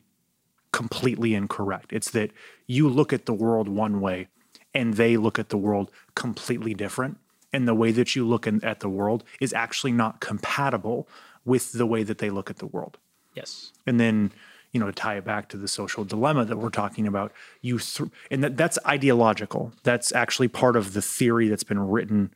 completely 0.72 1.34
incorrect. 1.34 1.92
It's 1.92 2.12
that 2.12 2.32
you 2.68 2.88
look 2.88 3.12
at 3.12 3.26
the 3.26 3.34
world 3.34 3.68
one 3.68 4.02
way 4.02 4.28
and 4.74 4.94
they 4.94 5.18
look 5.18 5.38
at 5.38 5.50
the 5.50 5.58
world 5.58 5.92
completely 6.16 6.74
different. 6.74 7.18
And 7.54 7.68
the 7.68 7.76
way 7.76 7.92
that 7.92 8.16
you 8.16 8.26
look 8.26 8.48
in, 8.48 8.64
at 8.64 8.80
the 8.80 8.88
world 8.88 9.26
is 9.42 9.54
actually 9.54 9.92
not 9.92 10.22
compatible 10.22 11.10
with 11.46 11.74
the 11.74 11.86
way 11.86 12.04
that 12.04 12.20
they 12.20 12.30
look 12.30 12.50
at 12.50 12.58
the 12.58 12.66
world. 12.66 12.98
Yes. 13.34 13.72
And 13.88 14.00
then, 14.00 14.32
you 14.72 14.80
know, 14.80 14.86
to 14.88 14.92
tie 14.92 15.16
it 15.18 15.26
back 15.26 15.50
to 15.50 15.58
the 15.58 15.68
social 15.68 16.04
dilemma 16.04 16.46
that 16.46 16.58
we're 16.58 16.70
talking 16.70 17.08
about, 17.08 17.32
you 17.62 17.80
th- 17.80 18.10
and 18.30 18.44
that, 18.44 18.58
that's 18.58 18.78
ideological. 18.86 19.74
That's 19.84 20.14
actually 20.14 20.48
part 20.48 20.76
of 20.76 20.94
the 20.94 21.02
theory 21.02 21.48
that's 21.48 21.64
been 21.64 21.80
written 21.80 22.34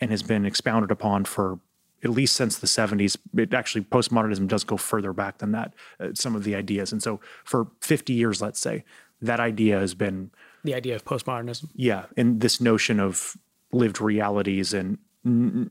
and 0.00 0.10
has 0.10 0.22
been 0.22 0.46
expounded 0.46 0.90
upon 0.90 1.24
for 1.24 1.58
at 2.02 2.10
least 2.10 2.34
since 2.34 2.58
the 2.58 2.66
70s. 2.66 3.16
It 3.36 3.52
actually 3.52 3.82
postmodernism 3.84 4.48
does 4.48 4.64
go 4.64 4.76
further 4.76 5.12
back 5.12 5.38
than 5.38 5.52
that. 5.52 5.74
Uh, 5.98 6.08
some 6.14 6.34
of 6.34 6.44
the 6.44 6.54
ideas, 6.54 6.92
and 6.92 7.02
so 7.02 7.20
for 7.44 7.68
50 7.82 8.12
years, 8.12 8.40
let's 8.40 8.58
say, 8.58 8.84
that 9.20 9.38
idea 9.38 9.78
has 9.78 9.94
been 9.94 10.30
the 10.64 10.74
idea 10.74 10.94
of 10.94 11.04
postmodernism. 11.04 11.68
Yeah, 11.74 12.06
and 12.16 12.40
this 12.40 12.60
notion 12.60 13.00
of 13.00 13.36
lived 13.72 14.00
realities 14.00 14.72
and 14.72 14.98
n- 15.24 15.70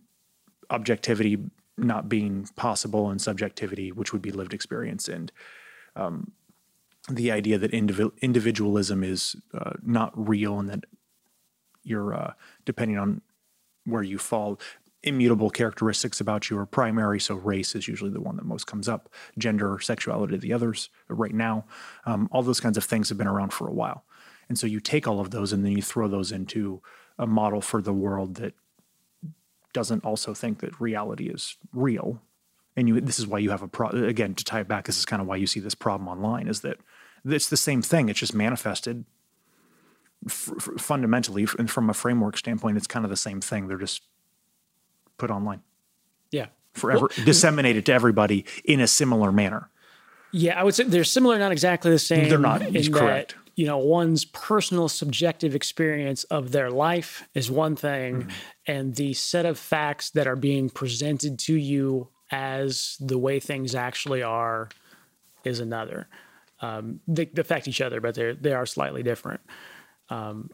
objectivity 0.69 1.39
not 1.80 2.10
being 2.10 2.47
possible 2.56 3.10
and 3.10 3.22
subjectivity, 3.22 3.91
which 3.91 4.14
would 4.14 4.22
be 4.22 4.31
lived 4.31 4.53
experience, 4.53 5.07
and 5.07 5.31
um, 5.95 6.31
the 7.10 7.31
idea 7.31 7.57
that 7.57 7.72
indiv- 7.72 8.19
individualism 8.22 9.03
is 9.03 9.35
uh, 9.53 9.72
not 9.84 10.11
real 10.15 10.60
and 10.60 10.69
that 10.69 10.84
you're 11.84 12.14
uh, 12.14 12.34
depending 12.65 12.97
on 12.97 13.22
where 13.85 14.03
you 14.03 14.18
fall. 14.18 14.60
Immutable 15.01 15.49
characteristics 15.49 16.19
about 16.19 16.49
you 16.49 16.57
are 16.57 16.65
primary, 16.65 17.22
so 17.22 17.35
race 17.35 17.73
is 17.73 17.88
usually 17.88 18.11
the 18.11 18.19
one 18.19 18.35
that 18.35 18.45
most 18.45 18.68
comes 18.68 18.89
up. 18.89 19.10
Gender, 19.38 19.80
sexuality, 19.80 20.35
the 20.38 20.51
others 20.51 20.89
right 21.07 21.34
now. 21.34 21.64
Um, 22.06 22.27
all 22.34 22.43
those 22.43 22.60
kinds 22.60 22.77
of 22.77 22.84
things 22.84 23.07
have 23.07 23.18
been 23.18 23.26
around 23.26 23.53
for 23.53 23.68
a 23.68 23.73
while, 23.73 24.03
and 24.49 24.60
so 24.60 24.68
you 24.68 24.81
take 24.81 25.07
all 25.07 25.22
of 25.22 25.31
those 25.31 25.53
and 25.53 25.64
then 25.64 25.72
you 25.72 25.81
throw 25.81 26.10
those 26.10 26.34
into 26.34 26.81
a 27.18 27.26
model 27.26 27.61
for 27.61 27.81
the 27.81 27.93
world 27.93 28.35
that 28.35 28.53
doesn't 29.74 30.04
also 30.04 30.34
think 30.34 30.60
that 30.60 30.80
reality 30.80 31.30
is 31.30 31.58
real. 31.74 32.22
And 32.76 32.88
you, 32.88 33.02
this 33.02 33.20
is 33.20 33.28
why 33.28 33.40
you 33.40 33.52
have 33.52 33.62
a 33.62 33.68
problem. 33.68 34.04
Again, 34.04 34.36
to 34.36 34.44
tie 34.44 34.62
it 34.62 34.68
back, 34.68 34.86
this 34.86 34.98
is 34.98 35.06
kind 35.06 35.22
of 35.22 35.28
why 35.28 35.36
you 35.36 35.48
see 35.48 35.60
this 35.60 35.76
problem 35.76 36.08
online 36.08 36.48
is 36.48 36.62
that 36.62 36.78
it's 37.26 37.50
the 37.50 37.58
same 37.58 37.82
thing. 37.82 38.10
It's 38.10 38.20
just 38.20 38.34
manifested 38.34 39.06
f- 40.26 40.52
f- 40.56 40.82
fundamentally. 40.82 41.48
And 41.58 41.70
from 41.70 41.90
a 41.90 41.94
framework 41.94 42.38
standpoint, 42.38 42.78
it's 42.78 42.88
kind 42.88 43.06
of 43.06 43.12
the 43.12 43.18
same 43.18 43.41
thing. 43.41 43.68
They're 43.68 43.78
just 43.78 44.04
put 45.18 45.30
online. 45.30 45.62
Yeah. 46.32 46.48
Forever 46.74 47.10
well, 47.16 47.26
disseminated 47.26 47.86
to 47.88 47.94
everybody 47.94 48.46
in 48.64 48.80
a 48.80 48.88
similar 48.88 49.32
manner. 49.32 49.70
Yeah, 50.31 50.60
I 50.60 50.64
would 50.64 50.76
say 50.76 50.84
they're 50.84 51.03
similar, 51.03 51.38
not 51.39 51.51
exactly 51.51 51.91
the 51.91 51.99
same. 51.99 52.30
They're 52.30 52.38
not. 52.38 52.61
He's 52.61 52.89
correct. 52.89 53.34
That, 53.34 53.51
you 53.56 53.65
know, 53.65 53.77
one's 53.77 54.26
personal 54.26 54.88
subjective 54.88 55.56
experience 55.56 56.23
of 56.26 56.51
their 56.51 56.69
life 56.69 57.27
is 57.34 57.51
one 57.51 57.76
thing, 57.76 58.22
mm-hmm. 58.22 58.30
and 58.68 58.95
the 58.95 59.14
set 59.14 59.45
of 59.45 59.60
facts 59.60 60.11
that 60.11 60.27
are 60.27 60.35
being 60.35 60.69
presented 60.69 61.39
to 61.39 61.56
you 61.56 62.10
as 62.31 62.95
the 62.99 63.18
way 63.18 63.39
things 63.39 63.76
actually 63.76 64.23
are 64.23 64.69
is 65.43 65.60
another. 65.60 66.07
Um, 66.61 66.99
they, 67.07 67.26
they, 67.26 67.41
affect 67.41 67.68
each 67.68 67.81
other, 67.81 67.99
but 68.01 68.15
they're 68.15 68.34
they 68.34 68.53
are 68.53 68.65
slightly 68.65 69.03
different. 69.03 69.41
Um, 70.10 70.49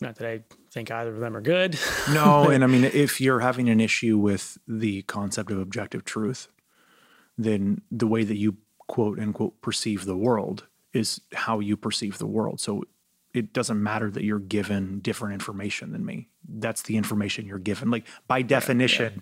not 0.00 0.16
that 0.16 0.28
I 0.28 0.42
think 0.70 0.90
either 0.90 1.14
of 1.14 1.20
them 1.20 1.36
are 1.36 1.40
good. 1.40 1.78
no, 2.12 2.48
and 2.50 2.62
I 2.62 2.66
mean, 2.66 2.84
if 2.84 3.20
you're 3.20 3.40
having 3.40 3.68
an 3.68 3.80
issue 3.80 4.18
with 4.18 4.58
the 4.68 5.02
concept 5.02 5.50
of 5.50 5.58
objective 5.58 6.04
truth, 6.04 6.48
then 7.38 7.82
the 7.90 8.06
way 8.06 8.24
that 8.24 8.36
you 8.36 8.56
quote 8.86 9.18
unquote 9.18 9.60
perceive 9.60 10.04
the 10.04 10.16
world 10.16 10.66
is 10.92 11.20
how 11.32 11.60
you 11.60 11.76
perceive 11.76 12.18
the 12.18 12.26
world. 12.26 12.60
So 12.60 12.84
it 13.32 13.52
doesn't 13.52 13.82
matter 13.82 14.10
that 14.10 14.22
you're 14.22 14.38
given 14.38 15.00
different 15.00 15.34
information 15.34 15.92
than 15.92 16.04
me. 16.04 16.28
That's 16.48 16.82
the 16.82 16.96
information 16.96 17.46
you're 17.46 17.58
given. 17.58 17.90
Like 17.90 18.06
by 18.28 18.42
definition, 18.42 19.14
yeah, 19.16 19.20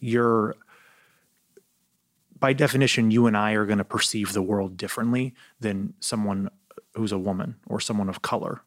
yeah. 0.00 0.10
you're 0.10 0.54
by 2.38 2.54
definition, 2.54 3.10
you 3.10 3.26
and 3.26 3.36
I 3.36 3.52
are 3.52 3.66
going 3.66 3.78
to 3.78 3.84
perceive 3.84 4.32
the 4.32 4.42
world 4.42 4.78
differently 4.78 5.34
than 5.60 5.92
someone 6.00 6.50
who's 6.94 7.12
a 7.12 7.18
woman 7.18 7.56
or 7.66 7.80
someone 7.80 8.08
of 8.08 8.22
color. 8.22 8.62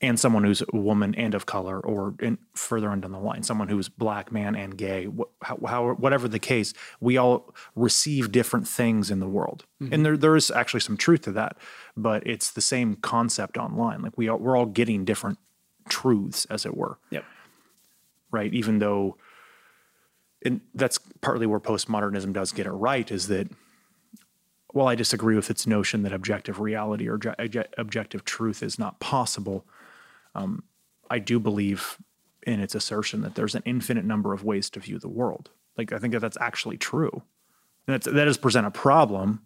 And 0.00 0.18
someone 0.18 0.44
who's 0.44 0.62
a 0.62 0.76
woman 0.76 1.12
and 1.16 1.34
of 1.34 1.46
color, 1.46 1.80
or 1.80 2.14
in, 2.20 2.38
further 2.54 2.88
on 2.88 3.00
down 3.00 3.10
the 3.10 3.18
line, 3.18 3.42
someone 3.42 3.68
who's 3.68 3.88
black, 3.88 4.30
man, 4.30 4.54
and 4.54 4.78
gay, 4.78 5.06
wh- 5.06 5.44
how, 5.44 5.58
how, 5.66 5.92
whatever 5.94 6.28
the 6.28 6.38
case, 6.38 6.72
we 7.00 7.16
all 7.16 7.52
receive 7.74 8.30
different 8.30 8.68
things 8.68 9.10
in 9.10 9.18
the 9.18 9.26
world, 9.28 9.64
mm-hmm. 9.82 9.92
and 9.92 10.06
there 10.06 10.16
there 10.16 10.36
is 10.36 10.50
actually 10.52 10.80
some 10.80 10.96
truth 10.96 11.22
to 11.22 11.32
that. 11.32 11.56
But 11.96 12.24
it's 12.26 12.50
the 12.52 12.60
same 12.60 12.94
concept 12.96 13.56
online. 13.58 14.02
Like 14.02 14.16
we 14.16 14.28
all, 14.28 14.38
we're 14.38 14.56
all 14.56 14.66
getting 14.66 15.04
different 15.04 15.38
truths, 15.88 16.44
as 16.46 16.64
it 16.64 16.76
were 16.76 16.98
Yep. 17.10 17.24
right? 18.30 18.52
Even 18.54 18.78
though, 18.78 19.16
and 20.44 20.60
that's 20.74 20.98
partly 21.20 21.46
where 21.46 21.58
postmodernism 21.58 22.32
does 22.32 22.52
get 22.52 22.66
it 22.66 22.70
right, 22.70 23.10
is 23.10 23.26
that 23.28 23.48
while 24.78 24.86
I 24.86 24.94
disagree 24.94 25.34
with 25.34 25.50
its 25.50 25.66
notion 25.66 26.04
that 26.04 26.12
objective 26.12 26.60
reality 26.60 27.08
or 27.08 27.18
obje- 27.18 27.34
obje- 27.36 27.66
objective 27.76 28.24
truth 28.24 28.62
is 28.62 28.78
not 28.78 29.00
possible, 29.00 29.66
um, 30.36 30.62
I 31.10 31.18
do 31.18 31.40
believe 31.40 31.98
in 32.46 32.60
its 32.60 32.76
assertion 32.76 33.22
that 33.22 33.34
there's 33.34 33.56
an 33.56 33.64
infinite 33.64 34.04
number 34.04 34.32
of 34.32 34.44
ways 34.44 34.70
to 34.70 34.78
view 34.78 35.00
the 35.00 35.08
world. 35.08 35.50
Like 35.76 35.92
I 35.92 35.98
think 35.98 36.12
that 36.12 36.20
that's 36.20 36.38
actually 36.40 36.76
true. 36.76 37.10
And 37.88 37.94
that's, 37.94 38.06
that 38.06 38.24
does 38.24 38.38
present 38.38 38.68
a 38.68 38.70
problem, 38.70 39.44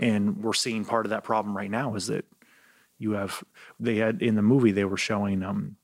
and 0.00 0.42
we're 0.42 0.54
seeing 0.54 0.86
part 0.86 1.04
of 1.04 1.10
that 1.10 1.22
problem 1.22 1.54
right 1.54 1.70
now 1.70 1.94
is 1.94 2.06
that 2.06 2.24
you 2.98 3.12
have 3.12 3.44
they 3.78 3.96
had 3.96 4.22
in 4.22 4.36
the 4.36 4.42
movie 4.42 4.72
they 4.72 4.86
were 4.86 4.96
showing 4.96 5.42
um, 5.42 5.76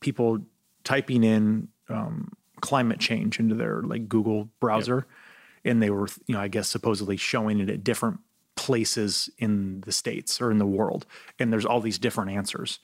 people 0.00 0.38
typing 0.82 1.24
in 1.24 1.68
um, 1.90 2.32
climate 2.62 3.00
change 3.00 3.38
into 3.38 3.54
their 3.54 3.82
like 3.82 4.08
Google 4.08 4.48
browser, 4.60 5.06
and 5.64 5.82
they 5.82 5.90
were 5.90 6.08
you 6.26 6.34
know 6.34 6.40
I 6.40 6.48
guess 6.48 6.68
supposedly 6.68 7.16
showing 7.16 7.60
it 7.60 7.70
at 7.70 7.84
different 7.84 8.20
places 8.54 9.30
in 9.38 9.80
the 9.82 9.92
states 9.92 10.40
or 10.40 10.50
in 10.50 10.58
the 10.58 10.66
world, 10.66 11.06
and 11.38 11.52
there's 11.52 11.66
all 11.66 11.80
these 11.80 11.98
different 11.98 12.30
answers 12.30 12.78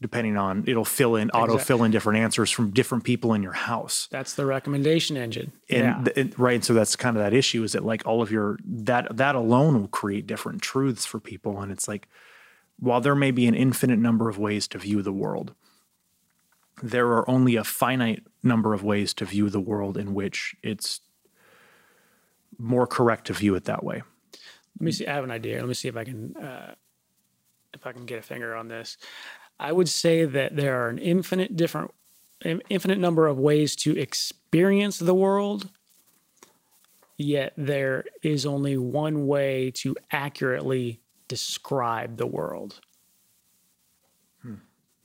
depending 0.00 0.36
on 0.36 0.62
it'll 0.66 0.84
fill 0.84 1.16
in 1.16 1.28
auto 1.30 1.58
fill 1.58 1.82
in 1.82 1.90
different 1.90 2.20
answers 2.20 2.50
from 2.50 2.70
different 2.70 3.02
people 3.02 3.34
in 3.34 3.42
your 3.42 3.52
house 3.52 4.06
That's 4.10 4.34
the 4.34 4.46
recommendation 4.46 5.16
engine. 5.16 5.52
and, 5.68 5.82
yeah. 5.82 6.02
th- 6.04 6.16
and- 6.16 6.38
right 6.38 6.62
so 6.62 6.72
that's 6.72 6.94
kind 6.96 7.16
of 7.16 7.22
that 7.22 7.34
issue 7.34 7.64
is 7.64 7.72
that 7.72 7.84
like 7.84 8.06
all 8.06 8.22
of 8.22 8.30
your 8.30 8.58
that 8.64 9.16
that 9.16 9.34
alone 9.34 9.80
will 9.80 9.88
create 9.88 10.26
different 10.26 10.62
truths 10.62 11.04
for 11.04 11.18
people 11.18 11.60
and 11.60 11.72
it's 11.72 11.88
like 11.88 12.06
while 12.78 13.00
there 13.00 13.16
may 13.16 13.32
be 13.32 13.46
an 13.48 13.54
infinite 13.54 13.98
number 13.98 14.28
of 14.28 14.38
ways 14.38 14.68
to 14.68 14.78
view 14.78 15.02
the 15.02 15.12
world 15.12 15.54
there 16.80 17.08
are 17.08 17.28
only 17.28 17.56
a 17.56 17.64
finite 17.64 18.22
number 18.42 18.72
of 18.74 18.84
ways 18.84 19.12
to 19.14 19.24
view 19.24 19.50
the 19.50 19.60
world 19.60 19.96
in 19.96 20.14
which 20.14 20.54
it's 20.62 21.00
more 22.58 22.86
correct 22.86 23.26
to 23.26 23.32
view 23.32 23.54
it 23.54 23.64
that 23.64 23.84
way 23.84 24.02
Let 24.78 24.84
me 24.84 24.92
see. 24.92 25.06
I 25.06 25.14
have 25.14 25.24
an 25.24 25.30
idea. 25.30 25.58
Let 25.58 25.68
me 25.68 25.74
see 25.74 25.88
if 25.88 25.96
I 25.96 26.04
can 26.04 26.36
uh, 26.36 26.74
if 27.74 27.86
I 27.86 27.92
can 27.92 28.06
get 28.06 28.18
a 28.18 28.22
finger 28.22 28.54
on 28.54 28.68
this. 28.68 28.96
I 29.58 29.72
would 29.72 29.88
say 29.88 30.24
that 30.24 30.54
there 30.54 30.82
are 30.82 30.88
an 30.88 30.98
infinite 30.98 31.56
different, 31.56 31.92
infinite 32.44 32.98
number 32.98 33.26
of 33.26 33.38
ways 33.38 33.74
to 33.76 33.98
experience 33.98 34.98
the 34.98 35.14
world. 35.14 35.70
Yet 37.16 37.54
there 37.56 38.04
is 38.22 38.46
only 38.46 38.76
one 38.76 39.26
way 39.26 39.72
to 39.76 39.96
accurately 40.12 41.00
describe 41.26 42.16
the 42.16 42.26
world. 42.26 42.80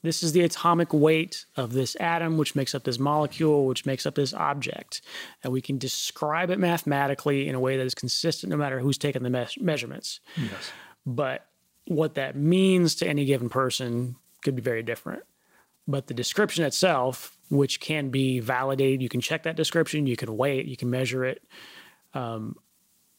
This 0.04 0.22
is 0.22 0.34
the 0.34 0.42
atomic 0.42 0.94
weight 0.94 1.46
of 1.56 1.74
this 1.74 1.96
atom, 2.00 2.38
which 2.38 2.56
makes 2.56 2.76
up 2.76 2.84
this 2.84 3.00
molecule, 3.00 3.66
which 3.66 3.86
makes 3.86 4.06
up 4.06 4.16
this 4.16 4.34
object. 4.34 5.02
And 5.44 5.52
we 5.52 5.62
can 5.62 5.78
describe 5.78 6.50
it 6.50 6.60
mathematically 6.60 7.48
in 7.48 7.56
a 7.56 7.60
way 7.60 7.78
that 7.78 7.86
is 7.86 7.96
consistent 7.96 8.52
no 8.52 8.58
matter 8.58 8.80
who's 8.80 8.98
taking 8.98 9.24
the 9.24 9.30
me- 9.30 9.48
measurements. 9.60 10.20
yes 10.36 10.72
But 11.06 11.48
what 11.86 12.16
that 12.16 12.36
means 12.36 12.96
to 12.96 13.08
any 13.08 13.26
given 13.26 13.50
person 13.50 14.18
could 14.44 14.56
be 14.56 14.62
very 14.62 14.84
different. 14.84 15.24
But 15.88 16.08
the 16.08 16.14
description 16.14 16.64
itself, 16.66 17.38
which 17.50 17.80
can 17.80 18.10
be 18.10 18.40
validated, 18.40 19.02
you 19.02 19.10
can 19.10 19.22
check 19.22 19.44
that 19.44 19.56
description, 19.56 20.06
you 20.06 20.16
can 20.16 20.36
weigh 20.38 20.60
it, 20.60 20.66
you 20.66 20.78
can 20.78 20.90
measure 20.90 21.26
it. 21.26 21.42
Um, 22.14 22.56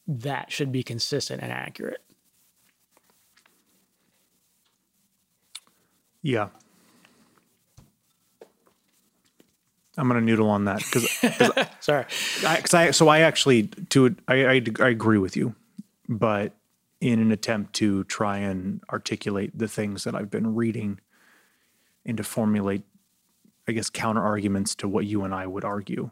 that 0.07 0.53
should 0.53 0.71
be 0.71 0.83
consistent 0.83 1.43
and 1.43 1.51
accurate. 1.51 2.01
yeah 6.25 6.49
i'm 9.97 10.09
going 10.09 10.21
to 10.21 10.25
noodle 10.25 10.51
on 10.51 10.65
that 10.65 10.79
because 10.79 11.09
Sorry. 11.81 12.07
I, 12.47 12.63
I, 12.73 12.91
so 12.93 13.09
I 13.09 13.21
actually 13.21 13.65
to 13.91 14.17
I, 14.27 14.47
I 14.47 14.63
I 14.81 14.89
agree 14.89 15.19
with 15.19 15.37
you, 15.37 15.55
but 16.09 16.53
in 17.01 17.21
an 17.21 17.31
attempt 17.31 17.75
to 17.75 18.05
try 18.05 18.39
and 18.39 18.81
articulate 18.91 19.51
the 19.57 19.69
things 19.69 20.05
that 20.05 20.15
I've 20.15 20.31
been 20.31 20.55
reading 20.55 21.01
and 22.07 22.17
to 22.17 22.25
formulate, 22.25 22.83
I 23.69 23.73
guess, 23.73 23.91
counter 23.91 24.23
arguments 24.23 24.75
to 24.77 24.89
what 24.89 25.05
you 25.05 25.25
and 25.25 25.35
I 25.35 25.47
would 25.47 25.65
argue, 25.65 26.11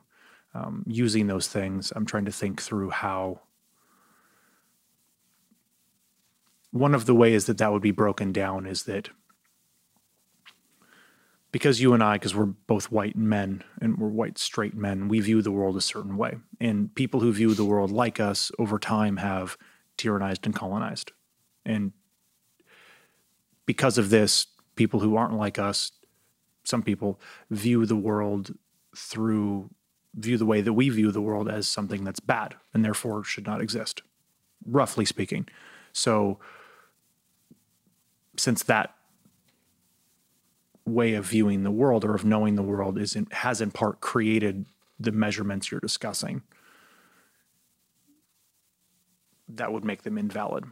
um, 0.55 0.85
using 0.87 1.27
those 1.27 1.49
things, 1.49 1.93
I'm 1.97 2.05
trying 2.05 2.27
to 2.27 2.33
think 2.33 2.61
through 2.61 2.91
how. 2.91 3.41
One 6.71 6.95
of 6.95 7.07
the 7.07 7.15
ways 7.15 7.47
that 7.47 7.59
that 7.59 7.73
would 7.73 7.83
be 7.83 7.91
broken 7.91 8.33
down 8.33 8.67
is 8.67 8.85
that 8.85 9.11
because 11.53 11.83
you 11.83 11.93
and 11.93 12.03
I, 12.03 12.15
because 12.15 12.35
we're 12.35 12.47
both 12.47 12.91
white 12.91 13.15
men 13.15 13.63
and 13.81 13.99
we're 13.99 14.09
white 14.09 14.39
straight 14.39 14.75
men, 14.75 15.09
we 15.09 15.21
view 15.21 15.43
the 15.43 15.53
world 15.53 15.77
a 15.77 15.83
certain 15.83 16.17
way. 16.17 16.39
And 16.61 16.95
people 16.95 17.21
who 17.21 17.33
view 17.33 17.55
the 17.55 17.65
world 17.65 17.91
like 17.91 18.19
us 18.19 18.51
over 18.59 18.79
time 18.79 19.19
have 19.19 19.59
tyrannized 19.99 20.47
and 20.47 20.55
colonized. 20.55 21.13
And 21.67 21.93
because 23.67 23.99
of 23.99 24.09
this, 24.09 24.47
people 24.77 25.01
who 25.01 25.15
aren't 25.15 25.37
like 25.37 25.59
us, 25.59 25.93
some 26.65 26.83
people 26.83 27.21
view 27.51 27.85
the 27.85 27.97
world 27.97 28.55
through 28.97 29.71
view 30.15 30.37
the 30.37 30.47
way 30.47 30.61
that 30.61 30.73
we 30.73 30.89
view 30.89 31.11
the 31.11 31.23
world 31.23 31.49
as 31.49 31.67
something 31.67 32.05
that's 32.05 32.21
bad 32.21 32.55
and 32.73 32.85
therefore 32.85 33.25
should 33.25 33.47
not 33.47 33.61
exist, 33.61 34.03
roughly 34.67 35.05
speaking. 35.05 35.49
So 35.93 36.39
since 38.37 38.63
that 38.65 38.95
way 40.85 41.15
of 41.15 41.27
viewing 41.27 41.63
the 41.63 41.71
world 41.71 42.05
or 42.05 42.15
of 42.15 42.25
knowing 42.25 42.57
the 42.57 42.63
world 42.63 42.99
is 42.99 43.15
in, 43.15 43.27
has 43.31 43.61
in 43.61 43.71
part 43.71 44.01
created 44.01 44.67
the 44.99 45.13
measurements 45.13 45.71
you're 45.71 45.81
discussing. 45.81 46.43
That 49.49 49.73
would 49.73 49.85
make 49.85 50.03
them 50.03 50.19
invalid. 50.19 50.65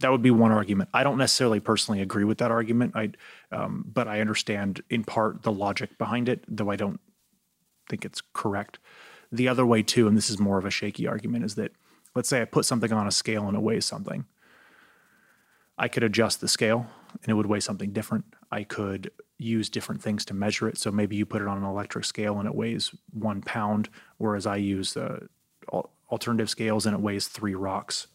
That 0.00 0.10
would 0.10 0.22
be 0.22 0.30
one 0.30 0.52
argument. 0.52 0.90
I 0.92 1.02
don't 1.02 1.16
necessarily 1.16 1.60
personally 1.60 2.02
agree 2.02 2.24
with 2.24 2.38
that 2.38 2.50
argument. 2.50 2.94
I 2.94 3.12
um, 3.50 3.84
but 3.92 4.08
i 4.08 4.20
understand 4.20 4.82
in 4.90 5.04
part 5.04 5.42
the 5.42 5.52
logic 5.52 5.96
behind 5.96 6.28
it 6.28 6.44
though 6.48 6.70
i 6.70 6.76
don't 6.76 7.00
think 7.88 8.04
it's 8.04 8.20
correct. 8.32 8.78
The 9.32 9.48
other 9.48 9.64
way 9.64 9.82
too 9.82 10.06
and 10.06 10.16
this 10.16 10.28
is 10.28 10.38
more 10.38 10.58
of 10.58 10.64
a 10.64 10.70
shaky 10.70 11.06
argument 11.06 11.44
is 11.44 11.54
that 11.54 11.72
let's 12.14 12.28
say 12.28 12.42
i 12.42 12.44
put 12.44 12.64
something 12.64 12.92
on 12.92 13.06
a 13.06 13.12
scale 13.12 13.48
and 13.48 13.56
it 13.56 13.62
weighs 13.62 13.86
something. 13.86 14.26
I 15.78 15.88
could 15.88 16.02
adjust 16.02 16.40
the 16.40 16.48
scale 16.48 16.86
and 17.22 17.30
it 17.30 17.34
would 17.34 17.46
weigh 17.46 17.60
something 17.60 17.92
different. 17.92 18.26
I 18.50 18.64
could 18.64 19.10
use 19.38 19.68
different 19.68 20.02
things 20.02 20.24
to 20.26 20.34
measure 20.34 20.68
it. 20.68 20.78
So 20.78 20.90
maybe 20.90 21.16
you 21.16 21.26
put 21.26 21.42
it 21.42 21.48
on 21.48 21.58
an 21.58 21.64
electric 21.64 22.04
scale 22.04 22.38
and 22.38 22.48
it 22.48 22.54
weighs 22.54 22.94
one 23.12 23.42
pound, 23.42 23.88
whereas 24.18 24.46
I 24.46 24.56
use 24.56 24.96
uh, 24.96 25.26
alternative 26.10 26.50
scales 26.50 26.86
and 26.86 26.94
it 26.94 27.00
weighs 27.00 27.28
three 27.28 27.54
rocks. 27.54 28.06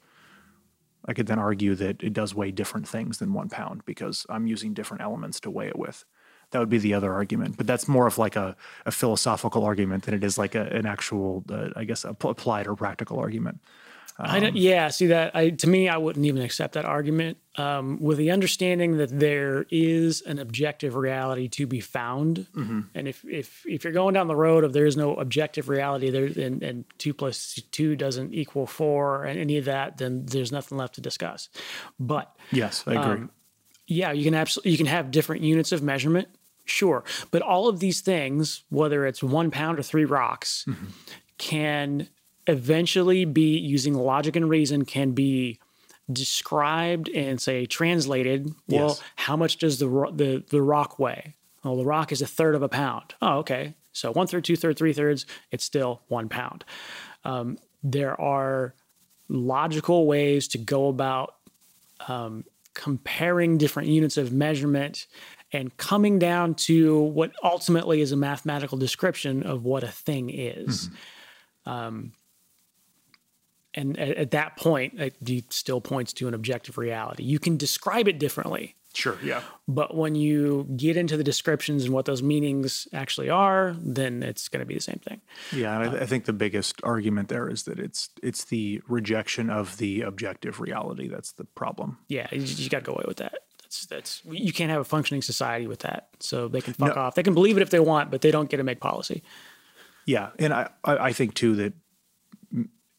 I 1.06 1.14
could 1.14 1.27
then 1.27 1.39
argue 1.39 1.76
that 1.76 2.03
it 2.03 2.14
does 2.14 2.35
weigh 2.35 2.52
different 2.52 2.88
things 2.88 3.18
than 3.18 3.34
one 3.34 3.49
pound 3.49 3.85
because 3.85 4.26
I'm 4.30 4.48
using 4.48 4.73
different 4.73 5.02
elements 5.02 5.39
to 5.41 5.52
weigh 5.52 5.68
it 5.68 5.77
with. 5.77 6.06
That 6.52 6.60
would 6.60 6.69
be 6.69 6.80
the 6.80 6.93
other 6.93 7.14
argument, 7.14 7.56
but 7.57 7.65
that's 7.65 7.88
more 7.88 8.07
of 8.07 8.18
like 8.18 8.35
a, 8.35 8.56
a 8.85 8.91
philosophical 8.91 9.64
argument 9.64 10.03
than 10.03 10.14
it 10.14 10.23
is 10.23 10.38
like 10.38 10.53
a, 10.53 10.64
an 10.64 10.85
actual, 10.85 11.45
uh, 11.49 11.69
I 11.76 11.85
guess, 11.85 12.03
applied 12.03 12.68
or 12.68 12.76
practical 12.76 13.19
argument. 13.19 13.61
I 14.17 14.39
don't, 14.39 14.49
um, 14.51 14.55
yeah, 14.55 14.89
see 14.89 15.07
that. 15.07 15.35
I 15.35 15.49
to 15.49 15.67
me, 15.67 15.89
I 15.89 15.97
wouldn't 15.97 16.25
even 16.25 16.41
accept 16.41 16.73
that 16.73 16.85
argument. 16.85 17.38
Um, 17.57 17.99
with 17.99 18.17
the 18.17 18.31
understanding 18.31 18.97
that 18.97 19.19
there 19.19 19.65
is 19.69 20.21
an 20.21 20.39
objective 20.39 20.95
reality 20.95 21.47
to 21.49 21.67
be 21.67 21.79
found, 21.79 22.47
mm-hmm. 22.55 22.81
and 22.93 23.07
if 23.07 23.25
if 23.25 23.65
if 23.65 23.83
you're 23.83 23.93
going 23.93 24.13
down 24.13 24.27
the 24.27 24.35
road 24.35 24.63
of 24.63 24.73
there 24.73 24.85
is 24.85 24.95
no 24.95 25.15
objective 25.15 25.69
reality 25.69 26.09
there, 26.09 26.25
and, 26.25 26.63
and 26.63 26.85
two 26.97 27.13
plus 27.13 27.61
two 27.71 27.95
doesn't 27.95 28.33
equal 28.33 28.67
four, 28.67 29.23
and 29.25 29.39
any 29.39 29.57
of 29.57 29.65
that, 29.65 29.97
then 29.97 30.25
there's 30.25 30.51
nothing 30.51 30.77
left 30.77 30.95
to 30.95 31.01
discuss. 31.01 31.49
But 31.99 32.33
Yes, 32.51 32.83
I 32.88 32.93
agree. 32.93 33.23
Um, 33.23 33.31
yeah, 33.88 34.11
you 34.11 34.23
can 34.23 34.35
absolutely 34.35 34.71
you 34.71 34.77
can 34.77 34.88
have 34.88 35.11
different 35.11 35.41
units 35.41 35.71
of 35.71 35.83
measurement, 35.83 36.29
sure, 36.65 37.03
but 37.31 37.41
all 37.41 37.67
of 37.67 37.79
these 37.79 38.01
things, 38.01 38.63
whether 38.69 39.05
it's 39.05 39.23
one 39.23 39.51
pound 39.51 39.79
or 39.79 39.83
three 39.83 40.05
rocks, 40.05 40.65
mm-hmm. 40.67 40.85
can 41.38 42.07
eventually 42.51 43.25
be 43.25 43.57
using 43.57 43.93
logic 43.93 44.35
and 44.35 44.49
reason 44.49 44.85
can 44.85 45.11
be 45.11 45.59
described 46.11 47.09
and 47.09 47.41
say 47.41 47.65
translated. 47.65 48.53
Well, 48.67 48.89
Yes. 48.89 49.01
how 49.15 49.37
much 49.37 49.57
does 49.57 49.79
the 49.79 49.87
the 50.13 50.43
the 50.49 50.61
rock 50.61 50.99
weigh? 50.99 51.35
Well, 51.63 51.77
the 51.77 51.85
rock 51.85 52.11
is 52.11 52.21
a 52.21 52.27
third 52.27 52.55
of 52.55 52.63
a 52.63 52.69
pound. 52.69 53.13
Oh, 53.21 53.37
okay. 53.39 53.75
So 53.93 54.11
one 54.11 54.27
third, 54.27 54.43
two 54.43 54.55
thirds, 54.55 54.77
three 54.77 54.93
thirds. 54.93 55.25
It's 55.51 55.63
still 55.63 56.01
one 56.07 56.27
pound. 56.29 56.65
Um, 57.23 57.57
there 57.83 58.19
are 58.19 58.73
logical 59.29 60.05
ways 60.07 60.47
to 60.49 60.57
go 60.57 60.87
about 60.89 61.35
comparing 62.73 63.57
different 63.57 63.89
units 63.89 64.17
of 64.17 64.31
measurement 64.31 65.07
and 65.53 65.75
coming 65.77 66.17
down 66.19 66.55
to 66.55 66.99
what 66.99 67.31
ultimately 67.43 68.01
is 68.01 68.11
a 68.11 68.17
mathematical 68.17 68.77
description 68.77 69.43
of 69.43 69.63
what 69.63 69.83
a 69.83 69.87
thing 69.91 70.29
is. 70.29 70.87
Mm-hmm. 70.87 71.69
Um, 71.69 72.11
and 73.73 73.98
at, 73.98 74.18
at, 74.18 74.31
that 74.31 74.57
point, 74.57 74.99
it 74.99 75.53
still 75.53 75.81
points 75.81 76.14
to 76.14 76.27
an 76.27 76.34
objective 76.34 76.77
reality. 76.77 77.23
You 77.23 77.39
can 77.39 77.57
describe 77.57 78.07
it 78.07 78.19
differently. 78.19 78.76
Sure, 78.93 79.18
yeah. 79.23 79.41
But 79.68 79.95
when 79.95 80.15
you 80.15 80.68
get 80.76 80.98
into 80.98 81.15
the 81.15 81.23
descriptions 81.23 81.85
and 81.85 81.93
what 81.93 82.06
those 82.06 82.22
meanings 82.22 82.88
actually 82.93 83.30
are, 83.30 83.76
then 83.80 84.22
it's 84.22 84.49
going 84.49 84.60
to 84.60 84.65
be 84.65 84.73
the 84.73 84.81
same 84.81 84.99
thing. 85.06 85.22
Yeah, 85.53 85.80
and 85.80 85.89
I, 85.89 85.99
uh, 85.99 86.03
I, 86.03 86.06
think 86.06 86.26
the 86.26 86.34
biggest 86.34 86.81
argument 86.84 87.30
there 87.30 87.48
is 87.48 87.64
that 87.64 87.80
it's 87.80 88.10
it's 88.22 88.45
the 88.45 88.81
rejection 88.89 89.49
of 89.49 89.77
the 89.77 90.02
objective 90.02 90.60
reality 90.60 91.07
that's 91.07 91.31
the 91.31 91.45
problem. 91.45 91.99
Yeah, 92.10 92.27
you, 92.31 92.41
you 92.41 92.69
got 92.69 92.80
to 92.80 92.85
go 92.85 92.93
away 92.93 93.06
with 93.07 93.18
that. 93.18 93.35
That's 93.61 93.85
that's 93.85 94.22
you 94.30 94.52
can't 94.52 94.72
have 94.72 94.81
a 94.81 94.85
functioning 94.85 95.22
society 95.22 95.68
with 95.68 95.80
that. 95.80 96.10
So 96.19 96.49
they 96.49 96.60
can 96.60 96.73
fuck 96.73 96.95
no. 96.95 97.02
off. 97.02 97.15
They 97.15 97.23
can 97.23 97.34
believe 97.34 97.56
it 97.56 97.61
if 97.61 97.69
they 97.69 97.80
want, 97.80 98.11
but 98.11 98.19
they 98.19 98.31
don't 98.31 98.49
get 98.49 98.57
to 98.57 98.64
make 98.64 98.81
policy. 98.81 99.23
Yeah, 100.06 100.31
and 100.38 100.53
I 100.53 100.69
I 100.84 101.14
think 101.14 101.34
too 101.35 101.56
that 101.56 101.73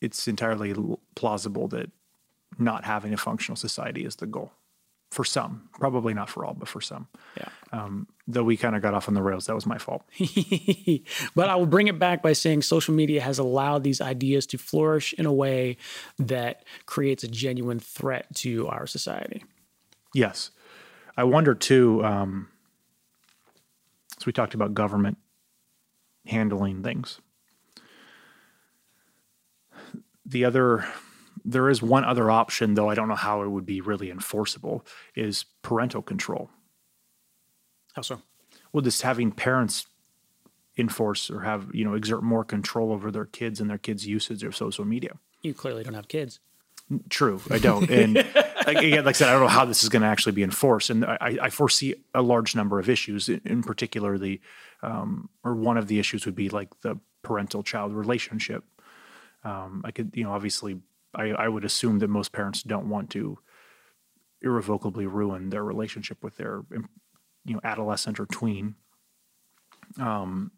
it's 0.03 0.27
entirely 0.27 0.75
plausible 1.15 1.69
that 1.69 1.91
not 2.59 2.85
having 2.85 3.15
a 3.15 3.17
functional 3.17 3.57
society 3.57 4.05
is 4.05 4.17
the 4.17 4.27
goal 4.27 4.53
for 5.13 5.25
some, 5.25 5.69
probably 5.79 6.15
not 6.15 6.29
for 6.29 6.45
all, 6.45 6.55
but 6.55 6.67
for 6.67 6.81
some. 6.81 7.07
Yeah. 7.37 7.49
Um, 7.71 8.09
though 8.27 8.43
we 8.43 8.57
kind 8.57 8.75
of 8.75 8.83
got 8.83 8.95
off 8.95 9.09
on 9.09 9.15
the 9.15 9.23
rails, 9.23 9.47
that 9.47 9.55
was 9.55 9.67
my 9.67 9.79
fault. 9.79 10.03
but 11.37 11.51
I 11.51 11.57
will 11.57 11.67
bring 11.67 11.89
it 11.89 11.99
back 11.99 12.23
by 12.23 12.33
saying 12.33 12.63
social 12.63 12.95
media 12.95 13.21
has 13.21 13.39
allowed 13.39 13.85
these 13.85 14.01
ideas 14.01 14.47
to 14.49 14.59
flourish 14.59 15.13
in 15.13 15.27
a 15.27 15.33
way 15.33 15.77
that 16.19 16.65
creates 16.87 17.23
a 17.23 17.29
genuine 17.29 17.79
threat 17.79 18.35
to 18.37 18.67
our 18.69 18.87
society. 18.87 19.45
Yes. 20.15 20.51
I 21.17 21.25
wonder 21.25 21.55
too, 21.55 22.03
um, 22.05 22.49
so 24.19 24.25
we 24.25 24.33
talked 24.33 24.55
about 24.55 24.73
government 24.73 25.19
handling 26.27 26.83
things. 26.83 27.21
The 30.25 30.45
other 30.45 30.87
there 31.45 31.69
is 31.69 31.83
one 31.83 32.05
other 32.05 32.31
option, 32.31 32.75
though 32.75 32.89
I 32.89 32.95
don't 32.95 33.09
know 33.09 33.15
how 33.15 33.43
it 33.43 33.49
would 33.49 33.67
be 33.67 33.81
really 33.81 34.11
enforceable, 34.11 34.85
is 35.15 35.45
parental 35.63 36.03
control. 36.03 36.51
How 37.95 38.03
so? 38.03 38.23
Well, 38.73 38.83
just 38.83 39.03
having 39.03 39.33
parents 39.33 39.87
enforce 40.79 41.31
or 41.31 41.41
have, 41.41 41.69
you 41.75 41.85
know, 41.85 41.95
exert 41.95 42.23
more 42.23 42.45
control 42.45 42.93
over 42.93 43.11
their 43.11 43.27
kids 43.27 43.61
and 43.61 43.69
their 43.69 43.79
kids' 43.79 44.07
usage 44.07 44.43
of 44.45 44.57
social 44.57 44.85
media. 44.85 45.19
You 45.43 45.53
clearly 45.53 45.83
don't 45.83 45.95
have 45.95 46.09
kids. 46.09 46.41
True, 47.09 47.41
I 47.51 47.59
don't. 47.59 47.91
And 47.91 48.19
again, 48.67 49.05
like 49.05 49.17
I 49.17 49.19
said, 49.19 49.29
I 49.29 49.33
don't 49.33 49.43
know 49.43 49.49
how 49.49 49.65
this 49.65 49.83
is 49.83 49.89
going 49.89 50.03
to 50.03 50.09
actually 50.09 50.33
be 50.33 50.43
enforced. 50.43 50.91
And 50.91 51.05
I, 51.05 51.39
I 51.43 51.51
foresee 51.51 51.95
a 52.15 52.23
large 52.23 52.55
number 52.55 52.79
of 52.79 52.89
issues, 52.89 53.29
in 53.29 53.63
particular, 53.63 54.19
the, 54.19 54.41
um, 54.83 55.29
or 55.45 55.55
one 55.55 55.77
of 55.77 55.89
the 55.89 55.99
issues 55.99 56.25
would 56.27 56.35
be 56.35 56.49
like 56.49 56.69
the 56.81 56.99
parental 57.23 57.63
child 57.63 57.93
relationship. 57.93 58.65
Um, 59.45 59.83
I 59.85 59.91
could, 59.91 60.13
you 60.15 60.25
know, 60.25 60.33
obviously 60.33 60.81
I, 61.15 61.31
I 61.31 61.49
would 61.49 61.65
assume 61.65 61.99
that 61.99 62.09
most 62.09 62.33
parents 62.33 62.63
don't 62.63 62.89
want 62.89 63.11
to 63.11 63.39
irrevocably 64.41 65.07
ruin 65.07 65.51
their 65.51 65.65
relationship 65.65 66.23
with 66.23 66.37
their 66.37 66.63
you 67.45 67.55
know 67.55 67.61
adolescent 67.65 68.19
or 68.19 68.27
tween. 68.27 68.75
Um, 69.99 70.53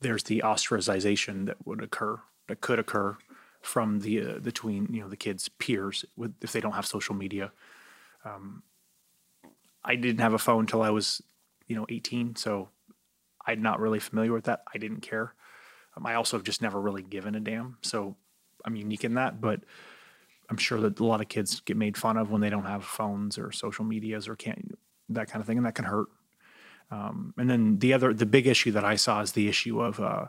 there's 0.00 0.24
the 0.24 0.42
ostracization 0.44 1.46
that 1.46 1.66
would 1.66 1.82
occur 1.82 2.20
that 2.48 2.60
could 2.60 2.78
occur 2.78 3.16
from 3.60 4.00
the 4.00 4.20
uh, 4.20 4.38
the 4.40 4.52
tween 4.52 4.88
you 4.92 5.00
know 5.00 5.08
the 5.08 5.16
kids 5.16 5.48
peers 5.48 6.04
with 6.16 6.34
if 6.40 6.52
they 6.52 6.60
don't 6.60 6.72
have 6.72 6.86
social 6.86 7.14
media. 7.14 7.52
Um, 8.24 8.62
I 9.84 9.96
didn't 9.96 10.20
have 10.20 10.34
a 10.34 10.38
phone 10.38 10.60
until 10.60 10.82
I 10.82 10.90
was 10.90 11.22
you 11.66 11.76
know 11.76 11.86
18, 11.88 12.36
so 12.36 12.68
I'm 13.46 13.62
not 13.62 13.80
really 13.80 14.00
familiar 14.00 14.32
with 14.32 14.44
that. 14.44 14.62
I 14.72 14.78
didn't 14.78 15.00
care. 15.00 15.34
Um, 15.96 16.06
I 16.06 16.14
also 16.14 16.36
have 16.36 16.44
just 16.44 16.62
never 16.62 16.80
really 16.80 17.02
given 17.02 17.34
a 17.34 17.40
damn. 17.40 17.78
So 17.82 18.16
I'm 18.64 18.76
unique 18.76 19.04
in 19.04 19.14
that, 19.14 19.40
but 19.40 19.60
I'm 20.48 20.56
sure 20.56 20.80
that 20.80 21.00
a 21.00 21.04
lot 21.04 21.20
of 21.20 21.28
kids 21.28 21.60
get 21.60 21.76
made 21.76 21.96
fun 21.96 22.16
of 22.16 22.30
when 22.30 22.40
they 22.40 22.50
don't 22.50 22.64
have 22.64 22.84
phones 22.84 23.38
or 23.38 23.52
social 23.52 23.84
medias 23.84 24.28
or 24.28 24.36
can't 24.36 24.78
that 25.08 25.30
kind 25.30 25.40
of 25.40 25.46
thing, 25.46 25.58
and 25.58 25.66
that 25.66 25.74
can 25.74 25.84
hurt. 25.84 26.08
Um, 26.90 27.34
and 27.38 27.48
then 27.48 27.78
the 27.78 27.92
other, 27.94 28.12
the 28.12 28.26
big 28.26 28.46
issue 28.46 28.72
that 28.72 28.84
I 28.84 28.96
saw 28.96 29.20
is 29.20 29.32
the 29.32 29.48
issue 29.48 29.80
of 29.80 29.98
uh, 29.98 30.26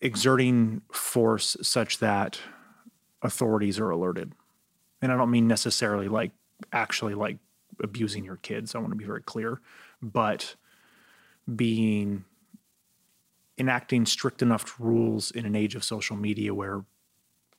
exerting 0.00 0.82
force 0.92 1.56
such 1.62 1.98
that 1.98 2.40
authorities 3.22 3.78
are 3.78 3.90
alerted. 3.90 4.32
And 5.02 5.12
I 5.12 5.16
don't 5.16 5.30
mean 5.30 5.46
necessarily 5.46 6.08
like 6.08 6.32
actually 6.72 7.14
like 7.14 7.38
abusing 7.82 8.24
your 8.24 8.36
kids. 8.36 8.74
I 8.74 8.78
want 8.78 8.92
to 8.92 8.96
be 8.96 9.04
very 9.04 9.22
clear, 9.22 9.60
but 10.00 10.56
being 11.54 12.24
enacting 13.58 14.06
strict 14.06 14.42
enough 14.42 14.74
rules 14.78 15.30
in 15.30 15.46
an 15.46 15.54
age 15.54 15.74
of 15.74 15.84
social 15.84 16.16
media 16.16 16.54
where 16.54 16.84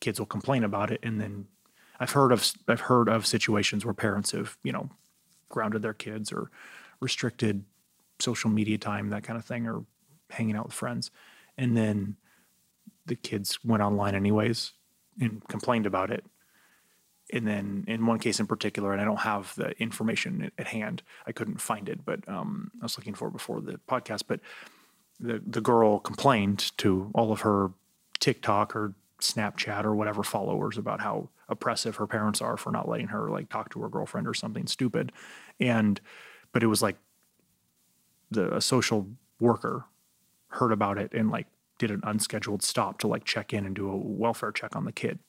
kids 0.01 0.19
will 0.19 0.25
complain 0.25 0.63
about 0.63 0.91
it 0.91 0.99
and 1.03 1.21
then 1.21 1.47
I've 1.99 2.11
heard 2.11 2.31
of 2.31 2.51
I've 2.67 2.81
heard 2.81 3.07
of 3.09 3.25
situations 3.25 3.85
where 3.85 3.93
parents 3.93 4.31
have, 4.31 4.57
you 4.63 4.71
know, 4.71 4.89
grounded 5.49 5.81
their 5.81 5.93
kids 5.93 6.31
or 6.31 6.51
restricted 6.99 7.63
social 8.19 8.49
media 8.49 8.77
time, 8.77 9.09
that 9.09 9.23
kind 9.23 9.37
of 9.37 9.45
thing, 9.45 9.67
or 9.67 9.85
hanging 10.29 10.55
out 10.55 10.65
with 10.65 10.73
friends. 10.73 11.11
And 11.57 11.75
then 11.75 12.17
the 13.05 13.15
kids 13.15 13.59
went 13.63 13.83
online 13.83 14.15
anyways 14.15 14.73
and 15.19 15.45
complained 15.47 15.85
about 15.85 16.11
it. 16.11 16.25
And 17.31 17.47
then 17.47 17.85
in 17.87 18.05
one 18.05 18.19
case 18.19 18.39
in 18.39 18.47
particular, 18.47 18.91
and 18.91 19.01
I 19.01 19.05
don't 19.05 19.19
have 19.19 19.55
the 19.55 19.71
information 19.81 20.51
at 20.57 20.67
hand, 20.67 21.01
I 21.25 21.31
couldn't 21.31 21.59
find 21.59 21.89
it, 21.89 22.05
but 22.05 22.27
um, 22.29 22.71
I 22.81 22.85
was 22.85 22.97
looking 22.97 23.15
for 23.15 23.29
it 23.29 23.33
before 23.33 23.61
the 23.61 23.79
podcast. 23.89 24.23
But 24.27 24.41
the 25.19 25.41
the 25.45 25.61
girl 25.61 25.99
complained 25.99 26.71
to 26.77 27.11
all 27.13 27.31
of 27.31 27.41
her 27.41 27.71
TikTok 28.19 28.75
or 28.75 28.93
Snapchat 29.19 29.83
or 29.83 29.95
whatever 29.95 30.23
followers 30.23 30.77
about 30.77 31.01
how 31.01 31.29
oppressive 31.47 31.95
her 31.97 32.07
parents 32.07 32.41
are 32.41 32.57
for 32.57 32.71
not 32.71 32.87
letting 32.87 33.07
her 33.07 33.29
like 33.29 33.49
talk 33.49 33.69
to 33.71 33.81
her 33.81 33.89
girlfriend 33.89 34.27
or 34.27 34.33
something 34.33 34.67
stupid. 34.67 35.11
And 35.59 35.99
but 36.51 36.63
it 36.63 36.67
was 36.67 36.81
like 36.81 36.97
the 38.31 38.53
a 38.55 38.61
social 38.61 39.07
worker 39.39 39.85
heard 40.49 40.71
about 40.71 40.97
it 40.97 41.13
and 41.13 41.29
like 41.29 41.47
did 41.77 41.91
an 41.91 42.01
unscheduled 42.03 42.63
stop 42.63 42.99
to 42.99 43.07
like 43.07 43.25
check 43.25 43.53
in 43.53 43.65
and 43.65 43.75
do 43.75 43.89
a 43.89 43.95
welfare 43.95 44.51
check 44.51 44.75
on 44.75 44.85
the 44.85 44.91
kid. 44.91 45.19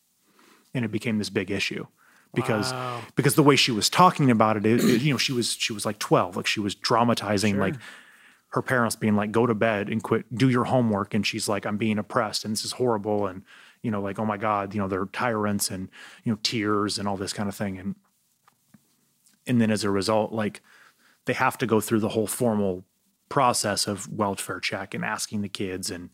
And 0.74 0.84
it 0.84 0.90
became 0.90 1.18
this 1.18 1.30
big 1.30 1.50
issue 1.50 1.86
because 2.34 2.72
wow. 2.72 3.00
because 3.14 3.34
the 3.34 3.42
way 3.42 3.56
she 3.56 3.72
was 3.72 3.88
talking 3.88 4.30
about 4.30 4.56
it, 4.56 4.66
it, 4.66 4.84
it, 4.84 5.02
you 5.02 5.12
know, 5.12 5.18
she 5.18 5.32
was 5.32 5.54
she 5.54 5.72
was 5.72 5.86
like 5.86 5.98
12, 5.98 6.36
like 6.36 6.46
she 6.46 6.60
was 6.60 6.74
dramatizing 6.74 7.54
sure. 7.54 7.60
like 7.60 7.74
her 8.56 8.62
parents 8.62 8.96
being 8.96 9.14
like, 9.16 9.32
go 9.32 9.44
to 9.44 9.54
bed 9.54 9.90
and 9.90 10.02
quit, 10.02 10.34
do 10.34 10.48
your 10.48 10.64
homework. 10.64 11.12
And 11.12 11.26
she's 11.26 11.46
like, 11.46 11.66
I'm 11.66 11.76
being 11.76 11.98
oppressed 11.98 12.42
and 12.42 12.52
this 12.52 12.64
is 12.64 12.72
horrible. 12.72 13.26
And, 13.26 13.42
you 13.82 13.90
know, 13.90 14.00
like, 14.00 14.18
oh 14.18 14.24
my 14.24 14.38
God, 14.38 14.74
you 14.74 14.80
know, 14.80 14.88
they're 14.88 15.04
tyrants 15.04 15.70
and, 15.70 15.90
you 16.24 16.32
know, 16.32 16.38
tears 16.42 16.98
and 16.98 17.06
all 17.06 17.18
this 17.18 17.34
kind 17.34 17.50
of 17.50 17.54
thing. 17.54 17.76
And, 17.76 17.96
and 19.46 19.60
then 19.60 19.70
as 19.70 19.84
a 19.84 19.90
result, 19.90 20.32
like 20.32 20.62
they 21.26 21.34
have 21.34 21.58
to 21.58 21.66
go 21.66 21.82
through 21.82 22.00
the 22.00 22.08
whole 22.08 22.26
formal 22.26 22.82
process 23.28 23.86
of 23.86 24.10
welfare 24.10 24.58
check 24.58 24.94
and 24.94 25.04
asking 25.04 25.42
the 25.42 25.50
kids 25.50 25.90
and, 25.90 26.08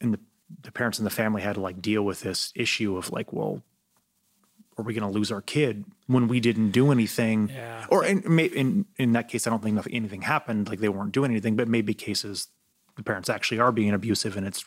and 0.00 0.14
the, 0.14 0.20
the 0.62 0.72
parents 0.72 0.98
and 0.98 1.06
the 1.06 1.10
family 1.10 1.42
had 1.42 1.54
to 1.54 1.60
like 1.60 1.80
deal 1.80 2.02
with 2.02 2.22
this 2.22 2.52
issue 2.56 2.96
of 2.96 3.12
like, 3.12 3.32
well, 3.32 3.62
are 4.80 4.84
we 4.84 4.94
going 4.94 5.10
to 5.10 5.18
lose 5.18 5.30
our 5.30 5.42
kid 5.42 5.84
when 6.06 6.28
we 6.28 6.40
didn't 6.40 6.70
do 6.70 6.90
anything? 6.90 7.48
Yeah. 7.48 7.86
Or 7.88 8.04
in, 8.04 8.38
in 8.38 8.86
in 8.96 9.12
that 9.12 9.28
case, 9.28 9.46
I 9.46 9.50
don't 9.50 9.62
think 9.62 9.80
anything 9.90 10.22
happened. 10.22 10.68
Like 10.68 10.80
they 10.80 10.88
weren't 10.88 11.12
doing 11.12 11.30
anything, 11.30 11.56
but 11.56 11.68
maybe 11.68 11.94
cases 11.94 12.48
the 12.96 13.02
parents 13.02 13.28
actually 13.28 13.60
are 13.60 13.72
being 13.72 13.92
abusive 13.92 14.36
and 14.36 14.46
it's 14.46 14.64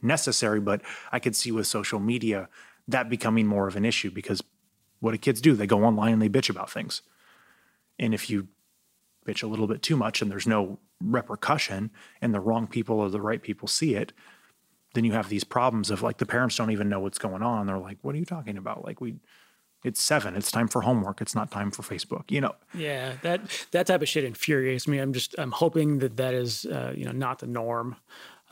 necessary. 0.00 0.60
But 0.60 0.82
I 1.12 1.18
could 1.18 1.36
see 1.36 1.52
with 1.52 1.66
social 1.66 2.00
media 2.00 2.48
that 2.88 3.08
becoming 3.08 3.46
more 3.46 3.66
of 3.66 3.76
an 3.76 3.84
issue 3.84 4.10
because 4.10 4.42
what 5.00 5.12
do 5.12 5.18
kids 5.18 5.40
do? 5.40 5.54
They 5.54 5.66
go 5.66 5.84
online 5.84 6.12
and 6.14 6.22
they 6.22 6.28
bitch 6.28 6.48
about 6.48 6.70
things. 6.70 7.02
And 7.98 8.14
if 8.14 8.30
you 8.30 8.48
bitch 9.26 9.42
a 9.42 9.46
little 9.46 9.66
bit 9.66 9.82
too 9.82 9.96
much 9.96 10.22
and 10.22 10.30
there's 10.30 10.46
no 10.46 10.78
repercussion 11.02 11.90
and 12.20 12.32
the 12.32 12.40
wrong 12.40 12.66
people 12.66 13.00
or 13.00 13.10
the 13.10 13.20
right 13.20 13.42
people 13.42 13.68
see 13.68 13.94
it, 13.94 14.12
then 14.94 15.04
you 15.04 15.12
have 15.12 15.28
these 15.28 15.44
problems 15.44 15.90
of 15.90 16.02
like 16.02 16.18
the 16.18 16.26
parents 16.26 16.56
don't 16.56 16.70
even 16.70 16.88
know 16.88 17.00
what's 17.00 17.18
going 17.18 17.42
on. 17.42 17.66
They're 17.66 17.78
like, 17.78 17.98
what 18.02 18.14
are 18.14 18.18
you 18.18 18.24
talking 18.24 18.56
about? 18.56 18.84
Like 18.84 19.00
we 19.00 19.16
it's 19.86 20.02
seven. 20.02 20.34
It's 20.34 20.50
time 20.50 20.68
for 20.68 20.82
homework. 20.82 21.20
It's 21.20 21.34
not 21.34 21.50
time 21.50 21.70
for 21.70 21.82
Facebook. 21.82 22.30
You 22.30 22.40
know. 22.40 22.54
Yeah, 22.74 23.14
that 23.22 23.40
that 23.70 23.86
type 23.86 24.02
of 24.02 24.08
shit 24.08 24.24
infuriates 24.24 24.88
me. 24.88 24.98
I'm 24.98 25.12
just 25.12 25.34
I'm 25.38 25.52
hoping 25.52 26.00
that 26.00 26.16
that 26.16 26.34
is 26.34 26.66
uh, 26.66 26.92
you 26.94 27.04
know 27.04 27.12
not 27.12 27.38
the 27.38 27.46
norm. 27.46 27.96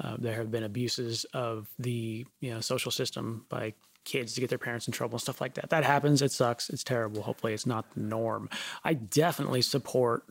Uh, 0.01 0.17
there 0.19 0.35
have 0.35 0.51
been 0.51 0.65
abuses 0.65 1.25
of 1.35 1.69
the 1.79 2.25
you 2.41 2.51
know 2.51 2.61
social 2.61 2.91
system 2.91 3.45
by 3.49 3.75
kids 4.05 4.35
to 4.35 4.41
get 4.41 4.51
their 4.51 4.59
parents 4.59 4.87
in 4.87 4.93
trouble 4.93 5.15
and 5.15 5.23
stuff 5.23 5.41
like 5.41 5.55
that. 5.55 5.71
That 5.71 5.85
happens. 5.85 6.23
It 6.23 6.31
sucks. 6.31 6.71
It's 6.71 6.85
terrible. 6.85 7.23
Hopefully, 7.23 7.53
it's 7.53 7.67
not 7.67 7.93
the 7.95 8.01
norm. 8.01 8.49
I 8.85 8.95
definitely 8.95 9.63
support 9.63 10.25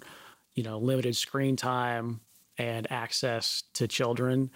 you 0.55 0.63
know 0.63 0.79
limited 0.79 1.15
screen 1.15 1.55
time 1.55 2.21
and 2.57 2.89
access 2.91 3.63
to 3.73 3.87
children. 3.87 4.51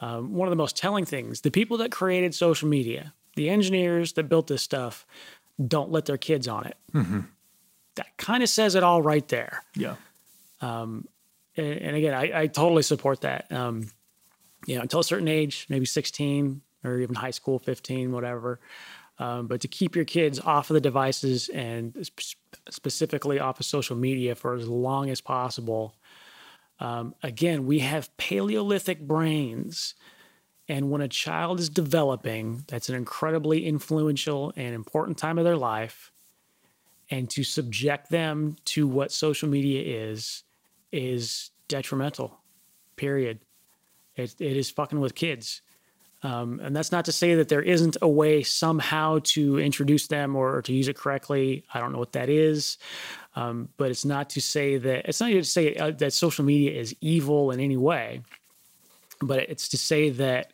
Um, 0.00 0.32
one 0.34 0.48
of 0.48 0.50
the 0.50 0.56
most 0.56 0.76
telling 0.76 1.04
things: 1.04 1.42
the 1.42 1.50
people 1.50 1.76
that 1.78 1.92
created 1.92 2.34
social 2.34 2.68
media 2.68 3.14
the 3.34 3.48
engineers 3.48 4.12
that 4.14 4.24
built 4.24 4.46
this 4.46 4.62
stuff 4.62 5.06
don't 5.68 5.90
let 5.90 6.06
their 6.06 6.18
kids 6.18 6.48
on 6.48 6.66
it. 6.66 6.76
That 7.96 8.16
kind 8.16 8.42
of 8.42 8.48
says 8.48 8.74
it 8.74 8.82
all 8.82 9.02
right 9.02 9.26
there. 9.28 9.62
Yeah. 9.74 9.96
And, 11.56 11.66
and 11.66 11.96
again, 11.96 12.14
I, 12.14 12.42
I 12.42 12.46
totally 12.46 12.82
support 12.82 13.22
that. 13.22 13.50
Um, 13.52 13.90
you 14.66 14.76
know, 14.76 14.82
until 14.82 15.00
a 15.00 15.04
certain 15.04 15.28
age, 15.28 15.66
maybe 15.68 15.84
16 15.84 16.62
or 16.84 16.98
even 16.98 17.14
high 17.14 17.30
school, 17.30 17.58
15, 17.58 18.12
whatever. 18.12 18.60
Um, 19.18 19.46
but 19.46 19.60
to 19.60 19.68
keep 19.68 19.94
your 19.94 20.04
kids 20.04 20.40
off 20.40 20.70
of 20.70 20.74
the 20.74 20.80
devices 20.80 21.48
and 21.50 21.94
sp- 22.02 22.40
specifically 22.70 23.38
off 23.38 23.60
of 23.60 23.66
social 23.66 23.96
media 23.96 24.34
for 24.34 24.54
as 24.54 24.66
long 24.66 25.10
as 25.10 25.20
possible. 25.20 25.94
Um, 26.80 27.14
again, 27.22 27.66
we 27.66 27.80
have 27.80 28.16
Paleolithic 28.16 29.00
brains. 29.06 29.94
And 30.72 30.90
when 30.90 31.02
a 31.02 31.08
child 31.08 31.60
is 31.60 31.68
developing, 31.68 32.64
that's 32.66 32.88
an 32.88 32.94
incredibly 32.94 33.66
influential 33.66 34.54
and 34.56 34.74
important 34.74 35.18
time 35.18 35.36
of 35.36 35.44
their 35.44 35.58
life. 35.58 36.10
And 37.10 37.28
to 37.28 37.44
subject 37.44 38.08
them 38.08 38.56
to 38.64 38.88
what 38.88 39.12
social 39.12 39.50
media 39.50 39.82
is, 40.08 40.44
is 40.90 41.50
detrimental, 41.68 42.40
period. 42.96 43.40
It, 44.16 44.34
it 44.40 44.56
is 44.56 44.70
fucking 44.70 44.98
with 44.98 45.14
kids. 45.14 45.60
Um, 46.22 46.58
and 46.62 46.74
that's 46.74 46.90
not 46.90 47.04
to 47.04 47.12
say 47.12 47.34
that 47.34 47.50
there 47.50 47.60
isn't 47.60 47.98
a 48.00 48.08
way 48.08 48.42
somehow 48.42 49.18
to 49.24 49.58
introduce 49.58 50.06
them 50.06 50.34
or 50.34 50.62
to 50.62 50.72
use 50.72 50.88
it 50.88 50.96
correctly. 50.96 51.64
I 51.74 51.80
don't 51.80 51.92
know 51.92 51.98
what 51.98 52.12
that 52.12 52.30
is. 52.30 52.78
Um, 53.36 53.68
but 53.76 53.90
it's 53.90 54.06
not 54.06 54.30
to 54.30 54.40
say 54.40 54.78
that, 54.78 55.04
it's 55.06 55.20
not 55.20 55.28
to 55.28 55.44
say 55.44 55.74
uh, 55.76 55.90
that 55.90 56.14
social 56.14 56.46
media 56.46 56.80
is 56.80 56.96
evil 57.02 57.50
in 57.50 57.60
any 57.60 57.76
way, 57.76 58.22
but 59.22 59.40
it's 59.48 59.68
to 59.68 59.78
say 59.78 60.10
that 60.10 60.52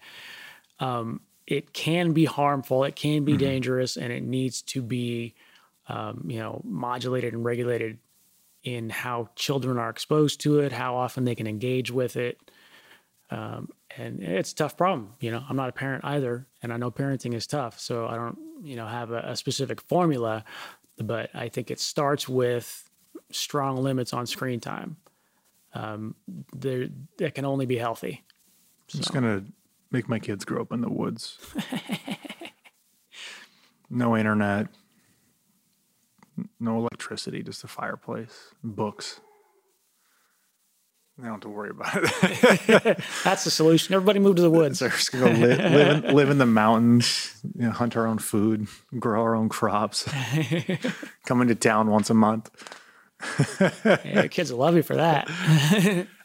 um, 0.81 1.21
it 1.47 1.73
can 1.73 2.13
be 2.13 2.25
harmful, 2.25 2.85
it 2.85 2.95
can 2.95 3.25
be 3.25 3.37
dangerous, 3.37 3.97
and 3.97 4.13
it 4.13 4.23
needs 4.23 4.63
to 4.63 4.83
be, 4.83 5.35
um, 5.89 6.25
you 6.29 6.39
know, 6.39 6.61
modulated 6.65 7.33
and 7.33 7.45
regulated 7.45 7.99
in 8.63 8.91
how 8.91 9.31
children 9.35 9.79
are 9.79 9.89
exposed 9.89 10.41
to 10.43 10.61
it, 10.61 10.73
how 10.73 10.97
often 10.97 11.25
they 11.25 11.35
can 11.35 11.47
engage 11.47 11.91
with 11.91 12.17
it. 12.17 12.39
Um, 13.31 13.71
and 13.97 14.23
it's 14.23 14.53
a 14.53 14.55
tough 14.55 14.77
problem. 14.77 15.15
You 15.21 15.31
know, 15.31 15.43
I'm 15.49 15.57
not 15.57 15.69
a 15.69 15.73
parent 15.73 16.05
either, 16.05 16.47
and 16.63 16.73
I 16.73 16.77
know 16.77 16.91
parenting 16.91 17.35
is 17.35 17.47
tough. 17.47 17.81
So 17.81 18.07
I 18.07 18.17
don't, 18.17 18.39
you 18.63 18.77
know, 18.77 18.87
have 18.87 19.11
a, 19.11 19.21
a 19.21 19.37
specific 19.37 19.81
formula, 19.83 20.45
but 20.99 21.31
I 21.35 21.49
think 21.49 21.71
it 21.71 21.81
starts 21.81 22.29
with 22.29 22.89
strong 23.31 23.77
limits 23.77 24.13
on 24.13 24.27
screen 24.27 24.61
time. 24.61 24.97
Um, 25.75 26.15
there, 26.55 26.89
that 27.19 27.35
can 27.35 27.45
only 27.45 27.67
be 27.67 27.77
healthy. 27.77 28.25
I'm 28.95 29.01
just 29.01 29.13
gonna 29.13 29.45
make 29.91 30.09
my 30.09 30.19
kids 30.19 30.45
grow 30.45 30.63
up 30.63 30.73
in 30.73 30.81
the 30.81 30.89
woods. 30.89 31.39
no 33.91 34.17
internet, 34.17 34.69
no 36.61 36.79
electricity, 36.79 37.43
just 37.43 37.65
a 37.65 37.69
fireplace, 37.69 38.53
books. 38.63 39.21
They 41.19 41.25
don't 41.25 41.33
have 41.33 41.41
to 41.41 41.49
worry 41.49 41.71
about 41.71 41.91
it. 41.97 42.99
That's 43.25 43.43
the 43.43 43.51
solution. 43.51 43.93
Everybody 43.93 44.21
move 44.21 44.37
to 44.37 44.43
the 44.43 44.51
woods. 44.51 44.79
They're 44.79 44.89
just 44.89 45.11
gonna 45.11 45.25
go 45.25 45.33
li- 45.33 45.57
live, 45.57 46.05
in, 46.05 46.15
live 46.15 46.31
in 46.31 46.39
the 46.39 46.47
mountains, 46.47 47.35
you 47.57 47.67
know, 47.67 47.73
hunt 47.73 47.97
our 47.97 48.07
own 48.07 48.19
food, 48.19 48.69
grow 49.01 49.21
our 49.23 49.35
own 49.35 49.49
crops, 49.49 50.09
come 51.27 51.43
into 51.43 51.57
town 51.57 51.91
once 51.91 52.09
a 52.09 52.15
month. 52.15 52.51
Yeah, 53.61 54.21
your 54.21 54.29
kids 54.29 54.53
will 54.53 54.61
love 54.61 54.77
you 54.77 54.85
for 54.85 54.95
that. 54.95 55.29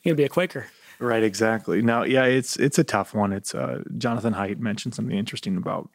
You'll 0.04 0.16
be 0.16 0.26
a 0.26 0.30
Quaker. 0.30 0.68
Right, 1.04 1.24
exactly. 1.24 1.82
Now, 1.82 2.04
yeah, 2.04 2.24
it's 2.24 2.56
it's 2.56 2.80
a 2.80 2.84
tough 2.84 3.14
one. 3.14 3.34
It's 3.34 3.54
uh, 3.54 3.84
Jonathan 3.98 4.34
Haidt 4.34 4.60
mentioned 4.60 4.96
something 4.96 5.18
interesting 5.18 5.58
about 5.58 5.90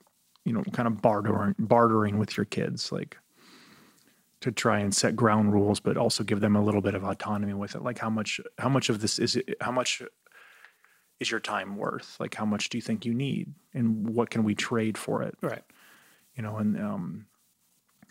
you 0.45 0.53
know 0.53 0.63
kind 0.75 0.87
of 0.87 1.01
bartering 1.01 1.55
bartering 1.59 2.19
with 2.19 2.37
your 2.37 2.45
kids, 2.45 2.93
like 2.93 3.17
to 4.43 4.53
try 4.53 4.81
and 4.81 4.95
set 4.95 5.17
ground 5.17 5.55
rules, 5.55 5.81
but 5.81 5.97
also 5.97 6.23
give 6.23 6.41
them 6.41 6.55
a 6.55 6.63
little 6.63 6.83
bit 6.83 6.95
of 6.95 7.05
autonomy 7.05 7.55
with 7.55 7.75
it. 7.75 7.83
Like 7.83 7.99
how 7.99 8.11
much 8.11 8.39
how 8.59 8.69
much 8.69 8.91
of 8.91 9.01
this 9.01 9.19
is 9.19 9.37
it, 9.37 9.55
how 9.63 9.73
much 9.73 10.03
is 11.21 11.31
your 11.31 11.41
time 11.41 11.77
worth? 11.79 12.19
Like 12.21 12.35
how 12.35 12.45
much 12.45 12.69
do 12.69 12.77
you 12.77 12.83
think 12.83 13.07
you 13.07 13.15
need, 13.15 13.55
and 13.73 14.11
what 14.11 14.29
can 14.29 14.45
we 14.45 14.55
trade 14.55 14.99
for 14.99 15.23
it? 15.23 15.37
Right. 15.41 15.65
you 16.37 16.43
know, 16.43 16.57
and 16.59 16.79
um, 16.79 17.27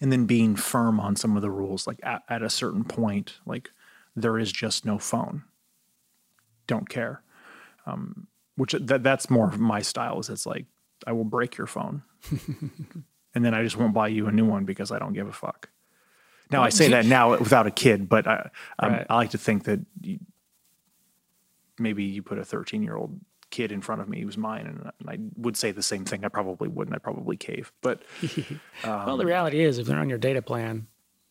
and 0.02 0.12
then 0.12 0.26
being 0.26 0.56
firm 0.56 1.00
on 1.00 1.16
some 1.16 1.36
of 1.36 1.44
the 1.44 1.52
rules, 1.52 1.86
like 1.86 2.00
at, 2.02 2.24
at 2.28 2.42
a 2.42 2.50
certain 2.50 2.84
point, 2.84 3.36
like 3.46 3.70
there 4.16 4.40
is 4.40 4.52
just 4.52 4.84
no 4.84 4.98
phone. 4.98 5.44
Don't 6.68 6.88
care. 6.90 7.22
Um, 7.86 8.28
which 8.56 8.74
that 8.74 9.04
that's 9.04 9.30
more 9.30 9.48
of 9.48 9.60
my 9.60 9.82
style. 9.82 10.20
Is 10.20 10.30
it's 10.30 10.46
like 10.46 10.66
I 11.06 11.12
will 11.14 11.24
break 11.24 11.58
your 11.58 11.68
phone, 11.68 12.04
and 13.34 13.46
then 13.46 13.54
I 13.54 13.64
just 13.64 13.78
won't 13.78 13.94
buy 13.94 14.08
you 14.10 14.28
a 14.28 14.32
new 14.32 14.46
one 14.46 14.66
because 14.66 14.92
I 14.92 15.00
don't 15.00 15.14
give 15.14 15.28
a 15.28 15.34
fuck. 15.34 15.70
Now 16.52 16.64
I 16.64 16.70
say 16.70 16.90
that 16.90 17.06
now 17.06 17.38
without 17.38 17.68
a 17.68 17.72
kid, 17.72 18.08
but 18.10 18.28
I 18.28 18.50
Right. 18.82 19.06
I 19.10 19.16
like 19.16 19.32
to 19.32 19.38
think 19.38 19.66
that 19.66 19.82
you, 20.02 20.20
maybe 21.78 22.04
you 22.04 22.24
put 22.24 22.38
a 22.40 22.46
13 22.46 22.84
year 22.84 22.96
old 22.96 23.20
kid 23.50 23.72
in 23.72 23.82
front 23.82 24.02
of 24.02 24.10
me 24.10 24.22
who's 24.22 24.38
mine, 24.38 24.66
and, 24.66 24.92
and 25.00 25.10
I 25.10 25.18
would 25.38 25.56
say 25.58 25.72
the 25.72 25.84
same 25.84 26.06
thing. 26.06 26.26
I 26.26 26.30
probably 26.30 26.68
wouldn't. 26.68 26.96
I 26.96 27.00
probably 27.00 27.38
cave, 27.38 27.72
but. 27.82 28.02
well, 28.84 29.18
the 29.18 29.26
reality 29.26 29.64
is, 29.64 29.78
if 29.78 29.88
they're 29.88 30.00
on 30.00 30.10
your 30.10 30.18
data 30.18 30.42
plan, 30.42 30.88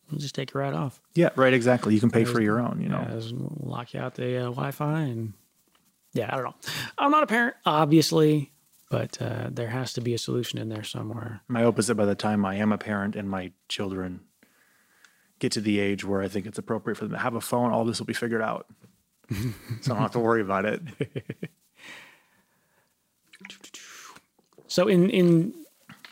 we'll 0.09 0.19
just 0.19 0.35
take 0.35 0.53
you 0.53 0.59
right 0.59 0.73
off. 0.73 1.01
Yeah, 1.13 1.29
right. 1.35 1.53
Exactly. 1.53 1.93
You 1.93 1.99
can 1.99 2.11
pay 2.11 2.25
for 2.25 2.41
your 2.41 2.59
own. 2.59 2.81
You 2.81 2.89
know. 2.89 3.05
Yeah, 3.09 3.31
lock 3.59 3.93
you 3.93 3.99
out 3.99 4.15
the 4.15 4.37
uh, 4.37 4.43
Wi-Fi 4.45 5.01
and 5.01 5.33
yeah, 6.13 6.29
I 6.31 6.35
don't 6.35 6.45
know. 6.45 6.55
I'm 6.97 7.11
not 7.11 7.23
a 7.23 7.27
parent, 7.27 7.55
obviously, 7.65 8.51
but 8.89 9.21
uh, 9.21 9.49
there 9.51 9.67
has 9.67 9.93
to 9.93 10.01
be 10.01 10.13
a 10.13 10.17
solution 10.17 10.57
in 10.57 10.69
there 10.69 10.83
somewhere. 10.83 11.41
My 11.47 11.61
hope 11.61 11.77
is 11.79 11.87
that 11.87 11.95
by 11.95 12.05
the 12.05 12.15
time 12.15 12.45
I 12.45 12.55
am 12.55 12.71
a 12.71 12.77
parent 12.77 13.15
and 13.15 13.29
my 13.29 13.51
children 13.67 14.21
get 15.39 15.51
to 15.51 15.61
the 15.61 15.79
age 15.79 16.03
where 16.03 16.21
I 16.21 16.27
think 16.27 16.45
it's 16.45 16.57
appropriate 16.57 16.95
for 16.95 17.05
them 17.05 17.13
to 17.13 17.19
have 17.19 17.35
a 17.35 17.41
phone, 17.41 17.71
all 17.71 17.85
this 17.85 17.99
will 17.99 18.07
be 18.07 18.13
figured 18.13 18.41
out. 18.41 18.65
so 19.29 19.35
I 19.35 19.87
don't 19.89 19.97
have 19.97 20.11
to 20.11 20.19
worry 20.19 20.41
about 20.41 20.65
it. 20.65 20.81
So 24.67 24.87
in 24.87 25.09
in 25.09 25.53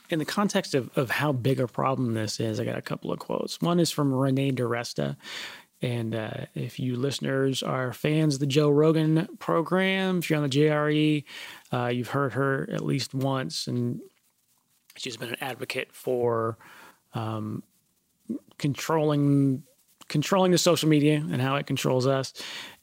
in 0.10 0.20
the 0.20 0.26
context 0.26 0.76
of, 0.76 0.90
of 0.98 1.10
how 1.10 1.32
big 1.32 1.60
a 1.60 1.68
problem 1.68 2.14
this 2.14 2.40
is, 2.40 2.60
I 2.60 2.66
got 2.66 2.78
a 2.78 2.82
couple 2.82 3.12
of 3.12 3.20
quotes. 3.20 3.62
One 3.62 3.80
is 3.80 3.92
from 3.92 4.14
Renee 4.14 4.52
DiResta. 4.52 5.16
And 5.82 6.16
uh, 6.16 6.46
if 6.56 6.80
you 6.80 6.96
listeners 6.96 7.62
are 7.62 7.94
fans 7.94 8.36
of 8.36 8.40
the 8.40 8.48
Joe 8.48 8.70
Rogan 8.70 9.28
program, 9.40 10.20
if 10.20 10.30
you're 10.30 10.38
on 10.38 10.44
the 10.44 10.58
JRE, 10.58 11.24
uh, 11.72 11.88
you've 11.88 12.10
heard 12.10 12.34
her 12.34 12.68
at 12.72 12.84
least 12.84 13.14
once. 13.14 13.68
And 13.68 14.00
she's 14.96 15.18
been 15.18 15.30
an 15.30 15.38
advocate 15.42 15.90
for 15.92 16.58
um, 17.14 17.64
controlling 18.58 19.64
controlling 20.08 20.52
the 20.52 20.58
social 20.58 20.88
media 20.88 21.16
and 21.16 21.42
how 21.42 21.56
it 21.56 21.66
controls 21.66 22.06
us. 22.06 22.32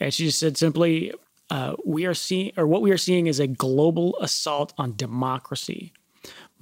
And 0.00 0.12
she 0.12 0.26
just 0.26 0.40
said 0.40 0.56
simply, 0.56 1.12
uh, 1.50 1.74
we 1.84 2.04
are 2.06 2.14
seeing, 2.14 2.52
or 2.56 2.66
what 2.66 2.82
we 2.82 2.90
are 2.90 2.98
seeing 2.98 3.26
is 3.26 3.38
a 3.38 3.46
global 3.46 4.16
assault 4.20 4.72
on 4.76 4.96
democracy. 4.96 5.92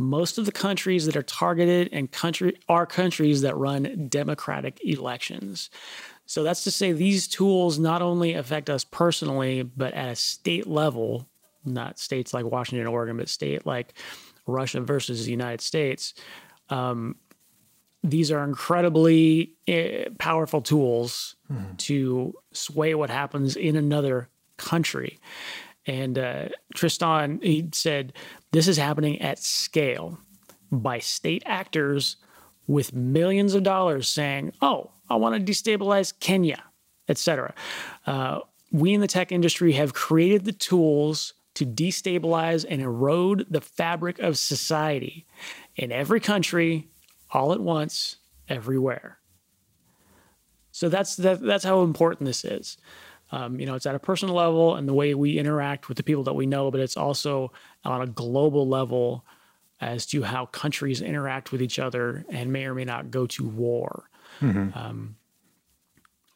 Most 0.01 0.39
of 0.39 0.47
the 0.47 0.53
countries 0.53 1.05
that 1.05 1.15
are 1.15 1.23
targeted 1.23 1.91
and 1.93 2.11
country 2.11 2.59
are 2.71 2.87
countries 2.87 3.43
that 3.43 3.55
run 3.55 4.07
democratic 4.09 4.81
elections. 4.83 5.69
So 6.25 6.43
that's 6.43 6.65
to 6.65 6.71
say 6.71 6.93
these 6.93 7.29
tools 7.29 7.79
not 7.79 8.01
only 8.01 8.33
affect 8.33 8.71
us 8.71 8.83
personally, 8.83 9.63
but 9.63 9.93
at 9.93 10.09
a 10.09 10.17
state 10.17 10.67
level, 10.67 11.29
not 11.67 11.99
states 11.99 12.33
like 12.33 12.47
Washington, 12.47 12.87
Oregon, 12.87 13.19
but 13.19 13.29
state 13.29 13.67
like 13.67 13.93
Russia 14.47 14.81
versus 14.81 15.27
the 15.27 15.31
United 15.33 15.61
States. 15.61 16.15
Um, 16.71 17.17
these 18.03 18.31
are 18.31 18.43
incredibly 18.43 19.53
uh, 19.69 20.09
powerful 20.19 20.63
tools 20.63 21.37
to 21.77 22.33
sway 22.53 22.95
what 22.95 23.11
happens 23.11 23.55
in 23.55 23.77
another 23.77 24.31
country. 24.57 25.19
And 25.85 26.19
uh, 26.19 26.49
Tristan, 26.75 27.41
he 27.43 27.69
said, 27.73 28.13
this 28.53 28.69
is 28.69 28.77
happening 28.77 29.21
at 29.21 29.39
scale 29.39 30.19
by 30.71 30.99
state 30.99 31.43
actors 31.47 32.17
with 32.67 32.95
millions 32.95 33.55
of 33.55 33.63
dollars 33.63 34.09
saying, 34.09 34.53
oh, 34.63 34.91
I 35.09 35.17
want 35.17 35.35
to 35.45 35.53
destabilize 35.53 36.13
Kenya, 36.21 36.63
etc. 37.09 37.55
Uh, 38.07 38.41
we 38.71 38.95
in 38.95 39.01
the 39.01 39.09
tech 39.09 39.33
industry 39.33 39.73
have 39.73 39.93
created 39.93 40.45
the 40.45 40.53
tools 40.53 41.35
to 41.55 41.67
destabilize 41.67 42.65
and 42.69 42.81
erode 42.81 43.47
the 43.51 43.61
fabric 43.61 44.21
of 44.21 44.39
society 44.39 45.27
in 45.77 45.91
every 45.91 46.21
country, 46.21 46.89
all 47.33 47.53
at 47.53 47.61
once, 47.61 48.17
everywhere. 48.49 49.19
So 50.71 50.89
that's 50.89 51.17
that, 51.17 51.41
that's 51.41 51.65
how 51.65 51.83
important 51.83 52.27
this 52.27 52.45
is. 52.45 52.79
Um, 53.33 53.61
you 53.61 53.67
know, 53.67 53.75
it's 53.75 53.87
at 53.87 53.95
a 53.95 54.01
personal 54.01 54.35
level 54.35 54.75
and 54.75 54.89
the 54.89 54.95
way 54.95 55.15
we 55.15 55.39
interact 55.39 55.89
with 55.89 55.97
the 55.97 56.03
people 56.03 56.25
that 56.25 56.35
we 56.35 56.47
know, 56.47 56.71
but 56.71 56.81
it's 56.81 56.97
also 56.97 57.53
on 57.85 58.03
a 58.03 58.07
global 58.07 58.69
level 58.69 59.25
as 59.81 60.05
to 60.07 60.23
how 60.23 60.47
countries 60.47 61.01
interact 61.01 61.53
with 61.53 61.63
each 61.63 61.79
other 61.79 62.25
and 62.31 62.53
may 62.53 62.65
or 62.65 62.75
may 62.75 62.85
not 62.85 63.11
go 63.11 63.27
to 63.27 63.47
war, 63.49 64.11
um, 64.43 65.17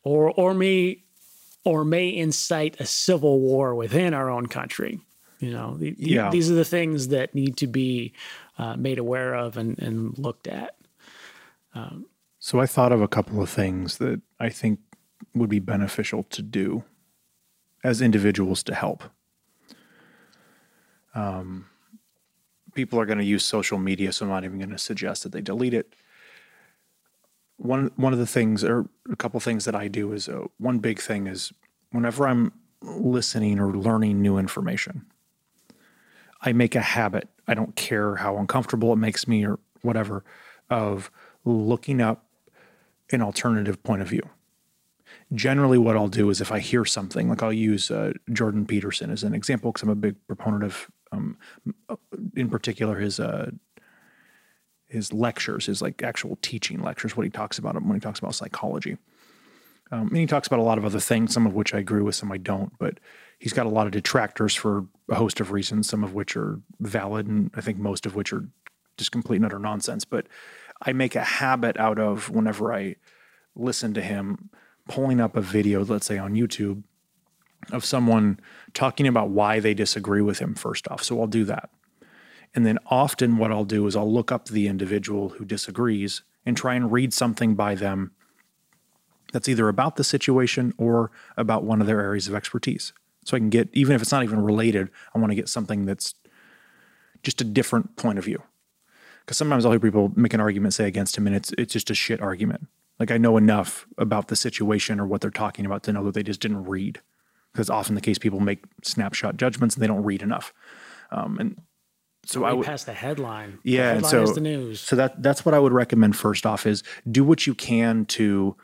or 0.02 0.30
or 0.30 0.54
may 0.54 1.02
or 1.64 1.84
may 1.84 2.14
incite 2.14 2.78
a 2.80 2.86
civil 2.86 3.40
war 3.40 3.74
within 3.74 4.12
our 4.14 4.30
own 4.30 4.46
country. 4.46 5.00
You 5.40 5.50
know, 5.52 5.76
the, 5.76 5.94
Yeah. 5.98 6.30
these 6.30 6.50
are 6.50 6.54
the 6.54 6.64
things 6.64 7.08
that 7.08 7.34
need 7.34 7.56
to 7.58 7.66
be 7.66 8.12
uh, 8.58 8.76
made 8.76 8.98
aware 8.98 9.34
of 9.34 9.56
and, 9.56 9.78
and 9.78 10.16
looked 10.18 10.46
at. 10.46 10.76
So 12.38 12.60
I 12.60 12.66
thought 12.66 12.92
of 12.92 13.00
a 13.00 13.08
couple 13.08 13.42
of 13.42 13.48
things 13.48 13.96
that 13.98 14.20
I 14.38 14.50
think 14.50 14.78
would 15.34 15.48
be 15.48 15.58
beneficial 15.60 16.22
to 16.24 16.42
do 16.42 16.84
as 17.82 18.02
individuals 18.02 18.62
to 18.64 18.74
help. 18.74 19.04
Um, 21.15 21.66
people 22.74 23.01
are 23.01 23.07
going 23.07 23.19
to 23.19 23.24
use 23.24 23.45
social 23.45 23.78
media, 23.78 24.12
so 24.12 24.24
I'm 24.24 24.31
not 24.31 24.45
even 24.45 24.59
going 24.59 24.70
to 24.70 24.78
suggest 24.78 25.23
that 25.23 25.32
they 25.32 25.41
delete 25.41 25.74
it. 25.74 25.95
One 27.57 27.93
one 27.97 28.12
of 28.12 28.19
the 28.19 28.27
things, 28.27 28.65
or 28.65 28.89
a 29.11 29.16
couple 29.16 29.39
things 29.41 29.65
that 29.65 29.77
I 29.77 29.89
do 29.89 30.12
is 30.12 30.28
uh, 30.28 30.47
one 30.59 30.78
big 30.78 31.01
thing 31.01 31.27
is 31.27 31.53
whenever 31.91 32.27
I'm 32.27 32.53
listening 32.82 33.61
or 33.61 33.73
learning 33.77 34.20
new 34.20 34.39
information, 34.39 35.07
I 36.43 36.53
make 36.53 36.74
a 36.74 36.81
habit. 36.81 37.28
I 37.47 37.55
don't 37.55 37.77
care 37.77 38.16
how 38.16 38.36
uncomfortable 38.39 38.93
it 38.93 38.97
makes 38.97 39.28
me 39.28 39.47
or 39.47 39.59
whatever 39.82 40.24
of 40.69 41.11
looking 41.45 42.01
up 42.01 42.27
an 43.12 43.23
alternative 43.23 43.82
point 43.82 44.03
of 44.03 44.09
view. 44.09 44.28
Generally, 45.32 45.78
what 45.78 45.97
I'll 45.97 46.09
do 46.09 46.31
is 46.31 46.41
if 46.41 46.51
I 46.51 46.59
hear 46.59 46.85
something, 46.85 47.28
like 47.28 47.43
I'll 47.43 47.53
use 47.53 47.91
uh, 47.91 48.12
Jordan 48.32 48.66
Peterson 48.66 49.11
as 49.11 49.23
an 49.23 49.35
example, 49.35 49.70
because 49.70 49.82
I'm 49.82 49.91
a 49.91 49.95
big 49.95 50.16
proponent 50.27 50.65
of, 50.65 50.91
um, 51.15 51.39
in 52.36 52.49
particular, 52.51 52.99
his 52.99 53.20
uh, 53.20 53.51
his 54.86 55.12
lectures, 55.12 55.66
his 55.66 55.82
like 55.82 56.03
actual 56.03 56.39
teaching 56.43 56.82
lectures, 56.82 57.16
what 57.16 57.24
he 57.24 57.31
talks 57.31 57.59
about 57.59 57.74
when 57.82 57.95
he 57.95 58.01
talks 58.01 58.19
about 58.19 58.35
psychology. 58.35 58.97
Um, 59.91 60.09
and 60.09 60.16
he 60.16 60.27
talks 60.27 60.47
about 60.47 60.61
a 60.61 60.62
lot 60.62 60.78
of 60.78 60.85
other 60.85 61.01
things, 61.01 61.35
some 61.35 61.47
of 61.47 61.55
which 61.55 61.74
I 61.74 61.78
agree 61.78 62.03
with, 62.03 62.15
some 62.15 62.32
I 62.32 62.39
don't. 62.39 62.73
But 62.78 62.99
he's 63.39 63.53
got 63.53 63.66
a 63.66 63.70
lot 63.70 63.86
of 63.86 63.93
detractors 63.93 64.55
for 64.55 64.86
a 65.11 65.15
host 65.15 65.41
of 65.41 65.53
reasons, 65.53 65.89
some 65.89 66.03
of 66.03 66.15
which 66.15 66.36
are 66.36 66.61
valid, 66.81 67.27
and 67.27 67.51
I 67.55 67.61
think 67.61 67.78
most 67.78 68.07
of 68.07 68.15
which 68.15 68.32
are 68.32 68.49
just 68.97 69.12
complete 69.12 69.36
and 69.36 69.47
utter 69.47 69.59
nonsense. 69.59 70.05
But 70.05 70.27
I 70.82 70.93
make 70.93 71.15
a 71.15 71.24
habit 71.24 71.78
out 71.78 71.99
of 71.99 72.31
whenever 72.31 72.73
I 72.73 72.97
listen 73.55 73.95
to 73.95 74.03
him 74.03 74.51
pulling 74.89 75.20
up 75.20 75.36
a 75.36 75.41
video, 75.41 75.85
let's 75.85 76.07
say 76.07 76.19
on 76.19 76.35
YouTube, 76.35 76.82
of 77.73 77.85
someone 77.85 78.41
talking 78.73 79.07
about 79.07 79.31
why 79.31 79.61
they 79.61 79.74
disagree 79.74 80.23
with 80.23 80.39
him 80.39 80.55
first 80.55 80.89
off. 80.89 81.03
So 81.03 81.20
I'll 81.20 81.27
do 81.27 81.45
that. 81.45 81.70
And 82.55 82.65
then 82.65 82.78
often 82.86 83.36
what 83.36 83.51
I'll 83.51 83.65
do 83.65 83.86
is 83.86 83.97
I'll 83.97 84.12
look 84.12 84.31
up 84.31 84.47
the 84.47 84.69
individual 84.69 85.31
who 85.31 85.45
disagrees 85.45 86.23
and 86.47 86.57
try 86.57 86.74
and 86.74 86.93
read 86.93 87.12
something 87.12 87.55
by 87.55 87.74
them 87.74 88.12
that's 89.32 89.49
either 89.49 89.69
about 89.69 89.97
the 89.97 90.05
situation 90.05 90.73
or 90.78 91.11
about 91.36 91.65
one 91.65 91.81
of 91.81 91.86
their 91.86 92.01
areas 92.01 92.28
of 92.28 92.35
expertise. 92.35 92.93
So 93.24 93.36
I 93.36 93.41
can 93.41 93.51
get, 93.51 93.69
even 93.73 93.97
if 93.97 94.03
it's 94.03 94.12
not 94.12 94.23
even 94.23 94.41
related, 94.41 94.91
I 95.15 95.19
want 95.19 95.32
to 95.32 95.36
get 95.36 95.49
something 95.49 95.86
that's 95.86 96.15
just 97.23 97.41
a 97.41 97.45
different 97.45 97.97
point 97.97 98.19
of 98.19 98.24
view. 98.24 98.43
Because 99.24 99.39
sometimes 99.39 99.65
I'll 99.65 99.73
hear 99.73 99.81
people 99.81 100.12
make 100.15 100.35
an 100.35 100.41
argument, 100.41 100.74
say 100.74 100.86
against 100.86 101.16
him, 101.16 101.27
and 101.27 101.35
it's 101.35 101.51
it's 101.57 101.73
just 101.73 101.91
a 101.91 101.95
shit 101.95 102.20
argument. 102.20 102.69
Like 103.01 103.11
I 103.11 103.16
know 103.16 103.36
enough 103.39 103.86
about 103.97 104.28
the 104.28 104.36
situation 104.36 105.01
or 105.01 105.07
what 105.07 105.23
they're 105.23 105.31
talking 105.31 105.65
about 105.65 105.82
to 105.85 105.93
know 105.93 106.05
that 106.05 106.15
they 106.15 106.23
just 106.23 106.41
didn't 106.41 106.65
read. 106.65 107.01
Because 107.55 107.70
often 107.70 107.94
the 107.94 108.01
case 108.01 108.18
people 108.18 108.40
make 108.40 108.64
snapshot 108.82 109.36
judgments 109.36 109.76
and 109.76 109.82
they 109.82 109.86
don't 109.86 110.02
read 110.02 110.20
enough. 110.20 110.52
Um, 111.10 111.39
and 111.39 111.56
so 112.26 112.44
I 112.44 112.51
Way 112.51 112.59
would 112.59 112.66
past 112.66 112.86
the 112.86 112.93
headline. 112.93 113.59
yeah, 113.62 113.89
the 113.89 113.94
headline 113.94 114.10
so 114.10 114.22
is 114.24 114.35
the 114.35 114.40
news. 114.40 114.81
So 114.81 114.97
that 114.97 115.22
that's 115.22 115.44
what 115.44 115.55
I 115.55 115.59
would 115.59 115.72
recommend 115.72 116.16
first 116.16 116.47
off 116.47 116.66
is 116.66 116.82
do 117.10 117.22
what 117.22 117.47
you 117.47 117.55
can 117.55 118.06
to 118.06 118.56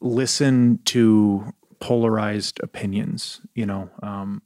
listen 0.00 0.80
to 0.86 1.52
polarized 1.80 2.60
opinions. 2.62 3.40
You 3.54 3.66
know, 3.66 3.90
um, 4.02 4.42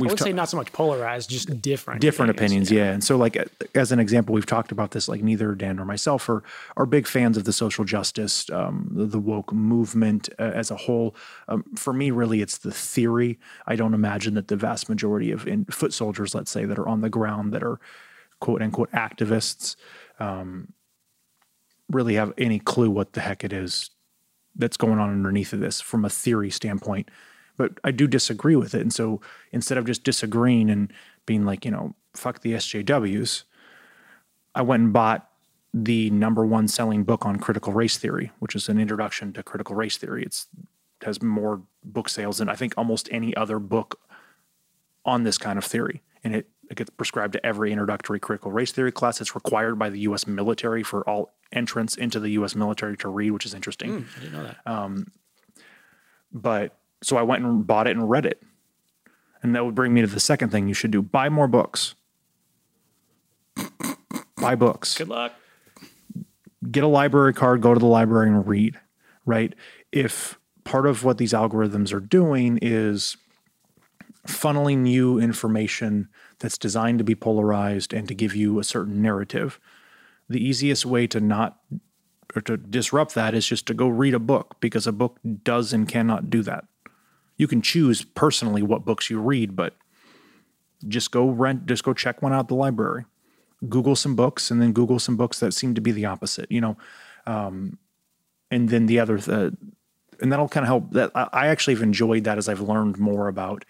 I 0.00 0.04
would 0.04 0.18
ta- 0.18 0.24
say 0.24 0.32
not 0.32 0.48
so 0.48 0.56
much 0.56 0.72
polarized, 0.72 1.28
just 1.30 1.60
different. 1.60 2.00
different 2.00 2.30
opinions, 2.30 2.70
yeah. 2.70 2.92
And 2.92 3.02
so, 3.02 3.16
like 3.16 3.36
as 3.74 3.90
an 3.90 3.98
example, 3.98 4.34
we've 4.34 4.46
talked 4.46 4.70
about 4.70 4.92
this. 4.92 5.08
Like 5.08 5.22
neither 5.22 5.54
Dan 5.54 5.76
nor 5.76 5.84
myself 5.84 6.28
are 6.28 6.42
are 6.76 6.86
big 6.86 7.06
fans 7.06 7.36
of 7.36 7.44
the 7.44 7.52
social 7.52 7.84
justice, 7.84 8.48
um, 8.50 8.88
the, 8.92 9.06
the 9.06 9.18
woke 9.18 9.52
movement 9.52 10.28
uh, 10.38 10.42
as 10.54 10.70
a 10.70 10.76
whole. 10.76 11.14
Um, 11.48 11.64
for 11.76 11.92
me, 11.92 12.10
really, 12.10 12.40
it's 12.40 12.58
the 12.58 12.72
theory. 12.72 13.38
I 13.66 13.76
don't 13.76 13.94
imagine 13.94 14.34
that 14.34 14.48
the 14.48 14.56
vast 14.56 14.88
majority 14.88 15.32
of 15.32 15.46
in, 15.46 15.64
foot 15.66 15.92
soldiers, 15.92 16.34
let's 16.34 16.50
say, 16.50 16.64
that 16.64 16.78
are 16.78 16.88
on 16.88 17.00
the 17.00 17.10
ground 17.10 17.52
that 17.52 17.62
are 17.62 17.80
quote 18.40 18.62
unquote 18.62 18.90
activists, 18.92 19.76
um, 20.20 20.72
really 21.90 22.14
have 22.14 22.32
any 22.38 22.58
clue 22.58 22.90
what 22.90 23.14
the 23.14 23.20
heck 23.20 23.44
it 23.44 23.52
is 23.52 23.90
that's 24.54 24.76
going 24.76 24.98
on 24.98 25.10
underneath 25.10 25.52
of 25.52 25.60
this 25.60 25.80
from 25.80 26.04
a 26.04 26.10
theory 26.10 26.50
standpoint. 26.50 27.08
But 27.58 27.72
I 27.84 27.90
do 27.90 28.06
disagree 28.06 28.56
with 28.56 28.74
it. 28.74 28.80
And 28.80 28.94
so 28.94 29.20
instead 29.52 29.76
of 29.76 29.84
just 29.84 30.04
disagreeing 30.04 30.70
and 30.70 30.90
being 31.26 31.44
like, 31.44 31.66
you 31.66 31.70
know, 31.70 31.94
fuck 32.14 32.40
the 32.40 32.54
SJWs, 32.54 33.42
I 34.54 34.62
went 34.62 34.82
and 34.84 34.92
bought 34.92 35.28
the 35.74 36.08
number 36.10 36.46
one 36.46 36.66
selling 36.68 37.04
book 37.04 37.26
on 37.26 37.36
critical 37.36 37.74
race 37.74 37.98
theory, 37.98 38.32
which 38.38 38.54
is 38.54 38.70
an 38.70 38.78
introduction 38.78 39.34
to 39.34 39.42
critical 39.42 39.76
race 39.76 39.98
theory. 39.98 40.22
It's 40.22 40.46
has 41.02 41.22
more 41.22 41.62
book 41.84 42.08
sales 42.08 42.38
than 42.38 42.48
I 42.48 42.54
think 42.54 42.74
almost 42.76 43.08
any 43.12 43.36
other 43.36 43.58
book 43.58 44.00
on 45.04 45.22
this 45.22 45.38
kind 45.38 45.58
of 45.58 45.64
theory. 45.64 46.02
And 46.24 46.34
it, 46.34 46.48
it 46.70 46.76
gets 46.76 46.90
prescribed 46.90 47.34
to 47.34 47.46
every 47.46 47.70
introductory 47.70 48.18
critical 48.18 48.50
race 48.50 48.72
theory 48.72 48.92
class. 48.92 49.20
It's 49.20 49.34
required 49.34 49.78
by 49.78 49.90
the 49.90 50.00
US 50.00 50.26
military 50.26 50.82
for 50.82 51.08
all 51.08 51.34
entrants 51.52 51.96
into 51.96 52.18
the 52.20 52.30
US 52.30 52.54
military 52.54 52.96
to 52.98 53.08
read, 53.08 53.30
which 53.30 53.46
is 53.46 53.54
interesting. 53.54 54.00
Hmm, 54.00 54.04
I 54.16 54.20
didn't 54.20 54.32
know 54.32 54.42
that. 54.44 54.66
Um, 54.66 55.12
but 56.32 56.77
so 57.02 57.16
I 57.16 57.22
went 57.22 57.44
and 57.44 57.66
bought 57.66 57.86
it 57.86 57.96
and 57.96 58.08
read 58.08 58.26
it. 58.26 58.42
And 59.42 59.54
that 59.54 59.64
would 59.64 59.74
bring 59.74 59.94
me 59.94 60.00
to 60.00 60.06
the 60.06 60.20
second 60.20 60.50
thing 60.50 60.68
you 60.68 60.74
should 60.74 60.90
do 60.90 61.02
buy 61.02 61.28
more 61.28 61.48
books. 61.48 61.94
buy 64.36 64.54
books. 64.54 64.96
Good 64.96 65.08
luck. 65.08 65.34
Get 66.70 66.84
a 66.84 66.88
library 66.88 67.34
card, 67.34 67.60
go 67.60 67.72
to 67.72 67.80
the 67.80 67.86
library 67.86 68.28
and 68.28 68.46
read, 68.46 68.78
right? 69.24 69.54
If 69.92 70.38
part 70.64 70.86
of 70.86 71.04
what 71.04 71.18
these 71.18 71.32
algorithms 71.32 71.92
are 71.92 72.00
doing 72.00 72.58
is 72.60 73.16
funneling 74.26 74.88
you 74.88 75.18
information 75.18 76.08
that's 76.40 76.58
designed 76.58 76.98
to 76.98 77.04
be 77.04 77.14
polarized 77.14 77.92
and 77.94 78.06
to 78.08 78.14
give 78.14 78.34
you 78.34 78.58
a 78.58 78.64
certain 78.64 79.00
narrative, 79.00 79.58
the 80.28 80.44
easiest 80.44 80.84
way 80.84 81.06
to 81.06 81.20
not 81.20 81.58
or 82.36 82.42
to 82.42 82.56
disrupt 82.56 83.14
that 83.14 83.34
is 83.34 83.46
just 83.46 83.66
to 83.66 83.74
go 83.74 83.88
read 83.88 84.12
a 84.12 84.18
book 84.18 84.56
because 84.60 84.86
a 84.86 84.92
book 84.92 85.18
does 85.44 85.72
and 85.72 85.88
cannot 85.88 86.28
do 86.28 86.42
that. 86.42 86.66
You 87.38 87.46
can 87.48 87.62
choose 87.62 88.02
personally 88.02 88.62
what 88.62 88.84
books 88.84 89.08
you 89.08 89.20
read, 89.20 89.56
but 89.56 89.76
just 90.86 91.10
go 91.10 91.28
rent, 91.28 91.66
just 91.66 91.84
go 91.84 91.94
check 91.94 92.20
one 92.20 92.32
out 92.32 92.40
at 92.40 92.48
the 92.48 92.54
library. 92.54 93.04
Google 93.68 93.96
some 93.96 94.14
books 94.14 94.50
and 94.50 94.60
then 94.60 94.72
Google 94.72 94.98
some 94.98 95.16
books 95.16 95.40
that 95.40 95.52
seem 95.52 95.74
to 95.74 95.80
be 95.80 95.90
the 95.90 96.04
opposite, 96.04 96.50
you 96.50 96.60
know. 96.60 96.76
Um, 97.26 97.78
and 98.50 98.68
then 98.68 98.86
the 98.86 99.00
other, 99.00 99.18
uh, 99.26 99.50
and 100.20 100.32
that'll 100.32 100.48
kind 100.48 100.64
of 100.64 100.68
help. 100.68 100.92
That 100.92 101.10
I, 101.14 101.48
actually 101.48 101.74
have 101.74 101.82
enjoyed 101.82 102.24
that 102.24 102.38
as 102.38 102.48
I've 102.48 102.60
learned 102.60 102.98
more 102.98 103.28
about 103.28 103.64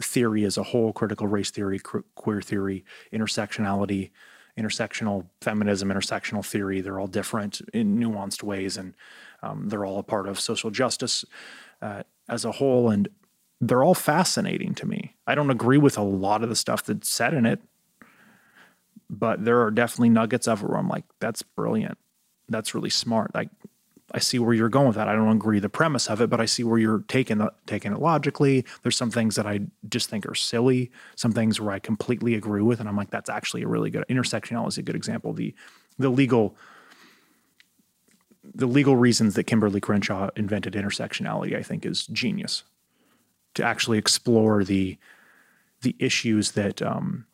theory 0.00 0.44
as 0.44 0.56
a 0.56 0.62
whole, 0.62 0.92
critical 0.92 1.26
race 1.26 1.50
theory, 1.50 1.78
que- 1.78 2.04
queer 2.14 2.40
theory, 2.40 2.84
intersectionality, 3.12 4.10
intersectional 4.58 5.26
feminism, 5.40 5.88
intersectional 5.88 6.44
theory. 6.44 6.80
They're 6.80 7.00
all 7.00 7.06
different 7.06 7.60
in 7.72 7.98
nuanced 7.98 8.42
ways, 8.42 8.76
and 8.76 8.94
um, 9.42 9.68
they're 9.68 9.84
all 9.84 9.98
a 9.98 10.04
part 10.04 10.28
of 10.28 10.38
social 10.38 10.70
justice 10.70 11.24
uh, 11.80 12.02
as 12.28 12.44
a 12.44 12.52
whole. 12.52 12.90
And 12.90 13.08
they're 13.60 13.82
all 13.82 13.94
fascinating 13.94 14.74
to 14.74 14.86
me. 14.86 15.14
I 15.26 15.34
don't 15.34 15.50
agree 15.50 15.78
with 15.78 15.98
a 15.98 16.02
lot 16.02 16.42
of 16.42 16.48
the 16.48 16.56
stuff 16.56 16.84
that's 16.84 17.08
said 17.08 17.34
in 17.34 17.46
it, 17.46 17.60
but 19.10 19.44
there 19.44 19.62
are 19.62 19.70
definitely 19.70 20.10
nuggets 20.10 20.46
of 20.46 20.62
it 20.62 20.68
where 20.68 20.78
I'm 20.78 20.88
like, 20.88 21.04
that's 21.20 21.42
brilliant. 21.42 21.98
That's 22.48 22.74
really 22.74 22.90
smart. 22.90 23.34
Like, 23.34 23.50
I 24.12 24.20
see 24.20 24.38
where 24.38 24.54
you're 24.54 24.70
going 24.70 24.86
with 24.86 24.96
that. 24.96 25.08
I 25.08 25.14
don't 25.14 25.28
agree 25.28 25.58
the 25.58 25.68
premise 25.68 26.08
of 26.08 26.22
it, 26.22 26.30
but 26.30 26.40
I 26.40 26.46
see 26.46 26.64
where 26.64 26.78
you're 26.78 27.04
taking 27.08 27.38
the, 27.38 27.52
taking 27.66 27.92
it 27.92 27.98
logically. 27.98 28.64
There's 28.82 28.96
some 28.96 29.10
things 29.10 29.36
that 29.36 29.46
I 29.46 29.60
just 29.88 30.08
think 30.08 30.24
are 30.26 30.34
silly. 30.34 30.90
Some 31.14 31.32
things 31.32 31.60
where 31.60 31.74
I 31.74 31.78
completely 31.78 32.34
agree 32.34 32.62
with, 32.62 32.80
and 32.80 32.88
I'm 32.88 32.96
like, 32.96 33.10
that's 33.10 33.28
actually 33.28 33.62
a 33.64 33.68
really 33.68 33.90
good 33.90 34.06
intersectionality 34.08 34.68
is 34.68 34.78
a 34.78 34.82
good 34.82 34.96
example. 34.96 35.34
The 35.34 35.54
the 35.98 36.08
legal 36.08 36.56
the 38.54 38.66
legal 38.66 38.96
reasons 38.96 39.34
that 39.34 39.44
Kimberly 39.44 39.80
Crenshaw 39.80 40.30
invented 40.36 40.74
intersectionality, 40.74 41.56
I 41.56 41.62
think, 41.62 41.84
is 41.84 42.06
genius. 42.06 42.64
To 43.54 43.64
actually 43.64 43.98
explore 43.98 44.62
the 44.64 44.98
the 45.82 45.96
issues 45.98 46.52
that 46.52 46.82
um, 46.82 47.26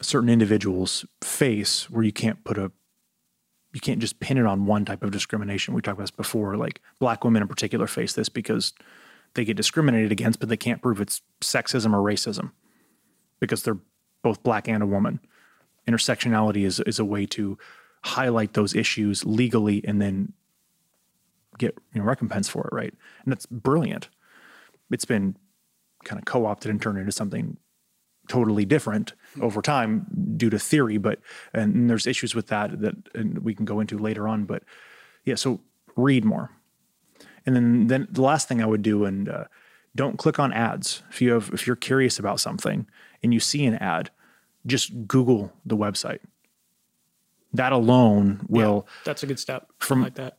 certain 0.00 0.28
individuals 0.28 1.04
face, 1.20 1.90
where 1.90 2.02
you 2.02 2.12
can't 2.12 2.42
put 2.44 2.58
a 2.58 2.72
you 3.72 3.80
can't 3.80 4.00
just 4.00 4.20
pin 4.20 4.36
it 4.36 4.46
on 4.46 4.66
one 4.66 4.84
type 4.84 5.02
of 5.02 5.10
discrimination. 5.10 5.72
We 5.72 5.80
talked 5.80 5.96
about 5.96 6.04
this 6.04 6.10
before. 6.10 6.56
Like 6.56 6.80
black 6.98 7.24
women 7.24 7.42
in 7.42 7.48
particular 7.48 7.86
face 7.86 8.12
this 8.12 8.28
because 8.28 8.74
they 9.34 9.44
get 9.44 9.56
discriminated 9.56 10.12
against, 10.12 10.40
but 10.40 10.48
they 10.48 10.56
can't 10.56 10.82
prove 10.82 11.00
it's 11.00 11.22
sexism 11.40 11.94
or 11.94 12.02
racism 12.02 12.52
because 13.40 13.62
they're 13.62 13.78
both 14.22 14.42
black 14.42 14.68
and 14.68 14.82
a 14.82 14.86
woman. 14.86 15.20
Intersectionality 15.88 16.64
is 16.64 16.80
is 16.80 16.98
a 16.98 17.04
way 17.04 17.26
to 17.26 17.58
highlight 18.04 18.54
those 18.54 18.74
issues 18.74 19.24
legally 19.24 19.84
and 19.84 20.00
then 20.00 20.32
get 21.58 21.76
you 21.92 22.00
know 22.00 22.06
recompense 22.06 22.48
for 22.48 22.66
it, 22.66 22.74
right? 22.74 22.94
And 23.24 23.32
that's 23.32 23.46
brilliant. 23.46 24.08
It's 24.90 25.04
been 25.04 25.36
kind 26.04 26.18
of 26.18 26.24
co-opted 26.24 26.70
and 26.70 26.82
turned 26.82 26.98
into 26.98 27.12
something 27.12 27.56
totally 28.28 28.64
different 28.64 29.14
over 29.40 29.62
time 29.62 30.06
due 30.36 30.50
to 30.50 30.58
theory, 30.58 30.98
but 30.98 31.20
and 31.52 31.88
there's 31.88 32.06
issues 32.06 32.34
with 32.34 32.48
that 32.48 32.80
that 32.80 33.42
we 33.42 33.54
can 33.54 33.64
go 33.64 33.80
into 33.80 33.98
later 33.98 34.28
on. 34.28 34.44
But 34.44 34.62
yeah, 35.24 35.34
so 35.34 35.60
read 35.96 36.24
more, 36.24 36.50
and 37.46 37.54
then 37.54 37.86
then 37.86 38.08
the 38.10 38.22
last 38.22 38.48
thing 38.48 38.62
I 38.62 38.66
would 38.66 38.82
do 38.82 39.04
and 39.04 39.28
uh, 39.28 39.44
don't 39.94 40.18
click 40.18 40.38
on 40.38 40.52
ads 40.52 41.02
if 41.10 41.20
you 41.20 41.32
have 41.32 41.50
if 41.52 41.66
you're 41.66 41.76
curious 41.76 42.18
about 42.18 42.40
something 42.40 42.86
and 43.22 43.32
you 43.32 43.40
see 43.40 43.64
an 43.64 43.74
ad, 43.76 44.10
just 44.66 45.06
Google 45.06 45.52
the 45.64 45.76
website. 45.76 46.20
That 47.54 47.72
alone 47.72 48.46
will. 48.48 48.86
Yeah, 48.86 49.02
that's 49.04 49.22
a 49.22 49.26
good 49.26 49.38
step. 49.38 49.70
From 49.78 50.02
like 50.02 50.14
that 50.14 50.38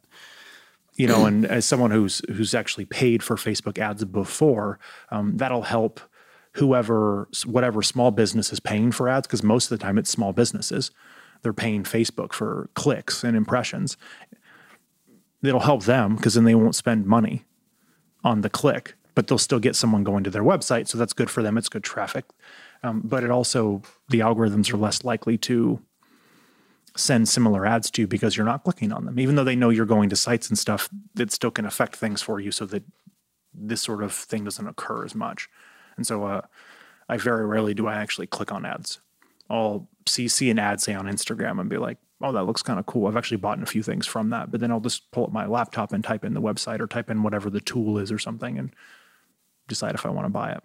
you 0.96 1.08
know, 1.08 1.26
and 1.26 1.46
as 1.46 1.66
someone 1.66 1.92
who's 1.92 2.22
who's 2.30 2.54
actually 2.54 2.86
paid 2.86 3.24
for 3.24 3.36
Facebook 3.36 3.80
ads 3.80 4.06
before, 4.06 4.80
um, 5.10 5.38
that'll 5.38 5.64
help 5.64 6.00
whoever, 6.54 7.28
whatever 7.46 7.82
small 7.82 8.12
business 8.12 8.54
is 8.54 8.60
paying 8.60 8.92
for 8.92 9.10
ads, 9.10 9.26
because 9.26 9.42
most 9.42 9.72
of 9.72 9.78
the 9.78 9.84
time 9.84 9.98
it's 9.98 10.10
small 10.10 10.34
businesses. 10.34 10.92
They're 11.42 11.54
paying 11.54 11.84
Facebook 11.84 12.32
for 12.32 12.70
clicks 12.76 13.24
and 13.24 13.36
impressions. 13.36 13.98
It'll 15.42 15.62
help 15.62 15.84
them 15.84 16.16
because 16.16 16.36
then 16.36 16.46
they 16.46 16.56
won't 16.56 16.76
spend 16.76 17.06
money 17.06 17.44
on 18.24 18.42
the 18.42 18.50
click, 18.50 18.96
but 19.16 19.28
they'll 19.28 19.38
still 19.38 19.60
get 19.60 19.76
someone 19.76 20.04
going 20.04 20.24
to 20.24 20.30
their 20.30 20.44
website. 20.44 20.88
So 20.88 20.98
that's 20.98 21.12
good 21.12 21.30
for 21.30 21.44
them. 21.44 21.58
It's 21.58 21.70
good 21.70 21.84
traffic. 21.84 22.26
Um, 22.82 23.02
but 23.04 23.24
it 23.24 23.32
also, 23.32 23.82
the 24.10 24.20
algorithms 24.20 24.72
are 24.74 24.78
less 24.78 25.04
likely 25.04 25.38
to 25.40 25.82
send 26.96 27.28
similar 27.28 27.66
ads 27.66 27.90
to 27.92 28.02
you 28.02 28.08
because 28.08 28.38
you're 28.38 28.46
not 28.46 28.64
clicking 28.64 28.92
on 28.92 29.06
them. 29.06 29.20
Even 29.20 29.36
though 29.36 29.44
they 29.44 29.56
know 29.56 29.70
you're 29.70 29.86
going 29.86 30.10
to 30.10 30.16
sites 30.16 30.50
and 30.50 30.58
stuff, 30.58 30.90
that 31.16 31.32
still 31.32 31.52
can 31.52 31.66
affect 31.66 31.96
things 31.96 32.22
for 32.22 32.40
you 32.40 32.52
so 32.52 32.66
that 32.68 32.84
this 33.54 33.82
sort 33.82 34.04
of 34.04 34.14
thing 34.14 34.44
doesn't 34.44 34.68
occur 34.68 35.06
as 35.06 35.16
much. 35.16 35.50
And 35.98 36.06
so 36.06 36.24
uh, 36.24 36.42
I 37.10 37.18
very 37.18 37.46
rarely 37.46 37.74
do 37.74 37.88
I 37.88 37.96
actually 37.96 38.28
click 38.28 38.52
on 38.52 38.66
ads. 38.66 39.00
I'll 39.50 39.88
see 40.08 40.28
see 40.28 40.50
an 40.50 40.60
ad 40.60 40.82
say 40.82 40.94
on 40.94 41.06
Instagram 41.06 41.60
and 41.60 41.70
be 41.70 41.78
like, 41.78 41.98
oh, 42.22 42.32
that 42.32 42.46
looks 42.46 42.62
kind 42.62 42.80
of 42.80 42.86
cool. 42.86 43.08
I've 43.08 43.18
actually 43.18 43.38
bought 43.38 43.62
a 43.62 43.66
few 43.66 43.84
things 43.84 44.08
from 44.08 44.30
that. 44.30 44.50
But 44.50 44.62
then 44.62 44.72
I'll 44.72 44.80
just 44.80 45.12
pull 45.12 45.26
up 45.26 45.32
my 45.32 45.46
laptop 45.46 45.94
and 45.94 46.04
type 46.04 46.24
in 46.24 46.34
the 46.34 46.42
website 46.42 46.80
or 46.80 46.88
type 46.88 47.10
in 47.10 47.24
whatever 47.24 47.50
the 47.50 47.62
tool 47.62 47.98
is 47.98 48.12
or 48.12 48.20
something 48.20 48.58
and 48.58 48.74
decide 49.68 49.96
if 49.96 50.06
I 50.06 50.10
want 50.10 50.26
to 50.26 50.30
buy 50.30 50.52
it. 50.52 50.64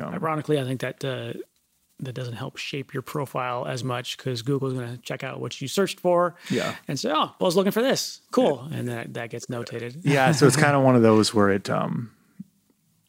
Ironically, 0.00 0.58
I 0.58 0.64
think 0.64 0.80
that 0.80 1.04
uh, 1.04 1.34
that 2.02 2.12
doesn't 2.14 2.34
help 2.34 2.56
shape 2.56 2.92
your 2.92 3.02
profile 3.02 3.64
as 3.66 3.82
much 3.82 4.16
because 4.16 4.42
Google's 4.42 4.74
going 4.74 4.90
to 4.90 4.98
check 4.98 5.22
out 5.22 5.40
what 5.40 5.60
you 5.60 5.68
searched 5.68 6.00
for. 6.00 6.34
Yeah. 6.50 6.74
And 6.88 6.98
say, 6.98 7.10
oh, 7.10 7.14
well, 7.14 7.36
I 7.40 7.44
was 7.44 7.56
looking 7.56 7.72
for 7.72 7.82
this. 7.82 8.20
Cool. 8.32 8.66
Yeah. 8.70 8.76
And 8.78 8.88
then 8.88 9.12
that 9.12 9.30
gets 9.30 9.46
notated. 9.46 10.00
Yeah. 10.02 10.32
So 10.32 10.46
it's 10.46 10.56
kind 10.56 10.76
of 10.76 10.82
one 10.82 10.96
of 10.96 11.02
those 11.02 11.32
where 11.32 11.50
it, 11.50 11.70
um, 11.70 12.10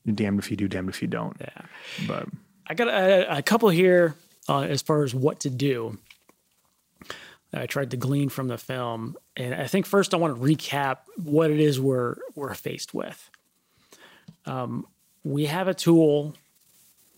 damned 0.06 0.40
if 0.40 0.52
you 0.52 0.58
do, 0.58 0.68
damned 0.68 0.90
if 0.90 1.02
you 1.02 1.08
don't. 1.08 1.36
Yeah. 1.42 1.62
But 2.08 2.28
I 2.68 2.76
got 2.76 2.88
a, 2.88 3.38
a 3.38 3.42
couple 3.42 3.70
here 3.70 4.16
uh, 4.48 4.62
as 4.62 4.82
far 4.82 5.04
as 5.04 5.16
what 5.16 5.42
to 5.42 5.50
do. 5.50 5.98
I 7.56 7.68
tried 7.68 7.92
to 7.92 7.98
glean 7.98 8.30
from 8.30 8.48
the 8.48 8.58
film, 8.58 9.16
and 9.38 9.54
I 9.54 9.68
think 9.68 9.86
first 9.86 10.16
I 10.16 10.18
want 10.18 10.36
to 10.36 10.42
recap 10.42 10.98
what 11.18 11.52
it 11.52 11.60
is 11.60 11.80
we're 11.80 12.16
we're 12.34 12.56
faced 12.56 12.96
with. 12.96 13.30
Um, 14.48 14.88
we 15.24 15.46
have 15.46 15.68
a 15.68 15.76
tool 15.76 16.34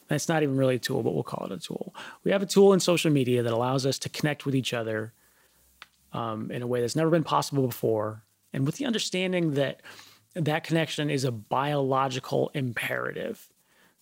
it's 0.10 0.30
not 0.30 0.44
even 0.44 0.56
really 0.56 0.76
a 0.76 0.80
tool, 0.80 1.02
but 1.04 1.14
we'll 1.14 1.24
call 1.24 1.46
it 1.46 1.52
a 1.52 1.58
tool. 1.58 1.96
We 2.24 2.32
have 2.32 2.42
a 2.42 2.46
tool 2.46 2.74
in 2.74 2.80
social 2.80 3.12
media 3.12 3.42
that 3.44 3.54
allows 3.54 3.86
us 3.86 3.98
to 4.00 4.10
connect 4.10 4.46
with 4.46 4.56
each 4.56 4.74
other 4.74 5.14
um, 6.14 6.52
in 6.52 6.62
a 6.62 6.68
way 6.68 6.82
that's 6.82 6.96
never 6.96 7.10
been 7.10 7.24
possible 7.24 7.66
before, 7.66 8.24
and 8.54 8.66
with 8.66 8.76
the 8.76 8.86
understanding 8.86 9.56
that 9.56 9.82
that 10.36 10.64
connection 10.64 11.10
is 11.10 11.24
a 11.24 11.32
biological 11.32 12.52
imperative. 12.54 13.50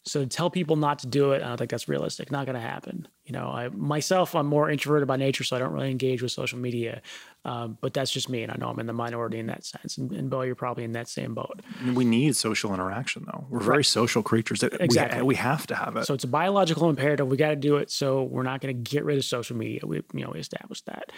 So 0.03 0.21
to 0.21 0.27
tell 0.27 0.49
people 0.49 0.75
not 0.75 0.99
to 0.99 1.07
do 1.07 1.31
it, 1.31 1.41
I 1.41 1.47
don't 1.47 1.57
think 1.57 1.69
that's 1.71 1.87
realistic. 1.87 2.31
Not 2.31 2.45
going 2.45 2.55
to 2.55 2.61
happen. 2.61 3.07
You 3.25 3.31
know, 3.31 3.47
I 3.47 3.69
myself, 3.69 4.35
I'm 4.35 4.47
more 4.47 4.69
introverted 4.69 5.07
by 5.07 5.15
nature, 5.15 5.45
so 5.45 5.55
I 5.55 5.59
don't 5.59 5.71
really 5.71 5.89
engage 5.89 6.21
with 6.21 6.33
social 6.33 6.59
media. 6.59 7.01
Um, 7.45 7.77
but 7.79 7.93
that's 7.93 8.11
just 8.11 8.29
me, 8.29 8.43
and 8.43 8.51
I 8.51 8.55
know 8.57 8.67
I'm 8.67 8.79
in 8.79 8.85
the 8.85 8.93
minority 8.93 9.39
in 9.39 9.47
that 9.47 9.65
sense. 9.65 9.97
And, 9.97 10.11
and 10.11 10.29
Bill, 10.29 10.45
you're 10.45 10.55
probably 10.55 10.83
in 10.83 10.93
that 10.93 11.07
same 11.07 11.33
boat. 11.33 11.61
We 11.93 12.05
need 12.05 12.35
social 12.35 12.73
interaction, 12.73 13.25
though. 13.25 13.45
We're 13.49 13.59
right. 13.59 13.65
very 13.65 13.83
social 13.83 14.23
creatures. 14.23 14.63
Exactly, 14.63 15.21
we, 15.21 15.27
we, 15.27 15.35
have 15.35 15.67
to 15.67 15.75
have 15.75 15.95
it. 15.97 16.05
So 16.05 16.13
it's 16.13 16.23
a 16.23 16.29
biological 16.29 16.89
imperative. 16.89 17.27
We 17.27 17.37
got 17.37 17.49
to 17.49 17.55
do 17.55 17.77
it. 17.77 17.91
So 17.91 18.23
we're 18.23 18.43
not 18.43 18.61
going 18.61 18.75
to 18.75 18.89
get 18.89 19.05
rid 19.05 19.17
of 19.17 19.25
social 19.25 19.55
media. 19.55 19.81
We, 19.83 19.97
you 20.13 20.23
know, 20.23 20.31
we 20.33 20.39
established 20.39 20.85
that. 20.85 21.11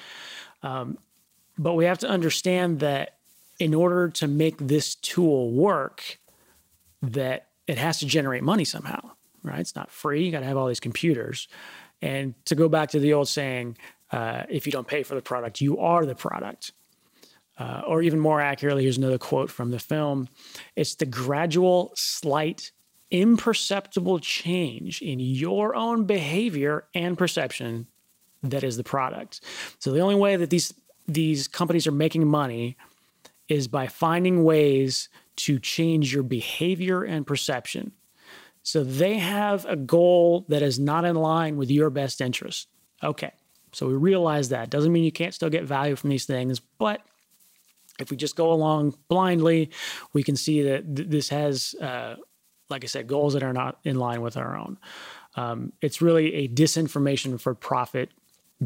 Um, 0.64 0.98
but 1.58 1.74
we 1.74 1.86
have 1.86 2.00
to 2.00 2.08
understand 2.08 2.80
that 2.80 3.18
in 3.60 3.74
order 3.74 4.10
to 4.10 4.28
make 4.28 4.58
this 4.58 4.96
tool 4.96 5.52
work, 5.52 6.20
that 7.02 7.48
it 7.68 7.78
has 7.78 8.00
to 8.00 8.06
generate 8.06 8.44
money 8.44 8.66
somehow, 8.66 9.12
right? 9.44 9.60
It's 9.60 9.76
not 9.76 9.92
free. 9.92 10.26
You 10.26 10.32
got 10.32 10.42
to 10.42 10.46
have 10.46 10.58
all 10.58 10.68
these 10.68 10.80
computers. 10.80 11.48
And 12.06 12.36
to 12.46 12.54
go 12.54 12.70
back 12.70 12.92
to 12.92 13.00
the 13.00 13.14
old 13.14 13.28
saying, 13.28 13.78
uh, 14.12 14.44
if 14.48 14.68
you 14.68 14.72
don't 14.72 14.88
pay 14.88 15.02
for 15.02 15.16
the 15.16 15.24
product, 15.24 15.60
you 15.60 15.80
are 15.80 16.06
the 16.06 16.14
product. 16.14 16.72
Uh, 17.58 17.82
or 17.88 18.04
even 18.04 18.20
more 18.20 18.40
accurately, 18.40 18.84
here's 18.84 18.98
another 18.98 19.18
quote 19.18 19.50
from 19.50 19.72
the 19.72 19.80
film 19.80 20.28
it's 20.76 20.94
the 20.96 21.06
gradual, 21.08 21.92
slight, 21.96 22.72
imperceptible 23.10 24.20
change 24.20 25.02
in 25.02 25.20
your 25.20 25.76
own 25.76 26.06
behavior 26.06 26.86
and 26.94 27.18
perception 27.18 27.88
that 28.44 28.64
is 28.64 28.78
the 28.78 28.84
product. 28.84 29.42
So 29.80 29.92
the 29.92 30.02
only 30.02 30.16
way 30.16 30.36
that 30.36 30.52
these 30.52 30.74
these 31.08 31.48
companies 31.48 31.88
are 31.88 31.92
making 31.92 32.28
money 32.28 32.78
is 33.48 33.68
by 33.68 33.88
finding 33.88 34.44
ways 34.44 35.10
to 35.38 35.58
change 35.58 36.14
your 36.14 36.24
behavior 36.24 37.04
and 37.04 37.26
perception. 37.26 37.94
So 38.66 38.84
they 38.84 39.20
have 39.20 39.64
a 39.66 39.76
goal 39.76 40.44
that 40.50 40.64
is 40.64 40.80
not 40.80 41.06
in 41.06 41.16
line 41.16 41.56
with 41.56 41.70
your 41.70 41.92
best 41.92 42.20
interest. 42.20 42.68
Okay, 43.04 43.32
so 43.72 43.88
we 43.88 43.94
realize 43.94 44.50
that. 44.50 44.72
Doesn't 44.72 44.92
mean 44.92 45.04
you 45.04 45.12
can't 45.12 45.36
still 45.36 45.52
get 45.52 45.66
value 45.66 45.96
from 45.96 46.10
these 46.10 46.26
things, 46.26 46.60
but 46.60 47.02
if 48.00 48.10
we 48.10 48.18
just 48.18 48.36
go 48.36 48.52
along 48.52 48.96
blindly, 49.08 49.70
we 50.14 50.24
can 50.24 50.36
see 50.36 50.64
that 50.64 50.96
th- 50.96 51.08
this 51.08 51.30
has, 51.30 51.76
uh, 51.80 52.16
like 52.68 52.84
I 52.84 52.88
said, 52.88 53.06
goals 53.06 53.34
that 53.34 53.44
are 53.44 53.54
not 53.54 53.78
in 53.84 54.00
line 54.00 54.22
with 54.22 54.36
our 54.36 54.58
own. 54.58 54.80
Um, 55.36 55.72
it's 55.80 56.02
really 56.02 56.34
a 56.34 56.48
disinformation 56.48 57.40
for 57.40 57.54
profit 57.54 58.10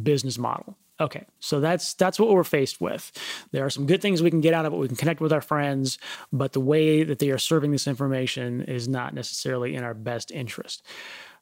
business 0.01 0.37
model. 0.37 0.77
Okay, 1.01 1.25
so 1.39 1.61
that's 1.61 1.93
that's 1.93 2.19
what 2.19 2.29
we're 2.29 2.43
faced 2.43 2.81
with. 2.81 3.11
There 3.51 3.65
are 3.65 3.69
some 3.69 3.85
good 3.85 4.01
things 4.01 4.21
we 4.21 4.29
can 4.29 4.41
get 4.41 4.53
out 4.53 4.65
of 4.65 4.73
it. 4.73 4.77
We 4.77 4.87
can 4.87 4.97
connect 4.97 5.21
with 5.21 5.31
our 5.31 5.41
friends, 5.41 5.97
but 6.33 6.51
the 6.51 6.59
way 6.59 7.03
that 7.03 7.19
they 7.19 7.31
are 7.31 7.37
serving 7.37 7.71
this 7.71 7.87
information 7.87 8.63
is 8.63 8.87
not 8.89 9.13
necessarily 9.13 9.75
in 9.75 9.83
our 9.83 9.93
best 9.93 10.29
interest. 10.29 10.83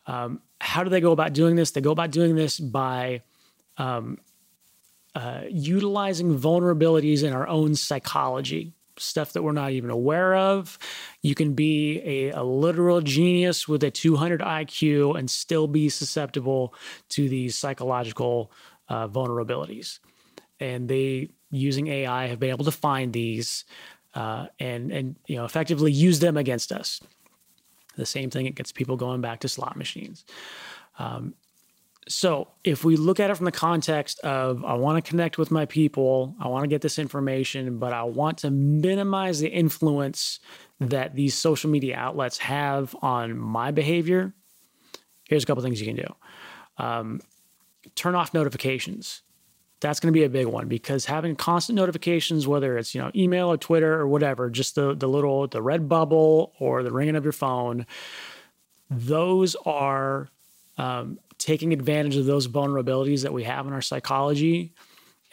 Um, 0.05 0.41
how 0.61 0.83
do 0.83 0.89
they 0.89 1.01
go 1.01 1.11
about 1.11 1.33
doing 1.33 1.55
this? 1.55 1.71
They 1.71 1.81
go 1.81 1.91
about 1.91 2.11
doing 2.11 2.35
this 2.35 2.59
by 2.59 3.23
um, 3.77 4.19
uh, 5.15 5.41
utilizing 5.49 6.37
vulnerabilities 6.37 7.23
in 7.23 7.33
our 7.33 7.47
own 7.47 7.73
psychology, 7.73 8.73
stuff 8.97 9.33
that 9.33 9.41
we're 9.41 9.51
not 9.51 9.71
even 9.71 9.89
aware 9.89 10.35
of. 10.35 10.77
You 11.23 11.33
can 11.33 11.53
be 11.53 11.99
a, 12.05 12.29
a 12.31 12.43
literal 12.43 13.01
genius 13.01 13.67
with 13.67 13.83
a 13.83 13.89
200 13.89 14.41
IQ 14.41 15.17
and 15.17 15.29
still 15.29 15.67
be 15.67 15.89
susceptible 15.89 16.75
to 17.09 17.27
these 17.27 17.57
psychological 17.57 18.51
uh, 18.89 19.07
vulnerabilities. 19.07 19.99
And 20.59 20.89
they, 20.89 21.29
using 21.51 21.87
AI, 21.87 22.27
have 22.27 22.39
been 22.39 22.49
able 22.49 22.65
to 22.65 22.71
find 22.71 23.13
these 23.13 23.65
uh, 24.17 24.47
and 24.59 24.91
and 24.91 25.15
you 25.27 25.35
know 25.35 25.45
effectively 25.45 25.91
use 25.91 26.19
them 26.19 26.37
against 26.37 26.71
us. 26.71 26.99
The 27.97 28.05
same 28.05 28.29
thing 28.29 28.47
it 28.47 28.55
gets 28.55 28.71
people 28.71 28.97
going 28.97 29.21
back 29.21 29.41
to 29.41 29.49
slot 29.49 29.77
machines. 29.77 30.25
Um, 30.97 31.35
so 32.07 32.47
if 32.63 32.83
we 32.83 32.95
look 32.95 33.19
at 33.19 33.29
it 33.29 33.35
from 33.35 33.45
the 33.45 33.51
context 33.51 34.19
of 34.21 34.63
I 34.63 34.73
want 34.73 35.03
to 35.03 35.07
connect 35.07 35.37
with 35.37 35.51
my 35.51 35.65
people, 35.65 36.35
I 36.39 36.47
want 36.47 36.63
to 36.63 36.67
get 36.67 36.81
this 36.81 36.97
information, 36.97 37.79
but 37.79 37.93
I 37.93 38.03
want 38.03 38.39
to 38.39 38.49
minimize 38.51 39.39
the 39.39 39.49
influence 39.49 40.39
that 40.79 41.15
these 41.15 41.35
social 41.35 41.69
media 41.69 41.97
outlets 41.97 42.37
have 42.37 42.95
on 43.01 43.37
my 43.37 43.71
behavior. 43.71 44.33
Here's 45.25 45.43
a 45.43 45.45
couple 45.45 45.63
things 45.63 45.81
you 45.81 45.87
can 45.87 45.97
do. 45.97 46.15
Um, 46.77 47.19
turn 47.95 48.15
off 48.15 48.33
notifications. 48.33 49.21
That's 49.79 49.99
going 49.99 50.11
to 50.11 50.17
be 50.17 50.23
a 50.23 50.29
big 50.29 50.47
one 50.47 50.67
because 50.67 51.05
having 51.05 51.35
constant 51.35 51.75
notifications, 51.75 52.47
whether 52.47 52.77
it's 52.77 52.95
you 52.95 53.01
know 53.01 53.11
email 53.15 53.49
or 53.49 53.57
Twitter 53.57 53.93
or 53.93 54.07
whatever, 54.07 54.49
just 54.49 54.75
the 54.75 54.95
the 54.95 55.07
little 55.07 55.47
the 55.47 55.61
red 55.61 55.87
bubble 55.87 56.53
or 56.59 56.83
the 56.83 56.91
ringing 56.91 57.15
of 57.15 57.23
your 57.23 57.33
phone, 57.33 57.85
those 58.89 59.55
are 59.65 60.29
um, 60.77 61.19
taking 61.37 61.73
advantage 61.73 62.15
of 62.15 62.25
those 62.25 62.47
vulnerabilities 62.47 63.23
that 63.23 63.33
we 63.33 63.43
have 63.43 63.67
in 63.67 63.73
our 63.73 63.81
psychology 63.81 64.73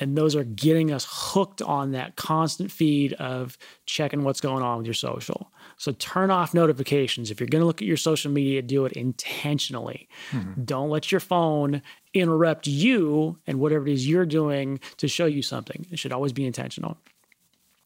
and 0.01 0.17
those 0.17 0.35
are 0.35 0.45
getting 0.45 0.93
us 0.93 1.07
hooked 1.09 1.63
on 1.63 1.93
that 1.93 2.17
constant 2.17 2.71
feed 2.71 3.13
of 3.15 3.57
checking 3.87 4.25
what's 4.25 4.41
going 4.41 4.63
on 4.63 4.79
with 4.79 4.87
your 4.87 4.95
social. 4.95 5.51
So 5.77 5.93
turn 5.93 6.31
off 6.31 6.55
notifications. 6.55 7.31
If 7.31 7.41
you're 7.41 7.49
going 7.49 7.63
to 7.63 7.67
look 7.67 7.83
at 7.83 7.89
your 7.89 7.97
social 7.97 8.31
media, 8.31 8.63
do 8.63 8.85
it 8.87 8.93
intentionally. 8.93 10.09
Mm-hmm. 10.31 10.65
Don't 10.65 10.91
let 10.91 11.11
your 11.11 11.21
phone 11.21 11.83
interrupt 12.13 12.67
you 12.67 13.39
and 13.47 13.59
whatever 13.59 13.87
it 13.87 13.93
is 13.93 14.09
you're 14.09 14.27
doing 14.27 14.81
to 14.99 15.09
show 15.09 15.27
you 15.27 15.43
something. 15.43 15.87
It 15.91 15.99
should 15.99 16.13
always 16.13 16.33
be 16.33 16.47
intentional. 16.47 16.97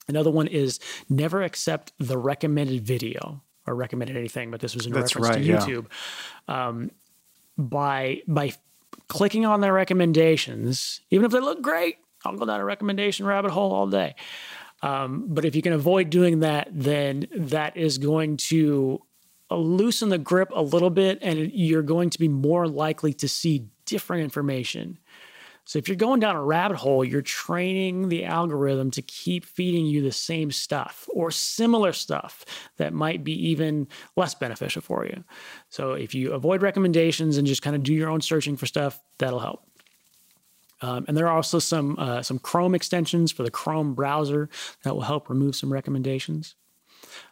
Another 0.08 0.30
one 0.30 0.46
is 0.46 0.80
never 1.08 1.42
accept 1.42 1.92
the 1.98 2.16
recommended 2.16 2.84
video 2.84 3.42
or 3.66 3.74
recommended 3.74 4.16
anything, 4.16 4.50
but 4.50 4.60
this 4.60 4.74
was 4.74 4.86
in 4.86 4.92
That's 4.92 5.14
reference 5.14 5.48
right, 5.48 5.60
to 5.60 5.72
YouTube. 5.72 5.86
Yeah. 6.48 6.68
Um, 6.68 6.90
by 7.58 8.22
by 8.26 8.52
clicking 9.08 9.44
on 9.44 9.60
their 9.60 9.72
recommendations, 9.72 11.00
even 11.10 11.26
if 11.26 11.32
they 11.32 11.40
look 11.40 11.60
great, 11.60 11.96
I'll 12.24 12.36
go 12.36 12.46
down 12.46 12.60
a 12.60 12.64
recommendation 12.64 13.26
rabbit 13.26 13.50
hole 13.50 13.72
all 13.72 13.86
day. 13.86 14.14
Um, 14.82 15.26
but 15.28 15.44
if 15.44 15.56
you 15.56 15.62
can 15.62 15.72
avoid 15.72 16.10
doing 16.10 16.40
that, 16.40 16.68
then 16.72 17.26
that 17.36 17.76
is 17.76 17.98
going 17.98 18.36
to 18.36 19.02
loosen 19.50 20.08
the 20.10 20.18
grip 20.18 20.50
a 20.54 20.62
little 20.62 20.90
bit, 20.90 21.18
and 21.22 21.50
you're 21.52 21.82
going 21.82 22.10
to 22.10 22.18
be 22.18 22.28
more 22.28 22.68
likely 22.68 23.12
to 23.14 23.28
see 23.28 23.66
different 23.86 24.22
information. 24.22 24.98
So 25.64 25.78
if 25.78 25.86
you're 25.86 25.96
going 25.96 26.20
down 26.20 26.34
a 26.34 26.42
rabbit 26.42 26.78
hole, 26.78 27.04
you're 27.04 27.20
training 27.20 28.08
the 28.08 28.24
algorithm 28.24 28.90
to 28.92 29.02
keep 29.02 29.44
feeding 29.44 29.84
you 29.84 30.00
the 30.00 30.12
same 30.12 30.50
stuff 30.50 31.06
or 31.12 31.30
similar 31.30 31.92
stuff 31.92 32.46
that 32.78 32.94
might 32.94 33.22
be 33.22 33.32
even 33.50 33.86
less 34.16 34.34
beneficial 34.34 34.80
for 34.80 35.04
you. 35.04 35.24
So 35.68 35.92
if 35.92 36.14
you 36.14 36.32
avoid 36.32 36.62
recommendations 36.62 37.36
and 37.36 37.46
just 37.46 37.60
kind 37.60 37.76
of 37.76 37.82
do 37.82 37.92
your 37.92 38.08
own 38.08 38.22
searching 38.22 38.56
for 38.56 38.64
stuff, 38.64 38.98
that'll 39.18 39.40
help. 39.40 39.67
Um, 40.80 41.04
and 41.08 41.16
there 41.16 41.26
are 41.26 41.36
also 41.36 41.58
some 41.58 41.96
uh, 41.98 42.22
some 42.22 42.38
Chrome 42.38 42.74
extensions 42.74 43.32
for 43.32 43.42
the 43.42 43.50
Chrome 43.50 43.94
browser 43.94 44.48
that 44.84 44.94
will 44.94 45.02
help 45.02 45.28
remove 45.28 45.56
some 45.56 45.72
recommendations. 45.72 46.54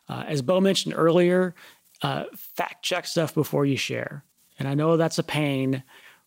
Uh, 0.09 0.25
as 0.27 0.43
Bo 0.43 0.61
mentioned 0.61 0.95
earlier, 0.97 1.55
uh, 2.03 2.25
fact 2.37 2.85
check 2.85 3.07
stuff 3.07 3.35
before 3.35 3.67
you 3.67 3.77
share. 3.77 4.25
And 4.59 4.67
I 4.67 4.75
know 4.75 4.97
that's 4.97 5.19
a 5.19 5.23
pain 5.23 5.83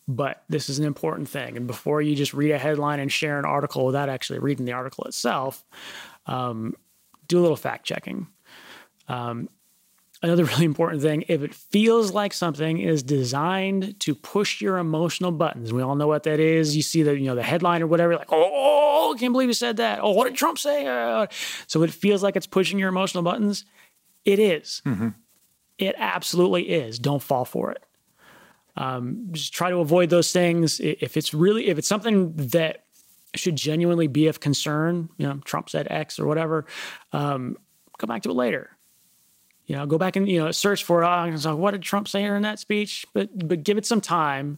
but 0.10 0.44
this 0.50 0.70
is 0.70 0.80
an 0.80 0.86
important 0.86 1.30
thing. 1.30 1.56
And 1.56 1.68
before 1.68 2.02
you 2.02 2.16
just 2.16 2.34
read 2.34 2.50
a 2.50 2.58
headline 2.58 3.00
and 3.00 3.12
share 3.12 3.38
an 3.38 3.46
article 3.46 3.86
without 3.86 4.10
actually 4.10 4.40
reading 4.40 4.66
the 4.66 4.74
article 4.74 5.04
itself, 5.04 5.64
um, 6.26 6.74
do 7.28 7.40
a 7.40 7.42
little 7.42 7.56
fact 7.56 7.86
checking. 7.86 8.28
Um, 9.08 9.50
another 10.22 10.44
really 10.54 10.66
important 10.66 11.02
thing 11.02 11.24
if 11.28 11.42
it 11.42 11.54
feels 11.54 12.12
like 12.12 12.34
something 12.34 12.80
is 12.80 13.04
designed 13.04 14.00
to 14.00 14.14
push 14.14 14.62
your 14.62 14.78
emotional 14.78 15.32
buttons 15.32 15.72
we 15.72 15.82
all 15.82 15.96
know 15.96 16.08
what 16.08 16.24
that 16.24 16.40
is 16.40 16.76
you 16.76 16.82
see 16.82 17.04
the 17.04 17.18
you 17.18 17.26
know 17.26 17.36
the 17.36 17.44
headline 17.44 17.82
or 17.82 17.88
whatever 17.88 18.16
like 18.16 18.32
oh, 18.32 19.14
I 19.16 19.20
can't 19.20 19.34
believe 19.34 19.50
you 19.50 19.54
said 19.54 19.78
that 19.78 20.00
oh 20.02 20.12
what 20.12 20.26
did 20.26 20.36
trump 20.36 20.60
say 20.60 20.86
uh, 20.86 21.28
so 21.68 21.84
it 21.84 21.92
feels 21.92 22.24
like 22.24 22.36
it's 22.36 22.48
pushing 22.48 22.80
your 22.80 22.90
emotional 22.90 23.24
buttons 23.24 23.66
it 24.26 24.40
is. 24.40 24.82
Mm-hmm. 24.86 25.10
it 25.78 25.96
absolutely 25.98 26.70
is 26.70 27.00
don't 27.00 27.24
fall 27.24 27.46
for 27.46 27.72
it 27.72 27.84
um, 28.80 29.28
just 29.32 29.54
try 29.54 29.70
to 29.70 29.78
avoid 29.78 30.10
those 30.10 30.32
things. 30.32 30.80
If 30.80 31.18
it's 31.18 31.34
really, 31.34 31.68
if 31.68 31.78
it's 31.78 31.88
something 31.88 32.34
that 32.36 32.86
should 33.36 33.56
genuinely 33.56 34.08
be 34.08 34.28
of 34.28 34.40
concern, 34.40 35.10
you 35.18 35.28
know, 35.28 35.42
Trump 35.44 35.70
said 35.70 35.88
X 35.90 36.18
or 36.18 36.26
whatever, 36.26 36.66
um, 37.12 37.58
go 37.98 38.08
back 38.08 38.24
to 38.24 38.30
it 38.30 38.36
later. 38.36 38.72
You 39.70 39.76
know, 39.76 39.86
go 39.86 40.00
back 40.00 40.16
and 40.16 40.28
you 40.28 40.40
know 40.40 40.50
search 40.50 40.84
for 40.84 41.04
uh, 41.04 41.32
like, 41.32 41.58
what 41.58 41.72
did 41.72 41.84
Trump 41.84 42.08
say 42.08 42.24
in 42.24 42.42
that 42.42 42.58
speech, 42.58 43.06
but 43.14 43.30
but 43.48 43.64
give 43.64 43.78
it 43.78 43.86
some 43.86 44.02
time 44.02 44.58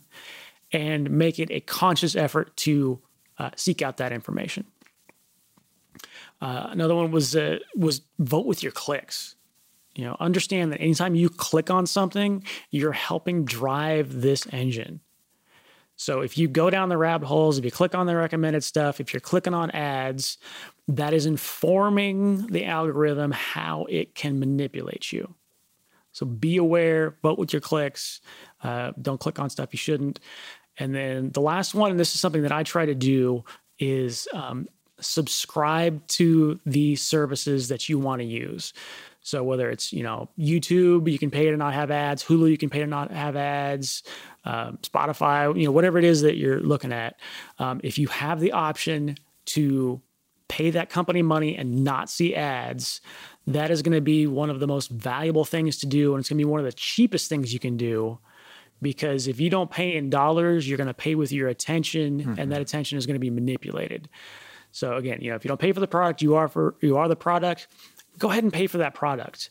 and 0.72 1.12
make 1.12 1.38
it 1.38 1.52
a 1.52 1.60
conscious 1.60 2.16
effort 2.16 2.56
to 2.56 2.98
uh, 3.38 3.50
seek 3.58 3.82
out 3.82 3.98
that 3.98 4.14
information. 4.14 4.66
Uh, 6.40 6.68
another 6.70 6.96
one 6.96 7.12
was 7.12 7.36
uh, 7.36 7.60
was 7.76 8.04
vote 8.20 8.46
with 8.46 8.64
your 8.64 8.72
clicks. 8.72 9.36
You 9.96 10.06
know, 10.06 10.16
understand 10.22 10.72
that 10.72 10.80
anytime 10.80 11.14
you 11.14 11.28
click 11.28 11.70
on 11.70 11.86
something, 11.86 12.46
you're 12.70 12.94
helping 12.94 13.44
drive 13.44 14.22
this 14.22 14.48
engine. 14.54 15.02
So 16.02 16.22
if 16.22 16.36
you 16.36 16.48
go 16.48 16.72
down 16.72 16.90
the 16.90 16.98
rabbit 16.98 17.28
holes, 17.28 17.60
if 17.60 17.64
you 17.64 17.70
click 17.70 17.94
on 17.94 18.08
the 18.08 18.16
recommended 18.16 18.64
stuff, 18.64 19.00
if 19.00 19.14
you're 19.14 19.22
clicking 19.22 19.54
on 19.54 19.70
ads, 19.70 20.40
that 20.88 21.14
is 21.14 21.28
informing 21.28 22.48
the 22.48 22.66
algorithm 22.66 23.30
how 23.30 23.86
it 23.88 24.16
can 24.16 24.40
manipulate 24.40 25.12
you. 25.12 25.36
So 26.12 26.26
be 26.26 26.58
aware, 26.58 27.18
vote 27.22 27.38
with 27.38 27.54
your 27.54 27.62
clicks. 27.62 28.20
Uh, 28.64 28.94
don't 29.00 29.20
click 29.20 29.38
on 29.38 29.52
stuff 29.52 29.70
you 29.74 29.78
shouldn't. 29.78 30.20
And 30.80 30.96
then 30.96 31.30
the 31.34 31.40
last 31.40 31.76
one, 31.76 31.92
and 31.92 32.00
this 32.00 32.16
is 32.16 32.20
something 32.20 32.42
that 32.42 32.52
I 32.52 32.64
try 32.64 32.88
to 32.88 32.96
do, 32.96 33.44
is 33.78 34.28
um, 34.34 34.68
subscribe 35.00 36.08
to 36.08 36.60
the 36.66 36.96
services 36.96 37.68
that 37.68 37.90
you 37.90 38.00
want 38.00 38.22
to 38.22 38.26
use. 38.26 38.74
So 39.22 39.44
whether 39.44 39.70
it's 39.70 39.94
you 39.94 40.02
know 40.02 40.30
YouTube, 40.38 41.12
you 41.12 41.20
can 41.20 41.30
pay 41.30 41.50
to 41.52 41.58
not 41.58 41.76
have 41.76 41.92
ads. 41.92 42.24
Hulu, 42.24 42.50
you 42.50 42.58
can 42.58 42.72
pay 42.72 42.80
to 42.80 42.88
not 42.88 43.12
have 43.12 43.36
ads. 43.36 44.02
Um, 44.44 44.80
Spotify, 44.82 45.56
you 45.58 45.66
know 45.66 45.72
whatever 45.72 45.98
it 45.98 46.04
is 46.04 46.22
that 46.22 46.38
you're 46.38 46.60
looking 46.60 46.92
at. 46.92 47.20
Um, 47.60 47.80
if 47.84 47.98
you 47.98 48.08
have 48.08 48.40
the 48.40 48.52
option 48.52 49.18
to 49.48 50.02
pay 50.48 50.72
that 50.72 50.90
company 50.90 51.22
money 51.22 51.56
and 51.56 51.84
not 51.84 52.10
see 52.10 52.36
ads, 52.36 53.02
that 53.48 53.72
is 53.72 53.82
going 53.82 53.94
to 53.94 54.02
be 54.02 54.28
one 54.28 54.50
of 54.50 54.60
the 54.60 54.68
most 54.68 54.90
valuable 54.90 55.46
things 55.46 55.78
to 55.80 55.86
do, 55.86 56.14
and 56.14 56.22
it's 56.22 56.30
going 56.30 56.38
to 56.38 56.46
be 56.46 56.50
one 56.50 56.60
of 56.60 56.66
the 56.66 56.74
cheapest 56.74 57.30
things 57.30 57.54
you 57.54 57.60
can 57.60 57.78
do. 57.78 58.20
Because 58.82 59.28
if 59.28 59.40
you 59.40 59.52
don't 59.52 59.70
pay 59.70 59.96
in 59.96 60.10
dollars, 60.10 60.68
you're 60.68 60.78
going 60.78 60.88
to 60.88 60.94
pay 60.94 61.14
with 61.14 61.32
your 61.32 61.48
attention, 61.48 62.20
mm-hmm. 62.20 62.40
and 62.40 62.52
that 62.52 62.62
attention 62.62 62.98
is 62.98 63.06
going 63.06 63.16
to 63.16 63.20
be 63.20 63.30
manipulated. 63.30 64.10
So 64.72 64.96
again, 64.96 65.20
you 65.22 65.30
know, 65.30 65.36
if 65.36 65.46
you 65.46 65.50
don't 65.50 65.60
pay 65.60 65.72
for 65.72 65.82
the 65.82 65.88
product, 65.88 66.24
you 66.24 66.34
are 66.36 66.48
for 66.48 66.76
you 66.82 66.98
are 66.98 67.08
the 67.08 67.16
product 67.16 67.68
go 68.18 68.30
ahead 68.30 68.44
and 68.44 68.54
pay 68.54 68.68
for 68.68 68.78
that 68.78 68.94
product. 68.94 69.50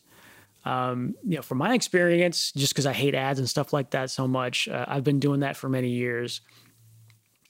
Um, 0.65 1.15
you 1.27 1.37
know, 1.37 1.43
from 1.43 1.59
my 1.59 1.75
experience, 1.75 2.53
just 2.53 2.73
because 2.73 2.87
I 2.87 2.93
hate 2.93 3.15
ads 3.15 3.39
and 3.39 3.49
stuff 3.49 3.73
like 3.73 3.91
that 3.91 4.11
so 4.11 4.29
much, 4.29 4.69
uh, 4.69 4.85
I've 4.87 5.05
been 5.05 5.21
doing 5.21 5.41
that 5.41 5.57
for 5.57 5.69
many 5.69 5.89
years. 5.89 6.43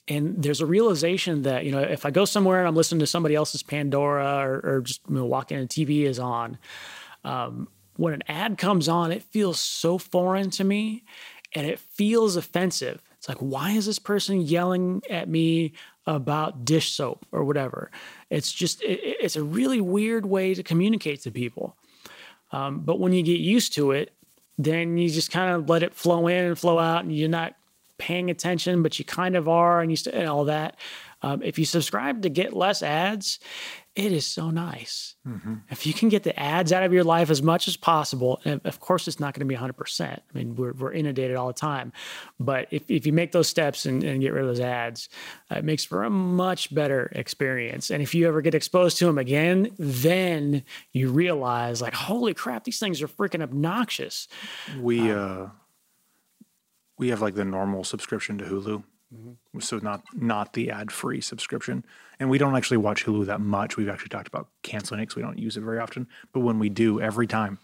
And 0.07 0.41
there's 0.41 0.61
a 0.61 0.65
realization 0.65 1.43
that, 1.43 1.65
you 1.65 1.71
know, 1.71 1.79
if 1.79 2.05
I 2.05 2.11
go 2.11 2.25
somewhere 2.25 2.59
and 2.59 2.67
I'm 2.67 2.75
listening 2.75 2.99
to 2.99 3.07
somebody 3.07 3.35
else's 3.35 3.63
Pandora 3.63 4.39
or, 4.39 4.61
or 4.63 4.81
just 4.81 5.01
you 5.07 5.15
know, 5.15 5.25
walk 5.25 5.51
in 5.51 5.59
and 5.59 5.69
TV 5.69 6.03
is 6.03 6.19
on, 6.19 6.57
um, 7.23 7.67
when 7.97 8.13
an 8.13 8.23
ad 8.27 8.57
comes 8.57 8.89
on, 8.89 9.11
it 9.11 9.23
feels 9.23 9.59
so 9.59 9.97
foreign 9.97 10.49
to 10.51 10.63
me 10.63 11.03
and 11.53 11.67
it 11.67 11.79
feels 11.79 12.35
offensive. 12.35 13.01
It's 13.17 13.29
like, 13.29 13.37
why 13.37 13.71
is 13.71 13.85
this 13.85 13.99
person 13.99 14.41
yelling 14.41 15.01
at 15.09 15.29
me 15.29 15.73
about 16.07 16.65
dish 16.65 16.91
soap 16.91 17.25
or 17.31 17.43
whatever? 17.43 17.91
It's 18.29 18.51
just, 18.51 18.81
it, 18.81 18.99
it's 19.03 19.35
a 19.35 19.43
really 19.43 19.79
weird 19.79 20.25
way 20.25 20.55
to 20.55 20.63
communicate 20.63 21.21
to 21.21 21.31
people. 21.31 21.77
Um, 22.51 22.81
but 22.81 22.99
when 22.99 23.13
you 23.13 23.23
get 23.23 23.39
used 23.39 23.73
to 23.73 23.91
it, 23.91 24.13
then 24.57 24.97
you 24.97 25.09
just 25.09 25.31
kind 25.31 25.53
of 25.53 25.69
let 25.69 25.83
it 25.83 25.93
flow 25.93 26.27
in 26.27 26.45
and 26.45 26.57
flow 26.57 26.79
out, 26.79 27.03
and 27.03 27.15
you're 27.15 27.29
not 27.29 27.55
paying 27.97 28.29
attention, 28.29 28.83
but 28.83 28.99
you 28.99 29.05
kind 29.05 29.35
of 29.35 29.47
are, 29.47 29.81
and 29.81 29.91
you 29.91 29.95
st- 29.95 30.15
and 30.15 30.27
all 30.27 30.45
that. 30.45 30.77
Um, 31.21 31.41
if 31.43 31.59
you 31.59 31.65
subscribe 31.65 32.23
to 32.23 32.29
get 32.29 32.53
less 32.53 32.81
ads, 32.81 33.39
it 33.93 34.13
is 34.13 34.25
so 34.25 34.49
nice. 34.49 35.15
Mm-hmm. 35.27 35.55
If 35.69 35.85
you 35.85 35.93
can 35.93 36.07
get 36.07 36.23
the 36.23 36.37
ads 36.39 36.71
out 36.71 36.83
of 36.83 36.93
your 36.93 37.03
life 37.03 37.29
as 37.29 37.41
much 37.41 37.67
as 37.67 37.75
possible, 37.75 38.39
and 38.45 38.61
of 38.63 38.79
course, 38.79 39.05
it's 39.07 39.19
not 39.19 39.33
going 39.33 39.45
to 39.45 39.53
be 39.53 39.59
100%. 39.59 40.09
I 40.09 40.21
mean, 40.33 40.55
we're, 40.55 40.71
we're 40.71 40.93
inundated 40.93 41.35
all 41.35 41.47
the 41.47 41.53
time. 41.53 41.91
But 42.39 42.67
if, 42.71 42.89
if 42.89 43.05
you 43.05 43.11
make 43.11 43.33
those 43.33 43.49
steps 43.49 43.85
and, 43.85 44.01
and 44.03 44.21
get 44.21 44.31
rid 44.31 44.43
of 44.43 44.47
those 44.47 44.61
ads, 44.61 45.09
uh, 45.51 45.55
it 45.55 45.65
makes 45.65 45.83
for 45.83 46.03
a 46.03 46.09
much 46.09 46.73
better 46.73 47.11
experience. 47.13 47.91
And 47.91 48.01
if 48.01 48.15
you 48.15 48.29
ever 48.29 48.41
get 48.41 48.55
exposed 48.55 48.97
to 48.99 49.05
them 49.05 49.17
again, 49.17 49.71
then 49.77 50.63
you 50.93 51.09
realize, 51.09 51.81
like, 51.81 51.93
holy 51.93 52.33
crap, 52.33 52.63
these 52.63 52.79
things 52.79 53.01
are 53.01 53.09
freaking 53.09 53.43
obnoxious. 53.43 54.29
We, 54.79 55.11
um, 55.11 55.43
uh, 55.43 55.49
we 56.97 57.09
have 57.09 57.21
like 57.21 57.35
the 57.35 57.43
normal 57.43 57.83
subscription 57.83 58.37
to 58.37 58.45
Hulu. 58.45 58.83
Mm-hmm. 59.13 59.59
So 59.59 59.77
not 59.79 60.03
not 60.13 60.53
the 60.53 60.71
ad 60.71 60.91
free 60.91 61.19
subscription, 61.19 61.83
and 62.19 62.29
we 62.29 62.37
don't 62.37 62.55
actually 62.55 62.77
watch 62.77 63.05
Hulu 63.05 63.25
that 63.25 63.41
much. 63.41 63.75
We've 63.75 63.89
actually 63.89 64.09
talked 64.09 64.27
about 64.27 64.47
canceling 64.63 65.01
it 65.01 65.03
because 65.03 65.17
we 65.17 65.21
don't 65.21 65.37
use 65.37 65.57
it 65.57 65.61
very 65.61 65.79
often. 65.79 66.07
But 66.31 66.41
when 66.41 66.59
we 66.59 66.69
do, 66.69 67.01
every 67.01 67.27
time, 67.27 67.59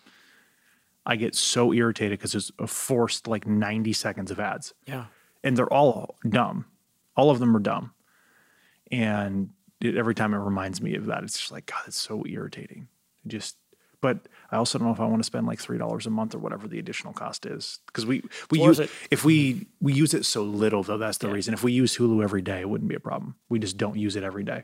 I 1.06 1.16
get 1.16 1.36
so 1.36 1.72
irritated 1.72 2.20
because 2.20 2.36
it's 2.36 2.52
a 2.60 2.68
forced 2.68 3.28
like 3.28 3.48
ninety 3.48 3.94
seconds 3.94 4.30
of 4.30 4.40
ads. 4.42 4.74
Yeah, 4.86 5.06
and 5.44 5.56
they're 5.56 5.72
all 5.72 6.16
dumb. 6.28 6.66
All 7.16 7.30
of 7.30 7.40
them 7.40 7.56
are 7.56 7.62
dumb, 7.62 7.94
and 8.92 9.52
it, 9.80 9.96
every 9.96 10.16
time 10.16 10.34
it 10.34 10.40
reminds 10.40 10.82
me 10.82 10.96
of 10.96 11.06
that. 11.06 11.24
It's 11.24 11.40
just 11.40 11.52
like 11.52 11.68
God, 11.68 11.84
it's 11.88 11.98
so 11.98 12.26
irritating. 12.28 12.90
It 13.26 13.30
just 13.30 13.56
but 14.02 14.28
I 14.52 14.58
also 14.58 14.78
don't 14.78 14.88
know 14.88 14.94
if 14.94 15.00
I 15.00 15.06
want 15.06 15.20
to 15.20 15.26
spend 15.26 15.48
like 15.48 15.60
three 15.60 15.78
dollars 15.78 16.06
a 16.06 16.10
month 16.10 16.36
or 16.36 16.40
whatever 16.40 16.68
the 16.68 16.80
additional 16.80 17.14
cost 17.14 17.46
is 17.46 17.80
because 17.88 18.06
we 18.06 18.24
we 18.52 18.62
use 18.62 18.80
it 18.80 18.90
if 19.12 19.26
we 19.26 19.68
we 19.82 19.94
use 19.94 20.14
it 20.14 20.26
so 20.26 20.44
little 20.44 20.84
though 20.84 20.98
that's 20.98 21.18
the 21.18 21.28
yeah. 21.28 21.34
reason. 21.34 21.54
If 21.54 21.64
we 21.64 21.72
use 21.72 21.98
Hulu 21.98 22.24
every 22.24 22.42
day, 22.42 22.62
it 22.62 22.70
wouldn't 22.70 22.90
be 22.90 22.96
a 22.96 23.00
problem. 23.00 23.36
We 23.50 23.60
just 23.60 23.78
don't 23.78 23.98
use 23.98 24.16
it 24.16 24.24
every 24.24 24.44
day. 24.44 24.64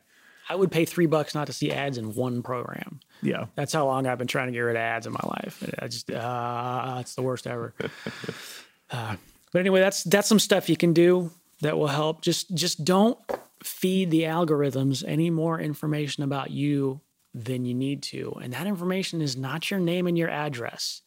I 0.50 0.56
would 0.56 0.72
pay 0.72 0.86
three 0.86 1.06
bucks 1.06 1.34
not 1.34 1.48
to 1.48 1.54
see 1.54 1.72
ads 1.72 1.98
in 1.98 2.16
one 2.16 2.44
program. 2.44 3.00
Yeah, 3.22 3.46
that's 3.56 3.74
how 3.74 3.86
long 3.86 4.08
I've 4.08 4.18
been 4.18 4.28
trying 4.28 4.48
to 4.48 4.54
get 4.54 4.60
rid 4.60 4.76
of 4.76 4.82
ads 4.82 5.08
in 5.08 5.14
my 5.14 5.24
life. 5.24 5.64
I 5.80 5.88
just 5.88 6.12
uh, 6.12 6.98
it's 7.00 7.16
the 7.16 7.22
worst 7.22 7.48
ever. 7.48 7.74
uh, 8.92 9.16
but 9.52 9.60
anyway, 9.60 9.80
that's 9.80 10.04
that's 10.04 10.28
some 10.28 10.40
stuff 10.40 10.70
you 10.70 10.78
can 10.78 10.94
do 10.94 11.32
that 11.62 11.78
will 11.78 11.88
help. 11.88 12.22
Just 12.22 12.54
just 12.54 12.84
don't 12.84 13.18
feed 13.64 14.12
the 14.12 14.24
algorithms 14.24 15.04
any 15.08 15.30
more 15.30 15.60
information 15.60 16.24
about 16.24 16.52
you 16.52 17.00
than 17.34 17.66
you 17.66 17.74
need 17.74 18.04
to. 18.04 18.34
And 18.42 18.54
that 18.54 18.68
information 18.68 19.22
is 19.22 19.36
not 19.36 19.72
your 19.72 19.80
name 19.80 20.08
and 20.08 20.18
your 20.18 20.30
address, 20.30 21.02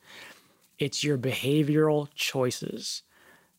it's 0.79 1.03
your 1.03 1.19
behavioral 1.19 2.09
choices. 2.15 3.03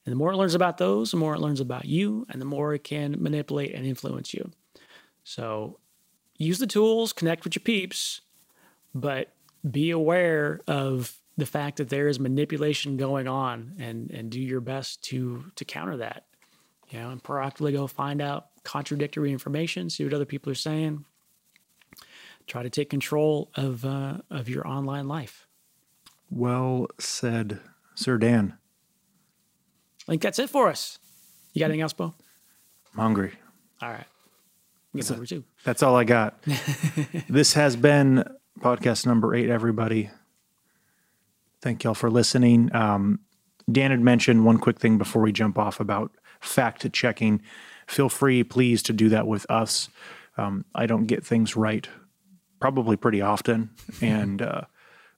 And 0.06 0.14
the 0.14 0.18
more 0.18 0.32
it 0.32 0.38
learns 0.38 0.56
about 0.56 0.78
those, 0.78 1.12
the 1.12 1.18
more 1.18 1.36
it 1.36 1.42
learns 1.42 1.60
about 1.60 1.84
you, 1.84 2.26
and 2.30 2.40
the 2.40 2.46
more 2.46 2.74
it 2.74 2.86
can 2.86 3.22
manipulate 3.22 3.74
and 3.74 3.86
influence 3.86 4.34
you. 4.34 4.52
So 5.26 5.80
use 6.38 6.60
the 6.60 6.68
tools, 6.68 7.12
connect 7.12 7.44
with 7.44 7.56
your 7.56 7.62
peeps, 7.64 8.22
but 8.96 9.34
be 9.70 9.92
aware 9.92 10.62
of 10.68 11.18
the 11.38 11.46
fact 11.46 11.78
that 11.78 11.90
there 11.90 12.08
is 12.08 12.20
manipulation 12.20 12.98
going 12.98 13.28
on 13.28 13.74
and 13.80 14.12
and 14.12 14.30
do 14.30 14.42
your 14.42 14.62
best 14.62 15.02
to 15.04 15.52
to 15.56 15.66
counter 15.66 15.98
that 15.98 16.26
you 16.90 17.00
know 17.00 17.10
and 17.10 17.24
proactively 17.24 17.72
go 17.72 17.88
find 17.88 18.22
out 18.22 18.48
contradictory 18.64 19.32
information 19.32 19.90
see 19.90 20.04
what 20.04 20.14
other 20.14 20.26
people 20.26 20.52
are 20.52 20.56
saying 20.56 21.06
try 22.48 22.64
to 22.64 22.70
take 22.70 22.90
control 22.90 23.52
of 23.56 23.86
uh, 23.86 24.18
of 24.30 24.50
your 24.50 24.68
online 24.68 25.08
life 25.08 25.48
Well 26.30 26.88
said, 27.00 27.60
Sir 27.96 28.18
Dan. 28.18 28.58
i 30.08 30.12
think 30.12 30.22
that's 30.22 30.40
it 30.40 30.50
for 30.50 30.68
us 30.70 31.00
you 31.54 31.60
got 31.60 31.66
anything 31.66 31.82
else 31.82 31.94
bo 31.94 32.14
I'm 32.94 33.00
hungry. 33.00 33.34
all 33.82 33.90
right 33.90 34.06
Get 34.96 35.10
number 35.12 35.26
two. 35.28 35.44
That's 35.64 35.84
all 35.84 35.96
I 35.96 36.06
got. 36.06 36.42
this 37.30 37.54
has 37.54 37.76
been 37.76 38.24
podcast 38.62 39.06
number 39.06 39.36
eight, 39.36 39.48
everybody. 39.50 40.10
Thank 41.62 41.84
y'all 41.84 41.94
for 41.94 42.10
listening. 42.10 42.74
Um, 42.74 43.20
Dan 43.72 43.92
had 43.92 44.00
mentioned 44.02 44.44
one 44.46 44.58
quick 44.58 44.80
thing 44.80 44.98
before 44.98 45.22
we 45.22 45.32
jump 45.32 45.60
off 45.60 45.80
about 45.80 46.12
fact 46.40 46.92
checking. 46.94 47.42
Feel 47.86 48.10
free, 48.10 48.44
please, 48.44 48.82
to 48.84 48.94
do 48.94 49.10
that 49.10 49.28
with 49.28 49.46
us. 49.52 49.90
Um, 50.36 50.66
I 50.74 50.88
don't 50.88 51.06
get 51.06 51.24
things 51.24 51.56
right 51.56 51.88
probably 52.60 52.96
pretty 52.96 53.22
often, 53.22 53.72
and 54.02 54.42
uh, 54.42 54.62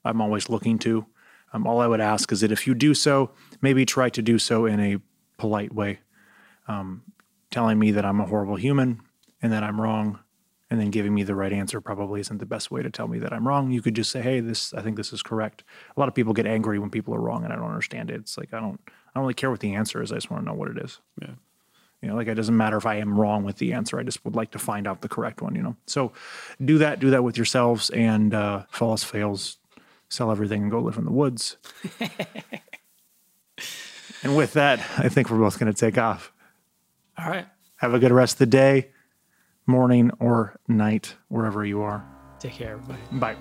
I'm 0.03 0.21
always 0.21 0.49
looking 0.49 0.79
to. 0.79 1.05
Um, 1.53 1.65
all 1.65 1.79
I 1.79 1.87
would 1.87 2.01
ask 2.01 2.31
is 2.31 2.41
that 2.41 2.51
if 2.51 2.67
you 2.67 2.75
do 2.75 2.93
so, 2.93 3.31
maybe 3.61 3.85
try 3.85 4.09
to 4.09 4.21
do 4.21 4.37
so 4.37 4.65
in 4.65 4.79
a 4.79 4.97
polite 5.37 5.73
way, 5.73 5.99
um, 6.67 7.03
telling 7.49 7.79
me 7.79 7.91
that 7.91 8.05
I'm 8.05 8.19
a 8.19 8.25
horrible 8.25 8.55
human 8.55 9.01
and 9.41 9.51
that 9.51 9.63
I'm 9.63 9.81
wrong, 9.81 10.19
and 10.69 10.79
then 10.79 10.91
giving 10.91 11.13
me 11.13 11.23
the 11.23 11.33
right 11.33 11.51
answer 11.51 11.81
probably 11.81 12.19
isn't 12.19 12.37
the 12.37 12.45
best 12.45 12.69
way 12.69 12.83
to 12.83 12.91
tell 12.91 13.07
me 13.07 13.17
that 13.19 13.33
I'm 13.33 13.47
wrong. 13.47 13.71
You 13.71 13.81
could 13.81 13.95
just 13.95 14.11
say, 14.11 14.21
"Hey, 14.21 14.39
this 14.39 14.73
I 14.73 14.81
think 14.81 14.97
this 14.97 15.11
is 15.11 15.23
correct." 15.23 15.63
A 15.95 15.99
lot 15.99 16.07
of 16.07 16.13
people 16.13 16.33
get 16.33 16.45
angry 16.45 16.77
when 16.77 16.91
people 16.91 17.15
are 17.15 17.21
wrong, 17.21 17.43
and 17.43 17.51
I 17.51 17.55
don't 17.55 17.69
understand 17.69 18.11
it. 18.11 18.17
It's 18.17 18.37
like 18.37 18.53
I 18.53 18.59
don't 18.59 18.79
I 18.87 19.11
don't 19.15 19.23
really 19.23 19.33
care 19.33 19.49
what 19.49 19.61
the 19.61 19.73
answer 19.73 20.03
is. 20.03 20.11
I 20.11 20.15
just 20.15 20.29
want 20.29 20.43
to 20.43 20.45
know 20.45 20.57
what 20.57 20.69
it 20.69 20.77
is. 20.77 20.99
Yeah. 21.19 21.33
You 22.01 22.07
know, 22.07 22.15
like 22.15 22.27
it 22.27 22.35
doesn't 22.35 22.55
matter 22.55 22.77
if 22.77 22.85
I 22.85 22.95
am 22.95 23.19
wrong 23.19 23.43
with 23.43 23.57
the 23.57 23.73
answer. 23.73 23.99
I 23.99 24.03
just 24.03 24.23
would 24.23 24.35
like 24.35 24.51
to 24.51 24.59
find 24.59 24.87
out 24.87 25.01
the 25.01 25.09
correct 25.09 25.41
one. 25.41 25.53
You 25.55 25.61
know, 25.61 25.75
so 25.85 26.13
do 26.63 26.77
that. 26.77 26.99
Do 26.99 27.09
that 27.09 27.23
with 27.23 27.35
yourselves, 27.37 27.89
and 27.89 28.33
uh, 28.33 28.63
else 28.79 29.03
fails, 29.03 29.57
sell 30.07 30.31
everything 30.31 30.61
and 30.61 30.71
go 30.71 30.79
live 30.79 30.97
in 30.97 31.05
the 31.05 31.11
woods. 31.11 31.57
and 34.23 34.35
with 34.35 34.53
that, 34.53 34.79
I 34.97 35.09
think 35.09 35.29
we're 35.29 35.39
both 35.39 35.59
going 35.59 35.71
to 35.71 35.77
take 35.77 35.97
off. 35.97 36.31
all 37.17 37.29
right 37.29 37.47
Have 37.77 37.93
a 37.93 37.99
good 37.99 38.11
rest 38.11 38.35
of 38.35 38.39
the 38.39 38.45
day, 38.45 38.89
morning, 39.65 40.11
or 40.19 40.57
night, 40.67 41.15
wherever 41.27 41.65
you 41.65 41.81
are. 41.81 42.05
take 42.39 42.53
care 42.53 42.73
everybody 42.73 42.99
Bye. 43.19 43.35